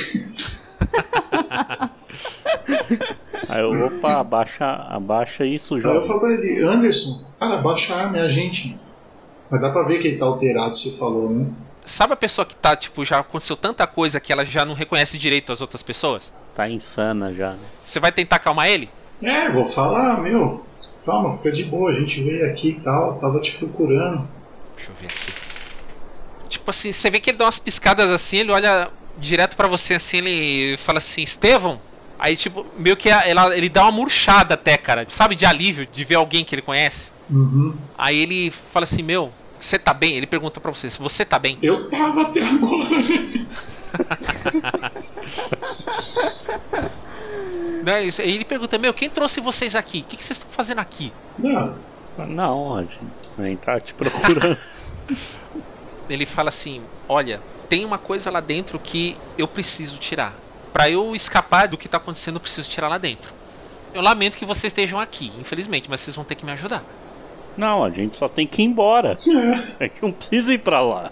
Aí 3.48 3.62
eu, 3.62 3.70
opa, 3.70 4.20
abaixa, 4.20 4.64
abaixa 4.90 5.44
isso, 5.44 5.76
Aí 5.76 5.82
eu 5.82 6.06
falo 6.06 6.20
pra 6.20 6.32
ele, 6.32 6.62
Anderson, 6.62 7.24
cara, 7.38 7.56
baixa 7.58 7.94
a 7.94 8.02
arma, 8.02 8.18
é 8.18 8.22
a 8.22 8.28
gente. 8.28 8.76
Mas 9.50 9.60
dá 9.60 9.70
pra 9.70 9.84
ver 9.84 10.00
que 10.00 10.08
ele 10.08 10.18
tá 10.18 10.26
alterado, 10.26 10.76
você 10.76 10.96
falou, 10.98 11.30
né? 11.30 11.46
Sabe 11.84 12.12
a 12.12 12.16
pessoa 12.16 12.44
que 12.44 12.54
tá, 12.54 12.76
tipo, 12.76 13.02
já 13.04 13.20
aconteceu 13.20 13.56
tanta 13.56 13.86
coisa 13.86 14.20
que 14.20 14.30
ela 14.30 14.44
já 14.44 14.64
não 14.64 14.74
reconhece 14.74 15.16
direito 15.16 15.50
as 15.50 15.62
outras 15.62 15.82
pessoas? 15.82 16.30
Tá 16.54 16.68
insana 16.68 17.32
já, 17.32 17.52
né? 17.52 17.64
Você 17.80 17.98
vai 17.98 18.12
tentar 18.12 18.36
acalmar 18.36 18.68
ele? 18.68 18.90
É, 19.22 19.50
vou 19.50 19.64
falar, 19.64 20.20
meu. 20.20 20.66
Calma, 21.04 21.36
fica 21.36 21.52
de 21.52 21.64
boa, 21.64 21.90
a 21.90 21.94
gente 21.94 22.22
veio 22.22 22.46
aqui 22.50 22.70
e 22.70 22.80
tal, 22.80 23.18
tava 23.18 23.40
te 23.40 23.52
procurando. 23.56 24.28
Deixa 24.76 24.90
eu 24.90 24.94
ver 25.00 25.06
aqui. 25.06 25.32
Tipo 26.48 26.70
assim, 26.70 26.92
você 26.92 27.10
vê 27.10 27.20
que 27.20 27.30
ele 27.30 27.38
dá 27.38 27.44
umas 27.44 27.58
piscadas 27.58 28.10
assim, 28.10 28.38
ele 28.38 28.50
olha 28.50 28.90
direto 29.18 29.56
pra 29.56 29.66
você 29.66 29.94
assim, 29.94 30.18
ele 30.18 30.76
fala 30.76 30.98
assim, 30.98 31.22
Estevão? 31.22 31.80
Aí, 32.18 32.36
tipo, 32.36 32.66
meio 32.76 32.96
que 32.96 33.08
ela, 33.08 33.56
ele 33.56 33.68
dá 33.68 33.82
uma 33.82 33.92
murchada 33.92 34.54
até, 34.54 34.76
cara. 34.76 35.06
Sabe, 35.08 35.36
de 35.36 35.46
alívio, 35.46 35.86
de 35.86 36.04
ver 36.04 36.16
alguém 36.16 36.44
que 36.44 36.52
ele 36.54 36.62
conhece. 36.62 37.12
Uhum. 37.30 37.74
Aí 37.96 38.18
ele 38.20 38.50
fala 38.50 38.82
assim, 38.82 39.02
meu, 39.02 39.32
você 39.58 39.78
tá 39.78 39.94
bem? 39.94 40.16
Ele 40.16 40.26
pergunta 40.26 40.60
pra 40.60 40.72
você, 40.72 40.88
você 40.90 41.24
tá 41.24 41.38
bem? 41.38 41.58
Eu 41.62 41.88
tava 41.88 42.22
até 42.22 42.42
agora. 42.42 42.88
Isso- 48.06 48.20
Aí 48.22 48.34
ele 48.34 48.44
pergunta, 48.44 48.78
meu, 48.78 48.92
quem 48.94 49.08
trouxe 49.10 49.40
vocês 49.40 49.74
aqui? 49.76 50.00
O 50.00 50.04
que, 50.04 50.16
que 50.16 50.24
vocês 50.24 50.38
estão 50.38 50.50
fazendo 50.52 50.78
aqui? 50.80 51.12
Não, 51.38 51.74
Não, 52.26 52.76
a 52.76 52.80
gente 52.82 52.98
nem 53.38 53.56
tá 53.56 53.78
te 53.80 53.94
procurando. 53.94 54.58
Ele 56.10 56.24
fala 56.26 56.48
assim, 56.48 56.82
olha, 57.08 57.40
tem 57.68 57.84
uma 57.84 57.98
coisa 57.98 58.30
lá 58.30 58.40
dentro 58.40 58.78
que 58.78 59.16
eu 59.36 59.46
preciso 59.46 59.98
tirar. 59.98 60.32
Pra 60.72 60.88
eu 60.88 61.14
escapar 61.14 61.68
do 61.68 61.76
que 61.76 61.88
tá 61.88 61.98
acontecendo, 61.98 62.36
eu 62.36 62.40
preciso 62.40 62.68
tirar 62.68 62.88
lá 62.88 62.98
dentro. 62.98 63.32
Eu 63.94 64.00
lamento 64.02 64.36
que 64.36 64.44
vocês 64.44 64.70
estejam 64.72 64.98
aqui, 65.00 65.32
infelizmente, 65.38 65.88
mas 65.90 66.00
vocês 66.00 66.16
vão 66.16 66.24
ter 66.24 66.34
que 66.34 66.44
me 66.46 66.52
ajudar. 66.52 66.82
Não, 67.56 67.84
a 67.84 67.90
gente 67.90 68.16
só 68.16 68.28
tem 68.28 68.46
que 68.46 68.62
ir 68.62 68.66
embora. 68.66 69.16
É 69.78 69.88
que 69.88 70.02
não 70.02 70.12
precisa 70.12 70.52
ir 70.52 70.58
pra 70.58 70.80
lá. 70.80 71.10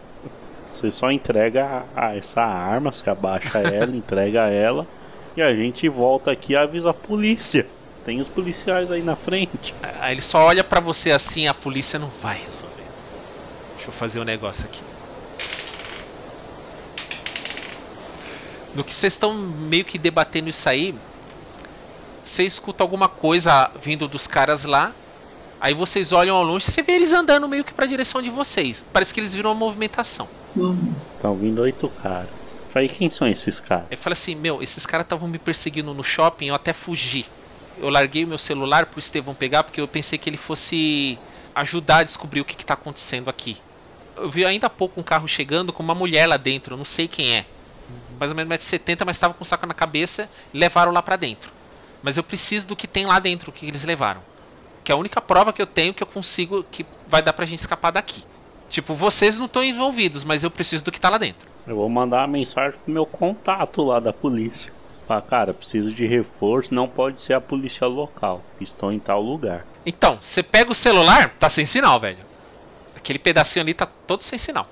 Você 0.73 0.91
só 0.93 1.11
entrega 1.11 1.85
a, 1.95 2.07
a 2.09 2.17
essa 2.17 2.43
arma, 2.43 2.91
você 2.93 3.09
abaixa 3.09 3.59
ela, 3.59 3.91
entrega 3.97 4.49
ela 4.49 4.87
e 5.37 5.43
a 5.43 5.55
gente 5.55 5.89
volta 5.89 6.31
aqui 6.31 6.53
e 6.53 6.57
avisa 6.57 6.91
a 6.91 6.95
polícia. 6.95 7.67
Tem 8.05 8.21
os 8.21 8.29
policiais 8.29 8.91
aí 8.91 9.03
na 9.03 9.17
frente. 9.17 9.75
Aí 10.01 10.15
ele 10.15 10.23
só 10.23 10.39
olha 10.47 10.65
pra 10.65 10.81
você 10.81 11.11
assim, 11.11 11.47
a 11.47 11.55
polícia 11.55 11.99
não 11.99 12.09
vai 12.23 12.39
resolver. 12.39 12.85
Deixa 13.75 13.89
eu 13.89 13.93
fazer 13.93 14.21
um 14.21 14.25
negócio 14.25 14.65
aqui. 14.65 14.81
No 18.75 18.85
que 18.85 18.95
vocês 18.95 19.13
estão 19.13 19.35
meio 19.35 19.85
que 19.85 19.99
debatendo 19.99 20.49
isso 20.49 20.69
aí, 20.69 20.95
você 22.23 22.45
escuta 22.45 22.85
alguma 22.85 23.09
coisa 23.09 23.71
vindo 23.83 24.07
dos 24.07 24.27
caras 24.27 24.65
lá. 24.65 24.93
Aí 25.61 25.75
vocês 25.75 26.13
olham 26.13 26.37
ao 26.37 26.45
longe 26.45 26.67
e 26.69 26.71
você 26.71 26.83
vê 26.83 26.93
eles 26.93 27.13
andando 27.13 27.49
meio 27.49 27.65
que 27.65 27.73
pra 27.73 27.87
direção 27.87 28.23
de 28.23 28.31
vocês. 28.31 28.85
Parece 28.93 29.13
que 29.13 29.21
eles 29.21 29.35
viram 29.35 29.51
uma 29.51 29.57
movimentação. 29.57 30.29
Estão 31.17 31.35
vindo 31.35 31.63
oito 31.63 31.89
caras. 32.03 32.36
Falei, 32.77 32.91
quem 32.91 33.11
são 33.11 33.27
esses 33.27 33.59
caras? 33.59 33.87
Aí 33.91 33.97
fala 33.97 34.13
assim: 34.13 34.35
Meu, 34.35 34.63
esses 34.63 34.85
caras 34.85 35.07
estavam 35.07 35.27
me 35.27 35.39
perseguindo 35.39 35.95
no 35.95 36.05
shopping, 36.05 36.49
eu 36.49 36.55
até 36.55 36.75
fugi. 36.75 37.25
Eu 37.79 37.89
larguei 37.89 38.23
o 38.23 38.29
meu 38.29 38.37
celular 38.37 38.85
pro 38.85 38.99
Estevão 38.99 39.35
pegar 39.35 39.65
porque 39.65 39.81
eu 39.81 39.89
pensei 39.89 40.19
que 40.19 40.29
ele 40.29 40.37
fosse 40.37 41.19
ajudar 41.55 41.99
a 41.99 42.03
descobrir 42.03 42.43
o 42.43 42.45
que, 42.45 42.55
que 42.55 42.67
tá 42.67 42.75
acontecendo 42.75 43.31
aqui. 43.31 43.57
Eu 44.15 44.29
vi 44.29 44.45
ainda 44.45 44.67
há 44.67 44.71
pouco 44.71 45.01
um 45.01 45.03
carro 45.03 45.27
chegando 45.27 45.73
com 45.73 45.83
uma 45.83 45.95
mulher 45.95 46.27
lá 46.27 46.37
dentro, 46.37 46.75
eu 46.75 46.77
não 46.77 46.85
sei 46.85 47.09
quem 47.09 47.35
é. 47.35 47.47
Mais 48.21 48.31
ou 48.31 48.37
menos 48.37 48.53
1,70m, 48.55 49.07
mas 49.07 49.17
estava 49.17 49.33
com 49.33 49.41
um 49.41 49.47
saco 49.47 49.65
na 49.65 49.73
cabeça 49.73 50.29
e 50.53 50.59
levaram 50.59 50.93
lá 50.93 51.01
pra 51.01 51.17
dentro. 51.17 51.51
Mas 52.03 52.19
eu 52.19 52.23
preciso 52.23 52.69
do 52.69 52.77
que 52.77 52.87
tem 52.87 53.07
lá 53.07 53.19
dentro, 53.19 53.49
o 53.49 53.53
que 53.55 53.65
eles 53.65 53.85
levaram. 53.85 54.21
Que 54.85 54.93
é 54.93 54.95
a 54.95 54.99
única 54.99 55.23
prova 55.23 55.51
que 55.51 55.63
eu 55.63 55.67
tenho 55.67 55.95
que 55.95 56.03
eu 56.03 56.07
consigo, 56.07 56.63
que 56.71 56.85
vai 57.09 57.23
dar 57.23 57.33
pra 57.33 57.47
gente 57.47 57.61
escapar 57.61 57.91
daqui. 57.91 58.23
Tipo, 58.69 58.93
vocês 58.93 59.39
não 59.39 59.47
estão 59.47 59.65
envolvidos, 59.65 60.25
mas 60.25 60.43
eu 60.43 60.51
preciso 60.51 60.85
do 60.85 60.93
que 60.93 61.01
tá 61.01 61.09
lá 61.09 61.17
dentro. 61.17 61.56
Eu 61.67 61.75
vou 61.75 61.89
mandar 61.89 62.19
uma 62.19 62.29
mensagem 62.29 62.79
pro 62.85 62.93
meu 62.93 63.05
contato 63.05 63.83
lá 63.83 63.99
da 63.99 64.13
polícia. 64.13 64.71
Fala, 65.07 65.23
cara, 65.23 65.55
preciso 65.55 65.93
de 65.93 66.07
reforço, 66.07 66.73
não 66.73 66.87
pode 66.89 67.21
ser 67.21 67.33
a 67.33 67.41
polícia 67.41 67.87
local. 67.87 68.43
Estou 68.61 68.93
em 68.93 68.99
tal 68.99 69.21
lugar. 69.21 69.67
Então, 69.85 70.19
você 70.21 70.43
pega 70.43 70.71
o 70.71 70.75
celular, 70.75 71.31
tá 71.39 71.49
sem 71.49 71.67
sinal, 71.67 71.99
velho. 71.99 72.19
Aquele 72.97 73.19
pedacinho 73.19 73.65
ali 73.65 73.75
tá 73.75 73.87
todo 74.07 74.23
sem 74.23 74.39
sinal. 74.39 74.67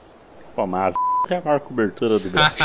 Pô, 0.54 0.66
mas 0.66 0.94
a 0.94 0.98
é 1.34 1.38
a 1.38 1.40
maior 1.40 1.60
cobertura 1.60 2.18
do 2.18 2.30
Brasil. 2.30 2.64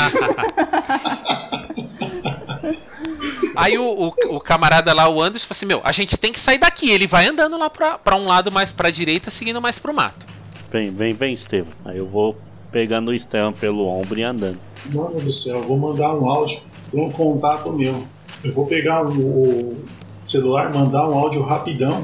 Aí 3.56 3.76
o, 3.76 3.84
o, 3.84 4.14
o 4.36 4.40
camarada 4.40 4.92
lá, 4.94 5.08
o 5.08 5.20
Anderson, 5.20 5.46
falou 5.46 5.56
assim: 5.56 5.66
Meu, 5.66 5.80
a 5.84 5.92
gente 5.92 6.16
tem 6.16 6.32
que 6.32 6.40
sair 6.40 6.58
daqui. 6.58 6.90
Ele 6.90 7.06
vai 7.06 7.26
andando 7.26 7.58
lá 7.58 7.68
pra, 7.68 7.98
pra 7.98 8.16
um 8.16 8.26
lado 8.26 8.50
mais 8.50 8.72
pra 8.72 8.90
direita, 8.90 9.30
seguindo 9.30 9.60
mais 9.60 9.78
pro 9.78 9.92
mato. 9.92 10.24
Vem, 10.70 10.90
vem, 10.90 11.12
vem, 11.12 11.34
Estevam. 11.34 11.72
Aí 11.84 11.98
eu 11.98 12.06
vou 12.06 12.36
pegando 12.70 13.10
o 13.10 13.14
Estevam 13.14 13.52
pelo 13.52 13.86
ombro 13.86 14.18
e 14.18 14.22
andando. 14.22 14.58
Mano 14.92 15.20
do 15.20 15.32
céu, 15.32 15.56
eu 15.56 15.62
vou 15.62 15.78
mandar 15.78 16.14
um 16.14 16.28
áudio 16.28 16.60
pra 16.90 17.00
um 17.02 17.10
contato 17.10 17.72
meu. 17.72 18.02
Eu 18.42 18.52
vou 18.52 18.66
pegar 18.66 19.06
o, 19.06 19.20
o 19.20 19.76
celular, 20.24 20.72
mandar 20.72 21.08
um 21.08 21.18
áudio 21.18 21.42
rapidão, 21.42 22.02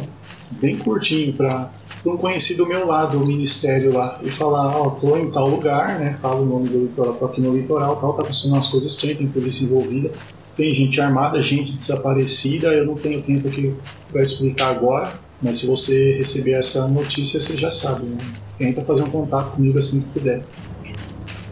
bem 0.61 0.77
curtinho, 0.77 1.33
pra 1.33 1.71
um 2.05 2.17
conhecido 2.17 2.67
meu 2.67 2.87
lá 2.87 3.07
do 3.07 3.21
ministério 3.21 3.93
lá. 3.95 4.19
E 4.23 4.31
falar, 4.31 4.77
ó, 4.77 4.91
tô 4.91 5.17
em 5.17 5.31
tal 5.31 5.49
lugar, 5.49 5.99
né? 5.99 6.19
Fala 6.21 6.41
o 6.41 6.45
nome 6.45 6.69
do 6.69 6.81
litoral, 6.81 7.15
tô 7.15 7.25
aqui 7.25 7.41
no 7.41 7.57
litoral, 7.57 7.97
tal, 7.97 8.13
tá 8.13 8.23
acontecendo 8.23 8.55
umas 8.55 8.69
coisas 8.69 8.93
estranhas, 8.93 9.19
tem 9.19 9.29
polícia 9.29 9.65
envolvida. 9.65 10.11
Tem 10.57 10.75
gente 10.75 11.01
armada, 11.01 11.43
gente 11.43 11.73
desaparecida, 11.73 12.69
eu 12.69 12.87
não 12.87 12.95
tenho 12.95 13.23
tempo 13.23 13.47
aqui 13.47 13.75
pra 14.11 14.23
explicar 14.23 14.69
agora, 14.69 15.13
mas 15.43 15.59
se 15.59 15.67
você 15.67 16.17
receber 16.17 16.53
essa 16.53 16.89
notícia, 16.89 17.39
você 17.39 17.59
já 17.59 17.71
sabe, 17.71 18.07
né? 18.07 18.17
Tenta 18.59 18.85
fazer 18.85 19.03
um 19.03 19.11
contato 19.11 19.53
comigo 19.53 19.79
assim 19.79 20.01
que 20.01 20.09
puder. 20.19 20.43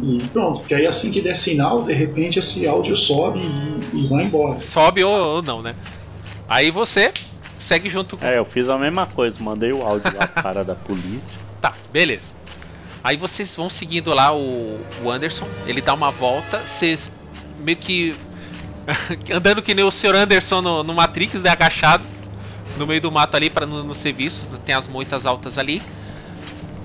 E 0.03 0.19
pronto, 0.33 0.65
que 0.65 0.75
aí 0.75 0.87
assim 0.87 1.11
que 1.11 1.21
der 1.21 1.37
sinal, 1.37 1.83
de 1.85 1.93
repente 1.93 2.39
esse 2.39 2.67
áudio 2.67 2.97
sobe 2.97 3.41
e, 3.41 3.99
e 3.99 4.07
vai 4.09 4.25
embora. 4.25 4.61
Sobe 4.61 5.05
ou, 5.05 5.37
ou 5.37 5.43
não, 5.43 5.63
né? 5.63 5.75
Aí 6.49 6.71
você 6.71 7.13
segue 7.59 7.89
junto 7.89 8.17
com. 8.17 8.27
É, 8.27 8.39
eu 8.39 8.45
fiz 8.45 8.69
a 8.69 8.77
mesma 8.79 9.07
coisa, 9.07 9.37
mandei 9.41 9.73
o 9.73 9.83
áudio 9.83 10.13
lá 10.17 10.27
pro 10.27 10.43
cara 10.43 10.65
da 10.65 10.75
polícia. 10.75 11.45
Tá, 11.65 11.73
beleza. 11.91 12.35
Aí 13.03 13.17
vocês 13.17 13.57
vão 13.57 13.71
seguindo 13.71 14.13
lá 14.13 14.37
o, 14.37 14.79
o 15.03 15.11
Anderson, 15.11 15.49
ele 15.67 15.81
dá 15.81 15.95
uma 15.95 16.11
volta, 16.11 16.59
vocês 16.59 17.11
meio 17.61 17.79
que. 17.79 18.15
andando 19.35 19.63
que 19.63 19.73
nem 19.73 19.83
o 19.83 19.91
Sr. 19.91 20.15
Anderson 20.15 20.61
no, 20.61 20.85
no 20.85 20.93
Matrix, 20.93 21.41
né? 21.41 21.49
Agachado 21.49 22.05
no 22.77 22.87
meio 22.87 23.01
do 23.01 23.11
mato 23.11 23.35
ali 23.35 23.49
para 23.49 23.65
no, 23.67 23.83
no 23.83 23.95
serviço, 23.95 24.51
tem 24.65 24.75
as 24.75 24.89
moitas 24.89 25.27
altas 25.27 25.59
ali. 25.59 25.81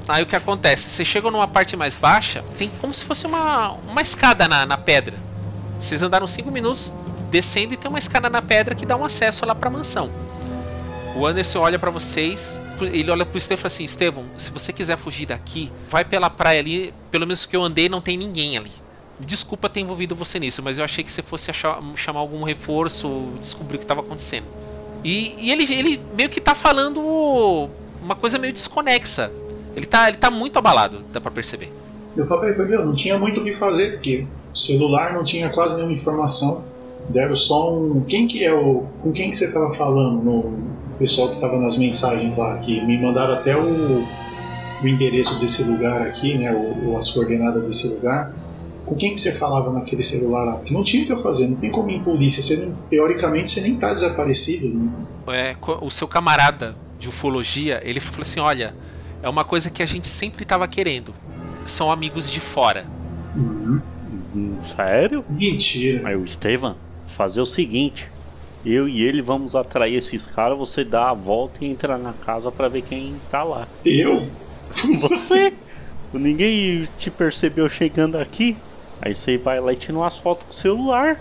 Aí 0.10 0.23
o 0.23 0.26
que 0.26 0.36
acontece? 0.36 0.90
Você 0.90 1.06
chega 1.06 1.30
numa 1.30 1.48
parte 1.48 1.77
mais 1.77 1.95
baixa, 1.95 2.44
tem 2.57 2.68
como 2.81 2.91
se 2.94 3.06
fosse 3.06 3.27
uma, 3.27 3.73
uma 3.88 4.02
escada 4.02 4.48
na, 4.48 4.65
na 4.65 4.76
pedra. 4.77 5.15
Vocês 5.77 6.02
andaram 6.02 6.26
5 6.26 6.49
minutos 6.52 6.91
descendo 7.30 7.76
e 7.76 7.77
tem 7.77 7.88
uma 7.88 7.99
escada 7.99 8.27
na 8.27 8.41
pedra 8.41 8.73
que 8.73 8.86
dá 8.88 8.95
um 8.98 9.06
acesso 9.06 9.45
lá 9.45 9.53
pra 9.53 9.69
mansão. 9.69 10.10
O 11.15 11.26
Anderson 11.27 11.60
olha 11.60 11.77
pra 11.77 11.91
vocês, 11.91 12.60
ele 12.81 13.10
olha 13.11 13.23
pro 13.26 13.38
Estevão 13.38 13.65
assim: 13.68 13.84
Estevão, 13.84 14.26
se 14.38 14.49
você 14.49 14.73
quiser 14.73 14.98
fugir 14.98 15.27
daqui, 15.27 15.72
vai 15.90 16.03
pela 16.03 16.30
praia 16.30 16.60
ali, 16.60 16.94
pelo 17.11 17.27
menos 17.27 17.45
que 17.45 17.56
eu 17.56 17.64
andei, 17.64 17.88
não 17.88 18.02
tem 18.02 18.18
ninguém 18.18 18.57
ali. 18.57 18.72
Desculpa 19.19 19.69
ter 19.69 19.81
envolvido 19.81 20.15
você 20.15 20.40
nisso, 20.40 20.64
mas 20.64 20.77
eu 20.80 20.86
achei 20.86 21.03
que 21.03 21.11
você 21.11 21.22
fosse 21.22 21.52
achar- 21.52 21.80
chamar 21.95 22.22
algum 22.22 22.41
reforço 22.44 23.27
descobrir 23.40 23.76
o 23.76 23.80
que 23.80 23.84
estava 23.86 24.02
acontecendo. 24.02 24.45
E, 25.03 25.36
e 25.38 25.52
ele, 25.52 25.72
ele 25.72 26.02
meio 26.15 26.30
que 26.30 26.41
tá 26.41 26.56
falando 26.56 26.99
uma 28.02 28.15
coisa 28.15 28.38
meio 28.40 28.53
desconexa. 28.53 29.31
Ele 29.80 29.86
tá, 29.86 30.10
ele 30.10 30.18
tá 30.18 30.30
muito 30.30 30.60
abalado, 30.60 31.00
dá 31.14 31.22
pra 31.22 31.32
perceber. 31.32 31.72
Eu 32.18 32.28
falei, 32.28 32.54
foi, 32.54 32.68
meu, 32.68 32.86
não 32.86 32.94
tinha 32.94 33.18
muito 33.18 33.40
o 33.40 33.44
que 33.46 33.54
fazer, 33.54 33.94
porque 33.94 34.26
o 34.54 34.58
celular 34.58 35.14
não 35.14 35.24
tinha 35.24 35.50
quase 35.50 35.76
nenhuma 35.76 35.94
informação. 35.94 36.66
Deram 37.08 37.34
só 37.34 37.74
um. 37.74 38.02
Quem 38.02 38.28
que 38.28 38.44
é 38.44 38.54
o. 38.54 38.84
Com 39.02 39.14
quem 39.14 39.30
que 39.30 39.38
você 39.38 39.50
tava 39.54 39.74
falando? 39.76 40.22
No 40.22 40.98
pessoal 41.00 41.30
que 41.30 41.40
tava 41.40 41.58
nas 41.58 41.78
mensagens 41.78 42.38
lá, 42.38 42.58
que 42.58 42.86
me 42.86 43.02
mandaram 43.02 43.36
até 43.36 43.56
o, 43.56 44.06
o 44.84 44.88
endereço 44.88 45.40
desse 45.40 45.64
lugar 45.64 46.02
aqui, 46.02 46.38
né? 46.38 46.54
O, 46.54 46.98
as 46.98 47.10
coordenadas 47.10 47.64
desse 47.64 47.88
lugar. 47.88 48.34
Com 48.86 48.96
quem 48.96 49.16
que 49.16 49.22
você 49.22 49.32
falava 49.32 49.72
naquele 49.72 50.04
celular 50.04 50.44
lá? 50.44 50.56
Porque 50.58 50.74
não 50.74 50.84
tinha 50.84 51.04
o 51.04 51.06
que 51.06 51.14
eu 51.14 51.24
fazer, 51.24 51.48
não 51.48 51.56
tem 51.56 51.72
como 51.72 51.90
ir 51.90 51.96
em 51.96 52.04
polícia. 52.04 52.44
Você 52.44 52.58
não, 52.58 52.76
teoricamente 52.90 53.50
você 53.50 53.62
nem 53.62 53.78
tá 53.78 53.94
desaparecido. 53.94 54.68
Né? 54.68 54.92
É, 55.30 55.56
o 55.80 55.90
seu 55.90 56.08
camarada 56.08 56.76
de 57.00 57.08
ufologia, 57.08 57.82
ele 57.84 58.02
falou 58.02 58.24
assim: 58.24 58.42
olha, 58.42 58.76
é 59.22 59.30
uma 59.30 59.44
coisa 59.44 59.70
que 59.70 59.84
a 59.84 59.86
gente 59.86 60.08
sempre 60.08 60.44
estava 60.44 60.68
querendo. 60.68 61.14
São 61.66 61.91
amigos 61.91 62.30
de 62.32 62.40
fora. 62.40 62.86
Uhum. 63.36 63.82
Sério? 64.76 65.24
Mentira. 65.30 66.08
Aí 66.08 66.16
o 66.16 66.24
Estevam, 66.24 66.76
fazer 67.16 67.41
o 67.41 67.46
seguinte: 67.46 68.08
eu 68.66 68.88
e 68.88 69.04
ele 69.04 69.22
vamos 69.22 69.56
atrair 69.56 69.96
esses 69.96 70.26
caras, 70.26 70.58
você 70.58 70.84
dá 70.84 71.10
a 71.10 71.14
volta 71.14 71.64
e 71.64 71.68
entra 71.68 71.98
na 71.98 72.14
casa 72.14 72.52
para 72.52 72.68
ver 72.68 72.82
quem 72.82 73.16
tá 73.32 73.44
lá. 73.44 73.68
Eu? 73.86 74.28
Você? 75.02 75.54
Ninguém 76.14 76.88
te 76.98 77.10
percebeu 77.10 77.68
chegando 77.70 78.18
aqui? 78.18 78.56
Aí 79.02 79.16
você 79.16 79.38
vai 79.38 79.60
lá 79.60 79.74
e 79.74 79.76
tira 79.76 79.98
umas 79.98 80.18
fotos 80.18 80.46
com 80.46 80.54
o 80.54 80.56
celular. 80.56 81.20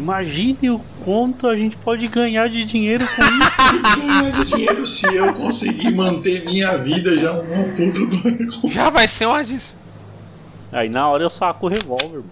Imagine 0.00 0.70
o 0.70 0.80
quanto 1.04 1.46
a 1.46 1.54
gente 1.54 1.76
pode 1.76 2.08
ganhar 2.08 2.48
de 2.48 2.64
dinheiro 2.64 3.04
com 3.04 3.22
isso. 3.22 4.00
ganhar 4.00 4.32
de 4.32 4.44
dinheiro 4.46 4.86
se 4.86 5.14
eu 5.14 5.34
conseguir 5.34 5.90
manter 5.90 6.42
minha 6.46 6.78
vida 6.78 7.14
já 7.18 7.34
um 7.34 7.76
puto 7.76 8.06
do 8.06 8.68
Já 8.68 8.88
vai 8.88 9.06
ser 9.06 9.26
uma 9.26 9.44
disso. 9.44 9.76
Aí 10.72 10.88
na 10.88 11.06
hora 11.06 11.22
eu 11.22 11.28
saco 11.28 11.66
o 11.66 11.68
revólver. 11.68 12.22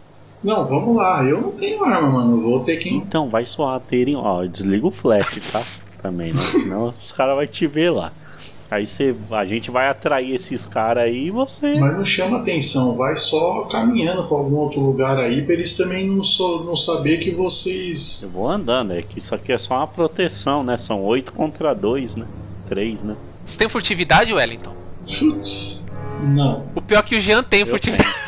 Não, 0.42 0.64
vamos 0.64 0.96
lá. 0.96 1.22
Eu 1.24 1.42
não 1.42 1.50
tenho 1.52 1.84
arma, 1.84 2.08
mano. 2.08 2.40
Vou 2.40 2.60
ter 2.60 2.78
que. 2.78 2.88
Então, 2.88 3.28
vai 3.28 3.44
soar 3.44 3.80
terem. 3.80 4.16
Ó, 4.16 4.44
desliga 4.46 4.86
o 4.86 4.90
flash, 4.90 5.52
tá? 5.52 5.62
Também, 6.00 6.32
né? 6.32 6.40
Senão 6.40 6.94
os 7.04 7.12
caras 7.12 7.36
vão 7.36 7.46
te 7.46 7.66
ver 7.66 7.90
lá. 7.90 8.12
Aí 8.70 8.86
você, 8.86 9.14
a 9.30 9.46
gente 9.46 9.70
vai 9.70 9.88
atrair 9.88 10.34
esses 10.34 10.66
caras 10.66 11.04
aí 11.04 11.26
e 11.26 11.30
você. 11.30 11.74
Mas 11.80 11.96
não 11.96 12.04
chama 12.04 12.38
atenção, 12.38 12.96
vai 12.96 13.16
só 13.16 13.62
caminhando 13.64 14.24
para 14.24 14.36
algum 14.36 14.56
outro 14.56 14.80
lugar 14.80 15.18
aí 15.18 15.42
para 15.42 15.54
eles 15.54 15.74
também 15.74 16.06
não, 16.06 16.22
so, 16.22 16.64
não 16.64 16.76
saber 16.76 17.18
que 17.18 17.30
vocês. 17.30 18.20
Eu 18.22 18.28
vou 18.28 18.48
andando, 18.48 18.92
é 18.92 19.00
que 19.00 19.20
isso 19.20 19.34
aqui 19.34 19.52
é 19.52 19.58
só 19.58 19.76
uma 19.78 19.86
proteção, 19.86 20.62
né? 20.62 20.76
São 20.76 21.02
oito 21.04 21.32
contra 21.32 21.74
dois, 21.74 22.14
né? 22.14 22.26
Três, 22.68 23.00
né? 23.00 23.16
Você 23.44 23.58
tem 23.58 23.68
furtividade, 23.68 24.34
Wellington? 24.34 24.74
Putz, 25.18 25.82
não. 26.22 26.64
O 26.74 26.82
pior 26.82 26.98
é 26.98 27.02
que 27.02 27.16
o 27.16 27.20
Jean 27.20 27.42
tem 27.42 27.64
furtividade. 27.64 28.27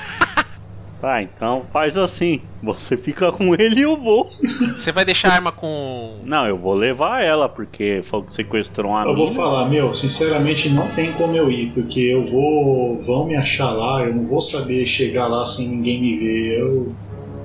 Tá, 1.01 1.23
então 1.23 1.63
faz 1.73 1.97
assim. 1.97 2.41
Você 2.63 2.97
fica 2.97 3.33
com 3.33 3.55
ele 3.59 3.81
e 3.81 3.83
eu 3.83 3.97
vou. 3.97 4.29
Você 4.77 4.93
vai 4.93 5.05
deixar 5.05 5.31
a 5.31 5.35
arma 5.35 5.51
com. 5.51 6.17
Não, 6.25 6.47
eu 6.47 6.59
vou 6.59 6.75
levar 6.75 7.23
ela, 7.23 7.49
porque 7.49 8.03
foi 8.05 8.23
que 8.23 8.35
sequestrou 8.35 8.93
uma 8.93 9.05
Eu 9.05 9.17
vou 9.17 9.33
falar, 9.33 9.69
meu, 9.69 9.95
sinceramente 9.95 10.69
não 10.69 10.87
tem 10.89 11.11
como 11.13 11.35
eu 11.35 11.51
ir, 11.51 11.73
porque 11.73 12.01
eu 12.01 12.27
vou. 12.27 13.03
vão 13.03 13.27
me 13.27 13.35
achar 13.35 13.71
lá, 13.71 14.05
eu 14.05 14.15
não 14.15 14.27
vou 14.27 14.43
saber 14.43 14.87
chegar 14.87 15.27
lá 15.27 15.47
sem 15.47 15.69
ninguém 15.69 16.01
me 16.01 16.17
ver. 16.17 16.61
Eu. 16.61 16.93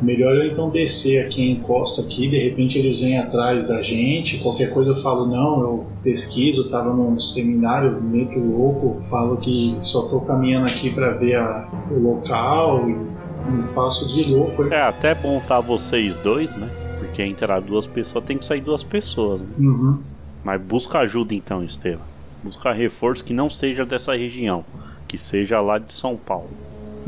Melhor 0.02 0.36
eu 0.36 0.52
então 0.52 0.70
descer 0.70 1.26
aqui, 1.26 1.50
encosto 1.50 2.02
aqui, 2.02 2.28
de 2.28 2.38
repente 2.38 2.78
eles 2.78 3.00
vêm 3.00 3.18
atrás 3.18 3.66
da 3.66 3.82
gente, 3.82 4.40
qualquer 4.40 4.74
coisa 4.74 4.92
eu 4.92 4.96
falo, 4.98 5.26
não, 5.26 5.62
eu 5.62 5.88
pesquiso, 6.04 6.70
tava 6.70 6.94
num 6.94 7.18
seminário 7.18 8.02
meio 8.04 8.28
que 8.28 8.38
louco, 8.38 9.02
falo 9.10 9.38
que 9.38 9.74
só 9.82 10.02
tô 10.10 10.20
caminhando 10.20 10.68
aqui 10.68 10.94
para 10.94 11.12
ver 11.12 11.36
a, 11.36 11.70
o 11.90 11.98
local 11.98 12.90
e 12.90 13.15
me 13.52 13.74
faço 13.74 14.08
de 14.08 14.24
louco. 14.24 14.66
É 14.66 14.82
até 14.82 15.14
bom 15.14 15.38
estar 15.38 15.60
vocês 15.60 16.18
dois, 16.18 16.54
né? 16.56 16.70
Porque 17.00 17.24
entrar 17.24 17.62
duas 17.62 17.86
pessoas 17.86 18.26
tem 18.26 18.38
que 18.38 18.46
sair 18.46 18.62
duas 18.62 18.84
pessoas. 18.84 19.42
Né? 19.42 19.48
Uhum. 19.60 20.00
Mas 20.44 20.62
busca 20.62 21.00
ajuda 21.00 21.34
então, 21.34 21.64
Estevam. 21.64 22.06
Busca 22.44 22.72
reforço 22.72 23.24
que 23.24 23.34
não 23.34 23.50
seja 23.50 23.86
dessa 23.86 24.16
região, 24.16 24.64
que 25.08 25.18
seja 25.18 25.60
lá 25.60 25.80
de 25.80 25.94
São 25.94 26.16
Paulo. 26.16 26.52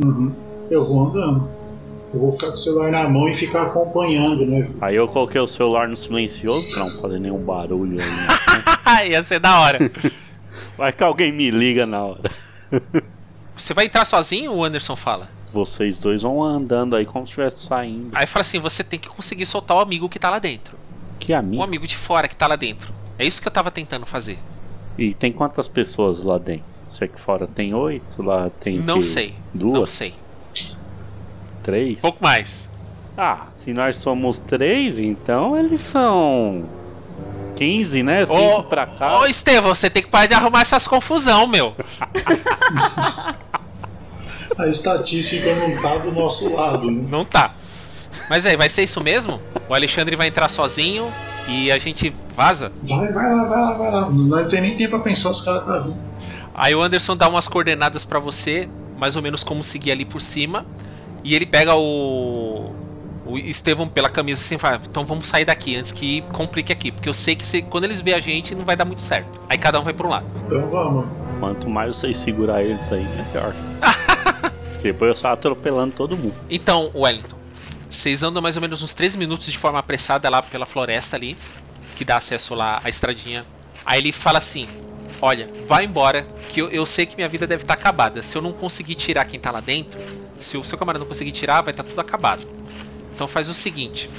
Uhum. 0.04 0.32
Eu 0.70 0.86
vou 0.86 1.08
andando. 1.08 1.48
Eu 2.14 2.20
vou 2.20 2.32
ficar 2.32 2.48
com 2.48 2.54
o 2.54 2.58
celular 2.58 2.92
na 2.92 3.10
mão 3.10 3.28
e 3.28 3.36
ficar 3.36 3.64
acompanhando, 3.64 4.46
né? 4.46 4.70
Aí 4.82 4.96
eu 4.96 5.08
coloquei 5.08 5.40
o 5.40 5.48
celular 5.48 5.88
no 5.88 5.98
silencioso 5.98 6.68
pra 6.72 6.86
não 6.86 7.02
fazer 7.02 7.20
nenhum 7.20 7.44
barulho 7.44 7.98
aí. 8.02 9.06
Né? 9.06 9.10
Ia 9.12 9.22
ser 9.22 9.40
da 9.40 9.60
hora. 9.60 9.92
Vai 10.78 10.94
que 10.94 11.04
alguém 11.04 11.32
me 11.32 11.52
liga 11.52 11.86
na 11.86 12.04
hora. 12.04 12.32
Você 13.56 13.74
vai 13.74 13.86
entrar 13.86 14.06
sozinho, 14.06 14.54
o 14.54 14.64
Anderson 14.64 14.96
fala? 14.96 15.37
Vocês 15.58 15.98
dois 15.98 16.22
vão 16.22 16.44
andando 16.44 16.96
aí 16.96 17.06
como 17.06 17.26
se 17.26 17.32
estivesse 17.32 17.66
saindo. 17.66 18.10
Aí 18.14 18.28
fala 18.28 18.42
assim: 18.42 18.60
você 18.60 18.84
tem 18.84 19.00
que 19.00 19.10
conseguir 19.10 19.46
soltar 19.46 19.78
o 19.78 19.80
amigo 19.80 20.08
que 20.08 20.20
tá 20.20 20.30
lá 20.30 20.40
dentro. 20.40 20.78
Que 21.20 21.34
amigo? 21.34 21.62
O 21.62 21.64
amigo 21.64 21.88
de 21.88 21.98
fora 21.98 22.28
que 22.28 22.36
tá 22.36 22.48
lá 22.48 22.56
dentro. 22.56 22.94
É 23.18 23.26
isso 23.26 23.42
que 23.42 23.48
eu 23.48 23.52
tava 23.52 23.72
tentando 23.72 24.06
fazer. 24.06 24.38
E 24.98 25.14
tem 25.14 25.32
quantas 25.32 25.68
pessoas 25.68 26.24
lá 26.24 26.38
dentro? 26.38 26.66
Você 26.92 27.06
aqui 27.06 27.20
fora 27.22 27.48
tem 27.48 27.74
oito, 27.74 28.22
lá 28.22 28.50
tem. 28.62 28.78
Não 28.80 29.00
que... 29.00 29.06
sei. 29.06 29.34
Duas? 29.54 29.74
Não 29.74 29.86
sei. 29.86 30.14
Três? 31.64 32.00
Pouco 32.00 32.24
mais. 32.24 32.72
Ah, 33.18 33.48
se 33.64 33.74
nós 33.74 33.98
somos 33.98 34.38
três, 34.38 35.00
então 35.00 35.58
eles 35.58 35.82
são. 35.82 36.66
15, 37.56 38.04
né? 38.04 38.26
Cinco 38.28 38.38
ô, 38.38 38.64
pra 38.64 38.86
cá. 38.86 39.20
Ô, 39.20 39.26
Estevão, 39.26 39.74
você 39.74 39.90
tem 39.90 40.04
que 40.04 40.10
parar 40.10 40.28
de 40.28 40.36
arrumar 40.36 40.62
essas 40.62 40.88
confusão, 40.88 41.48
meu. 41.48 41.76
a 44.58 44.68
estatística 44.68 45.54
não 45.56 45.82
tá 45.82 45.98
do 45.98 46.12
nosso 46.12 46.54
lado. 46.54 46.90
Né? 46.90 47.08
Não 47.10 47.24
tá. 47.24 47.56
Mas 48.30 48.46
aí, 48.46 48.58
vai 48.58 48.68
ser 48.68 48.84
isso 48.84 49.02
mesmo? 49.02 49.40
O 49.70 49.74
Alexandre 49.74 50.16
vai 50.16 50.28
entrar 50.28 50.50
sozinho 50.50 51.08
e 51.48 51.72
a 51.72 51.78
gente 51.78 52.14
vaza? 52.36 52.72
Vai, 52.84 53.12
vai 53.12 53.36
lá, 53.36 53.44
vai 53.46 53.62
lá, 53.62 53.74
vai 53.74 53.92
lá. 53.92 54.10
Não 54.10 54.50
tem 54.50 54.62
nem 54.62 54.78
tempo 54.78 54.92
pra 54.92 55.00
pensar, 55.00 55.32
os 55.32 55.42
caras 55.42 55.66
tá 55.66 55.80
vindo. 55.80 55.96
Aí 56.54 56.76
o 56.76 56.82
Anderson 56.82 57.16
dá 57.16 57.30
umas 57.30 57.48
coordenadas 57.48 58.04
para 58.04 58.20
você, 58.20 58.68
mais 58.98 59.16
ou 59.16 59.22
menos 59.22 59.44
como 59.44 59.64
seguir 59.64 59.92
ali 59.92 60.04
por 60.04 60.22
cima. 60.22 60.66
E 61.24 61.36
ele 61.36 61.46
pega 61.46 61.76
o. 61.76 62.76
O 63.26 63.38
Estevão 63.38 63.90
pela 63.90 64.10
camisa 64.10 64.40
assim 64.40 64.58
fala, 64.58 64.80
então 64.90 65.04
vamos 65.04 65.28
sair 65.28 65.44
daqui 65.44 65.76
antes 65.76 65.92
que 65.92 66.22
complique 66.32 66.72
aqui. 66.72 66.92
Porque 66.92 67.10
eu 67.10 67.14
sei 67.14 67.36
que 67.36 67.46
se, 67.46 67.62
quando 67.62 67.84
eles 67.84 68.00
verem 68.00 68.20
a 68.20 68.22
gente 68.22 68.56
não 68.56 68.64
vai 68.64 68.76
dar 68.76 68.86
muito 68.86 69.02
certo. 69.02 69.42
Aí 69.50 69.58
cada 69.58 69.80
um 69.80 69.84
vai 69.84 69.94
pro 69.94 70.08
um 70.08 70.12
lado. 70.12 70.26
Então 70.46 70.70
vamos. 70.70 71.06
Quanto 71.38 71.70
mais 71.70 71.98
vocês 71.98 72.18
segurar 72.20 72.64
eles 72.64 72.92
aí, 72.92 73.06
melhor. 73.06 73.54
Depois 74.88 75.10
eu 75.10 75.16
saio 75.16 75.34
atropelando 75.34 75.94
todo 75.96 76.16
mundo. 76.16 76.36
Então, 76.50 76.90
Wellington, 76.96 77.38
vocês 77.90 78.24
andam 78.24 78.42
mais 78.42 78.56
ou 78.56 78.62
menos 78.62 78.82
uns 78.82 78.94
13 78.94 79.18
minutos 79.18 79.48
de 79.48 79.58
forma 79.58 79.80
apressada 79.80 80.30
lá 80.30 80.42
pela 80.42 80.66
floresta 80.66 81.18
ali, 81.18 81.36
que 81.98 82.06
dá 82.06 82.16
acesso 82.16 82.56
lá 82.56 82.80
à 82.84 82.88
estradinha. 82.88 83.46
Aí 83.86 84.00
ele 84.00 84.14
fala 84.14 84.38
assim: 84.38 84.66
Olha, 85.22 85.50
vai 85.68 85.84
embora, 85.84 86.24
que 86.50 86.62
eu, 86.62 86.70
eu 86.70 86.86
sei 86.86 87.06
que 87.06 87.18
minha 87.18 87.28
vida 87.28 87.46
deve 87.46 87.64
estar 87.64 87.76
tá 87.76 87.82
acabada. 87.82 88.22
Se 88.22 88.38
eu 88.38 88.42
não 88.42 88.54
conseguir 88.54 88.96
tirar 88.96 89.26
quem 89.26 89.40
tá 89.40 89.52
lá 89.52 89.60
dentro, 89.60 90.00
se 90.40 90.58
o 90.58 90.64
seu 90.64 90.78
camarada 90.78 91.04
não 91.04 91.08
conseguir 91.08 91.34
tirar, 91.34 91.62
vai 91.62 91.74
estar 91.74 91.84
tá 91.84 91.90
tudo 91.90 92.00
acabado. 92.00 92.48
Então 93.14 93.28
faz 93.28 93.50
o 93.50 93.54
seguinte: 93.54 94.10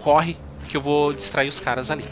corre, 0.00 0.36
que 0.68 0.76
eu 0.76 0.80
vou 0.80 1.12
distrair 1.12 1.48
os 1.48 1.58
caras 1.58 1.90
ali. 1.90 2.04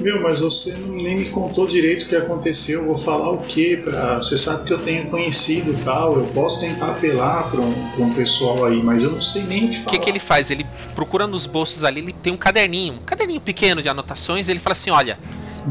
Meu, 0.00 0.22
mas 0.22 0.38
você 0.38 0.72
nem 0.74 1.16
me 1.16 1.24
contou 1.26 1.66
direito 1.66 2.04
o 2.04 2.08
que 2.08 2.14
aconteceu. 2.14 2.80
Eu 2.80 2.86
vou 2.86 2.98
falar 2.98 3.30
o 3.30 3.38
que? 3.38 3.76
Pra... 3.78 4.18
Você 4.18 4.38
sabe 4.38 4.64
que 4.64 4.72
eu 4.72 4.78
tenho 4.78 5.06
conhecido 5.06 5.76
tal. 5.84 6.16
Eu 6.16 6.24
posso 6.26 6.60
tentar 6.60 6.92
apelar 6.92 7.50
para 7.50 7.60
um, 7.60 8.04
um 8.04 8.12
pessoal 8.12 8.64
aí, 8.64 8.80
mas 8.80 9.02
eu 9.02 9.10
não 9.10 9.22
sei 9.22 9.44
nem 9.44 9.64
o 9.64 9.68
que 9.70 9.76
falar. 9.76 9.88
O 9.88 9.90
que, 9.90 9.98
que 9.98 10.10
ele 10.10 10.20
faz? 10.20 10.50
Ele 10.50 10.64
procura 10.94 11.26
nos 11.26 11.46
bolsos 11.46 11.84
ali, 11.84 12.00
ele 12.00 12.12
tem 12.12 12.32
um 12.32 12.36
caderninho, 12.36 12.94
um 12.94 13.04
caderninho 13.04 13.40
pequeno 13.40 13.82
de 13.82 13.88
anotações. 13.88 14.48
Ele 14.48 14.60
fala 14.60 14.72
assim: 14.72 14.90
olha, 14.90 15.18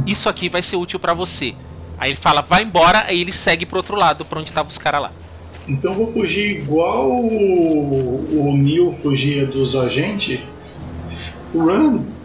isso 0.06 0.28
aqui 0.28 0.49
vai 0.49 0.62
ser 0.62 0.76
útil 0.76 0.99
para 0.99 1.14
você. 1.14 1.54
Aí 1.98 2.12
ele 2.12 2.18
fala, 2.18 2.41
vai 2.41 2.64
embora, 2.64 3.06
aí 3.08 3.22
ele 3.22 3.32
segue 3.32 3.66
pro 3.66 3.78
outro 3.78 3.95
lado, 3.95 4.24
pra 4.24 4.40
onde 4.40 4.49
estavam 4.49 4.70
os 4.70 4.78
caras 4.78 5.02
lá. 5.02 5.12
Então 5.68 5.91
eu 5.91 5.98
vou 5.98 6.14
fugir 6.14 6.62
igual 6.62 7.10
o, 7.10 8.49
o 8.49 8.56
Neil 8.56 8.95
fugia 9.02 9.45
dos 9.45 9.76
agentes? 9.76 10.40
Run! 11.54 12.16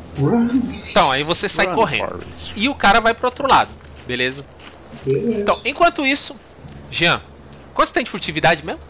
Então, 0.91 1.11
aí 1.11 1.23
você 1.23 1.49
sai 1.49 1.67
Run 1.67 1.75
correndo. 1.75 2.21
E 2.55 2.69
o 2.69 2.75
cara 2.75 3.01
vai 3.01 3.15
pro 3.15 3.27
outro 3.27 3.49
lado, 3.49 3.71
beleza? 4.07 4.45
beleza? 5.05 5.41
Então, 5.41 5.61
enquanto 5.65 6.05
isso, 6.05 6.37
Jean, 6.91 7.21
quanto 7.73 7.89
você 7.89 7.95
tem 7.95 8.05
de 8.05 8.11
furtividade 8.11 8.65
mesmo? 8.65 8.81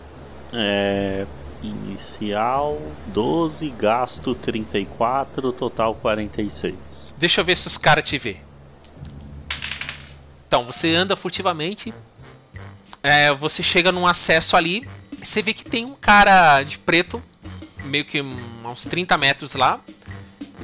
É. 0.52 1.26
Inicial 1.62 2.76
12, 3.06 3.68
gasto 3.78 4.34
34, 4.34 5.52
total 5.52 5.94
46. 5.94 6.74
Deixa 7.16 7.40
eu 7.40 7.44
ver 7.44 7.56
se 7.56 7.68
os 7.68 7.78
caras 7.78 8.02
te 8.02 8.18
vê. 8.18 8.38
Então, 10.48 10.66
você 10.66 10.92
anda 10.92 11.14
furtivamente. 11.14 11.94
É, 13.00 13.32
você 13.32 13.62
chega 13.62 13.92
num 13.92 14.06
acesso 14.06 14.56
ali. 14.56 14.86
Você 15.22 15.40
vê 15.40 15.54
que 15.54 15.64
tem 15.64 15.84
um 15.84 15.94
cara 15.94 16.64
de 16.64 16.78
preto, 16.78 17.22
meio 17.84 18.04
que 18.04 18.20
uns 18.20 18.84
30 18.84 19.16
metros 19.16 19.54
lá. 19.54 19.78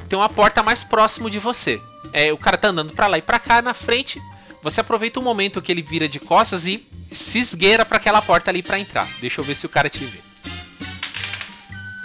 Tem 0.09 0.17
uma 0.17 0.27
porta 0.27 0.63
mais 0.63 0.83
próximo 0.83 1.29
de 1.29 1.37
você. 1.37 1.79
É, 2.11 2.33
o 2.33 2.37
cara 2.37 2.57
tá 2.57 2.69
andando 2.69 2.93
pra 2.93 3.05
lá 3.05 3.17
e 3.19 3.21
pra 3.21 3.39
cá 3.39 3.61
na 3.61 3.75
frente. 3.75 4.19
Você 4.63 4.81
aproveita 4.81 5.19
o 5.19 5.23
momento 5.23 5.61
que 5.61 5.71
ele 5.71 5.83
vira 5.83 6.09
de 6.09 6.19
costas 6.19 6.65
e 6.65 6.85
se 7.11 7.37
esgueira 7.37 7.85
pra 7.85 7.97
aquela 7.97 8.21
porta 8.21 8.49
ali 8.49 8.63
pra 8.63 8.79
entrar. 8.79 9.07
Deixa 9.21 9.39
eu 9.39 9.45
ver 9.45 9.55
se 9.55 9.67
o 9.67 9.69
cara 9.69 9.89
te 9.89 10.03
vê. 10.03 10.19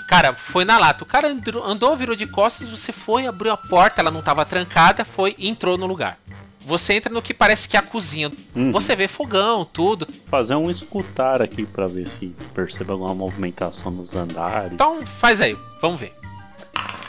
Cara, 0.06 0.34
foi 0.34 0.64
na 0.64 0.78
lata. 0.78 1.02
O 1.02 1.06
cara 1.06 1.34
andou, 1.64 1.96
virou 1.96 2.14
de 2.14 2.26
costas, 2.26 2.68
você 2.68 2.92
foi, 2.92 3.26
abriu 3.26 3.50
a 3.50 3.56
porta, 3.56 4.00
ela 4.00 4.10
não 4.10 4.22
tava 4.22 4.44
trancada, 4.44 5.04
foi 5.04 5.34
e 5.38 5.48
entrou 5.48 5.78
no 5.78 5.86
lugar. 5.86 6.18
Você 6.60 6.94
entra 6.94 7.12
no 7.12 7.20
que 7.20 7.34
parece 7.34 7.68
que 7.68 7.76
é 7.76 7.80
a 7.80 7.82
cozinha. 7.82 8.30
Uhum. 8.54 8.70
Você 8.70 8.94
vê 8.94 9.08
fogão, 9.08 9.64
tudo. 9.64 10.06
Fazer 10.28 10.54
um 10.54 10.70
escutar 10.70 11.42
aqui 11.42 11.66
para 11.66 11.86
ver 11.86 12.06
se 12.06 12.34
percebe 12.54 12.90
alguma 12.90 13.14
movimentação 13.14 13.90
nos 13.90 14.14
andares. 14.14 14.72
Então 14.72 15.04
faz 15.04 15.40
aí, 15.40 15.56
vamos 15.80 16.00
ver. 16.00 16.23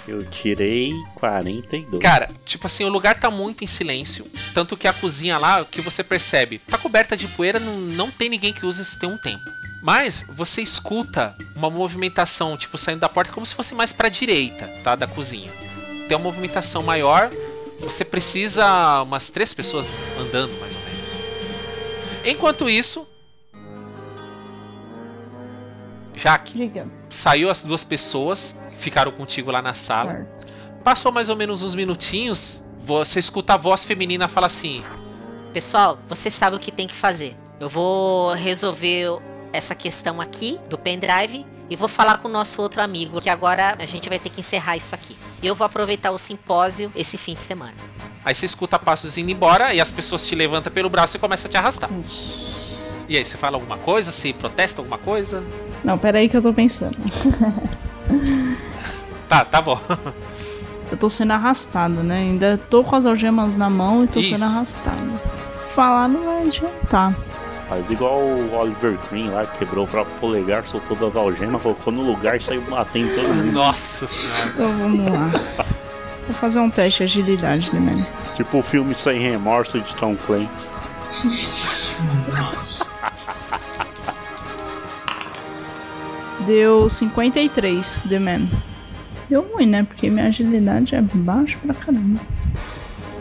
Eu 0.08 0.24
tirei 0.24 0.92
42. 1.16 2.02
Cara, 2.02 2.30
tipo 2.46 2.68
assim, 2.68 2.84
o 2.84 2.90
lugar 2.90 3.20
tá 3.20 3.32
muito 3.32 3.64
em 3.64 3.68
silêncio. 3.68 4.26
Tanto 4.54 4.78
que 4.78 4.88
a 4.88 4.94
cozinha 4.94 5.38
lá, 5.38 5.62
o 5.62 5.66
que 5.66 5.82
você 5.82 6.04
percebe, 6.04 6.60
tá 6.60 6.78
coberta 6.78 7.18
de 7.18 7.28
poeira, 7.28 7.60
não, 7.60 7.78
não 7.78 8.12
tem 8.12 8.30
ninguém 8.30 8.54
que 8.54 8.66
usa 8.66 8.82
isso 8.84 9.00
tem 9.00 9.10
um 9.10 9.18
tempo. 9.18 9.44
Mas 9.82 10.26
você 10.30 10.62
escuta 10.62 11.36
uma 11.56 11.70
movimentação, 11.70 12.56
tipo, 12.58 12.78
saindo 12.78 13.00
da 13.00 13.10
porta 13.10 13.32
como 13.32 13.46
se 13.46 13.54
fosse 13.56 13.74
mais 13.76 13.92
pra 13.94 14.10
direita, 14.10 14.68
tá? 14.84 14.96
Da 14.96 15.08
cozinha. 15.08 15.52
Tem 16.08 16.16
uma 16.18 16.24
movimentação 16.24 16.82
maior. 16.84 17.30
Você 17.80 18.06
precisa 18.06 19.02
umas 19.04 19.30
três 19.30 19.54
pessoas 19.54 19.96
andando, 20.20 20.52
mais 20.60 20.74
ou 20.74 20.82
menos. 20.82 22.26
Enquanto 22.26 22.70
isso. 22.70 23.08
Jaque, 26.16 26.58
Diga. 26.58 26.88
saiu 27.10 27.50
as 27.50 27.64
duas 27.64 27.84
pessoas, 27.84 28.58
ficaram 28.76 29.12
contigo 29.12 29.52
lá 29.52 29.62
na 29.62 29.74
sala. 29.74 30.14
Certo. 30.14 30.48
Passou 30.84 31.12
mais 31.12 31.30
ou 31.30 31.36
menos 31.36 31.64
uns 31.64 31.76
minutinhos. 31.76 32.64
Você 32.80 33.20
escuta 33.20 33.56
a 33.56 33.58
voz 33.58 33.84
feminina 33.84 34.28
falar 34.28 34.48
assim: 34.48 34.84
Pessoal, 35.54 35.98
você 36.08 36.30
sabe 36.30 36.56
o 36.56 36.60
que 36.60 36.72
tem 36.72 36.88
que 36.88 36.96
fazer. 36.96 37.36
Eu 37.60 37.70
vou 37.70 38.34
resolver 38.34 39.20
essa 39.52 39.74
questão 39.74 40.20
aqui 40.20 40.60
do 40.70 40.78
pendrive 40.78 41.46
e 41.70 41.76
vou 41.76 41.88
falar 41.88 42.18
com 42.20 42.28
o 42.28 42.32
nosso 42.32 42.62
outro 42.62 42.82
amigo, 42.82 43.22
que 43.22 43.30
agora 43.30 43.76
a 43.80 43.86
gente 43.86 44.08
vai 44.08 44.20
ter 44.20 44.30
que 44.30 44.42
encerrar 44.42 44.78
isso 44.78 44.94
aqui. 44.94 45.16
E 45.42 45.48
eu 45.48 45.56
vou 45.56 45.66
aproveitar 45.66 46.12
o 46.12 46.20
simpósio 46.20 46.92
esse 46.96 47.18
fim 47.18 47.34
de 47.34 47.40
semana. 47.40 47.74
Aí 48.24 48.36
você 48.36 48.46
escuta 48.46 48.78
passos 48.78 49.18
indo 49.18 49.32
embora 49.32 49.74
e 49.74 49.82
as 49.82 49.92
pessoas 49.92 50.28
te 50.28 50.36
levantam 50.36 50.72
pelo 50.72 50.90
braço 50.90 51.18
e 51.18 51.20
começam 51.20 51.48
a 51.48 51.52
te 51.52 51.58
arrastar. 51.58 51.90
E 53.08 53.18
aí, 53.18 53.24
você 53.24 53.38
fala 53.38 53.56
alguma 53.56 53.78
coisa? 53.78 54.12
Se 54.12 54.34
protesta 54.34 54.82
alguma 54.82 54.98
coisa? 54.98 55.44
Não, 55.84 55.98
pera 55.98 56.18
aí 56.18 56.28
que 56.28 56.36
eu 56.36 56.42
tô 56.42 56.52
pensando. 56.52 56.98
tá, 59.28 59.46
tá 59.46 59.62
bom. 59.62 59.80
eu 60.92 60.98
tô 60.98 61.10
sendo 61.10 61.34
arrastado, 61.34 62.04
né? 62.04 62.20
Ainda 62.20 62.60
tô 62.70 62.84
com 62.84 62.96
as 62.96 63.06
algemas 63.06 63.56
na 63.56 63.70
mão 63.70 64.04
e 64.04 64.08
tô 64.08 64.20
Isso. 64.20 64.32
sendo 64.32 64.46
arrastado. 64.46 65.20
Falar 65.74 66.08
não 66.08 66.24
vai 66.24 66.48
adiantar. 66.48 67.16
Faz 67.68 67.90
igual 67.90 68.20
o 68.20 68.54
Oliver 68.56 68.98
Queen 69.10 69.30
lá, 69.30 69.46
que 69.46 69.58
quebrou 69.58 69.86
o 69.86 69.88
próprio 69.88 70.16
polegar, 70.20 70.68
soltou 70.68 70.96
das 70.96 71.16
algemas, 71.16 71.62
colocou 71.62 71.92
no 71.92 72.04
lugar 72.04 72.40
e 72.40 72.44
saiu 72.44 72.62
batendo 72.70 73.14
todo 73.16 73.28
mundo. 73.28 73.52
Nossa 73.52 74.06
senhora. 74.06 74.46
Então 74.54 74.68
vamos 74.68 75.06
lá. 75.12 75.32
Vou 76.28 76.36
fazer 76.36 76.60
um 76.60 76.70
teste 76.70 77.00
de 77.00 77.04
agilidade 77.06 77.72
também. 77.72 77.96
Né? 77.96 78.06
Tipo 78.36 78.60
o 78.60 78.64
filme 78.64 78.94
Sem 78.96 79.20
Remorso 79.20 79.80
de 79.80 79.96
Tom 79.96 80.16
Clancy. 80.16 80.68
Nossa. 82.32 82.86
Deu 86.42 86.90
53, 86.90 88.04
The 88.10 88.20
Man. 88.20 88.48
Deu 89.30 89.42
ruim, 89.42 89.66
né? 89.66 89.84
Porque 89.84 90.10
minha 90.10 90.28
agilidade 90.28 90.96
é 90.96 91.02
baixa 91.02 91.58
pra 91.64 91.74
caramba. 91.74 92.22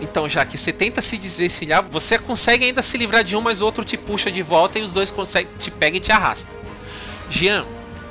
Então, 0.00 0.28
já 0.28 0.44
que 0.44 0.58
você 0.58 0.72
tenta 0.72 1.00
se 1.00 1.16
desvencilhar, 1.16 1.82
você 1.88 2.18
consegue 2.18 2.64
ainda 2.64 2.82
se 2.82 2.98
livrar 2.98 3.24
de 3.24 3.36
um, 3.36 3.40
mas 3.40 3.60
o 3.60 3.64
outro 3.64 3.84
te 3.84 3.96
puxa 3.96 4.30
de 4.30 4.42
volta 4.42 4.78
e 4.78 4.82
os 4.82 4.92
dois 4.92 5.10
conseguem, 5.10 5.50
te 5.58 5.70
pega 5.70 5.96
e 5.96 6.00
te 6.00 6.12
arrasta. 6.12 6.50
Jean, 7.30 7.64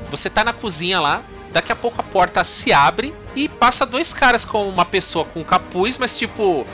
você 0.09 0.29
tá 0.29 0.43
na 0.43 0.53
cozinha 0.53 0.99
lá, 0.99 1.21
daqui 1.51 1.71
a 1.71 1.75
pouco 1.75 2.01
a 2.01 2.03
porta 2.03 2.43
se 2.43 2.73
abre 2.73 3.13
e 3.35 3.47
passa 3.47 3.85
dois 3.85 4.13
caras 4.13 4.43
com 4.43 4.67
uma 4.67 4.85
pessoa 4.85 5.25
com 5.25 5.43
capuz, 5.43 5.97
mas 5.97 6.17
tipo, 6.17 6.65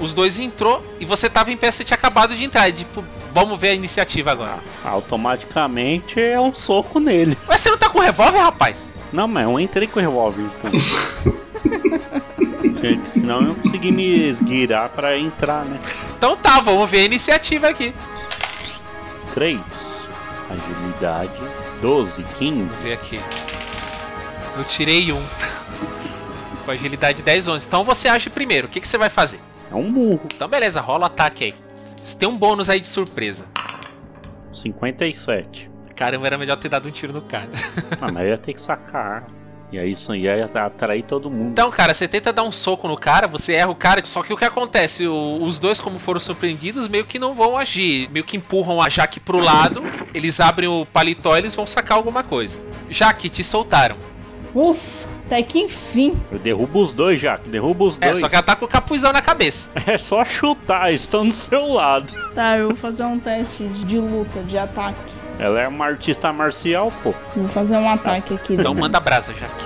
os 0.00 0.12
dois 0.12 0.38
entrou 0.38 0.84
e 1.00 1.04
você 1.04 1.28
tava 1.28 1.50
em 1.50 1.56
pé, 1.56 1.70
você 1.70 1.84
tinha 1.84 1.96
acabado 1.96 2.34
de 2.34 2.44
entrar. 2.44 2.68
E, 2.68 2.72
tipo, 2.72 3.04
vamos 3.38 3.60
ver 3.60 3.68
a 3.68 3.74
iniciativa 3.74 4.32
agora. 4.32 4.58
Automaticamente 4.84 6.20
é 6.20 6.40
um 6.40 6.52
soco 6.52 6.98
nele. 6.98 7.38
Mas 7.46 7.60
você 7.60 7.70
não 7.70 7.78
tá 7.78 7.88
com 7.88 8.00
revólver, 8.00 8.38
rapaz? 8.38 8.90
Não, 9.12 9.28
mas 9.28 9.44
eu 9.44 9.60
entrei 9.60 9.86
com 9.86 10.00
revólver. 10.00 10.42
Então. 10.42 10.70
Gente, 12.82 13.12
senão 13.12 13.36
eu 13.36 13.42
não 13.42 13.54
consegui 13.54 13.92
me 13.92 14.28
esguirar 14.28 14.88
pra 14.90 15.16
entrar, 15.16 15.64
né? 15.64 15.78
Então 16.16 16.36
tá, 16.36 16.60
vamos 16.60 16.90
ver 16.90 17.02
a 17.02 17.04
iniciativa 17.04 17.68
aqui. 17.68 17.94
3. 19.34 19.60
Agilidade. 20.50 21.32
12, 21.80 22.24
15. 22.38 22.56
Vamos 22.56 22.74
ver 22.82 22.92
aqui. 22.94 23.20
Eu 24.56 24.64
tirei 24.64 25.12
um. 25.12 25.22
Com 26.64 26.72
agilidade 26.72 27.22
10, 27.22 27.46
11. 27.48 27.66
Então 27.66 27.84
você 27.84 28.08
age 28.08 28.30
primeiro. 28.30 28.66
O 28.66 28.70
que, 28.70 28.80
que 28.80 28.88
você 28.88 28.98
vai 28.98 29.08
fazer? 29.08 29.38
É 29.70 29.74
um 29.76 29.92
burro. 29.92 30.22
Então 30.34 30.48
beleza, 30.48 30.80
rola 30.80 31.04
o 31.04 31.06
ataque 31.06 31.44
aí. 31.44 31.67
Você 32.08 32.16
tem 32.16 32.26
um 32.26 32.38
bônus 32.38 32.70
aí 32.70 32.80
de 32.80 32.86
surpresa. 32.86 33.44
57. 34.54 35.70
Caramba, 35.94 36.26
era 36.26 36.38
melhor 36.38 36.56
ter 36.56 36.70
dado 36.70 36.88
um 36.88 36.90
tiro 36.90 37.12
no 37.12 37.20
cara. 37.20 37.50
Ah, 38.00 38.10
mas 38.10 38.22
eu 38.22 38.30
ia 38.30 38.38
ter 38.38 38.54
que 38.54 38.62
sacar. 38.62 39.26
E 39.70 39.78
aí 39.78 39.92
isso 39.92 40.14
ia 40.14 40.46
atrair 40.46 41.04
todo 41.04 41.30
mundo. 41.30 41.50
Então, 41.50 41.70
cara, 41.70 41.92
você 41.92 42.08
tenta 42.08 42.32
dar 42.32 42.44
um 42.44 42.50
soco 42.50 42.88
no 42.88 42.96
cara, 42.96 43.26
você 43.26 43.52
erra 43.52 43.68
o 43.68 43.74
cara, 43.74 44.02
só 44.06 44.22
que 44.22 44.32
o 44.32 44.38
que 44.38 44.44
acontece? 44.46 45.06
O, 45.06 45.42
os 45.42 45.58
dois, 45.58 45.82
como 45.82 45.98
foram 45.98 46.18
surpreendidos, 46.18 46.88
meio 46.88 47.04
que 47.04 47.18
não 47.18 47.34
vão 47.34 47.58
agir. 47.58 48.08
Meio 48.10 48.24
que 48.24 48.38
empurram 48.38 48.80
a 48.80 48.88
Jaque 48.88 49.20
pro 49.20 49.38
lado, 49.38 49.82
eles 50.14 50.40
abrem 50.40 50.66
o 50.66 50.86
paletó 50.86 51.36
e 51.36 51.40
eles 51.40 51.54
vão 51.54 51.66
sacar 51.66 51.98
alguma 51.98 52.22
coisa. 52.22 52.58
Jaque, 52.88 53.28
te 53.28 53.44
soltaram. 53.44 53.98
Ufa, 54.54 55.07
até 55.28 55.42
que 55.42 55.58
enfim. 55.58 56.18
Eu 56.32 56.38
derrubo 56.38 56.82
os 56.82 56.94
dois, 56.94 57.20
Jaque, 57.20 57.50
derrubo 57.50 57.86
os 57.86 57.96
dois. 57.96 58.12
É, 58.12 58.20
só 58.20 58.30
que 58.30 58.34
ela 58.34 58.42
tá 58.42 58.56
com 58.56 58.64
o 58.64 58.68
capuzão 58.68 59.12
na 59.12 59.20
cabeça. 59.20 59.70
É 59.88 59.96
só 59.96 60.22
chutar, 60.24 60.92
estão 60.92 61.26
do 61.26 61.34
seu 61.34 61.66
lado. 61.66 62.12
Tá, 62.34 62.58
eu 62.58 62.68
vou 62.68 62.76
fazer 62.76 63.04
um 63.04 63.18
teste 63.18 63.64
de, 63.68 63.84
de 63.84 63.98
luta, 63.98 64.42
de 64.42 64.58
ataque. 64.58 65.10
Ela 65.38 65.62
é 65.62 65.68
uma 65.68 65.86
artista 65.86 66.30
marcial, 66.30 66.92
pô. 67.02 67.14
Vou 67.34 67.48
fazer 67.48 67.76
um 67.76 67.88
ataque 67.88 68.34
aqui. 68.34 68.54
Então 68.54 68.74
manda 68.74 69.00
brasa, 69.00 69.32
Jaque. 69.32 69.64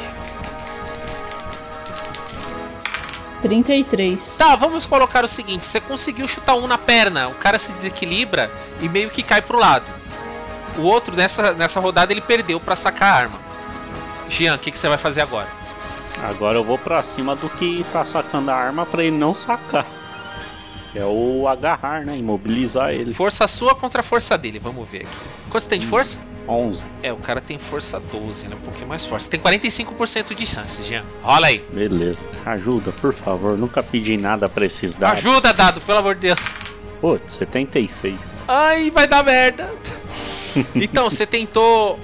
33. 3.43 4.36
Tá, 4.39 4.55
vamos 4.55 4.86
colocar 4.86 5.24
o 5.24 5.28
seguinte: 5.28 5.64
você 5.66 5.80
conseguiu 5.80 6.28
chutar 6.28 6.55
um 6.55 6.68
na 6.68 6.78
perna, 6.78 7.28
o 7.28 7.34
cara 7.34 7.59
se 7.59 7.72
desequilibra 7.72 8.51
e 8.80 8.89
meio 8.89 9.10
que 9.10 9.22
cai 9.22 9.43
pro 9.43 9.59
lado. 9.59 9.84
O 10.78 10.82
outro, 10.82 11.16
nessa, 11.16 11.52
nessa 11.52 11.80
rodada, 11.80 12.12
ele 12.12 12.20
perdeu 12.20 12.60
para 12.60 12.76
sacar 12.76 13.12
a 13.12 13.16
arma. 13.16 13.52
Jean, 14.33 14.55
o 14.55 14.59
que, 14.59 14.71
que 14.71 14.79
você 14.79 14.89
vai 14.89 14.97
fazer 14.97 15.21
agora? 15.21 15.49
Agora 16.23 16.57
eu 16.57 16.65
vou 16.65 16.79
pra 16.79 17.03
cima 17.03 17.37
do 17.37 17.51
que 17.51 17.85
tá 17.93 18.03
sacando 18.03 18.51
a 18.51 18.55
arma 18.55 18.87
para 18.87 19.05
ele 19.05 19.17
não 19.17 19.35
sacar. 19.35 19.87
É 20.95 21.05
o 21.05 21.47
agarrar, 21.47 22.05
né? 22.05 22.17
Imobilizar 22.17 22.93
ele. 22.93 23.13
Força 23.13 23.47
sua 23.47 23.75
contra 23.75 24.01
a 24.01 24.03
força 24.03 24.37
dele, 24.39 24.59
vamos 24.59 24.89
ver 24.89 25.03
aqui. 25.03 25.17
Quanto 25.51 25.63
você 25.63 25.69
tem 25.69 25.79
de 25.79 25.87
força? 25.87 26.19
11. 26.49 26.85
É, 27.03 27.13
o 27.13 27.17
cara 27.17 27.41
tem 27.41 27.59
força 27.59 28.01
12, 28.01 28.49
né? 28.49 28.57
Um 28.57 28.61
pouquinho 28.61 28.89
mais 28.89 29.05
forte. 29.05 29.25
Você 29.25 29.31
tem 29.31 29.41
45% 29.41 30.35
de 30.35 30.47
chance, 30.47 30.83
Jean. 30.83 31.05
Rola 31.23 31.49
aí. 31.49 31.65
Beleza. 31.71 32.19
Ajuda, 32.45 32.91
por 32.93 33.15
favor. 33.15 33.57
Nunca 33.59 33.83
pedi 33.83 34.17
nada 34.17 34.49
pra 34.49 34.65
esses 34.65 34.95
dados. 34.95 35.19
Ajuda, 35.19 35.53
dado, 35.53 35.81
pelo 35.83 35.99
amor 35.99 36.15
de 36.15 36.23
Deus. 36.23 36.41
Pô, 37.01 37.19
76. 37.29 38.15
Ai, 38.49 38.91
vai 38.91 39.07
dar 39.07 39.23
merda. 39.23 39.71
então, 40.75 41.09
você 41.09 41.27
tentou 41.27 41.99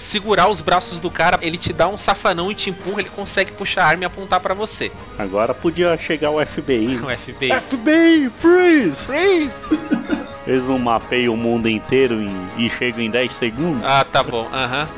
segurar 0.00 0.48
os 0.48 0.60
braços 0.60 0.98
do 0.98 1.10
cara, 1.10 1.38
ele 1.42 1.58
te 1.58 1.72
dá 1.72 1.86
um 1.86 1.98
safanão 1.98 2.50
e 2.50 2.54
te 2.54 2.70
empurra, 2.70 3.00
ele 3.00 3.10
consegue 3.10 3.52
puxar 3.52 3.84
a 3.84 3.86
arma 3.86 4.04
e 4.04 4.06
apontar 4.06 4.40
para 4.40 4.54
você. 4.54 4.90
Agora 5.18 5.52
podia 5.52 5.96
chegar 5.98 6.30
o 6.30 6.44
FBI. 6.44 6.96
o 7.04 7.16
FBI. 7.16 7.50
FBI, 7.50 8.30
freeze! 8.40 8.96
Freeze! 8.96 9.64
Eles 10.46 10.64
não 10.64 10.78
mapeiam 10.78 11.34
o 11.34 11.36
mundo 11.36 11.68
inteiro 11.68 12.20
e, 12.20 12.66
e 12.66 12.70
chegam 12.70 13.00
em 13.00 13.10
10 13.10 13.32
segundos. 13.38 13.82
Ah, 13.84 14.04
tá 14.04 14.22
bom. 14.22 14.48
Aham. 14.52 14.82
Uhum. 14.82 14.88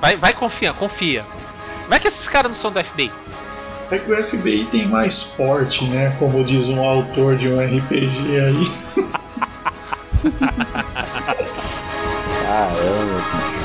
Vai, 0.00 0.16
vai 0.16 0.32
confia, 0.32 0.72
confia. 0.72 1.24
Como 1.82 1.94
é 1.94 1.98
que 1.98 2.06
esses 2.06 2.28
caras 2.28 2.50
não 2.50 2.54
são 2.54 2.70
do 2.70 2.82
FBI? 2.82 3.10
É 3.90 3.98
que 3.98 4.12
o 4.12 4.24
FBI 4.24 4.68
tem 4.70 4.86
mais 4.86 5.22
forte, 5.22 5.84
né? 5.86 6.14
Como 6.18 6.44
diz 6.44 6.68
um 6.68 6.80
autor 6.80 7.36
de 7.36 7.48
um 7.48 7.58
RPG 7.58 8.40
aí. 8.40 8.72
Caramba, 12.44 13.20
bicho. 13.54 13.59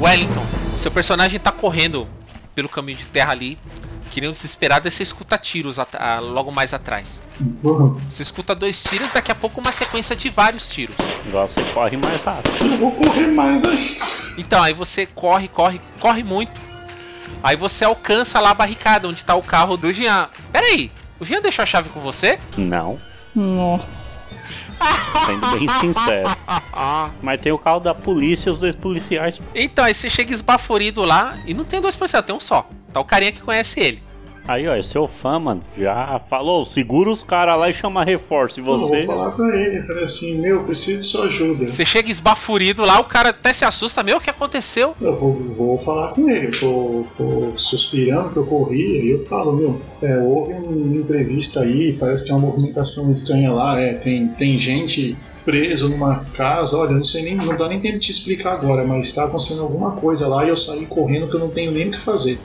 Wellington, 0.00 0.44
seu 0.76 0.90
personagem 0.90 1.40
tá 1.40 1.50
correndo 1.50 2.06
pelo 2.54 2.68
caminho 2.68 2.98
de 2.98 3.06
terra 3.06 3.32
ali, 3.32 3.58
querendo 4.10 4.32
desesperado, 4.32 4.88
e 4.88 4.90
você 4.90 5.02
escuta 5.02 5.36
tiros 5.36 5.78
logo 6.32 6.50
mais 6.50 6.72
atrás. 6.72 7.20
Uhum. 7.40 7.98
Você 8.08 8.22
escuta 8.22 8.54
dois 8.54 8.82
tiros, 8.82 9.12
daqui 9.12 9.30
a 9.30 9.34
pouco 9.34 9.60
uma 9.60 9.72
sequência 9.72 10.14
de 10.16 10.30
vários 10.30 10.68
tiros. 10.70 10.96
Igual 11.26 11.48
você 11.48 11.62
corre 11.72 11.96
mais 11.96 12.22
rápido. 12.22 12.54
Eu 12.64 12.78
vou 12.78 12.92
correr 12.92 13.26
mais 13.28 13.64
aí. 13.64 13.98
Então, 14.38 14.62
aí 14.62 14.72
você 14.72 15.06
corre, 15.06 15.48
corre, 15.48 15.80
corre 16.00 16.22
muito. 16.22 16.60
Aí 17.42 17.56
você 17.56 17.84
alcança 17.84 18.40
lá 18.40 18.50
a 18.50 18.54
barricada 18.54 19.08
onde 19.08 19.24
tá 19.24 19.34
o 19.34 19.42
carro 19.42 19.76
do 19.76 19.92
Jean. 19.92 20.28
Pera 20.52 20.66
aí, 20.66 20.90
o 21.18 21.24
Jean 21.24 21.40
deixou 21.40 21.62
a 21.62 21.66
chave 21.66 21.88
com 21.90 22.00
você? 22.00 22.38
Não, 22.56 22.98
Nossa. 23.34 24.15
Sendo 25.26 25.58
bem 25.58 25.68
sincero. 25.80 26.28
Mas 27.22 27.40
tem 27.40 27.52
o 27.52 27.58
carro 27.58 27.80
da 27.80 27.94
polícia 27.94 28.50
e 28.50 28.52
os 28.52 28.58
dois 28.58 28.76
policiais. 28.76 29.40
Então, 29.54 29.84
aí 29.84 29.94
você 29.94 30.08
chega 30.10 30.32
esbaforido 30.32 31.04
lá 31.04 31.36
e 31.46 31.54
não 31.54 31.64
tem 31.64 31.80
dois 31.80 31.96
policiais, 31.96 32.24
tem 32.24 32.34
um 32.34 32.40
só. 32.40 32.68
Tá 32.92 33.00
o 33.00 33.04
carinha 33.04 33.32
que 33.32 33.40
conhece 33.40 33.80
ele. 33.80 34.02
Aí, 34.48 34.66
ó, 34.68 34.74
é 34.74 34.82
seu 34.82 35.08
fã, 35.08 35.38
mano. 35.38 35.60
Já 35.76 36.20
falou, 36.30 36.64
segura 36.64 37.10
os 37.10 37.22
caras 37.22 37.58
lá 37.58 37.68
e 37.68 37.74
chama 37.74 38.04
reforço. 38.04 38.60
E 38.60 38.62
Eu 38.62 38.78
você. 38.78 39.04
vou 39.04 39.16
falar 39.16 39.30
pra 39.32 39.60
ele, 39.60 39.82
falei 39.82 40.04
assim, 40.04 40.38
meu, 40.38 40.62
preciso 40.62 41.00
de 41.00 41.06
sua 41.06 41.24
ajuda. 41.26 41.66
Você 41.66 41.84
chega 41.84 42.10
esbaforido 42.10 42.84
lá, 42.84 43.00
o 43.00 43.04
cara 43.04 43.30
até 43.30 43.52
se 43.52 43.64
assusta. 43.64 44.02
Meu, 44.02 44.18
o 44.18 44.20
que 44.20 44.30
aconteceu? 44.30 44.94
Eu 45.00 45.16
vou, 45.16 45.32
vou 45.56 45.78
falar 45.78 46.12
com 46.12 46.28
ele, 46.30 46.54
eu 46.54 46.60
tô, 46.60 47.06
tô 47.16 47.52
suspirando 47.58 48.30
que 48.30 48.36
eu 48.36 48.46
corri, 48.46 49.00
aí 49.00 49.10
eu 49.10 49.26
falo, 49.26 49.56
meu, 49.56 49.80
é, 50.00 50.18
houve 50.18 50.52
uma 50.52 50.96
entrevista 50.96 51.60
aí, 51.60 51.94
parece 51.98 52.22
que 52.22 52.28
tem 52.28 52.36
uma 52.38 52.46
movimentação 52.46 53.10
estranha 53.12 53.52
lá, 53.52 53.80
é, 53.80 53.94
tem, 53.94 54.28
tem 54.28 54.58
gente 54.58 55.16
preso 55.44 55.88
numa 55.88 56.24
casa, 56.36 56.76
olha, 56.76 56.90
eu 56.90 56.96
não 56.96 57.04
sei 57.04 57.22
nem, 57.22 57.36
não 57.36 57.56
dá 57.56 57.68
nem 57.68 57.80
tempo 57.80 57.98
de 57.98 58.06
te 58.06 58.10
explicar 58.12 58.54
agora, 58.54 58.84
mas 58.84 59.12
tá 59.12 59.24
acontecendo 59.24 59.62
alguma 59.62 59.92
coisa 59.92 60.26
lá 60.26 60.44
e 60.44 60.48
eu 60.48 60.56
saí 60.56 60.86
correndo 60.86 61.28
que 61.28 61.36
eu 61.36 61.40
não 61.40 61.48
tenho 61.48 61.70
nem 61.70 61.88
o 61.88 61.90
que 61.92 62.00
fazer. 62.00 62.38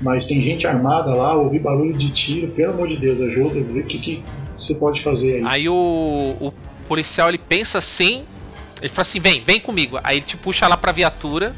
Mas 0.00 0.26
tem 0.26 0.42
gente 0.42 0.66
armada 0.66 1.14
lá, 1.14 1.34
ouvi 1.34 1.58
barulho 1.58 1.92
de 1.92 2.10
tiro, 2.10 2.48
pelo 2.48 2.72
amor 2.72 2.88
de 2.88 2.96
Deus, 2.96 3.20
ajuda, 3.20 3.60
vê 3.60 3.80
o 3.80 3.84
que, 3.84 3.98
que 3.98 4.24
você 4.52 4.74
pode 4.74 5.02
fazer 5.02 5.36
aí. 5.36 5.42
Aí 5.44 5.68
o, 5.68 6.36
o 6.40 6.52
policial 6.86 7.28
ele 7.28 7.38
pensa 7.38 7.78
assim, 7.78 8.24
ele 8.80 8.88
fala 8.88 9.02
assim: 9.02 9.20
vem, 9.20 9.42
vem 9.42 9.60
comigo. 9.60 9.98
Aí 10.02 10.18
ele 10.18 10.26
te 10.26 10.36
puxa 10.36 10.68
lá 10.68 10.76
pra 10.76 10.92
viatura. 10.92 11.54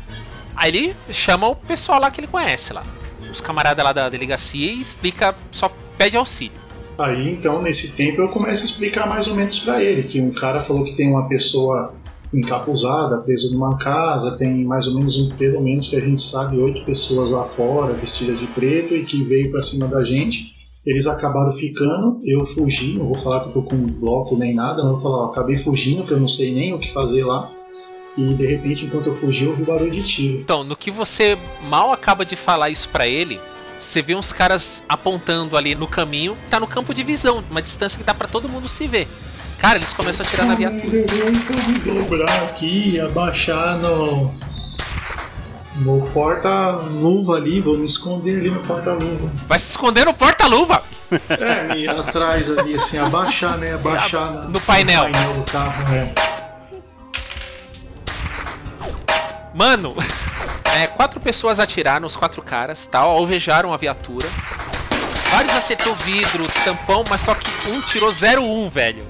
Aí 0.54 0.74
ele 0.74 0.96
chama 1.10 1.48
o 1.48 1.54
pessoal 1.54 2.00
lá 2.00 2.10
que 2.10 2.20
ele 2.20 2.28
conhece 2.28 2.72
lá. 2.72 2.82
Os 3.30 3.40
camaradas 3.40 3.84
lá 3.84 3.92
da 3.92 4.08
delegacia 4.08 4.70
e 4.72 4.80
explica, 4.80 5.34
só 5.50 5.70
pede 5.98 6.16
auxílio. 6.16 6.66
Aí 6.98 7.30
então, 7.30 7.60
nesse 7.60 7.92
tempo, 7.92 8.22
eu 8.22 8.28
começo 8.28 8.62
a 8.62 8.66
explicar 8.66 9.06
mais 9.06 9.26
ou 9.26 9.34
menos 9.34 9.58
pra 9.58 9.82
ele 9.82 10.04
que 10.04 10.20
um 10.20 10.30
cara 10.30 10.64
falou 10.64 10.84
que 10.84 10.96
tem 10.96 11.08
uma 11.08 11.28
pessoa 11.28 11.94
encapuzada, 12.38 13.18
presa 13.22 13.50
numa 13.50 13.78
casa, 13.78 14.32
tem 14.32 14.64
mais 14.64 14.86
ou 14.86 14.94
menos, 14.94 15.16
um, 15.18 15.30
pelo 15.30 15.62
menos 15.62 15.88
que 15.88 15.96
a 15.96 16.00
gente 16.00 16.20
sabe, 16.22 16.58
oito 16.58 16.84
pessoas 16.84 17.30
lá 17.30 17.48
fora, 17.50 17.94
vestidas 17.94 18.38
de 18.38 18.46
preto 18.46 18.94
e 18.94 19.04
que 19.04 19.22
veio 19.24 19.50
pra 19.50 19.62
cima 19.62 19.86
da 19.86 20.04
gente. 20.04 20.54
Eles 20.84 21.06
acabaram 21.06 21.52
ficando, 21.52 22.20
eu 22.24 22.46
fugi, 22.46 22.96
não 22.96 23.06
vou 23.06 23.22
falar 23.22 23.40
que 23.40 23.48
eu 23.48 23.52
tô 23.54 23.62
com 23.62 23.76
bloco 23.76 24.36
nem 24.36 24.54
nada, 24.54 24.84
não 24.84 24.92
vou 24.92 25.00
falar, 25.00 25.16
ó, 25.16 25.24
acabei 25.26 25.58
fugindo, 25.58 26.06
que 26.06 26.12
eu 26.12 26.20
não 26.20 26.28
sei 26.28 26.54
nem 26.54 26.72
o 26.72 26.78
que 26.78 26.92
fazer 26.92 27.24
lá. 27.24 27.50
E 28.16 28.34
de 28.34 28.46
repente, 28.46 28.84
enquanto 28.84 29.08
eu 29.08 29.16
fugi, 29.16 29.44
eu 29.44 29.50
ouvi 29.50 29.64
barulho 29.64 29.90
de 29.90 30.02
tiro. 30.02 30.38
Então, 30.38 30.62
no 30.62 30.76
que 30.76 30.90
você 30.90 31.36
mal 31.68 31.92
acaba 31.92 32.24
de 32.24 32.36
falar 32.36 32.70
isso 32.70 32.88
pra 32.88 33.06
ele, 33.06 33.38
você 33.78 34.00
vê 34.00 34.14
uns 34.14 34.32
caras 34.32 34.84
apontando 34.88 35.56
ali 35.56 35.74
no 35.74 35.86
caminho, 35.86 36.36
tá 36.48 36.58
no 36.58 36.66
campo 36.66 36.94
de 36.94 37.02
visão, 37.02 37.42
uma 37.50 37.60
distância 37.60 37.98
que 37.98 38.04
dá 38.04 38.14
pra 38.14 38.28
todo 38.28 38.48
mundo 38.48 38.68
se 38.68 38.86
ver. 38.86 39.06
Cara, 39.58 39.78
eles 39.78 39.92
começam 39.92 40.24
a 40.24 40.28
atirar 40.28 40.46
na 40.46 40.54
viatura. 40.54 40.96
Eu 40.98 41.06
vou 41.06 41.94
dobrar 42.04 42.42
aqui, 42.44 43.00
abaixar 43.00 43.76
no. 43.78 44.34
No 45.76 46.00
porta-luva 46.10 47.34
ali, 47.36 47.60
vou 47.60 47.76
me 47.76 47.84
esconder 47.84 48.38
ali 48.38 48.50
no 48.50 48.60
porta-luva. 48.62 49.30
Vai 49.46 49.58
se 49.58 49.70
esconder 49.72 50.06
no 50.06 50.14
porta-luva! 50.14 50.82
É, 51.38 51.74
me 51.74 51.86
atrás 51.86 52.50
ali, 52.58 52.76
assim, 52.76 52.96
abaixar, 52.96 53.58
né? 53.58 53.74
Abaixar 53.74 54.32
na- 54.32 54.40
No 54.48 54.60
painel. 54.62 55.04
no 55.06 55.12
painel 55.12 55.32
do 55.34 55.52
carro, 55.52 55.88
né? 55.90 56.14
Mano, 59.54 59.94
é, 60.76 60.86
quatro 60.86 61.20
pessoas 61.20 61.60
atiraram, 61.60 62.06
os 62.06 62.16
quatro 62.16 62.40
caras, 62.42 62.86
tá? 62.86 63.00
Alvejaram 63.00 63.72
a 63.72 63.76
viatura. 63.76 64.26
Vários 65.30 65.54
acertou 65.54 65.94
vidro, 65.96 66.46
tampão, 66.64 67.04
mas 67.10 67.20
só 67.20 67.34
que 67.34 67.50
um 67.70 67.80
tirou 67.82 68.10
01, 68.10 68.68
velho. 68.70 69.04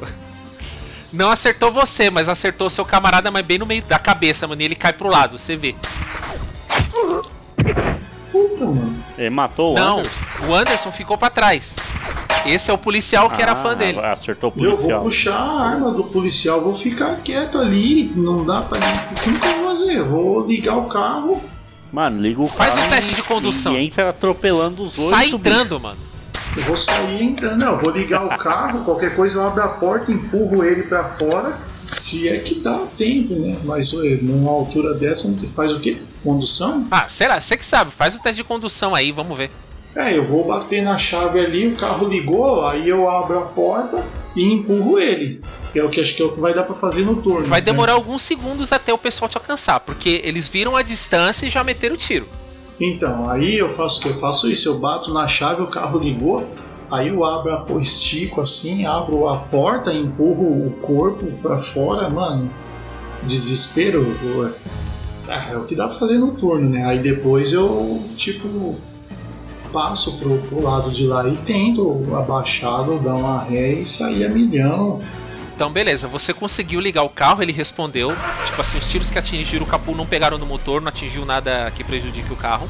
Não 1.16 1.30
acertou 1.30 1.72
você, 1.72 2.10
mas 2.10 2.28
acertou 2.28 2.68
seu 2.68 2.84
camarada, 2.84 3.30
mas 3.30 3.44
bem 3.44 3.58
no 3.58 3.64
meio 3.66 3.82
da 3.84 3.98
cabeça, 3.98 4.46
mano. 4.46 4.60
E 4.60 4.64
ele 4.66 4.74
cai 4.76 4.92
pro 4.92 5.08
lado, 5.08 5.38
você 5.38 5.56
vê. 5.56 5.74
Puta, 8.30 8.66
mano. 8.66 8.94
Ele 9.16 9.30
matou 9.30 9.72
o 9.72 9.74
Não, 9.74 9.98
Anderson? 9.98 10.16
o 10.48 10.54
Anderson 10.54 10.92
ficou 10.92 11.16
pra 11.16 11.30
trás. 11.30 11.76
Esse 12.44 12.70
é 12.70 12.74
o 12.74 12.78
policial 12.78 13.28
que 13.30 13.40
era 13.42 13.52
Ah, 13.52 13.56
fã 13.56 13.74
dele. 13.74 13.98
Acertou 13.98 14.52
o 14.54 14.60
Eu 14.62 14.70
vou 14.70 14.76
policial. 14.76 15.02
puxar 15.02 15.34
a 15.36 15.60
arma 15.70 15.90
do 15.90 16.04
policial, 16.04 16.62
vou 16.62 16.76
ficar 16.76 17.16
quieto 17.24 17.58
ali, 17.58 18.12
não 18.14 18.44
dá 18.44 18.60
pra. 18.62 18.78
Como 19.24 19.40
que 19.40 19.46
eu 19.48 19.56
vou 19.62 19.68
fazer? 19.76 19.96
Eu 19.96 20.06
Vou 20.08 20.46
ligar 20.46 20.76
o 20.76 20.84
carro. 20.84 21.42
Mano, 21.92 22.20
liga 22.20 22.40
o 22.42 22.46
Faz 22.48 22.74
um 22.74 22.78
carro 22.78 22.90
teste 22.90 23.14
de 23.14 23.22
condução. 23.22 23.74
E 23.76 23.86
entra 23.86 24.10
atropelando 24.10 24.82
os 24.82 24.98
oito. 24.98 25.08
Sai 25.10 25.24
bicho. 25.26 25.36
entrando, 25.38 25.80
mano. 25.80 25.98
Eu 26.56 26.62
vou 26.62 26.76
sair 26.76 27.22
entrando, 27.22 27.60
não, 27.60 27.72
eu 27.72 27.78
vou 27.78 27.90
ligar 27.90 28.24
o 28.24 28.38
carro, 28.38 28.84
qualquer 28.84 29.14
coisa 29.14 29.36
eu 29.36 29.46
abro 29.46 29.62
a 29.62 29.68
porta, 29.68 30.10
empurro 30.10 30.64
ele 30.64 30.84
pra 30.84 31.04
fora, 31.04 31.58
se 32.00 32.28
é 32.28 32.38
que 32.38 32.56
dá 32.56 32.78
tempo, 32.96 33.34
né? 33.34 33.56
Mas 33.62 33.92
ué, 33.92 34.18
numa 34.22 34.50
altura 34.50 34.94
dessa, 34.94 35.32
faz 35.54 35.70
o 35.72 35.80
quê? 35.80 35.98
Condução? 36.24 36.80
Ah, 36.90 37.06
será? 37.06 37.38
Você 37.38 37.56
que 37.56 37.64
sabe. 37.64 37.90
Faz 37.90 38.14
o 38.14 38.22
teste 38.22 38.42
de 38.42 38.44
condução 38.44 38.94
aí, 38.94 39.12
vamos 39.12 39.36
ver. 39.36 39.50
É, 39.94 40.16
eu 40.16 40.24
vou 40.26 40.46
bater 40.46 40.82
na 40.82 40.98
chave 40.98 41.40
ali, 41.40 41.68
o 41.68 41.76
carro 41.76 42.06
ligou, 42.06 42.66
aí 42.66 42.88
eu 42.88 43.08
abro 43.08 43.38
a 43.38 43.42
porta 43.42 44.04
e 44.34 44.42
empurro 44.42 44.98
ele. 44.98 45.40
Que 45.72 45.78
é 45.78 45.84
o 45.84 45.90
que 45.90 46.00
acho 46.00 46.14
que 46.14 46.22
é 46.22 46.24
o 46.24 46.32
que 46.32 46.40
vai 46.40 46.52
dar 46.52 46.64
pra 46.64 46.74
fazer 46.74 47.02
no 47.02 47.16
turno. 47.16 47.46
Vai 47.46 47.60
né? 47.60 47.64
demorar 47.66 47.92
alguns 47.92 48.22
segundos 48.22 48.72
até 48.72 48.92
o 48.92 48.98
pessoal 48.98 49.28
te 49.28 49.38
alcançar, 49.38 49.80
porque 49.80 50.20
eles 50.24 50.48
viram 50.48 50.76
a 50.76 50.82
distância 50.82 51.46
e 51.46 51.50
já 51.50 51.64
meteram 51.64 51.94
o 51.94 51.98
tiro. 51.98 52.26
Então, 52.80 53.28
aí 53.28 53.56
eu 53.56 53.74
faço 53.74 54.00
o 54.00 54.02
que? 54.02 54.08
Eu 54.10 54.18
faço 54.18 54.50
isso, 54.50 54.68
eu 54.68 54.78
bato 54.78 55.12
na 55.12 55.26
chave, 55.26 55.62
o 55.62 55.66
carro 55.66 55.98
ligou, 55.98 56.46
aí 56.90 57.08
eu 57.08 57.24
abro 57.24 57.64
eu 57.68 57.80
estico 57.80 58.40
assim, 58.40 58.84
abro 58.84 59.28
a 59.28 59.36
porta, 59.36 59.92
empurro 59.92 60.66
o 60.66 60.70
corpo 60.82 61.26
pra 61.40 61.58
fora, 61.62 62.10
mano. 62.10 62.50
Desespero. 63.22 64.06
É, 65.26 65.54
é 65.54 65.56
o 65.56 65.64
que 65.64 65.74
dá 65.74 65.88
pra 65.88 65.98
fazer 65.98 66.18
no 66.18 66.32
turno, 66.32 66.68
né? 66.68 66.84
Aí 66.84 66.98
depois 66.98 67.52
eu, 67.52 68.00
tipo, 68.16 68.76
passo 69.72 70.16
pro, 70.18 70.38
pro 70.38 70.62
lado 70.62 70.90
de 70.90 71.06
lá 71.06 71.26
e 71.26 71.36
tento 71.38 72.04
abaixado, 72.14 72.98
dar 72.98 73.14
uma 73.14 73.42
ré 73.42 73.72
e 73.72 73.86
sair 73.86 74.24
a 74.24 74.28
milhão. 74.28 75.00
Então, 75.56 75.72
beleza, 75.72 76.06
você 76.06 76.34
conseguiu 76.34 76.78
ligar 76.80 77.02
o 77.02 77.08
carro, 77.08 77.42
ele 77.42 77.50
respondeu. 77.50 78.08
Tipo 78.44 78.60
assim, 78.60 78.76
os 78.76 78.86
tiros 78.88 79.10
que 79.10 79.18
atingiram 79.18 79.64
o 79.64 79.66
capô 79.66 79.94
não 79.94 80.04
pegaram 80.04 80.36
no 80.36 80.44
motor, 80.44 80.82
não 80.82 80.88
atingiu 80.88 81.24
nada 81.24 81.72
que 81.74 81.82
prejudique 81.82 82.30
o 82.30 82.36
carro. 82.36 82.68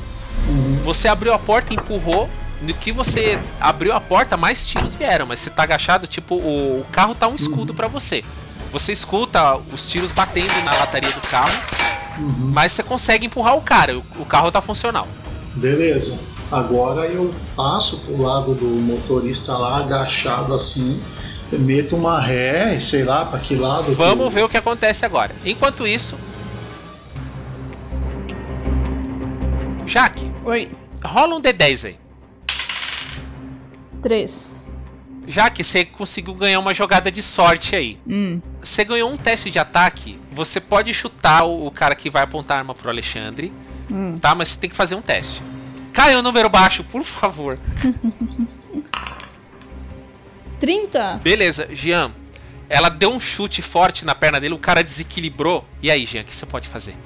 Você 0.85 1.09
abriu 1.09 1.35
a 1.35 1.39
porta, 1.39 1.75
empurrou. 1.75 2.31
No 2.63 2.73
que 2.73 2.93
você 2.93 3.41
abriu 3.61 3.93
a 3.93 4.01
porta, 4.01 4.37
mais 4.37 4.65
tiros 4.65 4.95
vieram, 4.95 5.27
mas 5.27 5.41
você 5.41 5.51
tá 5.51 5.65
agachado, 5.65 6.07
tipo, 6.07 6.37
o, 6.37 6.81
o 6.81 6.87
carro 6.93 7.13
tá 7.13 7.27
um 7.27 7.35
escudo 7.35 7.75
pra 7.75 7.89
você. 7.89 8.25
Você 8.73 8.93
escuta 8.93 9.57
os 9.73 9.91
tiros 9.91 10.13
batendo 10.13 10.63
na 10.65 10.73
lataria 10.75 11.11
do 11.11 11.21
carro, 11.29 11.53
mas 12.53 12.73
você 12.73 12.85
consegue 12.85 13.27
empurrar 13.27 13.57
o 13.57 13.61
cara, 13.63 13.99
o, 13.99 14.05
o 14.21 14.25
carro 14.25 14.51
tá 14.53 14.61
funcional. 14.61 15.09
Beleza. 15.57 16.17
Agora 16.51 17.07
eu 17.07 17.35
passo 17.57 17.99
pro 17.99 18.23
lado 18.23 18.55
do 18.55 18.65
motorista 18.65 19.53
lá, 19.59 19.81
agachado 19.81 20.55
assim, 20.55 21.01
meto 21.53 21.97
uma 21.97 22.21
ré, 22.21 22.79
sei 22.81 23.05
lá 23.05 23.25
pra 23.25 23.39
que 23.39 23.55
lado. 23.55 23.95
Vamos 23.95 24.29
que... 24.29 24.35
ver 24.35 24.45
o 24.45 24.49
que 24.49 24.57
acontece 24.57 25.05
agora. 25.05 25.35
Enquanto 25.45 25.87
isso. 25.87 26.19
Jaque, 29.87 30.31
Oi. 30.45 30.71
rola 31.05 31.37
um 31.37 31.41
D10 31.41 31.87
aí. 31.87 31.97
Três. 34.03 34.69
Jaque, 35.29 35.65
você 35.65 35.85
conseguiu 35.85 36.35
ganhar 36.35 36.59
uma 36.61 36.73
jogada 36.73 37.11
de 37.11 37.23
sorte 37.23 37.75
aí. 37.75 37.99
Hum. 38.07 38.41
Você 38.63 38.85
ganhou 38.85 39.11
um 39.11 39.17
teste 39.17 39.51
de 39.51 39.59
ataque. 39.59 40.21
Você 40.33 40.61
pode 40.61 40.93
chutar 40.95 41.45
o, 41.45 41.71
cara 41.71 41.95
que 41.95 42.09
vai 42.11 42.23
apontar 42.23 42.57
a 42.57 42.61
arma 42.61 42.75
pro 42.75 42.91
Alexandre, 42.91 43.53
Hum. 43.91 44.15
tá? 44.21 44.35
Mas 44.35 44.49
você 44.49 44.59
tem 44.59 44.71
que 44.71 44.77
fazer 44.77 44.95
um 44.95 45.03
teste. 45.03 45.43
Caia 45.93 46.19
o 46.19 46.23
número 46.23 46.49
baixo, 46.49 46.85
por 46.85 47.03
favor. 47.03 47.59
30? 50.61 51.21
Beleza, 51.23 51.69
Jean. 51.73 52.13
Ela 52.69 52.89
deu 52.89 53.11
um 53.13 53.21
chute 53.21 53.63
forte 53.63 54.05
na 54.05 54.15
perna 54.15 54.41
dele, 54.41 54.55
o 54.55 54.59
cara 54.59 54.83
desequilibrou. 54.83 55.65
E 55.83 55.91
aí, 55.91 56.05
Jean, 56.05 56.23
o 56.23 56.25
que 56.25 56.35
você 56.35 56.45
pode 56.47 56.67
fazer? 56.69 56.97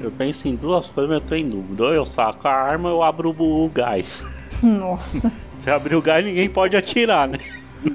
Eu 0.00 0.10
penso 0.10 0.48
em 0.48 0.56
duas 0.56 0.88
coisas, 0.88 1.10
mas 1.12 1.22
eu 1.22 1.28
tô 1.28 1.34
em 1.34 1.48
dúvida. 1.48 1.84
Ou 1.84 1.92
eu 1.92 2.06
saco 2.06 2.48
a 2.48 2.52
arma 2.52 2.88
ou 2.88 2.96
eu 2.96 3.02
abro 3.02 3.30
o, 3.38 3.64
o 3.66 3.68
gás. 3.68 4.18
Nossa. 4.62 5.32
Se 5.62 5.70
abrir 5.70 5.94
o 5.94 6.02
gás, 6.02 6.24
ninguém 6.24 6.48
pode 6.48 6.76
atirar, 6.76 7.28
né? 7.28 7.38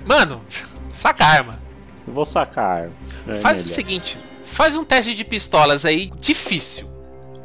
Mano, 0.05 0.41
saca 0.89 1.25
a 1.25 1.27
arma. 1.27 1.59
Eu 2.07 2.13
vou 2.13 2.25
sacar 2.25 2.63
a 2.63 2.73
arma. 2.83 2.93
É 3.27 3.33
Faz 3.33 3.59
o 3.59 3.63
melhor. 3.63 3.75
seguinte: 3.75 4.17
faz 4.43 4.75
um 4.75 4.85
teste 4.85 5.13
de 5.15 5.25
pistolas 5.25 5.85
aí 5.85 6.11
difícil. 6.19 6.87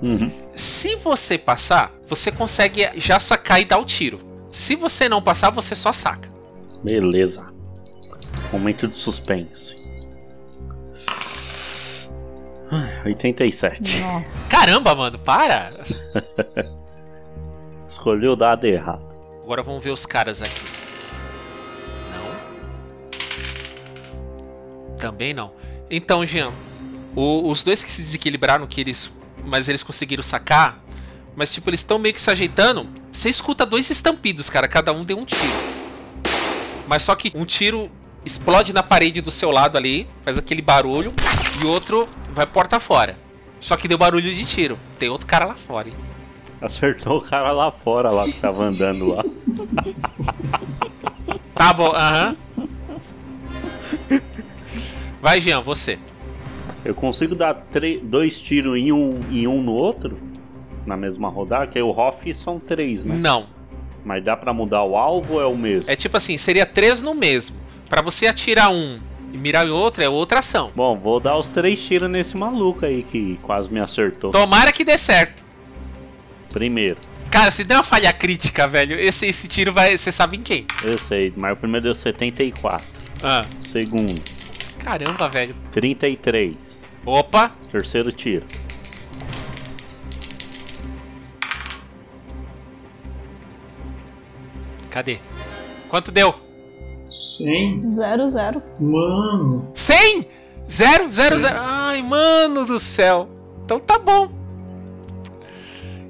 Uhum. 0.02 0.30
Se 0.54 0.96
você 0.96 1.38
passar, 1.38 1.90
você 2.06 2.30
consegue 2.30 2.88
já 2.96 3.18
sacar 3.18 3.60
e 3.60 3.64
dar 3.64 3.78
o 3.78 3.84
tiro. 3.84 4.18
Se 4.50 4.76
você 4.76 5.08
não 5.08 5.22
passar, 5.22 5.50
você 5.50 5.74
só 5.74 5.92
saca. 5.92 6.30
Beleza. 6.84 7.42
Momento 8.52 8.86
de 8.86 8.96
suspense. 8.96 9.76
87. 13.04 13.98
Nossa. 14.00 14.48
Caramba, 14.48 14.94
mano, 14.94 15.18
para! 15.18 15.70
Escolheu 17.90 18.32
o 18.32 18.36
dado 18.36 18.66
errado. 18.66 19.02
Agora 19.42 19.62
vamos 19.62 19.82
ver 19.84 19.90
os 19.90 20.06
caras 20.06 20.40
aqui. 20.40 20.62
Não. 22.14 22.24
Também 24.96 25.34
não. 25.34 25.52
Então, 25.90 26.24
Jean, 26.24 26.50
o- 27.14 27.50
os 27.50 27.62
dois 27.62 27.84
que 27.84 27.90
se 27.90 28.00
desequilibraram, 28.02 28.66
que 28.66 28.80
eles, 28.80 29.12
mas 29.44 29.68
eles 29.68 29.82
conseguiram 29.82 30.22
sacar, 30.22 30.82
mas 31.36 31.52
tipo, 31.52 31.68
eles 31.68 31.80
estão 31.80 31.98
meio 31.98 32.14
que 32.14 32.20
se 32.20 32.30
ajeitando. 32.30 32.88
Você 33.10 33.28
escuta 33.28 33.66
dois 33.66 33.90
estampidos, 33.90 34.48
cara, 34.48 34.66
cada 34.66 34.92
um 34.92 35.04
deu 35.04 35.18
um 35.18 35.24
tiro. 35.26 35.42
Mas 36.86 37.02
só 37.02 37.14
que 37.14 37.30
um 37.34 37.44
tiro 37.44 37.90
explode 38.24 38.72
na 38.72 38.82
parede 38.82 39.20
do 39.20 39.30
seu 39.30 39.50
lado 39.50 39.76
ali, 39.76 40.06
faz 40.22 40.38
aquele 40.38 40.62
barulho, 40.62 41.12
e 41.62 41.66
outro 41.66 42.08
vai 42.32 42.46
porta 42.46 42.78
fora. 42.78 43.18
Só 43.60 43.76
que 43.76 43.86
deu 43.86 43.98
barulho 43.98 44.32
de 44.32 44.44
tiro. 44.44 44.78
Tem 44.98 45.08
outro 45.08 45.26
cara 45.26 45.44
lá 45.44 45.54
fora, 45.54 45.88
hein? 45.88 45.94
Acertou 46.60 47.18
o 47.18 47.22
cara 47.22 47.52
lá 47.52 47.70
fora, 47.70 48.10
lá 48.10 48.24
que 48.24 48.40
tava 48.40 48.62
andando 48.62 49.06
lá. 49.06 49.24
Tá 51.54 51.72
bom, 51.72 51.92
aham. 51.94 52.36
Vai, 55.20 55.40
Jean, 55.40 55.60
você. 55.60 55.98
Eu 56.84 56.94
consigo 56.94 57.34
dar 57.34 57.64
dois 58.02 58.40
tiros 58.40 58.76
em 58.76 58.90
um, 58.90 59.20
em 59.30 59.46
um 59.46 59.62
no 59.62 59.72
outro? 59.72 60.18
Na 60.84 60.96
mesma 60.96 61.28
rodada? 61.28 61.68
Que 61.68 61.78
aí 61.78 61.82
o 61.84 61.90
Hoff 61.90 62.34
são 62.34 62.58
três, 62.58 63.04
né? 63.04 63.14
Não. 63.16 63.46
Mas 64.04 64.24
dá 64.24 64.36
pra 64.36 64.52
mudar 64.52 64.82
o 64.82 64.96
alvo 64.96 65.34
ou 65.34 65.40
é 65.40 65.46
o 65.46 65.54
mesmo? 65.54 65.88
É 65.88 65.94
tipo 65.94 66.16
assim, 66.16 66.36
seria 66.36 66.66
três 66.66 67.00
no 67.00 67.14
mesmo. 67.14 67.56
Pra 67.92 68.00
você 68.00 68.26
atirar 68.26 68.70
um 68.70 68.98
e 69.34 69.36
mirar 69.36 69.66
em 69.66 69.70
outro, 69.70 70.02
é 70.02 70.08
outra 70.08 70.38
ação. 70.38 70.72
Bom, 70.74 70.98
vou 70.98 71.20
dar 71.20 71.36
os 71.36 71.46
três 71.46 71.78
tiros 71.78 72.08
nesse 72.08 72.34
maluco 72.34 72.86
aí 72.86 73.02
que 73.02 73.38
quase 73.42 73.70
me 73.70 73.78
acertou. 73.80 74.30
Tomara 74.30 74.72
que 74.72 74.82
dê 74.82 74.96
certo. 74.96 75.44
Primeiro, 76.48 76.96
Cara, 77.30 77.50
se 77.50 77.62
der 77.64 77.74
uma 77.74 77.82
falha 77.82 78.10
crítica, 78.10 78.66
velho, 78.66 78.98
esse, 78.98 79.26
esse 79.26 79.46
tiro 79.46 79.74
vai. 79.74 79.94
Você 79.94 80.10
sabe 80.10 80.38
em 80.38 80.40
quem? 80.40 80.66
eu 80.82 80.96
sei, 80.96 81.34
mas 81.36 81.52
o 81.52 81.56
primeiro 81.56 81.84
deu 81.84 81.94
74. 81.94 82.86
Ah. 83.22 83.44
Segundo, 83.60 84.22
Caramba, 84.78 85.28
velho. 85.28 85.54
33. 85.70 86.82
Opa! 87.04 87.52
Terceiro 87.70 88.10
tiro. 88.10 88.46
Cadê? 94.88 95.18
Quanto 95.90 96.10
deu? 96.10 96.51
100? 97.12 97.90
Zero, 97.90 98.28
zero. 98.28 98.62
Mano. 98.80 99.70
100? 99.74 100.26
Zero, 100.68 101.10
zero, 101.10 101.38
zero. 101.38 101.56
Ai, 101.58 102.02
mano 102.02 102.64
do 102.64 102.78
céu. 102.78 103.28
Então 103.64 103.78
tá 103.78 103.98
bom. 103.98 104.30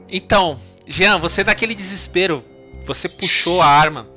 Então, 0.08 0.58
Jean, 0.86 1.18
você 1.18 1.42
naquele 1.42 1.74
desespero, 1.74 2.44
você 2.86 3.08
puxou 3.08 3.60
a 3.60 3.66
arma, 3.66 4.08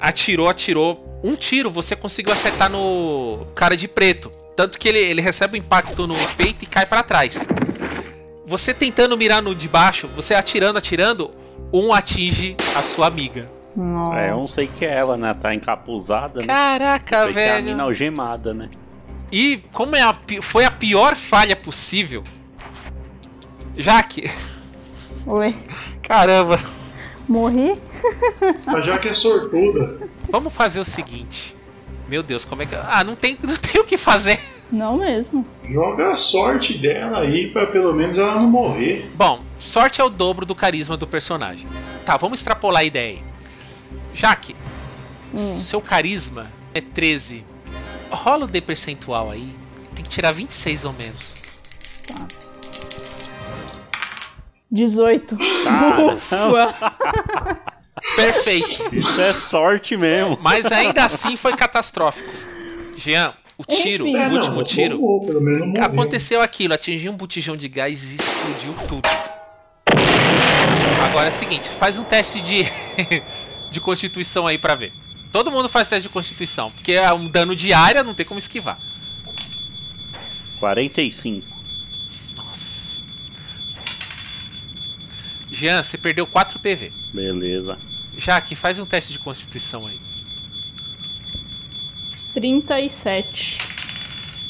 atirou, 0.00 0.48
atirou. 0.48 1.20
Um 1.22 1.36
tiro 1.36 1.70
você 1.70 1.94
conseguiu 1.96 2.32
acertar 2.32 2.68
no 2.68 3.46
cara 3.54 3.76
de 3.76 3.86
preto. 3.86 4.30
Tanto 4.56 4.78
que 4.78 4.88
ele, 4.88 4.98
ele 4.98 5.20
recebe 5.20 5.56
o 5.56 5.60
impacto 5.60 6.06
no 6.06 6.14
peito 6.36 6.64
e 6.64 6.66
cai 6.66 6.86
pra 6.86 7.02
trás. 7.02 7.46
Você 8.44 8.74
tentando 8.74 9.16
mirar 9.16 9.42
no 9.42 9.54
de 9.54 9.68
baixo, 9.68 10.08
você 10.14 10.34
atirando, 10.34 10.78
atirando, 10.78 11.30
um 11.72 11.92
atinge 11.92 12.56
a 12.74 12.82
sua 12.82 13.06
amiga. 13.06 13.50
Nossa. 13.76 14.14
É, 14.20 14.30
eu 14.30 14.36
não 14.36 14.46
sei 14.48 14.66
que 14.68 14.84
é 14.84 14.92
ela, 14.94 15.16
né? 15.16 15.34
Tá 15.34 15.54
encapuzada, 15.54 16.40
né? 16.40 16.46
Caraca, 16.46 17.24
Sei 17.24 17.32
que 17.32 17.38
é 17.40 17.50
a 17.50 17.54
velho. 17.54 17.66
mina 17.66 17.82
algemada, 17.82 18.54
né? 18.54 18.68
E 19.32 19.58
como 19.72 19.96
é 19.96 20.02
a 20.02 20.14
foi 20.40 20.64
a 20.64 20.70
pior 20.70 21.16
falha 21.16 21.56
possível, 21.56 22.22
Jaque, 23.76 24.30
Oi. 25.26 25.56
caramba, 26.02 26.58
Morri? 27.28 27.72
A 28.66 28.80
Jaque 28.80 29.08
é 29.08 29.14
sortuda. 29.14 30.08
vamos 30.30 30.54
fazer 30.54 30.78
o 30.78 30.84
seguinte. 30.84 31.56
Meu 32.08 32.22
Deus, 32.22 32.44
como 32.44 32.62
é 32.62 32.66
que. 32.66 32.74
Ah, 32.76 33.02
não 33.02 33.16
tem, 33.16 33.36
não 33.42 33.56
tem 33.56 33.80
o 33.80 33.84
que 33.84 33.96
fazer. 33.96 34.38
Não 34.70 34.98
mesmo. 34.98 35.44
Joga 35.68 36.12
a 36.12 36.16
sorte 36.16 36.78
dela 36.78 37.20
aí 37.20 37.50
pra 37.52 37.66
pelo 37.66 37.92
menos 37.94 38.18
ela 38.18 38.36
não 38.36 38.48
morrer. 38.48 39.10
Bom, 39.14 39.40
sorte 39.58 40.00
é 40.00 40.04
o 40.04 40.08
dobro 40.08 40.44
do 40.46 40.54
carisma 40.54 40.96
do 40.96 41.06
personagem. 41.06 41.66
Tá, 42.04 42.16
vamos 42.16 42.38
extrapolar 42.40 42.82
a 42.82 42.84
ideia 42.84 43.18
aí. 43.18 43.24
Jaque, 44.14 44.54
seu 45.34 45.80
carisma 45.80 46.50
é 46.72 46.80
13. 46.80 47.44
Rola 48.10 48.44
o 48.44 48.46
D 48.46 48.60
percentual 48.60 49.30
aí. 49.30 49.54
Tem 49.94 50.04
que 50.04 50.08
tirar 50.10 50.32
26 50.32 50.84
ou 50.84 50.92
menos. 50.92 51.34
18. 54.70 55.36
Cara, 55.64 56.14
Ufa. 56.14 56.74
Perfeito. 58.16 58.94
isso 58.94 59.20
é 59.20 59.32
sorte 59.32 59.96
mesmo. 59.96 60.38
Mas 60.42 60.70
ainda 60.70 61.04
assim 61.04 61.36
foi 61.36 61.54
catastrófico. 61.56 62.30
Jean, 62.96 63.32
o 63.56 63.64
tiro, 63.64 64.06
Enfim. 64.06 64.16
o 64.16 64.20
É, 64.20 64.28
não, 64.28 64.36
último 64.36 64.62
tiro. 64.64 64.98
não 64.98 65.66
morreu. 65.68 65.84
Aconteceu 65.84 66.40
aquilo, 66.42 66.74
atingiu 66.74 67.12
um 67.12 67.16
botijão 67.16 67.56
de 67.56 67.68
gás 67.68 68.12
e 68.12 68.16
explodiu 68.16 68.74
tudo. 68.88 69.08
Agora 71.02 71.26
é 71.26 71.28
o 71.28 71.32
seguinte, 71.32 71.68
faz 71.68 71.98
um 71.98 72.04
teste 72.04 72.40
de, 72.40 72.64
de 73.74 73.80
constituição 73.80 74.46
aí 74.46 74.56
pra 74.56 74.74
ver. 74.74 74.92
Todo 75.30 75.50
mundo 75.50 75.68
faz 75.68 75.88
teste 75.88 76.08
de 76.08 76.12
constituição, 76.12 76.70
porque 76.70 76.92
é 76.92 77.12
um 77.12 77.26
dano 77.26 77.54
de 77.56 77.72
área, 77.72 78.04
não 78.04 78.14
tem 78.14 78.24
como 78.24 78.38
esquivar. 78.38 78.78
45. 80.60 81.44
Nossa. 82.36 83.02
Jean, 85.50 85.82
você 85.82 85.98
perdeu 85.98 86.26
4 86.26 86.58
PV. 86.58 86.92
Beleza. 87.12 87.76
Jaque, 88.16 88.54
faz 88.54 88.78
um 88.78 88.86
teste 88.86 89.12
de 89.12 89.18
constituição 89.18 89.80
aí. 89.88 89.98
37. 92.32 93.58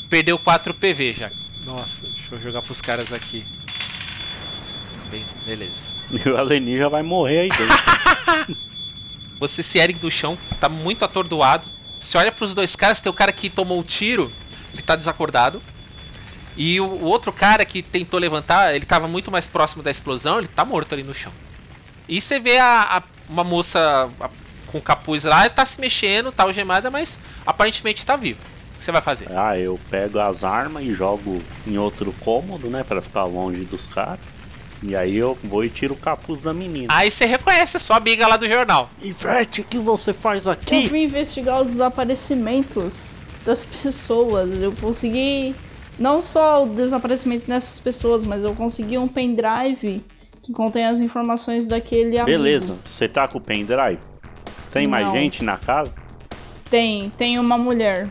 Perdeu 0.08 0.38
4 0.38 0.74
PV, 0.74 1.12
Jaque. 1.14 1.36
Nossa, 1.64 2.06
deixa 2.08 2.34
eu 2.34 2.38
jogar 2.38 2.60
pros 2.60 2.82
caras 2.82 3.10
aqui. 3.10 3.42
Bem, 5.10 5.24
beleza. 5.46 5.92
E 6.10 6.28
o 6.28 6.36
Aleni 6.36 6.76
já 6.76 6.88
vai 6.88 7.02
morrer 7.02 7.40
aí 7.40 7.48
dentro. 7.48 8.64
Você 9.48 9.62
se 9.62 9.78
ergue 9.78 9.98
do 9.98 10.10
chão, 10.10 10.38
tá 10.60 10.68
muito 10.68 11.04
atordoado. 11.04 11.68
Você 12.00 12.16
olha 12.18 12.30
pros 12.32 12.54
dois 12.54 12.74
caras, 12.76 13.00
tem 13.00 13.10
o 13.10 13.14
cara 13.14 13.32
que 13.32 13.48
tomou 13.48 13.78
o 13.80 13.82
tiro, 13.82 14.30
ele 14.72 14.82
tá 14.82 14.94
desacordado. 14.96 15.62
E 16.56 16.80
o, 16.80 16.84
o 16.86 17.04
outro 17.04 17.32
cara 17.32 17.64
que 17.64 17.82
tentou 17.82 18.18
levantar, 18.20 18.74
ele 18.74 18.84
tava 18.84 19.08
muito 19.08 19.30
mais 19.30 19.48
próximo 19.48 19.82
da 19.82 19.90
explosão, 19.90 20.38
ele 20.38 20.46
tá 20.48 20.64
morto 20.64 20.92
ali 20.94 21.02
no 21.02 21.14
chão. 21.14 21.32
E 22.08 22.20
você 22.20 22.38
vê 22.38 22.58
a, 22.58 22.98
a- 22.98 23.02
uma 23.28 23.42
moça 23.42 24.08
a- 24.20 24.28
com 24.66 24.80
capuz 24.80 25.24
lá, 25.24 25.48
tá 25.48 25.64
se 25.64 25.80
mexendo, 25.80 26.30
tá 26.30 26.42
algemada, 26.44 26.90
mas 26.90 27.18
aparentemente 27.46 28.04
tá 28.04 28.14
viva. 28.16 28.38
O 28.74 28.78
que 28.78 28.84
você 28.84 28.92
vai 28.92 29.00
fazer? 29.02 29.28
Ah, 29.34 29.56
eu 29.58 29.80
pego 29.90 30.18
as 30.18 30.44
armas 30.44 30.82
e 30.84 30.94
jogo 30.94 31.42
em 31.66 31.78
outro 31.78 32.12
cômodo, 32.20 32.68
né? 32.68 32.84
Pra 32.84 33.00
ficar 33.00 33.24
longe 33.24 33.64
dos 33.64 33.86
caras. 33.86 34.18
E 34.86 34.94
aí 34.94 35.16
eu 35.16 35.36
vou 35.42 35.64
e 35.64 35.70
tiro 35.70 35.94
o 35.94 35.96
capuz 35.96 36.42
da 36.42 36.52
menina. 36.52 36.88
Aí 36.90 37.10
você 37.10 37.24
reconhece 37.24 37.78
a 37.78 37.80
sua 37.80 37.96
amiga 37.96 38.26
lá 38.26 38.36
do 38.36 38.46
jornal. 38.46 38.90
Ivete, 39.02 39.62
o 39.62 39.64
que 39.64 39.78
você 39.78 40.12
faz 40.12 40.44
Eu 40.44 40.52
aqui? 40.52 40.86
fui 40.88 41.04
investigar 41.04 41.62
os 41.62 41.70
desaparecimentos 41.70 43.22
das 43.46 43.64
pessoas. 43.64 44.60
Eu 44.60 44.72
consegui 44.78 45.54
não 45.98 46.20
só 46.20 46.64
o 46.64 46.68
desaparecimento 46.68 47.46
dessas 47.46 47.80
pessoas, 47.80 48.26
mas 48.26 48.44
eu 48.44 48.54
consegui 48.54 48.98
um 48.98 49.08
pendrive 49.08 50.04
que 50.42 50.52
contém 50.52 50.84
as 50.84 51.00
informações 51.00 51.66
daquele 51.66 52.18
amigo. 52.18 52.26
Beleza, 52.26 52.76
você 52.92 53.08
tá 53.08 53.26
com 53.26 53.38
o 53.38 53.40
pendrive? 53.40 53.98
Tem 54.70 54.86
mais 54.86 55.06
Não. 55.06 55.14
gente 55.14 55.42
na 55.42 55.56
casa? 55.56 55.90
Tem, 56.68 57.04
tem 57.16 57.38
uma 57.38 57.56
mulher. 57.56 58.08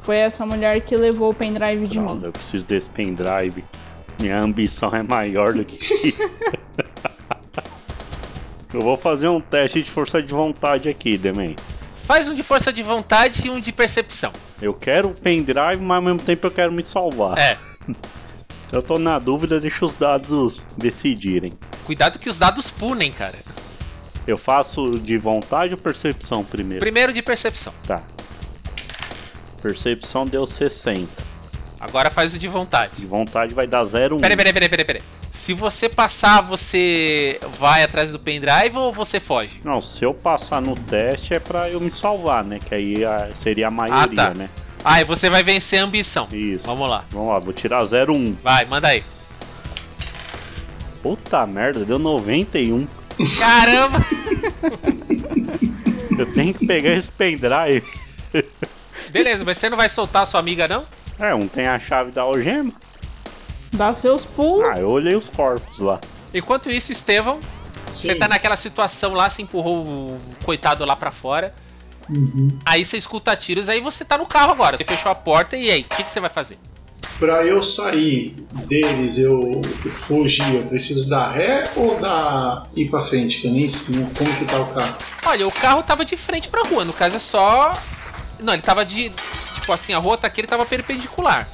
Foi 0.00 0.16
essa 0.16 0.44
mulher 0.44 0.80
que 0.80 0.96
levou 0.96 1.30
o 1.30 1.34
pendrive 1.34 1.86
de 1.86 2.00
mim. 2.00 2.20
eu 2.24 2.32
preciso 2.32 2.64
desse 2.64 2.88
pendrive. 2.88 3.64
Minha 4.20 4.40
ambição 4.40 4.88
é 4.94 5.02
maior 5.02 5.52
do 5.52 5.64
que 5.64 5.76
isso. 5.76 6.22
eu 8.72 8.80
vou 8.80 8.96
fazer 8.96 9.28
um 9.28 9.40
teste 9.40 9.82
de 9.82 9.90
força 9.90 10.20
de 10.22 10.32
vontade 10.32 10.88
aqui, 10.88 11.16
Demen. 11.18 11.54
Faz 11.96 12.28
um 12.28 12.34
de 12.34 12.42
força 12.42 12.72
de 12.72 12.82
vontade 12.82 13.46
e 13.46 13.50
um 13.50 13.60
de 13.60 13.72
percepção. 13.72 14.32
Eu 14.62 14.72
quero 14.72 15.08
o 15.08 15.12
pendrive, 15.12 15.82
mas 15.82 15.96
ao 15.96 16.02
mesmo 16.02 16.20
tempo 16.20 16.46
eu 16.46 16.50
quero 16.50 16.72
me 16.72 16.84
salvar. 16.84 17.36
É, 17.38 17.58
Eu 18.72 18.82
tô 18.82 18.98
na 18.98 19.18
dúvida, 19.18 19.60
deixa 19.60 19.84
os 19.84 19.94
dados 19.96 20.62
decidirem. 20.76 21.52
cuidado 21.84 22.18
que 22.18 22.28
os 22.28 22.38
dados 22.38 22.70
punem, 22.70 23.12
cara. 23.12 23.38
Eu 24.26 24.36
faço 24.36 24.98
de 24.98 25.16
vontade 25.16 25.72
ou 25.72 25.78
percepção 25.78 26.44
primeiro? 26.44 26.80
Primeiro 26.80 27.12
de 27.12 27.22
percepção. 27.22 27.72
Tá. 27.86 28.02
Percepção 29.62 30.24
deu 30.24 30.44
60. 30.44 31.06
Agora 31.78 32.10
faz 32.10 32.34
o 32.34 32.38
de 32.38 32.48
vontade. 32.48 32.92
De 32.96 33.06
vontade 33.06 33.54
vai 33.54 33.66
dar 33.66 33.84
0,1. 33.84 34.20
Peraí, 34.20 34.36
peraí, 34.36 34.52
peraí, 34.52 34.68
peraí, 34.68 34.84
peraí. 34.84 35.02
Se 35.30 35.52
você 35.52 35.88
passar, 35.88 36.40
você 36.40 37.38
vai 37.58 37.82
atrás 37.82 38.12
do 38.12 38.18
pendrive 38.18 38.76
ou 38.76 38.92
você 38.92 39.20
foge? 39.20 39.60
Não, 39.62 39.82
se 39.82 40.02
eu 40.02 40.14
passar 40.14 40.62
no 40.62 40.74
teste 40.74 41.34
é 41.34 41.38
pra 41.38 41.68
eu 41.68 41.78
me 41.80 41.90
salvar, 41.90 42.42
né? 42.42 42.58
Que 42.66 42.74
aí 42.74 43.04
ah, 43.04 43.28
seria 43.36 43.68
a 43.68 43.70
maioria, 43.70 44.22
Ah, 44.22 44.28
tá. 44.28 44.34
né? 44.34 44.48
Ah, 44.82 45.00
e 45.00 45.04
você 45.04 45.28
vai 45.28 45.42
vencer 45.42 45.80
a 45.80 45.84
ambição. 45.84 46.26
Isso. 46.32 46.64
Vamos 46.64 46.88
lá. 46.88 47.04
Vamos 47.10 47.28
lá, 47.28 47.38
vou 47.38 47.52
tirar 47.52 47.84
01. 47.84 48.36
Vai, 48.42 48.64
manda 48.64 48.88
aí. 48.88 49.04
Puta 51.02 51.46
merda, 51.46 51.84
deu 51.84 51.98
91. 51.98 52.86
Caramba! 53.38 53.98
Eu 56.18 56.32
tenho 56.32 56.54
que 56.54 56.66
pegar 56.66 56.94
esse 56.94 57.08
pendrive. 57.08 57.84
Beleza, 59.10 59.44
mas 59.44 59.58
você 59.58 59.68
não 59.68 59.76
vai 59.76 59.88
soltar 59.88 60.22
a 60.22 60.26
sua 60.26 60.40
amiga, 60.40 60.66
não? 60.66 60.84
É, 61.18 61.34
um 61.34 61.48
tem 61.48 61.66
a 61.66 61.78
chave 61.78 62.10
da 62.10 62.22
algema. 62.22 62.72
Dá 63.72 63.92
seus 63.92 64.24
pulos. 64.24 64.66
Ah, 64.66 64.78
eu 64.78 64.90
olhei 64.90 65.14
os 65.14 65.28
corpos 65.28 65.78
lá. 65.78 66.00
Enquanto 66.32 66.70
isso, 66.70 66.92
Estevão, 66.92 67.40
você 67.86 68.12
Sim. 68.12 68.18
tá 68.18 68.28
naquela 68.28 68.56
situação 68.56 69.14
lá, 69.14 69.28
você 69.28 69.42
empurrou 69.42 69.84
o 69.84 70.18
coitado 70.44 70.84
lá 70.84 70.94
pra 70.96 71.10
fora. 71.10 71.54
Aí 72.64 72.84
você 72.84 72.96
escuta 72.96 73.34
tiros, 73.34 73.68
aí 73.68 73.80
você 73.80 74.04
tá 74.04 74.16
no 74.16 74.26
carro 74.26 74.52
agora. 74.52 74.78
Você 74.78 74.84
fechou 74.84 75.10
a 75.10 75.14
porta 75.14 75.56
e 75.56 75.70
aí, 75.70 75.80
o 75.82 75.84
que, 75.96 76.04
que 76.04 76.10
você 76.10 76.20
vai 76.20 76.30
fazer? 76.30 76.58
Pra 77.18 77.44
eu 77.44 77.62
sair 77.62 78.36
deles, 78.66 79.18
eu 79.18 79.60
fugir, 80.06 80.54
eu 80.54 80.64
preciso 80.64 81.08
dar 81.08 81.32
ré 81.32 81.64
ou 81.74 81.98
dar 81.98 82.68
ir 82.76 82.90
pra 82.90 83.06
frente? 83.06 83.40
Que 83.40 83.46
eu 83.46 83.52
nem 83.52 83.68
sei 83.70 83.94
como 84.16 84.36
que 84.36 84.44
tá 84.44 84.60
o 84.60 84.66
carro. 84.74 84.96
Olha, 85.24 85.46
o 85.48 85.52
carro 85.52 85.82
tava 85.82 86.04
de 86.04 86.16
frente 86.16 86.48
pra 86.48 86.62
rua, 86.62 86.84
no 86.84 86.92
caso 86.92 87.16
é 87.16 87.18
só. 87.18 87.72
Não, 88.38 88.52
ele 88.52 88.62
tava 88.62 88.84
de. 88.84 89.10
Tipo 89.54 89.72
assim, 89.72 89.92
a 89.94 89.98
rua 89.98 90.16
tá 90.18 90.26
aqui, 90.26 90.40
ele 90.40 90.48
tava 90.48 90.64
perpendicular. 90.66 91.48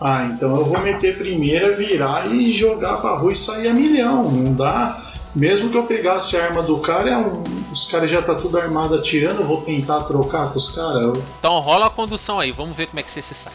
Ah, 0.00 0.24
então 0.24 0.54
eu 0.56 0.64
vou 0.64 0.80
meter 0.80 1.16
primeira, 1.18 1.76
virar 1.76 2.26
e 2.32 2.56
jogar 2.56 2.96
pra 2.98 3.16
rua 3.16 3.32
e 3.32 3.36
sair 3.36 3.68
a 3.68 3.74
milhão. 3.74 4.30
Não 4.30 4.54
dá. 4.54 5.02
Mesmo 5.34 5.70
que 5.70 5.76
eu 5.76 5.84
pegasse 5.84 6.36
a 6.36 6.46
arma 6.46 6.62
do 6.62 6.78
cara, 6.78 7.08
é 7.10 7.16
um- 7.16 7.44
os 7.70 7.84
caras 7.84 8.10
já 8.10 8.20
tá 8.20 8.34
tudo 8.34 8.58
armado 8.58 8.94
atirando, 8.96 9.42
eu 9.42 9.46
vou 9.46 9.60
tentar 9.62 10.00
trocar 10.04 10.50
com 10.50 10.58
os 10.58 10.70
caras. 10.74 11.02
Eu- 11.02 11.22
Então 11.38 11.58
rola 11.60 11.86
a 11.86 11.90
condução 11.90 12.40
aí, 12.40 12.50
vamos 12.50 12.76
ver 12.76 12.86
como 12.88 12.98
é 12.98 13.02
que 13.02 13.10
você 13.10 13.22
se 13.22 13.34
sai. 13.34 13.52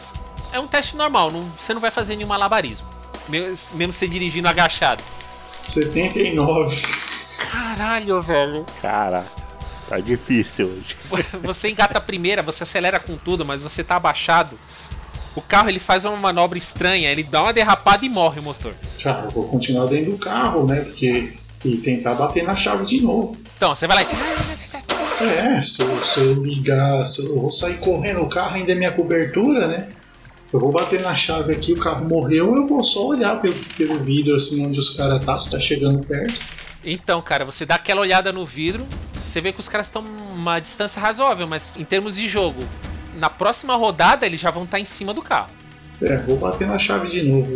É 0.52 0.58
um 0.58 0.66
teste 0.66 0.96
normal, 0.96 1.30
não- 1.30 1.50
você 1.58 1.74
não 1.74 1.80
vai 1.80 1.90
fazer 1.90 2.16
nenhum 2.16 2.28
malabarismo. 2.28 2.86
Mesmo, 3.28 3.92
você 3.92 4.08
dirigindo 4.08 4.48
agachado. 4.48 5.02
79. 5.60 6.80
Caralho, 7.50 8.22
velho. 8.22 8.64
Caraca, 8.80 9.26
tá 9.88 9.98
difícil 9.98 10.66
hoje. 10.66 10.96
Você 11.42 11.70
engata 11.70 11.98
a 11.98 12.00
primeira, 12.00 12.42
você 12.42 12.62
acelera 12.62 12.98
com 12.98 13.16
tudo, 13.16 13.44
mas 13.44 13.62
você 13.62 13.82
tá 13.82 13.96
abaixado. 13.96 14.58
O 15.34 15.42
carro 15.42 15.68
ele 15.68 15.78
faz 15.78 16.04
uma 16.04 16.16
manobra 16.16 16.56
estranha, 16.56 17.10
ele 17.10 17.22
dá 17.22 17.42
uma 17.42 17.52
derrapada 17.52 18.04
e 18.04 18.08
morre 18.08 18.40
o 18.40 18.42
motor. 18.42 18.72
Cara, 19.02 19.24
eu 19.24 19.30
vou 19.30 19.44
continuar 19.48 19.86
dentro 19.86 20.12
do 20.12 20.18
carro, 20.18 20.66
né? 20.66 20.80
Porque. 20.80 21.34
E 21.64 21.78
tentar 21.78 22.14
bater 22.14 22.44
na 22.44 22.54
chave 22.54 22.86
de 22.86 23.02
novo. 23.02 23.36
Então, 23.56 23.74
você 23.74 23.86
vai 23.86 23.96
lá 23.96 24.02
e 24.02 24.06
tira. 24.06 24.22
É, 25.24 25.62
se 25.64 25.82
eu, 25.82 25.96
se 25.96 26.20
eu 26.20 26.42
ligar, 26.42 27.04
se 27.06 27.24
eu 27.24 27.36
vou 27.36 27.50
sair 27.50 27.78
correndo, 27.78 28.20
o 28.20 28.28
carro 28.28 28.54
ainda 28.54 28.72
é 28.72 28.74
minha 28.74 28.92
cobertura, 28.92 29.66
né? 29.66 29.88
Eu 30.52 30.60
vou 30.60 30.70
bater 30.70 31.00
na 31.00 31.14
chave 31.14 31.52
aqui, 31.52 31.72
o 31.72 31.80
carro 31.80 32.04
morreu, 32.04 32.54
eu 32.54 32.66
vou 32.66 32.84
só 32.84 33.06
olhar 33.06 33.40
pelo, 33.40 33.54
pelo 33.76 33.98
vidro 34.04 34.36
assim 34.36 34.64
onde 34.64 34.78
os 34.78 34.90
caras 34.90 35.24
tá, 35.24 35.38
se 35.38 35.50
tá 35.50 35.58
chegando 35.58 36.06
perto. 36.06 36.38
Então, 36.88 37.20
cara, 37.20 37.44
você 37.44 37.66
dá 37.66 37.74
aquela 37.74 38.00
olhada 38.00 38.32
no 38.32 38.46
vidro, 38.46 38.86
você 39.20 39.40
vê 39.40 39.52
que 39.52 39.58
os 39.58 39.68
caras 39.68 39.86
estão 39.88 40.04
uma 40.30 40.60
distância 40.60 41.02
razoável, 41.02 41.44
mas 41.44 41.74
em 41.76 41.84
termos 41.84 42.14
de 42.14 42.28
jogo, 42.28 42.62
na 43.18 43.28
próxima 43.28 43.74
rodada 43.74 44.24
eles 44.24 44.38
já 44.38 44.52
vão 44.52 44.62
estar 44.62 44.78
em 44.78 44.84
cima 44.84 45.12
do 45.12 45.20
carro. 45.20 45.50
É, 46.00 46.16
vou 46.18 46.36
bater 46.36 46.68
na 46.68 46.78
chave 46.78 47.10
de 47.10 47.22
novo. 47.24 47.50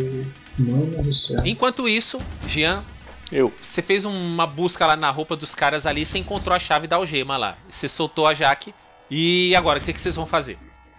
Mano 0.59 1.03
do 1.03 1.15
céu. 1.15 1.41
Enquanto 1.45 1.89
isso, 1.89 2.19
Jean, 2.49 2.83
Eu. 3.31 3.53
você 3.63 3.81
fez 3.81 4.05
uma 4.05 4.47
busca 4.47 4.85
lá 4.85 4.97
na 4.97 5.11
roupa 5.11 5.37
dos 5.37 5.55
caras 5.55 5.87
ali, 5.87 6.05
você 6.05 6.19
encontrou 6.19 6.55
a 6.55 6.59
chave 6.59 6.89
da 6.89 6.97
algema 6.97 7.37
lá. 7.37 7.57
Você 7.69 7.89
soltou 7.89 8.27
a 8.27 8.35
Jaque. 8.35 8.75
E 9.09 9.55
agora, 9.55 9.79
o 9.79 9.83
que, 9.83 9.93
que 9.93 10.01
vocês 10.01 10.17
vão 10.17 10.27
fazer? 10.27 10.59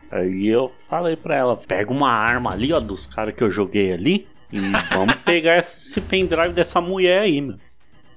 Aí 0.10 0.48
eu 0.48 0.72
falei 0.90 1.16
pra 1.16 1.36
ela, 1.36 1.58
pega 1.58 1.92
uma 1.92 2.12
arma 2.12 2.52
ali, 2.52 2.72
ó, 2.72 2.80
dos 2.80 3.08
caras 3.08 3.36
que 3.36 3.44
eu 3.44 3.52
joguei 3.52 3.92
ali. 3.92 4.28
E 4.52 4.60
vamos 4.94 5.16
pegar 5.26 5.60
esse 5.60 6.00
pendrive 6.02 6.54
dessa 6.54 6.80
mulher 6.80 7.22
aí, 7.22 7.42
meu. 7.42 7.58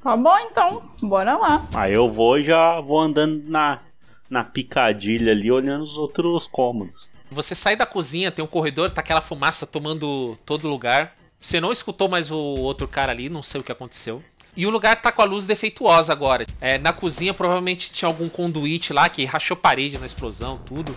Tá 0.04 0.14
bom 0.18 0.38
então, 0.38 0.82
bora 1.04 1.34
lá. 1.34 1.66
Aí 1.72 1.94
eu 1.94 2.12
vou 2.12 2.38
e 2.38 2.44
já 2.44 2.78
vou 2.78 3.00
andando 3.00 3.42
na, 3.48 3.80
na 4.28 4.44
picadilha 4.44 5.32
ali, 5.32 5.50
olhando 5.50 5.82
os 5.82 5.96
outros 5.96 6.46
cômodos. 6.46 7.08
Você 7.30 7.54
sai 7.54 7.74
da 7.74 7.86
cozinha, 7.86 8.30
tem 8.30 8.44
um 8.44 8.48
corredor, 8.48 8.90
tá 8.90 9.00
aquela 9.00 9.22
fumaça 9.22 9.66
tomando 9.66 10.36
todo 10.44 10.68
lugar. 10.68 11.14
Você 11.40 11.58
não 11.58 11.72
escutou 11.72 12.06
mais 12.06 12.30
o 12.30 12.36
outro 12.36 12.86
cara 12.86 13.12
ali, 13.12 13.30
não 13.30 13.42
sei 13.42 13.62
o 13.62 13.64
que 13.64 13.72
aconteceu. 13.72 14.22
E 14.54 14.66
o 14.66 14.70
lugar 14.70 15.00
tá 15.00 15.10
com 15.10 15.22
a 15.22 15.24
luz 15.24 15.46
defeituosa 15.46 16.12
agora. 16.12 16.44
É, 16.60 16.76
na 16.76 16.92
cozinha 16.92 17.32
provavelmente 17.32 17.90
tinha 17.90 18.06
algum 18.06 18.28
conduíte 18.28 18.92
lá 18.92 19.08
que 19.08 19.24
rachou 19.24 19.56
parede 19.56 19.98
na 19.98 20.04
explosão, 20.04 20.60
tudo. 20.66 20.94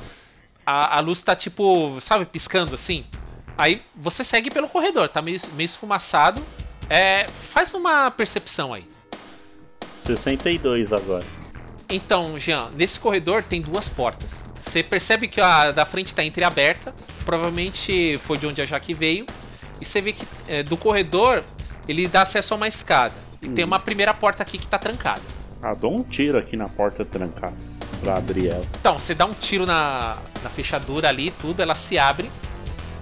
A, 0.65 0.97
a 0.97 0.99
luz 0.99 1.21
tá 1.21 1.33
tipo, 1.33 1.97
sabe, 2.01 2.25
piscando 2.25 2.75
assim. 2.75 3.05
Aí 3.57 3.81
você 3.95 4.21
segue 4.21 4.51
pelo 4.51 4.67
corredor, 4.67 5.07
tá 5.07 5.21
meio, 5.21 5.39
meio 5.53 5.65
esfumaçado. 5.65 6.43
É, 6.89 7.25
faz 7.29 7.73
uma 7.73 8.11
percepção 8.11 8.73
aí. 8.73 8.96
62 10.07 10.93
agora. 10.93 11.25
Então, 11.89 12.37
Jean, 12.37 12.69
nesse 12.75 12.99
corredor 12.99 13.43
tem 13.43 13.61
duas 13.61 13.87
portas. 13.87 14.47
Você 14.61 14.83
percebe 14.83 15.27
que 15.27 15.39
a 15.39 15.71
da 15.71 15.85
frente 15.85 16.07
está 16.07 16.23
entreaberta, 16.23 16.93
provavelmente 17.25 18.19
foi 18.23 18.37
de 18.37 18.47
onde 18.47 18.61
a 18.61 18.65
Jaque 18.65 18.93
veio. 18.93 19.25
E 19.79 19.85
você 19.85 20.01
vê 20.01 20.11
que 20.13 20.25
é, 20.47 20.63
do 20.63 20.75
corredor 20.75 21.43
ele 21.87 22.07
dá 22.07 22.23
acesso 22.23 22.53
a 22.53 22.57
uma 22.57 22.67
escada. 22.67 23.13
E 23.41 23.49
tem 23.49 23.63
uma 23.63 23.79
primeira 23.79 24.13
porta 24.13 24.43
aqui 24.43 24.57
que 24.57 24.65
está 24.65 24.77
trancada. 24.77 25.21
Ah, 25.61 25.73
dou 25.73 25.97
um 25.97 26.03
tiro 26.03 26.37
aqui 26.37 26.57
na 26.57 26.67
porta 26.67 27.05
trancada 27.05 27.55
pra 28.01 28.17
abrir 28.17 28.47
ela. 28.47 28.63
Então, 28.79 28.99
você 28.99 29.15
dá 29.15 29.25
um 29.25 29.33
tiro 29.33 29.65
na, 29.65 30.17
na 30.43 30.49
fechadura 30.49 31.07
ali, 31.07 31.31
tudo, 31.31 31.61
ela 31.61 31.75
se 31.75 31.97
abre. 31.97 32.29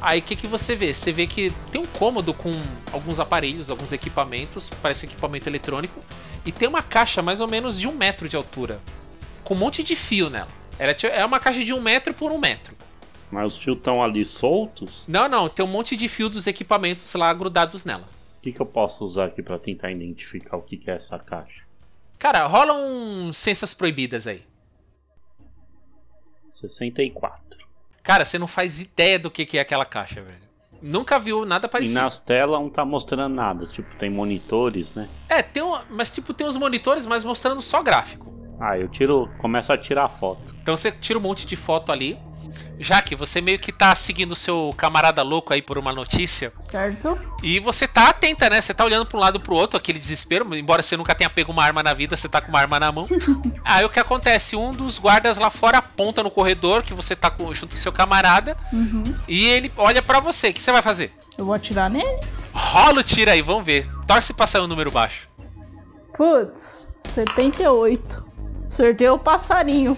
Aí 0.02 0.20
o 0.20 0.22
que, 0.22 0.36
que 0.36 0.46
você 0.46 0.76
vê? 0.76 0.94
Você 0.94 1.12
vê 1.12 1.26
que 1.26 1.52
tem 1.72 1.82
um 1.82 1.86
cômodo 1.86 2.34
com 2.34 2.62
alguns 2.92 3.20
aparelhos, 3.20 3.70
alguns 3.70 3.92
equipamentos, 3.92 4.70
parece 4.82 5.06
um 5.06 5.10
equipamento 5.10 5.50
eletrônico. 5.50 6.00
E 6.46 6.52
tem 6.52 6.68
uma 6.68 6.84
caixa 6.84 7.22
mais 7.22 7.42
ou 7.42 7.48
menos 7.48 7.80
de 7.80 7.88
um 7.88 7.94
metro 7.94 8.30
de 8.30 8.36
altura, 8.36 8.80
com 9.44 9.54
um 9.54 9.58
monte 9.58 9.82
de 9.84 9.96
fio 9.96 10.30
nela. 10.30 10.50
Ela 10.78 10.94
ti- 10.94 11.08
é 11.08 11.24
uma 11.26 11.40
caixa 11.40 11.64
de 11.64 11.74
um 11.74 11.82
metro 11.82 12.14
por 12.14 12.32
um 12.32 12.38
metro. 12.38 12.76
Mas 13.32 13.54
os 13.54 13.58
fios 13.58 13.78
estão 13.78 14.04
ali 14.04 14.24
soltos. 14.26 15.04
Não, 15.08 15.28
não, 15.28 15.50
tem 15.50 15.66
um 15.66 15.68
monte 15.68 15.96
de 15.96 16.08
fio 16.08 16.30
dos 16.30 16.46
equipamentos 16.48 17.12
lá 17.16 17.34
grudados 17.34 17.84
nela. 17.84 18.08
O 18.38 18.42
que, 18.42 18.52
que 18.52 18.62
eu 18.62 18.66
posso 18.66 19.04
usar 19.04 19.26
aqui 19.26 19.42
pra 19.42 19.58
tentar 19.58 19.92
identificar 19.92 20.58
o 20.58 20.62
que, 20.62 20.78
que 20.78 20.92
é 20.92 20.96
essa 20.96 21.18
caixa? 21.18 21.64
Cara, 22.20 22.46
rola 22.46 22.74
um 22.74 23.34
ciências 23.34 23.74
proibidas 23.74 24.28
aí. 24.28 24.46
64. 26.62 27.44
Cara, 28.04 28.24
você 28.24 28.38
não 28.38 28.48
faz 28.48 28.80
ideia 28.80 29.18
do 29.18 29.32
que 29.32 29.46
que 29.46 29.58
é 29.58 29.62
aquela 29.62 29.86
caixa, 29.86 30.22
velho. 30.22 30.45
Nunca 30.82 31.18
viu 31.20 31.46
nada 31.46 31.68
E 31.68 31.70
parecido. 31.70 32.00
nas 32.02 32.20
telas 32.20 32.60
não 32.60 32.70
tá 32.70 32.86
mostrando 32.86 33.34
nada. 33.34 33.66
Tipo, 33.68 33.96
tem 33.98 34.10
monitores, 34.10 34.94
né? 34.94 35.08
É, 35.30 35.42
tem 35.42 35.64
um, 35.64 35.78
mas 35.90 36.14
tipo, 36.14 36.34
tem 36.34 36.46
uns 36.48 36.58
monitores, 36.58 37.06
mas 37.06 37.24
mostrando 37.24 37.62
só 37.62 37.82
gráfico. 37.82 38.34
Ah, 38.60 38.78
eu 38.78 38.88
tiro. 38.88 39.30
Começo 39.40 39.72
a 39.74 39.78
tirar 39.78 40.08
foto. 40.08 40.56
Então 40.62 40.76
você 40.76 40.92
tira 40.92 41.20
um 41.20 41.22
monte 41.22 41.46
de 41.46 41.56
foto 41.56 41.92
ali. 41.92 42.18
Já 42.80 43.02
que 43.02 43.16
você 43.16 43.42
meio 43.42 43.60
que 43.60 43.72
tá 43.72 43.94
seguindo 43.96 44.34
o 44.34 44.36
seu 44.36 44.74
camarada 44.78 45.22
louco 45.24 45.54
aí 45.54 45.62
por 45.62 45.78
uma 45.78 45.94
notícia. 45.94 46.52
Certo? 46.60 47.20
E 47.42 47.60
você 47.60 47.88
tá 47.88 48.10
atenta, 48.10 48.50
né? 48.50 48.62
Você 48.62 48.74
tá 48.74 48.84
olhando 48.84 49.06
pra 49.06 49.18
um 49.18 49.22
lado 49.22 49.40
pro 49.40 49.56
outro, 49.56 49.78
aquele 49.78 50.00
desespero. 50.00 50.54
Embora 50.56 50.84
você 50.84 50.98
nunca 50.98 51.16
tenha 51.16 51.30
pego 51.30 51.52
uma 51.52 51.64
arma 51.64 51.82
na 51.82 51.94
vida, 51.94 52.16
você 52.16 52.28
tá 52.28 52.42
com 52.42 52.50
uma 52.50 52.60
arma 52.60 52.80
na 52.80 52.92
mão. 52.92 53.08
aí 53.64 53.86
o 53.86 53.90
que 53.90 54.00
acontece? 54.00 54.56
Um 54.56 54.72
dos 54.72 54.98
guardas 54.98 55.38
lá 55.38 55.50
fora 55.50 55.78
aponta 55.78 56.22
no 56.22 56.32
corredor 56.32 56.84
que 56.84 56.94
você 56.94 57.16
tá 57.16 57.30
com, 57.30 57.54
junto 57.54 57.76
com 57.76 57.82
seu 57.82 57.92
camarada. 57.92 58.58
E 59.28 59.46
ele 59.46 59.72
olha 59.78 60.02
pra 60.02 60.20
você. 60.20 60.50
O 60.50 60.54
que 60.54 60.62
você 60.62 60.72
vai 60.72 60.82
fazer? 60.82 61.14
Eu 61.38 61.46
vou 61.46 61.54
atirar 61.54 61.90
nele. 61.90 62.20
Rola 62.54 63.02
o 63.02 63.04
tiro 63.04 63.32
aí, 63.32 63.42
vamos 63.42 63.66
ver. 63.66 63.88
Torce 64.08 64.34
pra 64.34 64.48
sair 64.48 64.62
um 64.62 64.68
número 64.68 64.92
baixo. 64.92 65.28
Putz, 66.16 66.88
78. 67.04 68.24
Acertei 68.68 69.10
o 69.10 69.20
passarinho. 69.20 69.98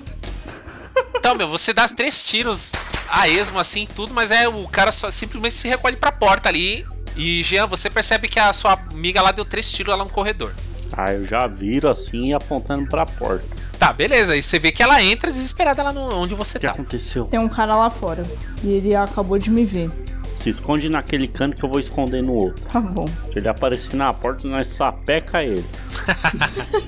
Então, 1.15 1.35
meu, 1.35 1.47
você 1.47 1.73
dá 1.73 1.87
três 1.87 2.23
tiros 2.23 2.71
a 3.09 3.27
esmo, 3.27 3.59
assim, 3.59 3.87
tudo, 3.95 4.13
mas 4.13 4.31
é 4.31 4.47
o 4.47 4.67
cara 4.67 4.91
só 4.91 5.09
simplesmente 5.11 5.55
se 5.55 5.67
recolhe 5.67 5.95
pra 5.95 6.11
porta 6.11 6.49
ali. 6.49 6.85
E, 7.15 7.41
Jean, 7.43 7.65
você 7.67 7.89
percebe 7.89 8.27
que 8.27 8.39
a 8.39 8.53
sua 8.53 8.73
amiga 8.73 9.21
lá 9.21 9.31
deu 9.31 9.43
três 9.43 9.71
tiros 9.71 9.95
lá 9.97 10.03
no 10.03 10.09
corredor. 10.09 10.53
Ah, 10.93 11.11
eu 11.13 11.27
já 11.27 11.45
viro 11.47 11.89
assim 11.91 12.33
apontando 12.33 12.87
pra 12.87 13.05
porta. 13.05 13.45
Tá, 13.77 13.91
beleza. 13.91 14.35
E 14.35 14.41
você 14.41 14.57
vê 14.57 14.71
que 14.71 14.81
ela 14.81 15.01
entra 15.03 15.29
desesperada 15.31 15.83
lá 15.83 15.91
no, 15.91 16.15
onde 16.15 16.33
você 16.33 16.57
O 16.57 16.61
que 16.61 16.67
tá. 16.67 16.73
aconteceu? 16.73 17.25
Tem 17.25 17.39
um 17.39 17.49
cara 17.49 17.75
lá 17.75 17.89
fora. 17.89 18.25
E 18.63 18.69
ele 18.69 18.95
acabou 18.95 19.37
de 19.37 19.49
me 19.49 19.65
ver. 19.65 19.89
Se 20.37 20.49
esconde 20.49 20.87
naquele 20.87 21.27
canto 21.27 21.57
que 21.57 21.63
eu 21.65 21.69
vou 21.69 21.79
esconder 21.79 22.21
no 22.23 22.33
outro. 22.33 22.63
Tá 22.63 22.79
bom. 22.79 23.05
Se 23.33 23.39
ele 23.39 23.47
aparecer 23.49 23.95
na 23.95 24.13
porta, 24.13 24.47
nós 24.47 24.69
sapeca 24.69 25.43
ele. 25.43 25.65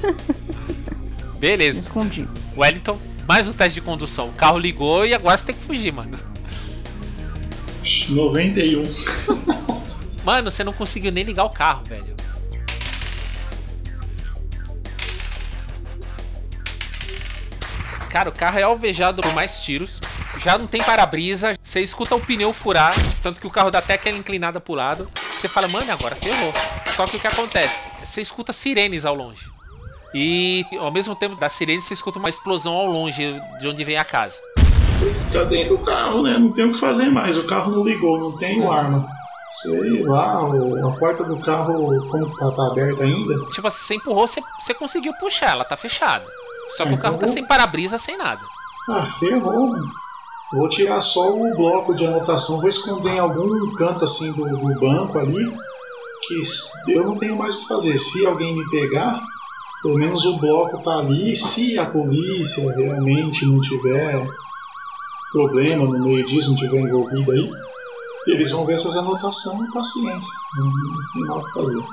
Beleza. 1.40 1.82
Escondi. 1.82 2.28
Wellington, 2.58 2.98
mais 3.30 3.48
um 3.48 3.54
teste 3.54 3.76
de 3.76 3.82
condução. 3.82 4.30
O 4.30 4.34
carro 4.34 4.58
ligou 4.58 5.06
e 5.06 5.14
agora 5.14 5.38
você 5.38 5.46
tem 5.46 5.56
que 5.56 5.62
fugir, 5.62 5.94
mano. 5.94 6.18
91. 8.10 8.84
Mano, 10.26 10.50
você 10.50 10.64
não 10.64 10.74
conseguiu 10.74 11.12
nem 11.12 11.24
ligar 11.24 11.44
o 11.44 11.52
carro, 11.52 11.84
velho. 11.86 12.16
Cara, 18.10 18.30
o 18.30 18.32
carro 18.32 18.58
é 18.58 18.64
alvejado 18.64 19.22
por 19.22 19.32
mais 19.36 19.60
tiros. 19.60 20.02
já 20.40 20.58
não 20.58 20.66
tem 20.66 20.82
para-brisa, 20.82 21.54
você 21.62 21.82
escuta 21.82 22.16
o 22.16 22.20
pneu 22.20 22.52
furar, 22.52 22.96
tanto 23.22 23.40
que 23.40 23.46
o 23.46 23.52
carro 23.52 23.70
dá 23.70 23.78
até 23.78 23.94
aquela 23.94 24.18
inclinada 24.18 24.60
pro 24.60 24.74
lado. 24.74 25.08
Você 25.32 25.48
fala, 25.48 25.68
mano, 25.68 25.92
agora 25.92 26.16
ferrou. 26.16 26.52
Só 26.96 27.06
que 27.06 27.18
o 27.18 27.20
que 27.20 27.28
acontece? 27.28 27.88
Você 28.04 28.22
escuta 28.22 28.52
sirenes 28.52 29.06
ao 29.06 29.14
longe. 29.14 29.59
E 30.14 30.66
ao 30.80 30.92
mesmo 30.92 31.16
tempo 31.16 31.36
da 31.36 31.50
sirene, 31.50 31.82
você 31.82 31.94
escuta 31.94 32.20
uma 32.20 32.30
explosão 32.30 32.74
ao 32.74 32.88
longe 32.88 33.40
de 33.60 33.68
onde 33.68 33.84
vem 33.84 33.98
a 33.98 34.06
casa. 34.06 34.42
Fica 35.28 35.46
dentro 35.46 35.78
do 35.78 35.86
carro, 35.86 36.24
né? 36.24 36.38
Não 36.38 36.52
tem 36.52 36.66
o 36.66 36.74
que 36.74 36.80
fazer 36.80 37.10
mais. 37.10 37.38
O 37.38 37.46
carro 37.46 37.72
não 37.72 37.84
ligou, 37.84 38.20
não 38.20 38.38
tem 38.38 38.66
arma. 38.68 39.08
Sei 39.62 40.04
lá, 40.04 40.42
a 40.42 40.92
porta 41.00 41.24
do 41.24 41.38
carro, 41.40 42.08
como 42.10 42.36
tá, 42.38 42.52
tá 42.52 42.68
aberta 42.68 43.04
ainda? 43.04 43.46
Tipo, 43.52 43.70
você 43.70 43.96
empurrou, 43.96 44.28
você, 44.28 44.42
você 44.60 44.74
conseguiu 44.74 45.14
puxar, 45.14 45.52
ela 45.52 45.64
tá 45.64 45.76
fechada. 45.76 46.26
Só 46.70 46.86
que 46.86 46.94
o 46.94 46.98
carro 46.98 47.18
tá 47.18 47.28
sem 47.28 47.46
para-brisa, 47.46 47.98
sem 47.98 48.18
nada. 48.18 48.42
Ah, 48.90 49.06
ferrou, 49.20 49.68
mano. 49.68 49.90
Vou 50.54 50.68
tirar 50.68 51.02
só 51.02 51.32
o 51.32 51.56
bloco 51.56 51.96
de 51.96 52.06
anotação, 52.06 52.60
vou 52.60 52.70
esconder 52.70 53.12
em 53.12 53.20
algum 53.20 53.72
canto 53.76 54.04
assim 54.04 54.32
do, 54.34 54.46
do 54.46 54.80
banco 54.80 55.18
ali. 55.18 55.52
Que 56.28 56.94
eu 56.94 57.06
não 57.06 57.18
tenho 57.18 57.38
mais 57.38 57.56
o 57.56 57.62
que 57.62 57.68
fazer. 57.68 57.98
Se 57.98 58.26
alguém 58.26 58.56
me 58.56 58.70
pegar, 58.70 59.20
pelo 59.82 59.98
menos 59.98 60.26
o 60.26 60.38
bloco 60.38 60.84
tá 60.84 60.98
ali. 61.00 61.36
Se 61.36 61.78
a 61.78 61.86
polícia 61.86 62.72
realmente 62.74 63.46
não 63.46 63.62
tiver 63.62 64.28
problema 65.32 65.86
no 65.86 66.06
meio 66.06 66.26
disso, 66.26 66.52
não 66.52 66.58
tiver 66.58 66.80
envolvido 66.80 67.32
aí, 67.32 67.50
eles 68.28 68.52
vão 68.52 68.66
ver 68.66 68.76
essas 68.76 68.96
anotações 68.96 69.68
e 69.68 69.72
paciência. 69.72 70.34
Não, 70.58 70.72
tem 71.14 71.24
nada 71.24 71.44
que 71.44 71.54
fazer. 71.54 71.84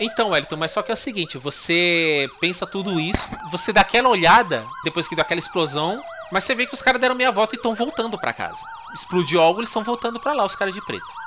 Então, 0.00 0.30
Wellington, 0.30 0.56
mas 0.56 0.72
só 0.72 0.82
que 0.82 0.90
é 0.90 0.94
o 0.94 0.96
seguinte, 0.96 1.38
você 1.38 2.28
pensa 2.40 2.66
tudo 2.66 2.98
isso, 2.98 3.28
você 3.50 3.72
dá 3.72 3.82
aquela 3.82 4.08
olhada 4.08 4.66
depois 4.82 5.06
que 5.06 5.14
deu 5.14 5.22
aquela 5.22 5.38
explosão, 5.38 6.02
mas 6.32 6.42
você 6.42 6.54
vê 6.54 6.66
que 6.66 6.74
os 6.74 6.82
caras 6.82 7.00
deram 7.00 7.14
meia 7.14 7.30
volta 7.30 7.54
e 7.54 7.56
estão 7.56 7.76
voltando 7.76 8.18
para 8.18 8.32
casa. 8.32 8.60
Explodiu 8.92 9.40
algo, 9.40 9.60
eles 9.60 9.68
estão 9.68 9.84
voltando 9.84 10.18
para 10.18 10.32
lá, 10.32 10.44
os 10.44 10.56
caras 10.56 10.74
de 10.74 10.84
preto. 10.84 11.23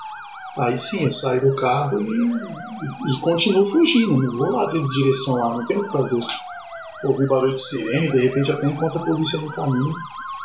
Aí 0.59 0.77
sim, 0.79 1.03
eu 1.05 1.13
saio 1.13 1.41
do 1.41 1.55
carro 1.55 1.99
e, 2.01 2.05
e, 3.15 3.19
continuo 3.21 3.65
fugindo, 3.65 4.17
não 4.17 4.37
vou 4.37 4.51
lá 4.51 4.71
de 4.71 4.83
direção 4.93 5.35
lá, 5.35 5.57
não 5.57 5.65
tenho 5.67 5.81
o 5.81 5.85
que 5.85 5.91
fazer. 5.91 6.19
Ouvi 7.03 7.27
barulho 7.27 7.53
de 7.55 7.61
sirene, 7.61 8.11
de 8.11 8.19
repente 8.19 8.51
até 8.51 8.67
encontro 8.67 8.99
a 8.99 9.05
polícia 9.05 9.39
no 9.39 9.51
caminho. 9.51 9.93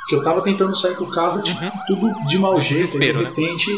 Porque 0.03 0.17
eu 0.17 0.25
tava 0.25 0.43
tentando 0.43 0.77
sair 0.77 0.97
com 0.97 1.05
o 1.05 1.11
carro, 1.11 1.39
Uhum. 1.39 1.71
tudo 1.87 2.29
de 2.29 2.39
mau 2.39 2.61
jeito, 2.61 2.97
e 2.97 3.01
de 3.01 3.13
né? 3.15 3.25
repente 3.25 3.71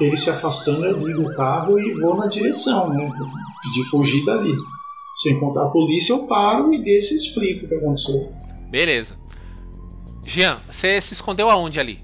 ele 0.00 0.16
se 0.16 0.30
afastando, 0.30 0.84
eu 0.84 1.06
ligo 1.06 1.22
o 1.22 1.34
carro 1.34 1.78
e 1.78 2.00
vou 2.00 2.16
na 2.16 2.26
direção, 2.28 2.88
né? 2.90 3.10
De 3.74 3.90
fugir 3.90 4.24
dali. 4.24 4.54
Se 5.16 5.30
eu 5.30 5.36
encontrar 5.36 5.64
a 5.64 5.68
polícia, 5.70 6.12
eu 6.12 6.26
paro 6.28 6.72
e 6.72 6.78
desço 6.82 7.14
e 7.14 7.16
explico 7.16 7.66
o 7.66 7.68
que 7.68 7.74
aconteceu. 7.74 8.32
Beleza. 8.70 9.16
Jean, 10.24 10.58
você 10.62 11.00
se 11.00 11.14
escondeu 11.14 11.50
aonde 11.50 11.80
ali? 11.80 11.98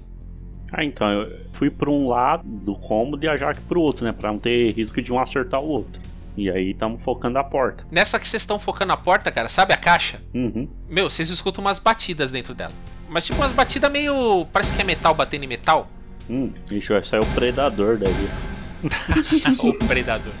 Ah, 0.73 0.83
então, 0.83 1.07
eu 1.07 1.27
fui 1.57 1.69
pra 1.69 1.89
um 1.89 2.07
lado 2.07 2.43
do 2.45 2.75
cômodo 2.75 3.23
e 3.23 3.27
a 3.27 3.35
Jaque 3.35 3.61
pro 3.61 3.81
outro, 3.81 4.05
né? 4.05 4.11
Pra 4.11 4.31
não 4.31 4.39
ter 4.39 4.71
risco 4.73 5.01
de 5.01 5.11
um 5.11 5.19
acertar 5.19 5.59
o 5.59 5.67
outro. 5.67 5.99
E 6.37 6.49
aí 6.51 6.71
estamos 6.71 7.01
focando 7.01 7.39
a 7.39 7.43
porta. 7.43 7.83
Nessa 7.91 8.19
que 8.19 8.27
vocês 8.27 8.43
estão 8.43 8.59
focando 8.59 8.89
na 8.89 8.97
porta, 8.97 9.31
cara, 9.31 9.49
sabe 9.49 9.73
a 9.73 9.77
caixa? 9.77 10.21
Uhum. 10.33 10.69
Meu, 10.87 11.09
vocês 11.09 11.29
escutam 11.29 11.63
umas 11.63 11.79
batidas 11.79 12.29
dentro 12.29 12.53
dela. 12.53 12.73
Mas 13.09 13.25
tipo 13.25 13.39
umas 13.39 13.51
batidas 13.51 13.91
meio. 13.91 14.45
Parece 14.53 14.71
que 14.71 14.81
é 14.81 14.83
metal 14.83 15.15
batendo 15.15 15.45
em 15.45 15.47
metal. 15.47 15.89
Hum, 16.29 16.51
ixi, 16.69 16.89
vai 16.89 17.03
sair 17.03 17.21
o 17.21 17.25
predador 17.33 17.97
daí. 17.97 18.13
o 19.63 19.73
predador. 19.87 20.33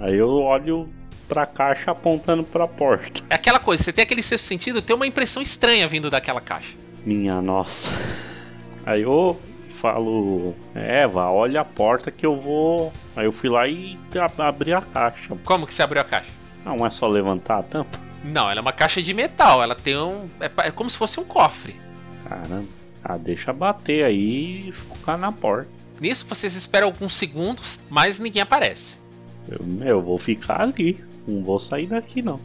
Aí 0.00 0.16
eu 0.16 0.30
olho 0.30 0.88
pra 1.28 1.44
caixa 1.44 1.90
apontando 1.90 2.42
pra 2.42 2.66
porta. 2.66 3.22
É 3.28 3.34
aquela 3.34 3.58
coisa, 3.58 3.82
você 3.82 3.92
tem 3.92 4.04
aquele 4.04 4.22
sexto 4.22 4.46
sentido, 4.46 4.80
tem 4.80 4.96
uma 4.96 5.06
impressão 5.06 5.42
estranha 5.42 5.86
vindo 5.86 6.08
daquela 6.08 6.40
caixa. 6.40 6.74
Minha 7.04 7.42
nossa. 7.42 7.90
Aí 8.86 9.02
eu 9.02 9.38
falo, 9.82 10.54
Eva, 10.74 11.30
olha 11.30 11.60
a 11.60 11.64
porta 11.64 12.10
que 12.10 12.24
eu 12.24 12.40
vou. 12.40 12.92
Aí 13.16 13.26
eu 13.26 13.32
fui 13.32 13.50
lá 13.50 13.66
e 13.68 13.98
a- 14.16 14.46
abri 14.48 14.72
a 14.72 14.80
caixa. 14.80 15.36
Como 15.44 15.66
que 15.66 15.74
você 15.74 15.82
abriu 15.82 16.00
a 16.00 16.04
caixa? 16.04 16.30
Não 16.64 16.86
é 16.86 16.90
só 16.90 17.06
levantar 17.08 17.58
a 17.58 17.62
tampa? 17.62 17.98
Não, 18.24 18.48
ela 18.48 18.60
é 18.60 18.62
uma 18.62 18.72
caixa 18.72 19.02
de 19.02 19.12
metal, 19.12 19.60
ela 19.62 19.74
tem 19.74 19.96
um. 19.98 20.28
É, 20.40 20.68
é 20.68 20.70
como 20.70 20.88
se 20.88 20.96
fosse 20.96 21.18
um 21.18 21.24
cofre. 21.24 21.74
Caramba. 22.28 22.64
Ah, 23.04 23.16
deixa 23.18 23.52
bater 23.52 24.04
aí 24.04 24.68
e 24.68 24.72
focar 24.72 25.18
na 25.18 25.32
porta. 25.32 25.68
Nisso 26.00 26.24
vocês 26.28 26.54
esperam 26.54 26.86
alguns 26.86 27.14
segundos, 27.14 27.82
mas 27.90 28.20
ninguém 28.20 28.42
aparece. 28.42 28.98
Eu, 29.48 29.58
eu 29.84 30.00
vou 30.00 30.18
ficar 30.20 30.60
ali. 30.62 31.02
Não 31.26 31.42
vou 31.42 31.58
sair 31.58 31.86
daqui 31.88 32.22
não. 32.22 32.38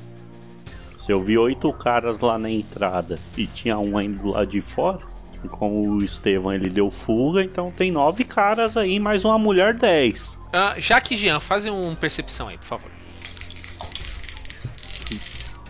Se 1.05 1.11
eu 1.11 1.23
vi 1.23 1.37
oito 1.37 1.71
caras 1.73 2.19
lá 2.19 2.37
na 2.39 2.49
entrada 2.49 3.19
e 3.37 3.45
tinha 3.47 3.77
um 3.77 3.97
ainda 3.97 4.21
do 4.21 4.29
lado 4.31 4.47
de 4.51 4.61
fora, 4.61 4.99
e 5.47 5.49
como 5.49 5.89
o 5.95 6.03
Estevão 6.03 6.53
ele 6.53 6.69
deu 6.69 6.91
fuga, 7.05 7.43
então 7.43 7.71
tem 7.71 7.91
nove 7.91 8.23
caras 8.23 8.77
aí, 8.77 8.99
mais 8.99 9.25
uma 9.25 9.39
mulher 9.39 9.73
dez. 9.73 10.21
Ah, 10.53 10.75
Jaque 10.77 11.15
e 11.15 11.17
Jean, 11.17 11.39
fazem 11.39 11.71
um 11.71 11.95
percepção 11.95 12.47
aí, 12.47 12.57
por 12.57 12.65
favor. 12.65 12.91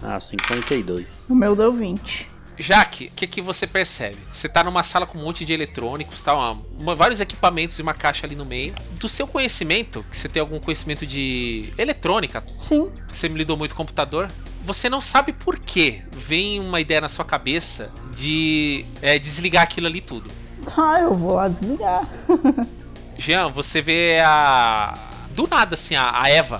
Ah, 0.04 0.20
52. 0.20 1.06
O 1.30 1.36
meu 1.36 1.56
deu 1.56 1.74
20. 1.74 2.28
Jaque, 2.60 3.06
o 3.08 3.12
que, 3.16 3.28
que 3.28 3.42
você 3.42 3.68
percebe? 3.68 4.18
Você 4.32 4.50
tá 4.50 4.64
numa 4.64 4.82
sala 4.82 5.06
com 5.06 5.18
um 5.18 5.24
monte 5.24 5.46
de 5.46 5.54
eletrônicos, 5.54 6.24
tá? 6.24 6.34
Uma- 6.34 6.60
uma- 6.80 6.96
vários 6.96 7.20
equipamentos 7.20 7.78
e 7.78 7.82
uma 7.84 7.94
caixa 7.94 8.26
ali 8.26 8.36
no 8.36 8.46
meio. 8.46 8.74
Do 9.00 9.08
seu 9.08 9.28
conhecimento, 9.28 10.04
que 10.10 10.18
você 10.18 10.28
tem 10.28 10.40
algum 10.40 10.60
conhecimento 10.60 11.06
de 11.06 11.72
eletrônica, 11.78 12.44
Sim. 12.58 12.90
você 13.08 13.30
me 13.30 13.38
lidou 13.38 13.56
muito 13.58 13.76
com 13.76 13.84
computador, 13.84 14.28
você 14.68 14.90
não 14.90 15.00
sabe 15.00 15.32
por 15.32 15.58
que 15.58 16.02
vem 16.12 16.60
uma 16.60 16.82
ideia 16.82 17.00
na 17.00 17.08
sua 17.08 17.24
cabeça 17.24 17.90
de 18.14 18.86
é, 19.02 19.18
desligar 19.18 19.64
aquilo 19.64 19.88
ali 19.88 20.02
tudo. 20.02 20.30
Ah, 20.76 21.00
eu 21.00 21.16
vou 21.16 21.36
lá 21.36 21.48
desligar. 21.48 22.06
Jean, 23.18 23.48
você 23.48 23.82
vê 23.82 24.20
a. 24.20 24.94
Do 25.34 25.48
nada, 25.48 25.76
assim, 25.76 25.96
a, 25.96 26.22
a 26.22 26.30
Eva. 26.30 26.60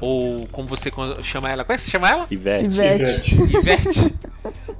Ou 0.00 0.46
como 0.52 0.68
você 0.68 0.90
chama 1.22 1.50
ela? 1.50 1.64
Como 1.64 1.74
é 1.74 1.76
que 1.76 1.82
você 1.82 1.90
chama 1.90 2.08
ela? 2.08 2.26
Ivete. 2.30 2.64
Ivete. 2.66 3.34
Ivete. 3.34 4.14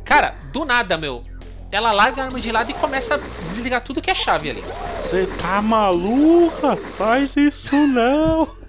Cara, 0.05 0.37
do 0.53 0.65
nada, 0.65 0.97
meu. 0.97 1.25
Ela 1.73 1.91
larga 1.91 2.23
a 2.23 2.25
arma 2.27 2.39
de 2.39 2.53
lado 2.53 2.71
e 2.71 2.75
começa 2.75 3.17
a 3.17 3.43
desligar 3.43 3.83
tudo 3.83 4.01
que 4.01 4.11
é 4.11 4.15
chave 4.15 4.51
ali. 4.51 4.63
Você 5.03 5.27
tá 5.39 5.61
maluca? 5.61 6.79
Faz 6.97 7.35
isso 7.37 7.75
não. 7.89 8.66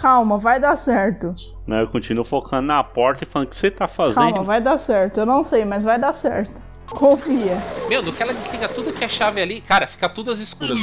Calma, 0.00 0.38
vai 0.38 0.58
dar 0.58 0.76
certo. 0.76 1.34
Não, 1.66 1.76
eu 1.78 1.88
continuo 1.88 2.24
focando 2.24 2.66
na 2.66 2.82
porta 2.82 3.24
e 3.24 3.26
falando 3.26 3.48
o 3.48 3.50
que 3.50 3.56
você 3.56 3.70
tá 3.70 3.86
Calma, 3.86 4.14
fazendo. 4.14 4.44
vai 4.44 4.60
dar 4.60 4.78
certo. 4.78 5.20
Eu 5.20 5.26
não 5.26 5.44
sei, 5.44 5.64
mas 5.64 5.84
vai 5.84 5.98
dar 5.98 6.12
certo. 6.12 6.60
Confia. 6.90 7.54
Meu, 7.88 8.02
no 8.02 8.12
que 8.12 8.22
ela 8.22 8.32
desliga 8.32 8.68
tudo 8.68 8.92
que 8.92 9.04
é 9.04 9.08
chave 9.08 9.40
ali, 9.40 9.60
cara, 9.60 9.86
fica 9.86 10.08
tudo 10.08 10.30
às 10.30 10.40
escuras. 10.40 10.78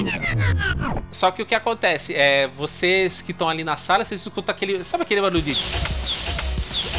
Só 1.12 1.32
que 1.32 1.42
o 1.42 1.46
que 1.46 1.56
acontece 1.56 2.14
é, 2.16 2.48
vocês 2.48 3.22
que 3.22 3.32
estão 3.32 3.50
ali 3.50 3.64
na 3.64 3.76
sala, 3.76 4.04
vocês 4.04 4.22
escutam 4.22 4.54
aquele. 4.54 4.84
Sabe 4.84 5.04
aquele 5.04 5.20
barulho 5.22 5.42
de. 5.42 5.54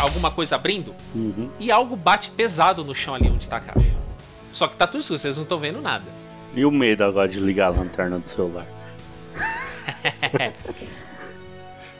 Alguma 0.01 0.31
coisa 0.31 0.57
abrindo? 0.57 0.95
Uhum. 1.15 1.51
E 1.59 1.71
algo 1.71 1.97
bate 1.97 2.31
pesado 2.31 2.85
no 2.85 2.95
chão 2.95 3.15
ali 3.15 3.31
onde 3.31 3.49
tá 3.49 3.57
a 3.57 3.61
caixa. 3.61 3.97
Só 4.53 4.67
que 4.67 4.77
tá 4.77 4.87
tudo 4.87 5.01
escuro, 5.01 5.19
vocês 5.19 5.37
não 5.37 5.45
estão 5.45 5.59
vendo 5.59 5.81
nada. 5.81 6.05
E 6.55 6.65
o 6.65 6.71
medo 6.71 7.05
agora 7.05 7.29
de 7.29 7.39
ligar 7.39 7.67
a 7.67 7.71
lanterna 7.71 8.19
do 8.19 8.29
celular? 8.29 8.67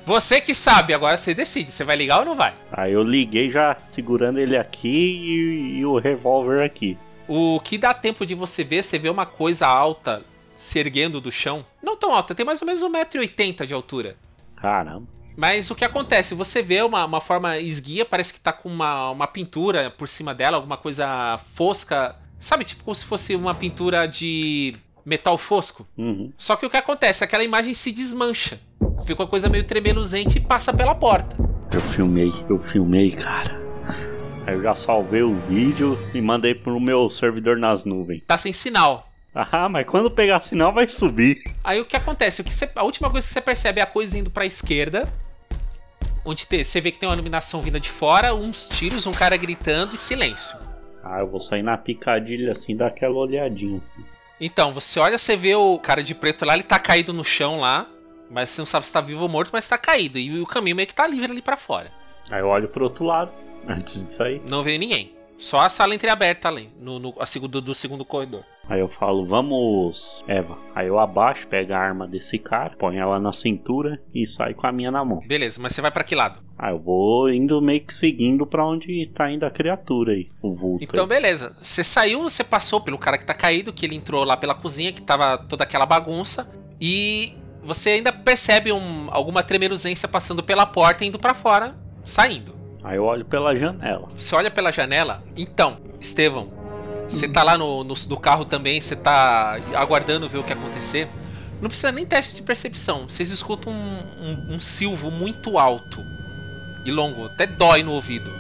Você 0.09 0.41
que 0.41 0.55
sabe, 0.55 0.95
agora 0.95 1.19
você 1.19 1.35
decide, 1.35 1.71
você 1.71 1.85
vai 1.85 1.95
ligar 1.95 2.21
ou 2.21 2.25
não 2.25 2.35
vai? 2.35 2.55
Aí 2.73 2.95
eu 2.95 3.03
liguei 3.03 3.53
já 3.53 3.77
segurando 3.95 4.39
ele 4.39 4.57
aqui 4.57 4.89
e, 4.89 5.81
e 5.81 5.85
o 5.85 5.99
revólver 5.99 6.63
aqui. 6.63 6.97
O 7.29 7.61
que 7.61 7.77
dá 7.77 7.93
tempo 7.93 8.25
de 8.25 8.35
você 8.35 8.65
ver, 8.65 8.83
você 8.83 8.99
vê 8.99 9.11
uma 9.11 9.27
coisa 9.27 9.67
alta 9.67 10.25
se 10.57 10.79
erguendo 10.79 11.21
do 11.21 11.31
chão. 11.31 11.63
Não 11.83 11.95
tão 11.95 12.15
alta, 12.15 12.35
tem 12.35 12.47
mais 12.47 12.63
ou 12.63 12.67
menos 12.67 12.83
1,80m 12.83 13.67
de 13.67 13.75
altura. 13.75 14.17
Caramba. 14.57 15.07
Mas 15.37 15.71
o 15.71 15.75
que 15.75 15.85
acontece? 15.85 16.35
Você 16.35 16.63
vê 16.63 16.81
uma, 16.81 17.05
uma 17.05 17.21
forma 17.21 17.59
esguia, 17.59 18.07
parece 18.07 18.33
que 18.33 18.41
tá 18.41 18.51
com 18.51 18.71
uma, 18.71 19.11
uma 19.11 19.27
pintura 19.27 19.91
por 19.91 20.09
cima 20.09 20.35
dela, 20.35 20.57
alguma 20.57 20.79
coisa 20.79 21.37
fosca. 21.55 22.17
Sabe, 22.41 22.65
tipo 22.65 22.83
como 22.83 22.95
se 22.95 23.05
fosse 23.05 23.37
uma 23.37 23.55
pintura 23.55 24.09
de 24.09 24.73
metal 25.09 25.39
fosco. 25.39 25.87
Uhum. 25.97 26.31
Só 26.37 26.55
que 26.57 26.67
o 26.67 26.71
que 26.71 26.77
acontece? 26.77 27.25
Aquela 27.25 27.43
imagem 27.43 27.73
se 27.75 27.91
desmancha. 27.91 28.61
Fica 29.05 29.23
uma 29.23 29.29
coisa 29.29 29.49
meio 29.49 29.65
tremeluzente 29.65 30.39
e 30.39 30.41
passa 30.41 30.73
pela 30.73 30.95
porta. 30.95 31.37
Eu 31.73 31.81
filmei, 31.81 32.33
eu 32.49 32.59
filmei, 32.65 33.13
cara. 33.17 33.59
Aí 34.47 34.55
eu 34.55 34.63
já 34.63 34.75
salvei 34.75 35.23
o 35.23 35.35
vídeo 35.49 35.99
e 36.15 36.21
mandei 36.21 36.55
pro 36.55 36.79
meu 36.81 37.09
servidor 37.11 37.57
nas 37.59 37.85
nuvens. 37.85 38.23
Tá 38.27 38.37
sem 38.39 38.53
sinal. 38.53 39.07
Ah, 39.35 39.69
mas 39.69 39.87
quando 39.87 40.11
pegar 40.11 40.43
sinal 40.43 40.73
vai 40.73 40.89
subir. 40.89 41.39
Aí 41.63 41.81
o 41.81 41.85
que 41.85 41.97
acontece? 41.97 42.41
O 42.41 42.45
que 42.45 42.53
você- 42.53 42.71
a 42.75 42.83
última 42.83 43.11
coisa 43.11 43.27
que 43.27 43.33
você 43.33 43.41
percebe 43.41 43.81
é 43.81 43.83
a 43.83 43.87
coisa 43.87 44.19
indo 44.19 44.31
pra 44.31 44.45
esquerda. 44.47 45.09
Onde 46.25 46.47
te- 46.47 46.65
você 46.65 46.81
vê 46.81 46.91
que 46.91 46.99
tem 46.99 47.09
uma 47.09 47.15
iluminação 47.15 47.61
vinda 47.63 47.79
de 47.79 47.89
fora, 47.91 48.35
uns 48.35 48.69
tiros, 48.69 49.07
um 49.07 49.13
cara 49.13 49.37
gritando 49.37 49.95
e 49.95 49.99
silêncio. 49.99 50.57
Ah, 51.05 51.21
eu 51.21 51.29
vou 51.29 51.41
sair 51.41 51.63
na 51.63 51.77
picadilha 51.79 52.53
assim, 52.53 52.77
dar 52.77 52.89
aquela 52.89 53.15
olhadinha. 53.15 53.81
Então, 54.41 54.73
você 54.73 55.01
olha, 55.01 55.19
você 55.19 55.37
vê 55.37 55.55
o 55.55 55.79
cara 55.79 56.03
de 56.03 56.15
preto 56.15 56.45
lá, 56.45 56.55
ele 56.55 56.63
tá 56.63 56.79
caído 56.79 57.13
no 57.13 57.25
chão 57.25 57.61
lá. 57.61 57.87
Mas 58.31 58.51
você 58.51 58.61
não 58.61 58.67
sabe 58.67 58.87
se 58.87 58.93
tá 58.93 59.01
vivo 59.01 59.23
ou 59.23 59.29
morto, 59.29 59.51
mas 59.53 59.67
tá 59.67 59.79
caído. 59.79 60.19
E 60.19 60.41
o 60.41 60.47
caminho 60.47 60.77
meio 60.77 60.87
que 60.87 60.95
tá 60.95 61.07
livre 61.07 61.33
ali 61.33 61.41
pra 61.41 61.57
fora. 61.57 61.91
Aí 62.31 62.41
eu 62.41 62.49
olho 62.49 62.69
pro 62.69 62.85
outro 62.85 63.05
lado, 63.05 63.33
antes 63.67 64.07
de 64.07 64.13
sair. 64.13 64.43
Não 64.49 64.63
veio 64.63 64.79
ninguém. 64.79 65.17
Só 65.37 65.61
a 65.61 65.69
sala 65.69 65.95
entreaberta 65.95 66.49
ali, 66.49 66.71
no, 66.79 66.99
no 66.99 67.15
a 67.19 67.25
segundo, 67.25 67.61
do 67.61 67.75
segundo 67.75 68.05
corredor. 68.05 68.45
Aí 68.69 68.81
eu 68.81 68.89
falo, 68.89 69.25
vamos, 69.25 70.23
Eva. 70.29 70.59
Aí 70.75 70.89
eu 70.89 70.99
abaixo, 70.99 71.47
pego 71.47 71.73
a 71.73 71.79
arma 71.79 72.07
desse 72.07 72.39
cara, 72.39 72.75
põe 72.79 72.99
ela 72.99 73.19
na 73.19 73.33
cintura 73.33 73.99
e 74.15 74.27
saio 74.27 74.55
com 74.55 74.67
a 74.67 74.73
minha 74.73 74.91
na 74.91 75.03
mão. 75.03 75.23
Beleza, 75.27 75.61
mas 75.61 75.73
você 75.73 75.81
vai 75.81 75.91
para 75.91 76.05
que 76.05 76.15
lado? 76.15 76.41
Aí 76.59 76.73
eu 76.73 76.79
vou 76.79 77.31
indo 77.31 77.63
meio 77.63 77.81
que 77.81 77.95
seguindo 77.95 78.45
para 78.45 78.67
onde 78.67 79.11
tá 79.15 79.31
indo 79.31 79.47
a 79.47 79.51
criatura 79.51 80.13
aí, 80.13 80.29
o 80.43 80.55
vulto. 80.55 80.85
Então, 80.85 81.05
aí. 81.05 81.09
beleza. 81.09 81.57
Você 81.61 81.83
saiu, 81.83 82.23
você 82.23 82.45
passou 82.45 82.81
pelo 82.81 82.99
cara 82.99 83.17
que 83.17 83.25
tá 83.25 83.33
caído, 83.33 83.73
que 83.73 83.87
ele 83.87 83.95
entrou 83.95 84.23
lá 84.25 84.37
pela 84.37 84.55
cozinha, 84.55 84.93
que 84.93 85.01
tava 85.01 85.39
toda 85.39 85.65
aquela 85.65 85.87
bagunça. 85.87 86.53
E 86.79 87.37
você 87.63 87.91
ainda 87.91 88.13
percebe 88.13 88.71
um, 88.71 89.09
alguma 89.11 89.43
tremeruzência 89.43 90.09
passando 90.09 90.43
pela 90.43 90.67
porta 90.67 91.05
e 91.05 91.09
indo 91.09 91.19
para 91.19 91.33
fora, 91.33 91.75
saindo. 92.05 92.57
Aí 92.83 92.97
eu 92.97 93.05
olho 93.05 93.25
pela 93.25 93.55
janela. 93.55 94.09
Você 94.15 94.35
olha 94.35 94.51
pela 94.51 94.71
janela? 94.71 95.23
Então, 95.37 95.79
Estevão, 96.01 96.49
você 97.09 97.27
tá 97.27 97.43
lá 97.43 97.57
no, 97.57 97.83
no, 97.85 97.95
no 98.09 98.17
carro 98.19 98.45
também, 98.45 98.81
você 98.81 98.95
tá 98.95 99.59
aguardando 99.75 100.29
ver 100.29 100.39
o 100.39 100.45
que 100.45 100.53
acontecer. 100.53 101.09
Não 101.61 101.69
precisa 101.69 101.91
nem 101.91 102.07
teste 102.07 102.35
de 102.35 102.43
percepção. 102.43 103.09
Vocês 103.09 103.31
escutam 103.31 103.73
um, 103.73 104.03
um, 104.21 104.55
um 104.55 104.61
silvo 104.61 105.11
muito 105.11 105.59
alto 105.59 106.05
e 106.85 106.91
longo, 106.91 107.27
até 107.27 107.47
dói 107.47 107.83
no 107.83 107.93
ouvido. 107.93 108.31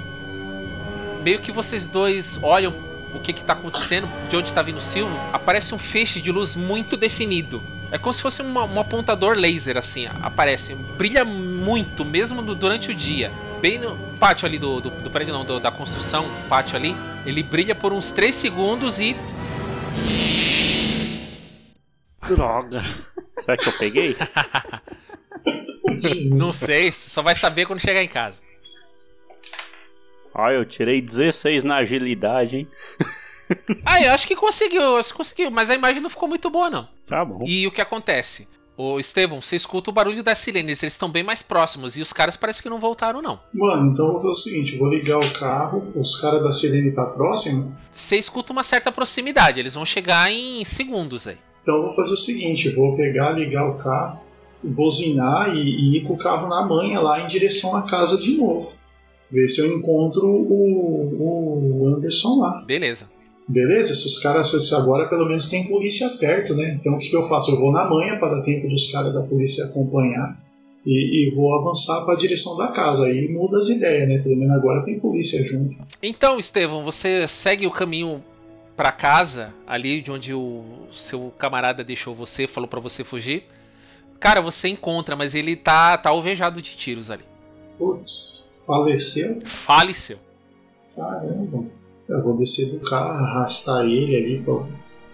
Meio 1.22 1.40
que 1.40 1.50
vocês 1.50 1.86
dois 1.86 2.38
olham 2.42 2.72
o 3.14 3.20
que, 3.20 3.32
que 3.32 3.42
tá 3.42 3.54
acontecendo, 3.54 4.08
de 4.28 4.36
onde 4.36 4.52
tá 4.52 4.62
vindo 4.62 4.78
o 4.78 4.82
silvo, 4.82 5.18
aparece 5.32 5.74
um 5.74 5.78
feixe 5.78 6.20
de 6.20 6.30
luz 6.30 6.54
muito 6.54 6.96
definido. 6.96 7.60
É 7.90 7.96
como 7.96 8.12
se 8.12 8.20
fosse 8.20 8.42
um 8.42 8.80
apontador 8.80 9.36
laser, 9.36 9.78
assim, 9.78 10.06
aparece. 10.22 10.74
Brilha 10.74 11.24
muito, 11.24 12.04
mesmo 12.04 12.42
durante 12.54 12.90
o 12.90 12.94
dia. 12.94 13.32
Bem 13.60 13.78
no 13.78 14.18
pátio 14.18 14.46
ali 14.46 14.58
do, 14.58 14.80
do, 14.80 14.90
do 14.90 15.10
prédio, 15.10 15.32
não, 15.32 15.44
do, 15.44 15.58
da 15.58 15.70
construção, 15.70 16.26
pátio 16.48 16.76
ali. 16.76 16.94
Ele 17.26 17.42
brilha 17.42 17.74
por 17.74 17.92
uns 17.92 18.12
3 18.12 18.34
segundos 18.34 19.00
e. 19.00 19.16
Droga. 22.28 22.82
Será 23.40 23.56
que 23.56 23.68
eu 23.68 23.78
peguei? 23.78 24.16
não 26.32 26.52
sei, 26.52 26.92
só 26.92 27.22
vai 27.22 27.34
saber 27.34 27.66
quando 27.66 27.80
chegar 27.80 28.02
em 28.02 28.08
casa. 28.08 28.42
Olha, 30.34 30.54
eu 30.54 30.64
tirei 30.64 31.00
16 31.00 31.64
na 31.64 31.78
agilidade, 31.78 32.56
hein? 32.56 32.68
ah, 33.84 34.00
eu 34.00 34.12
acho 34.12 34.26
que 34.26 34.36
conseguiu, 34.36 34.98
acho 34.98 35.10
que 35.10 35.16
conseguiu, 35.16 35.50
mas 35.50 35.68
a 35.68 35.74
imagem 35.74 36.00
não 36.00 36.10
ficou 36.10 36.28
muito 36.28 36.48
boa, 36.48 36.70
não. 36.70 36.88
Tá 37.08 37.24
bom. 37.24 37.42
E 37.44 37.66
o 37.66 37.72
que 37.72 37.80
acontece? 37.80 38.48
Ô, 38.80 39.00
Estevão, 39.00 39.42
você 39.42 39.56
escuta 39.56 39.90
o 39.90 39.92
barulho 39.92 40.22
das 40.22 40.38
sirenes, 40.38 40.84
eles 40.84 40.92
estão 40.92 41.10
bem 41.10 41.24
mais 41.24 41.42
próximos 41.42 41.98
e 41.98 42.00
os 42.00 42.12
caras 42.12 42.36
parece 42.36 42.62
que 42.62 42.68
não 42.68 42.78
voltaram, 42.78 43.20
não. 43.20 43.40
Mano, 43.52 43.90
então 43.90 44.06
eu 44.06 44.12
vou 44.12 44.20
fazer 44.20 44.30
o 44.30 44.36
seguinte: 44.36 44.78
vou 44.78 44.88
ligar 44.88 45.18
o 45.18 45.32
carro, 45.32 45.92
os 45.96 46.20
caras 46.20 46.44
da 46.44 46.52
sirene 46.52 46.92
tá 46.92 47.04
próximo. 47.06 47.74
Você 47.90 48.16
escuta 48.16 48.52
uma 48.52 48.62
certa 48.62 48.92
proximidade, 48.92 49.58
eles 49.58 49.74
vão 49.74 49.84
chegar 49.84 50.30
em 50.30 50.64
segundos 50.64 51.26
aí. 51.26 51.36
Então 51.60 51.74
eu 51.74 51.82
vou 51.86 51.94
fazer 51.96 52.12
o 52.12 52.16
seguinte: 52.16 52.72
vou 52.72 52.96
pegar, 52.96 53.32
ligar 53.32 53.68
o 53.68 53.78
carro, 53.78 54.20
buzinar 54.62 55.56
e, 55.56 55.60
e 55.60 55.96
ir 55.96 56.04
com 56.04 56.14
o 56.14 56.18
carro 56.18 56.48
na 56.48 56.64
manha 56.64 57.00
lá 57.00 57.20
em 57.20 57.26
direção 57.26 57.74
à 57.74 57.82
casa 57.82 58.16
de 58.16 58.36
novo. 58.36 58.70
Ver 59.28 59.48
se 59.48 59.60
eu 59.60 59.76
encontro 59.76 60.24
o, 60.24 61.82
o 61.82 61.96
Anderson 61.96 62.38
lá. 62.38 62.62
Beleza. 62.64 63.10
Beleza, 63.48 63.94
se 63.94 64.06
os 64.06 64.18
caras 64.18 64.52
agora 64.72 65.08
pelo 65.08 65.26
menos 65.26 65.48
tem 65.48 65.66
polícia 65.66 66.08
perto, 66.18 66.54
né? 66.54 66.74
Então 66.78 66.94
o 66.94 66.98
que, 66.98 67.08
que 67.08 67.16
eu 67.16 67.26
faço? 67.28 67.50
Eu 67.50 67.58
vou 67.58 67.72
na 67.72 67.88
manhã 67.88 68.18
para 68.18 68.36
dar 68.36 68.42
tempo 68.42 68.68
dos 68.68 68.92
caras 68.92 69.14
da 69.14 69.22
polícia 69.22 69.64
acompanhar 69.64 70.38
e, 70.84 71.28
e 71.28 71.34
vou 71.34 71.54
avançar 71.54 72.04
para 72.04 72.14
a 72.14 72.16
direção 72.18 72.56
da 72.58 72.68
casa. 72.68 73.04
Aí 73.04 73.26
muda 73.32 73.56
as 73.56 73.68
ideias, 73.68 74.06
né? 74.06 74.18
Pelo 74.18 74.36
menos 74.36 74.54
agora 74.54 74.84
tem 74.84 75.00
polícia 75.00 75.42
junto. 75.44 75.76
Então, 76.02 76.38
Estevão, 76.38 76.84
você 76.84 77.26
segue 77.26 77.66
o 77.66 77.70
caminho 77.70 78.22
para 78.76 78.92
casa, 78.92 79.52
ali 79.66 80.02
de 80.02 80.10
onde 80.10 80.34
o 80.34 80.62
seu 80.92 81.32
camarada 81.38 81.82
deixou 81.82 82.14
você, 82.14 82.46
falou 82.46 82.68
para 82.68 82.80
você 82.80 83.02
fugir. 83.02 83.44
Cara, 84.20 84.40
você 84.40 84.68
encontra, 84.68 85.16
mas 85.16 85.34
ele 85.34 85.56
tá, 85.56 85.96
tá 85.96 86.10
alvejado 86.10 86.60
de 86.60 86.76
tiros 86.76 87.10
ali. 87.10 87.24
Putz, 87.78 88.48
faleceu? 88.66 89.40
Faleceu. 89.44 90.18
Caramba. 90.94 91.77
Eu 92.08 92.22
vou 92.22 92.36
descer 92.36 92.70
do 92.72 92.80
carro, 92.80 93.10
arrastar 93.10 93.84
ele 93.84 94.16
ali, 94.16 94.42
pô. 94.42 94.64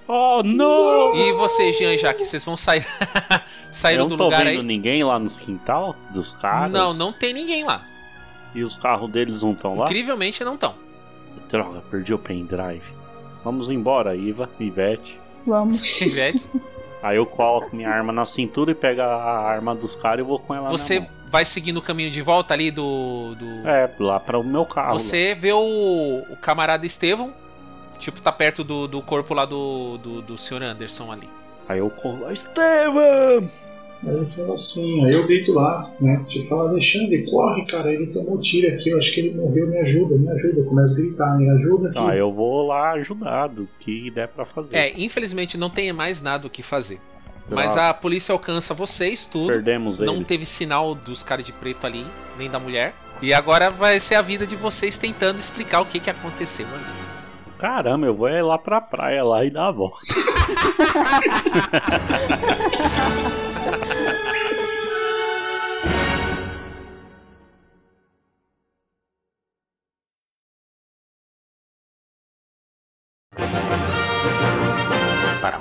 Oh, 0.06 0.42
não! 0.44 1.14
E 1.16 1.32
você, 1.32 1.73
Jean, 1.73 1.97
já 1.97 2.12
que 2.12 2.24
vocês 2.24 2.44
vão 2.44 2.56
sair 2.56 2.84
saíram 3.73 4.06
do 4.06 4.16
lugar 4.16 4.40
aí? 4.40 4.44
Não 4.44 4.52
tô 4.52 4.58
vendo 4.58 4.66
ninguém 4.66 5.02
lá 5.02 5.18
nos 5.18 5.34
quintal 5.34 5.97
dos 6.10 6.32
caras? 6.32 6.70
Não, 6.70 6.92
não 6.92 7.12
tem 7.12 7.32
ninguém 7.32 7.64
lá. 7.64 7.84
E 8.55 8.62
os 8.62 8.76
carros 8.76 9.10
deles 9.10 9.42
não 9.42 9.52
estão 9.52 9.74
lá? 9.76 9.86
Incrivelmente 9.86 10.44
não 10.44 10.55
estão. 10.55 10.74
Droga, 11.50 11.82
perdi 11.90 12.12
o 12.14 12.18
pendrive. 12.18 12.84
Vamos 13.42 13.70
embora, 13.70 14.14
Iva, 14.14 14.48
Ivete. 14.60 15.18
Vamos. 15.47 15.82
Ivete. 16.00 16.48
Aí 17.02 17.16
eu 17.16 17.26
coloco 17.26 17.74
minha 17.74 17.90
arma 17.90 18.12
na 18.12 18.24
cintura 18.24 18.70
e 18.70 18.74
pego 18.74 19.00
a 19.00 19.40
arma 19.40 19.74
dos 19.74 19.94
caras 19.94 20.24
e 20.24 20.28
vou 20.28 20.39
com 20.39 20.55
ela 20.55 20.68
Você 20.68 21.00
na 21.00 21.00
mão. 21.02 21.10
Vai 21.35 21.45
seguindo 21.45 21.79
o 21.79 21.83
caminho 21.83 22.13
de 22.13 22.23
volta 22.23 22.55
ali 22.55 22.71
do. 22.71 23.35
do... 23.35 23.69
É, 23.69 23.91
lá 23.99 24.21
para 24.21 24.39
o 24.39 24.45
meu 24.45 24.65
carro. 24.65 24.93
Você 25.01 25.31
lá. 25.31 25.41
vê 25.41 25.53
o, 25.53 26.23
o 26.31 26.37
camarada 26.37 26.87
Estevão, 26.87 27.35
tipo, 27.99 28.23
tá 28.23 28.31
perto 28.31 28.63
do, 28.63 28.87
do 28.87 29.03
corpo 29.03 29.35
lá 29.35 29.45
do, 29.45 29.99
do, 29.99 30.23
do 30.23 30.39
Sr. 30.39 30.63
Anderson 30.63 31.11
ali. 31.11 31.29
Aí 31.69 31.81
eu 31.81 31.91
corro, 31.91 32.31
Estevão! 32.31 33.51
Aí 34.07 34.15
ele 34.15 34.27
falou 34.27 34.53
assim, 34.53 35.05
aí 35.05 35.13
eu 35.13 35.27
grito 35.27 35.51
lá, 35.53 35.91
né? 36.01 36.25
Tipo, 36.29 36.49
fala, 36.49 36.69
Alexandre, 36.69 37.29
corre, 37.29 37.65
cara, 37.65 37.93
ele 37.93 38.07
tomou 38.13 38.41
tiro 38.41 38.73
aqui, 38.73 38.91
eu 38.91 38.99
acho 38.99 39.13
que 39.13 39.21
ele 39.21 39.35
morreu, 39.35 39.67
me 39.67 39.79
ajuda, 39.79 40.17
me 40.17 40.31
ajuda. 40.31 40.61
Eu 40.61 40.65
começo 40.67 40.93
a 40.93 40.97
gritar, 40.97 41.37
me 41.37 41.51
ajuda 41.51 41.89
aqui. 41.89 41.99
Ah, 41.99 42.15
eu 42.15 42.33
vou 42.33 42.69
lá 42.69 42.93
ajudar 42.93 43.49
do 43.49 43.69
que 43.81 44.09
der 44.13 44.29
pra 44.29 44.45
fazer. 44.45 44.77
É, 44.77 44.93
infelizmente 44.97 45.59
não 45.59 45.69
tem 45.69 45.93
mais 45.93 46.23
nada 46.23 46.47
o 46.47 46.51
que 46.51 46.63
fazer. 46.63 47.01
Mas 47.48 47.76
a 47.76 47.92
polícia 47.92 48.32
alcança 48.32 48.73
vocês, 48.73 49.26
tudo. 49.26 49.48
Perdemos 49.48 49.98
Não 49.98 50.16
ele. 50.16 50.24
teve 50.24 50.47
sinal 50.47 50.94
dos 50.94 51.23
caras 51.23 51.44
de 51.44 51.52
preto 51.52 51.86
ali, 51.86 52.06
nem 52.39 52.48
da 52.48 52.58
mulher. 52.58 52.94
E 53.20 53.32
agora 53.32 53.70
vai 53.70 54.00
ser 54.00 54.16
a 54.16 54.23
vida 54.23 54.47
de 54.47 54.56
vocês 54.56 54.98
tentando 54.98 55.39
explicar 55.39 55.81
o 55.81 55.86
que, 55.86 56.00
que 56.00 56.10
aconteceu 56.10 56.66
ali. 56.66 57.05
Caramba, 57.58 58.06
eu 58.06 58.14
vou 58.14 58.28
é 58.28 58.42
lá 58.42 58.58
pra 58.58 58.81
praia 58.81 59.24
lá 59.24 59.44
e 59.44 59.50
dar 59.50 59.68
a 59.68 59.70
volta. 59.70 59.98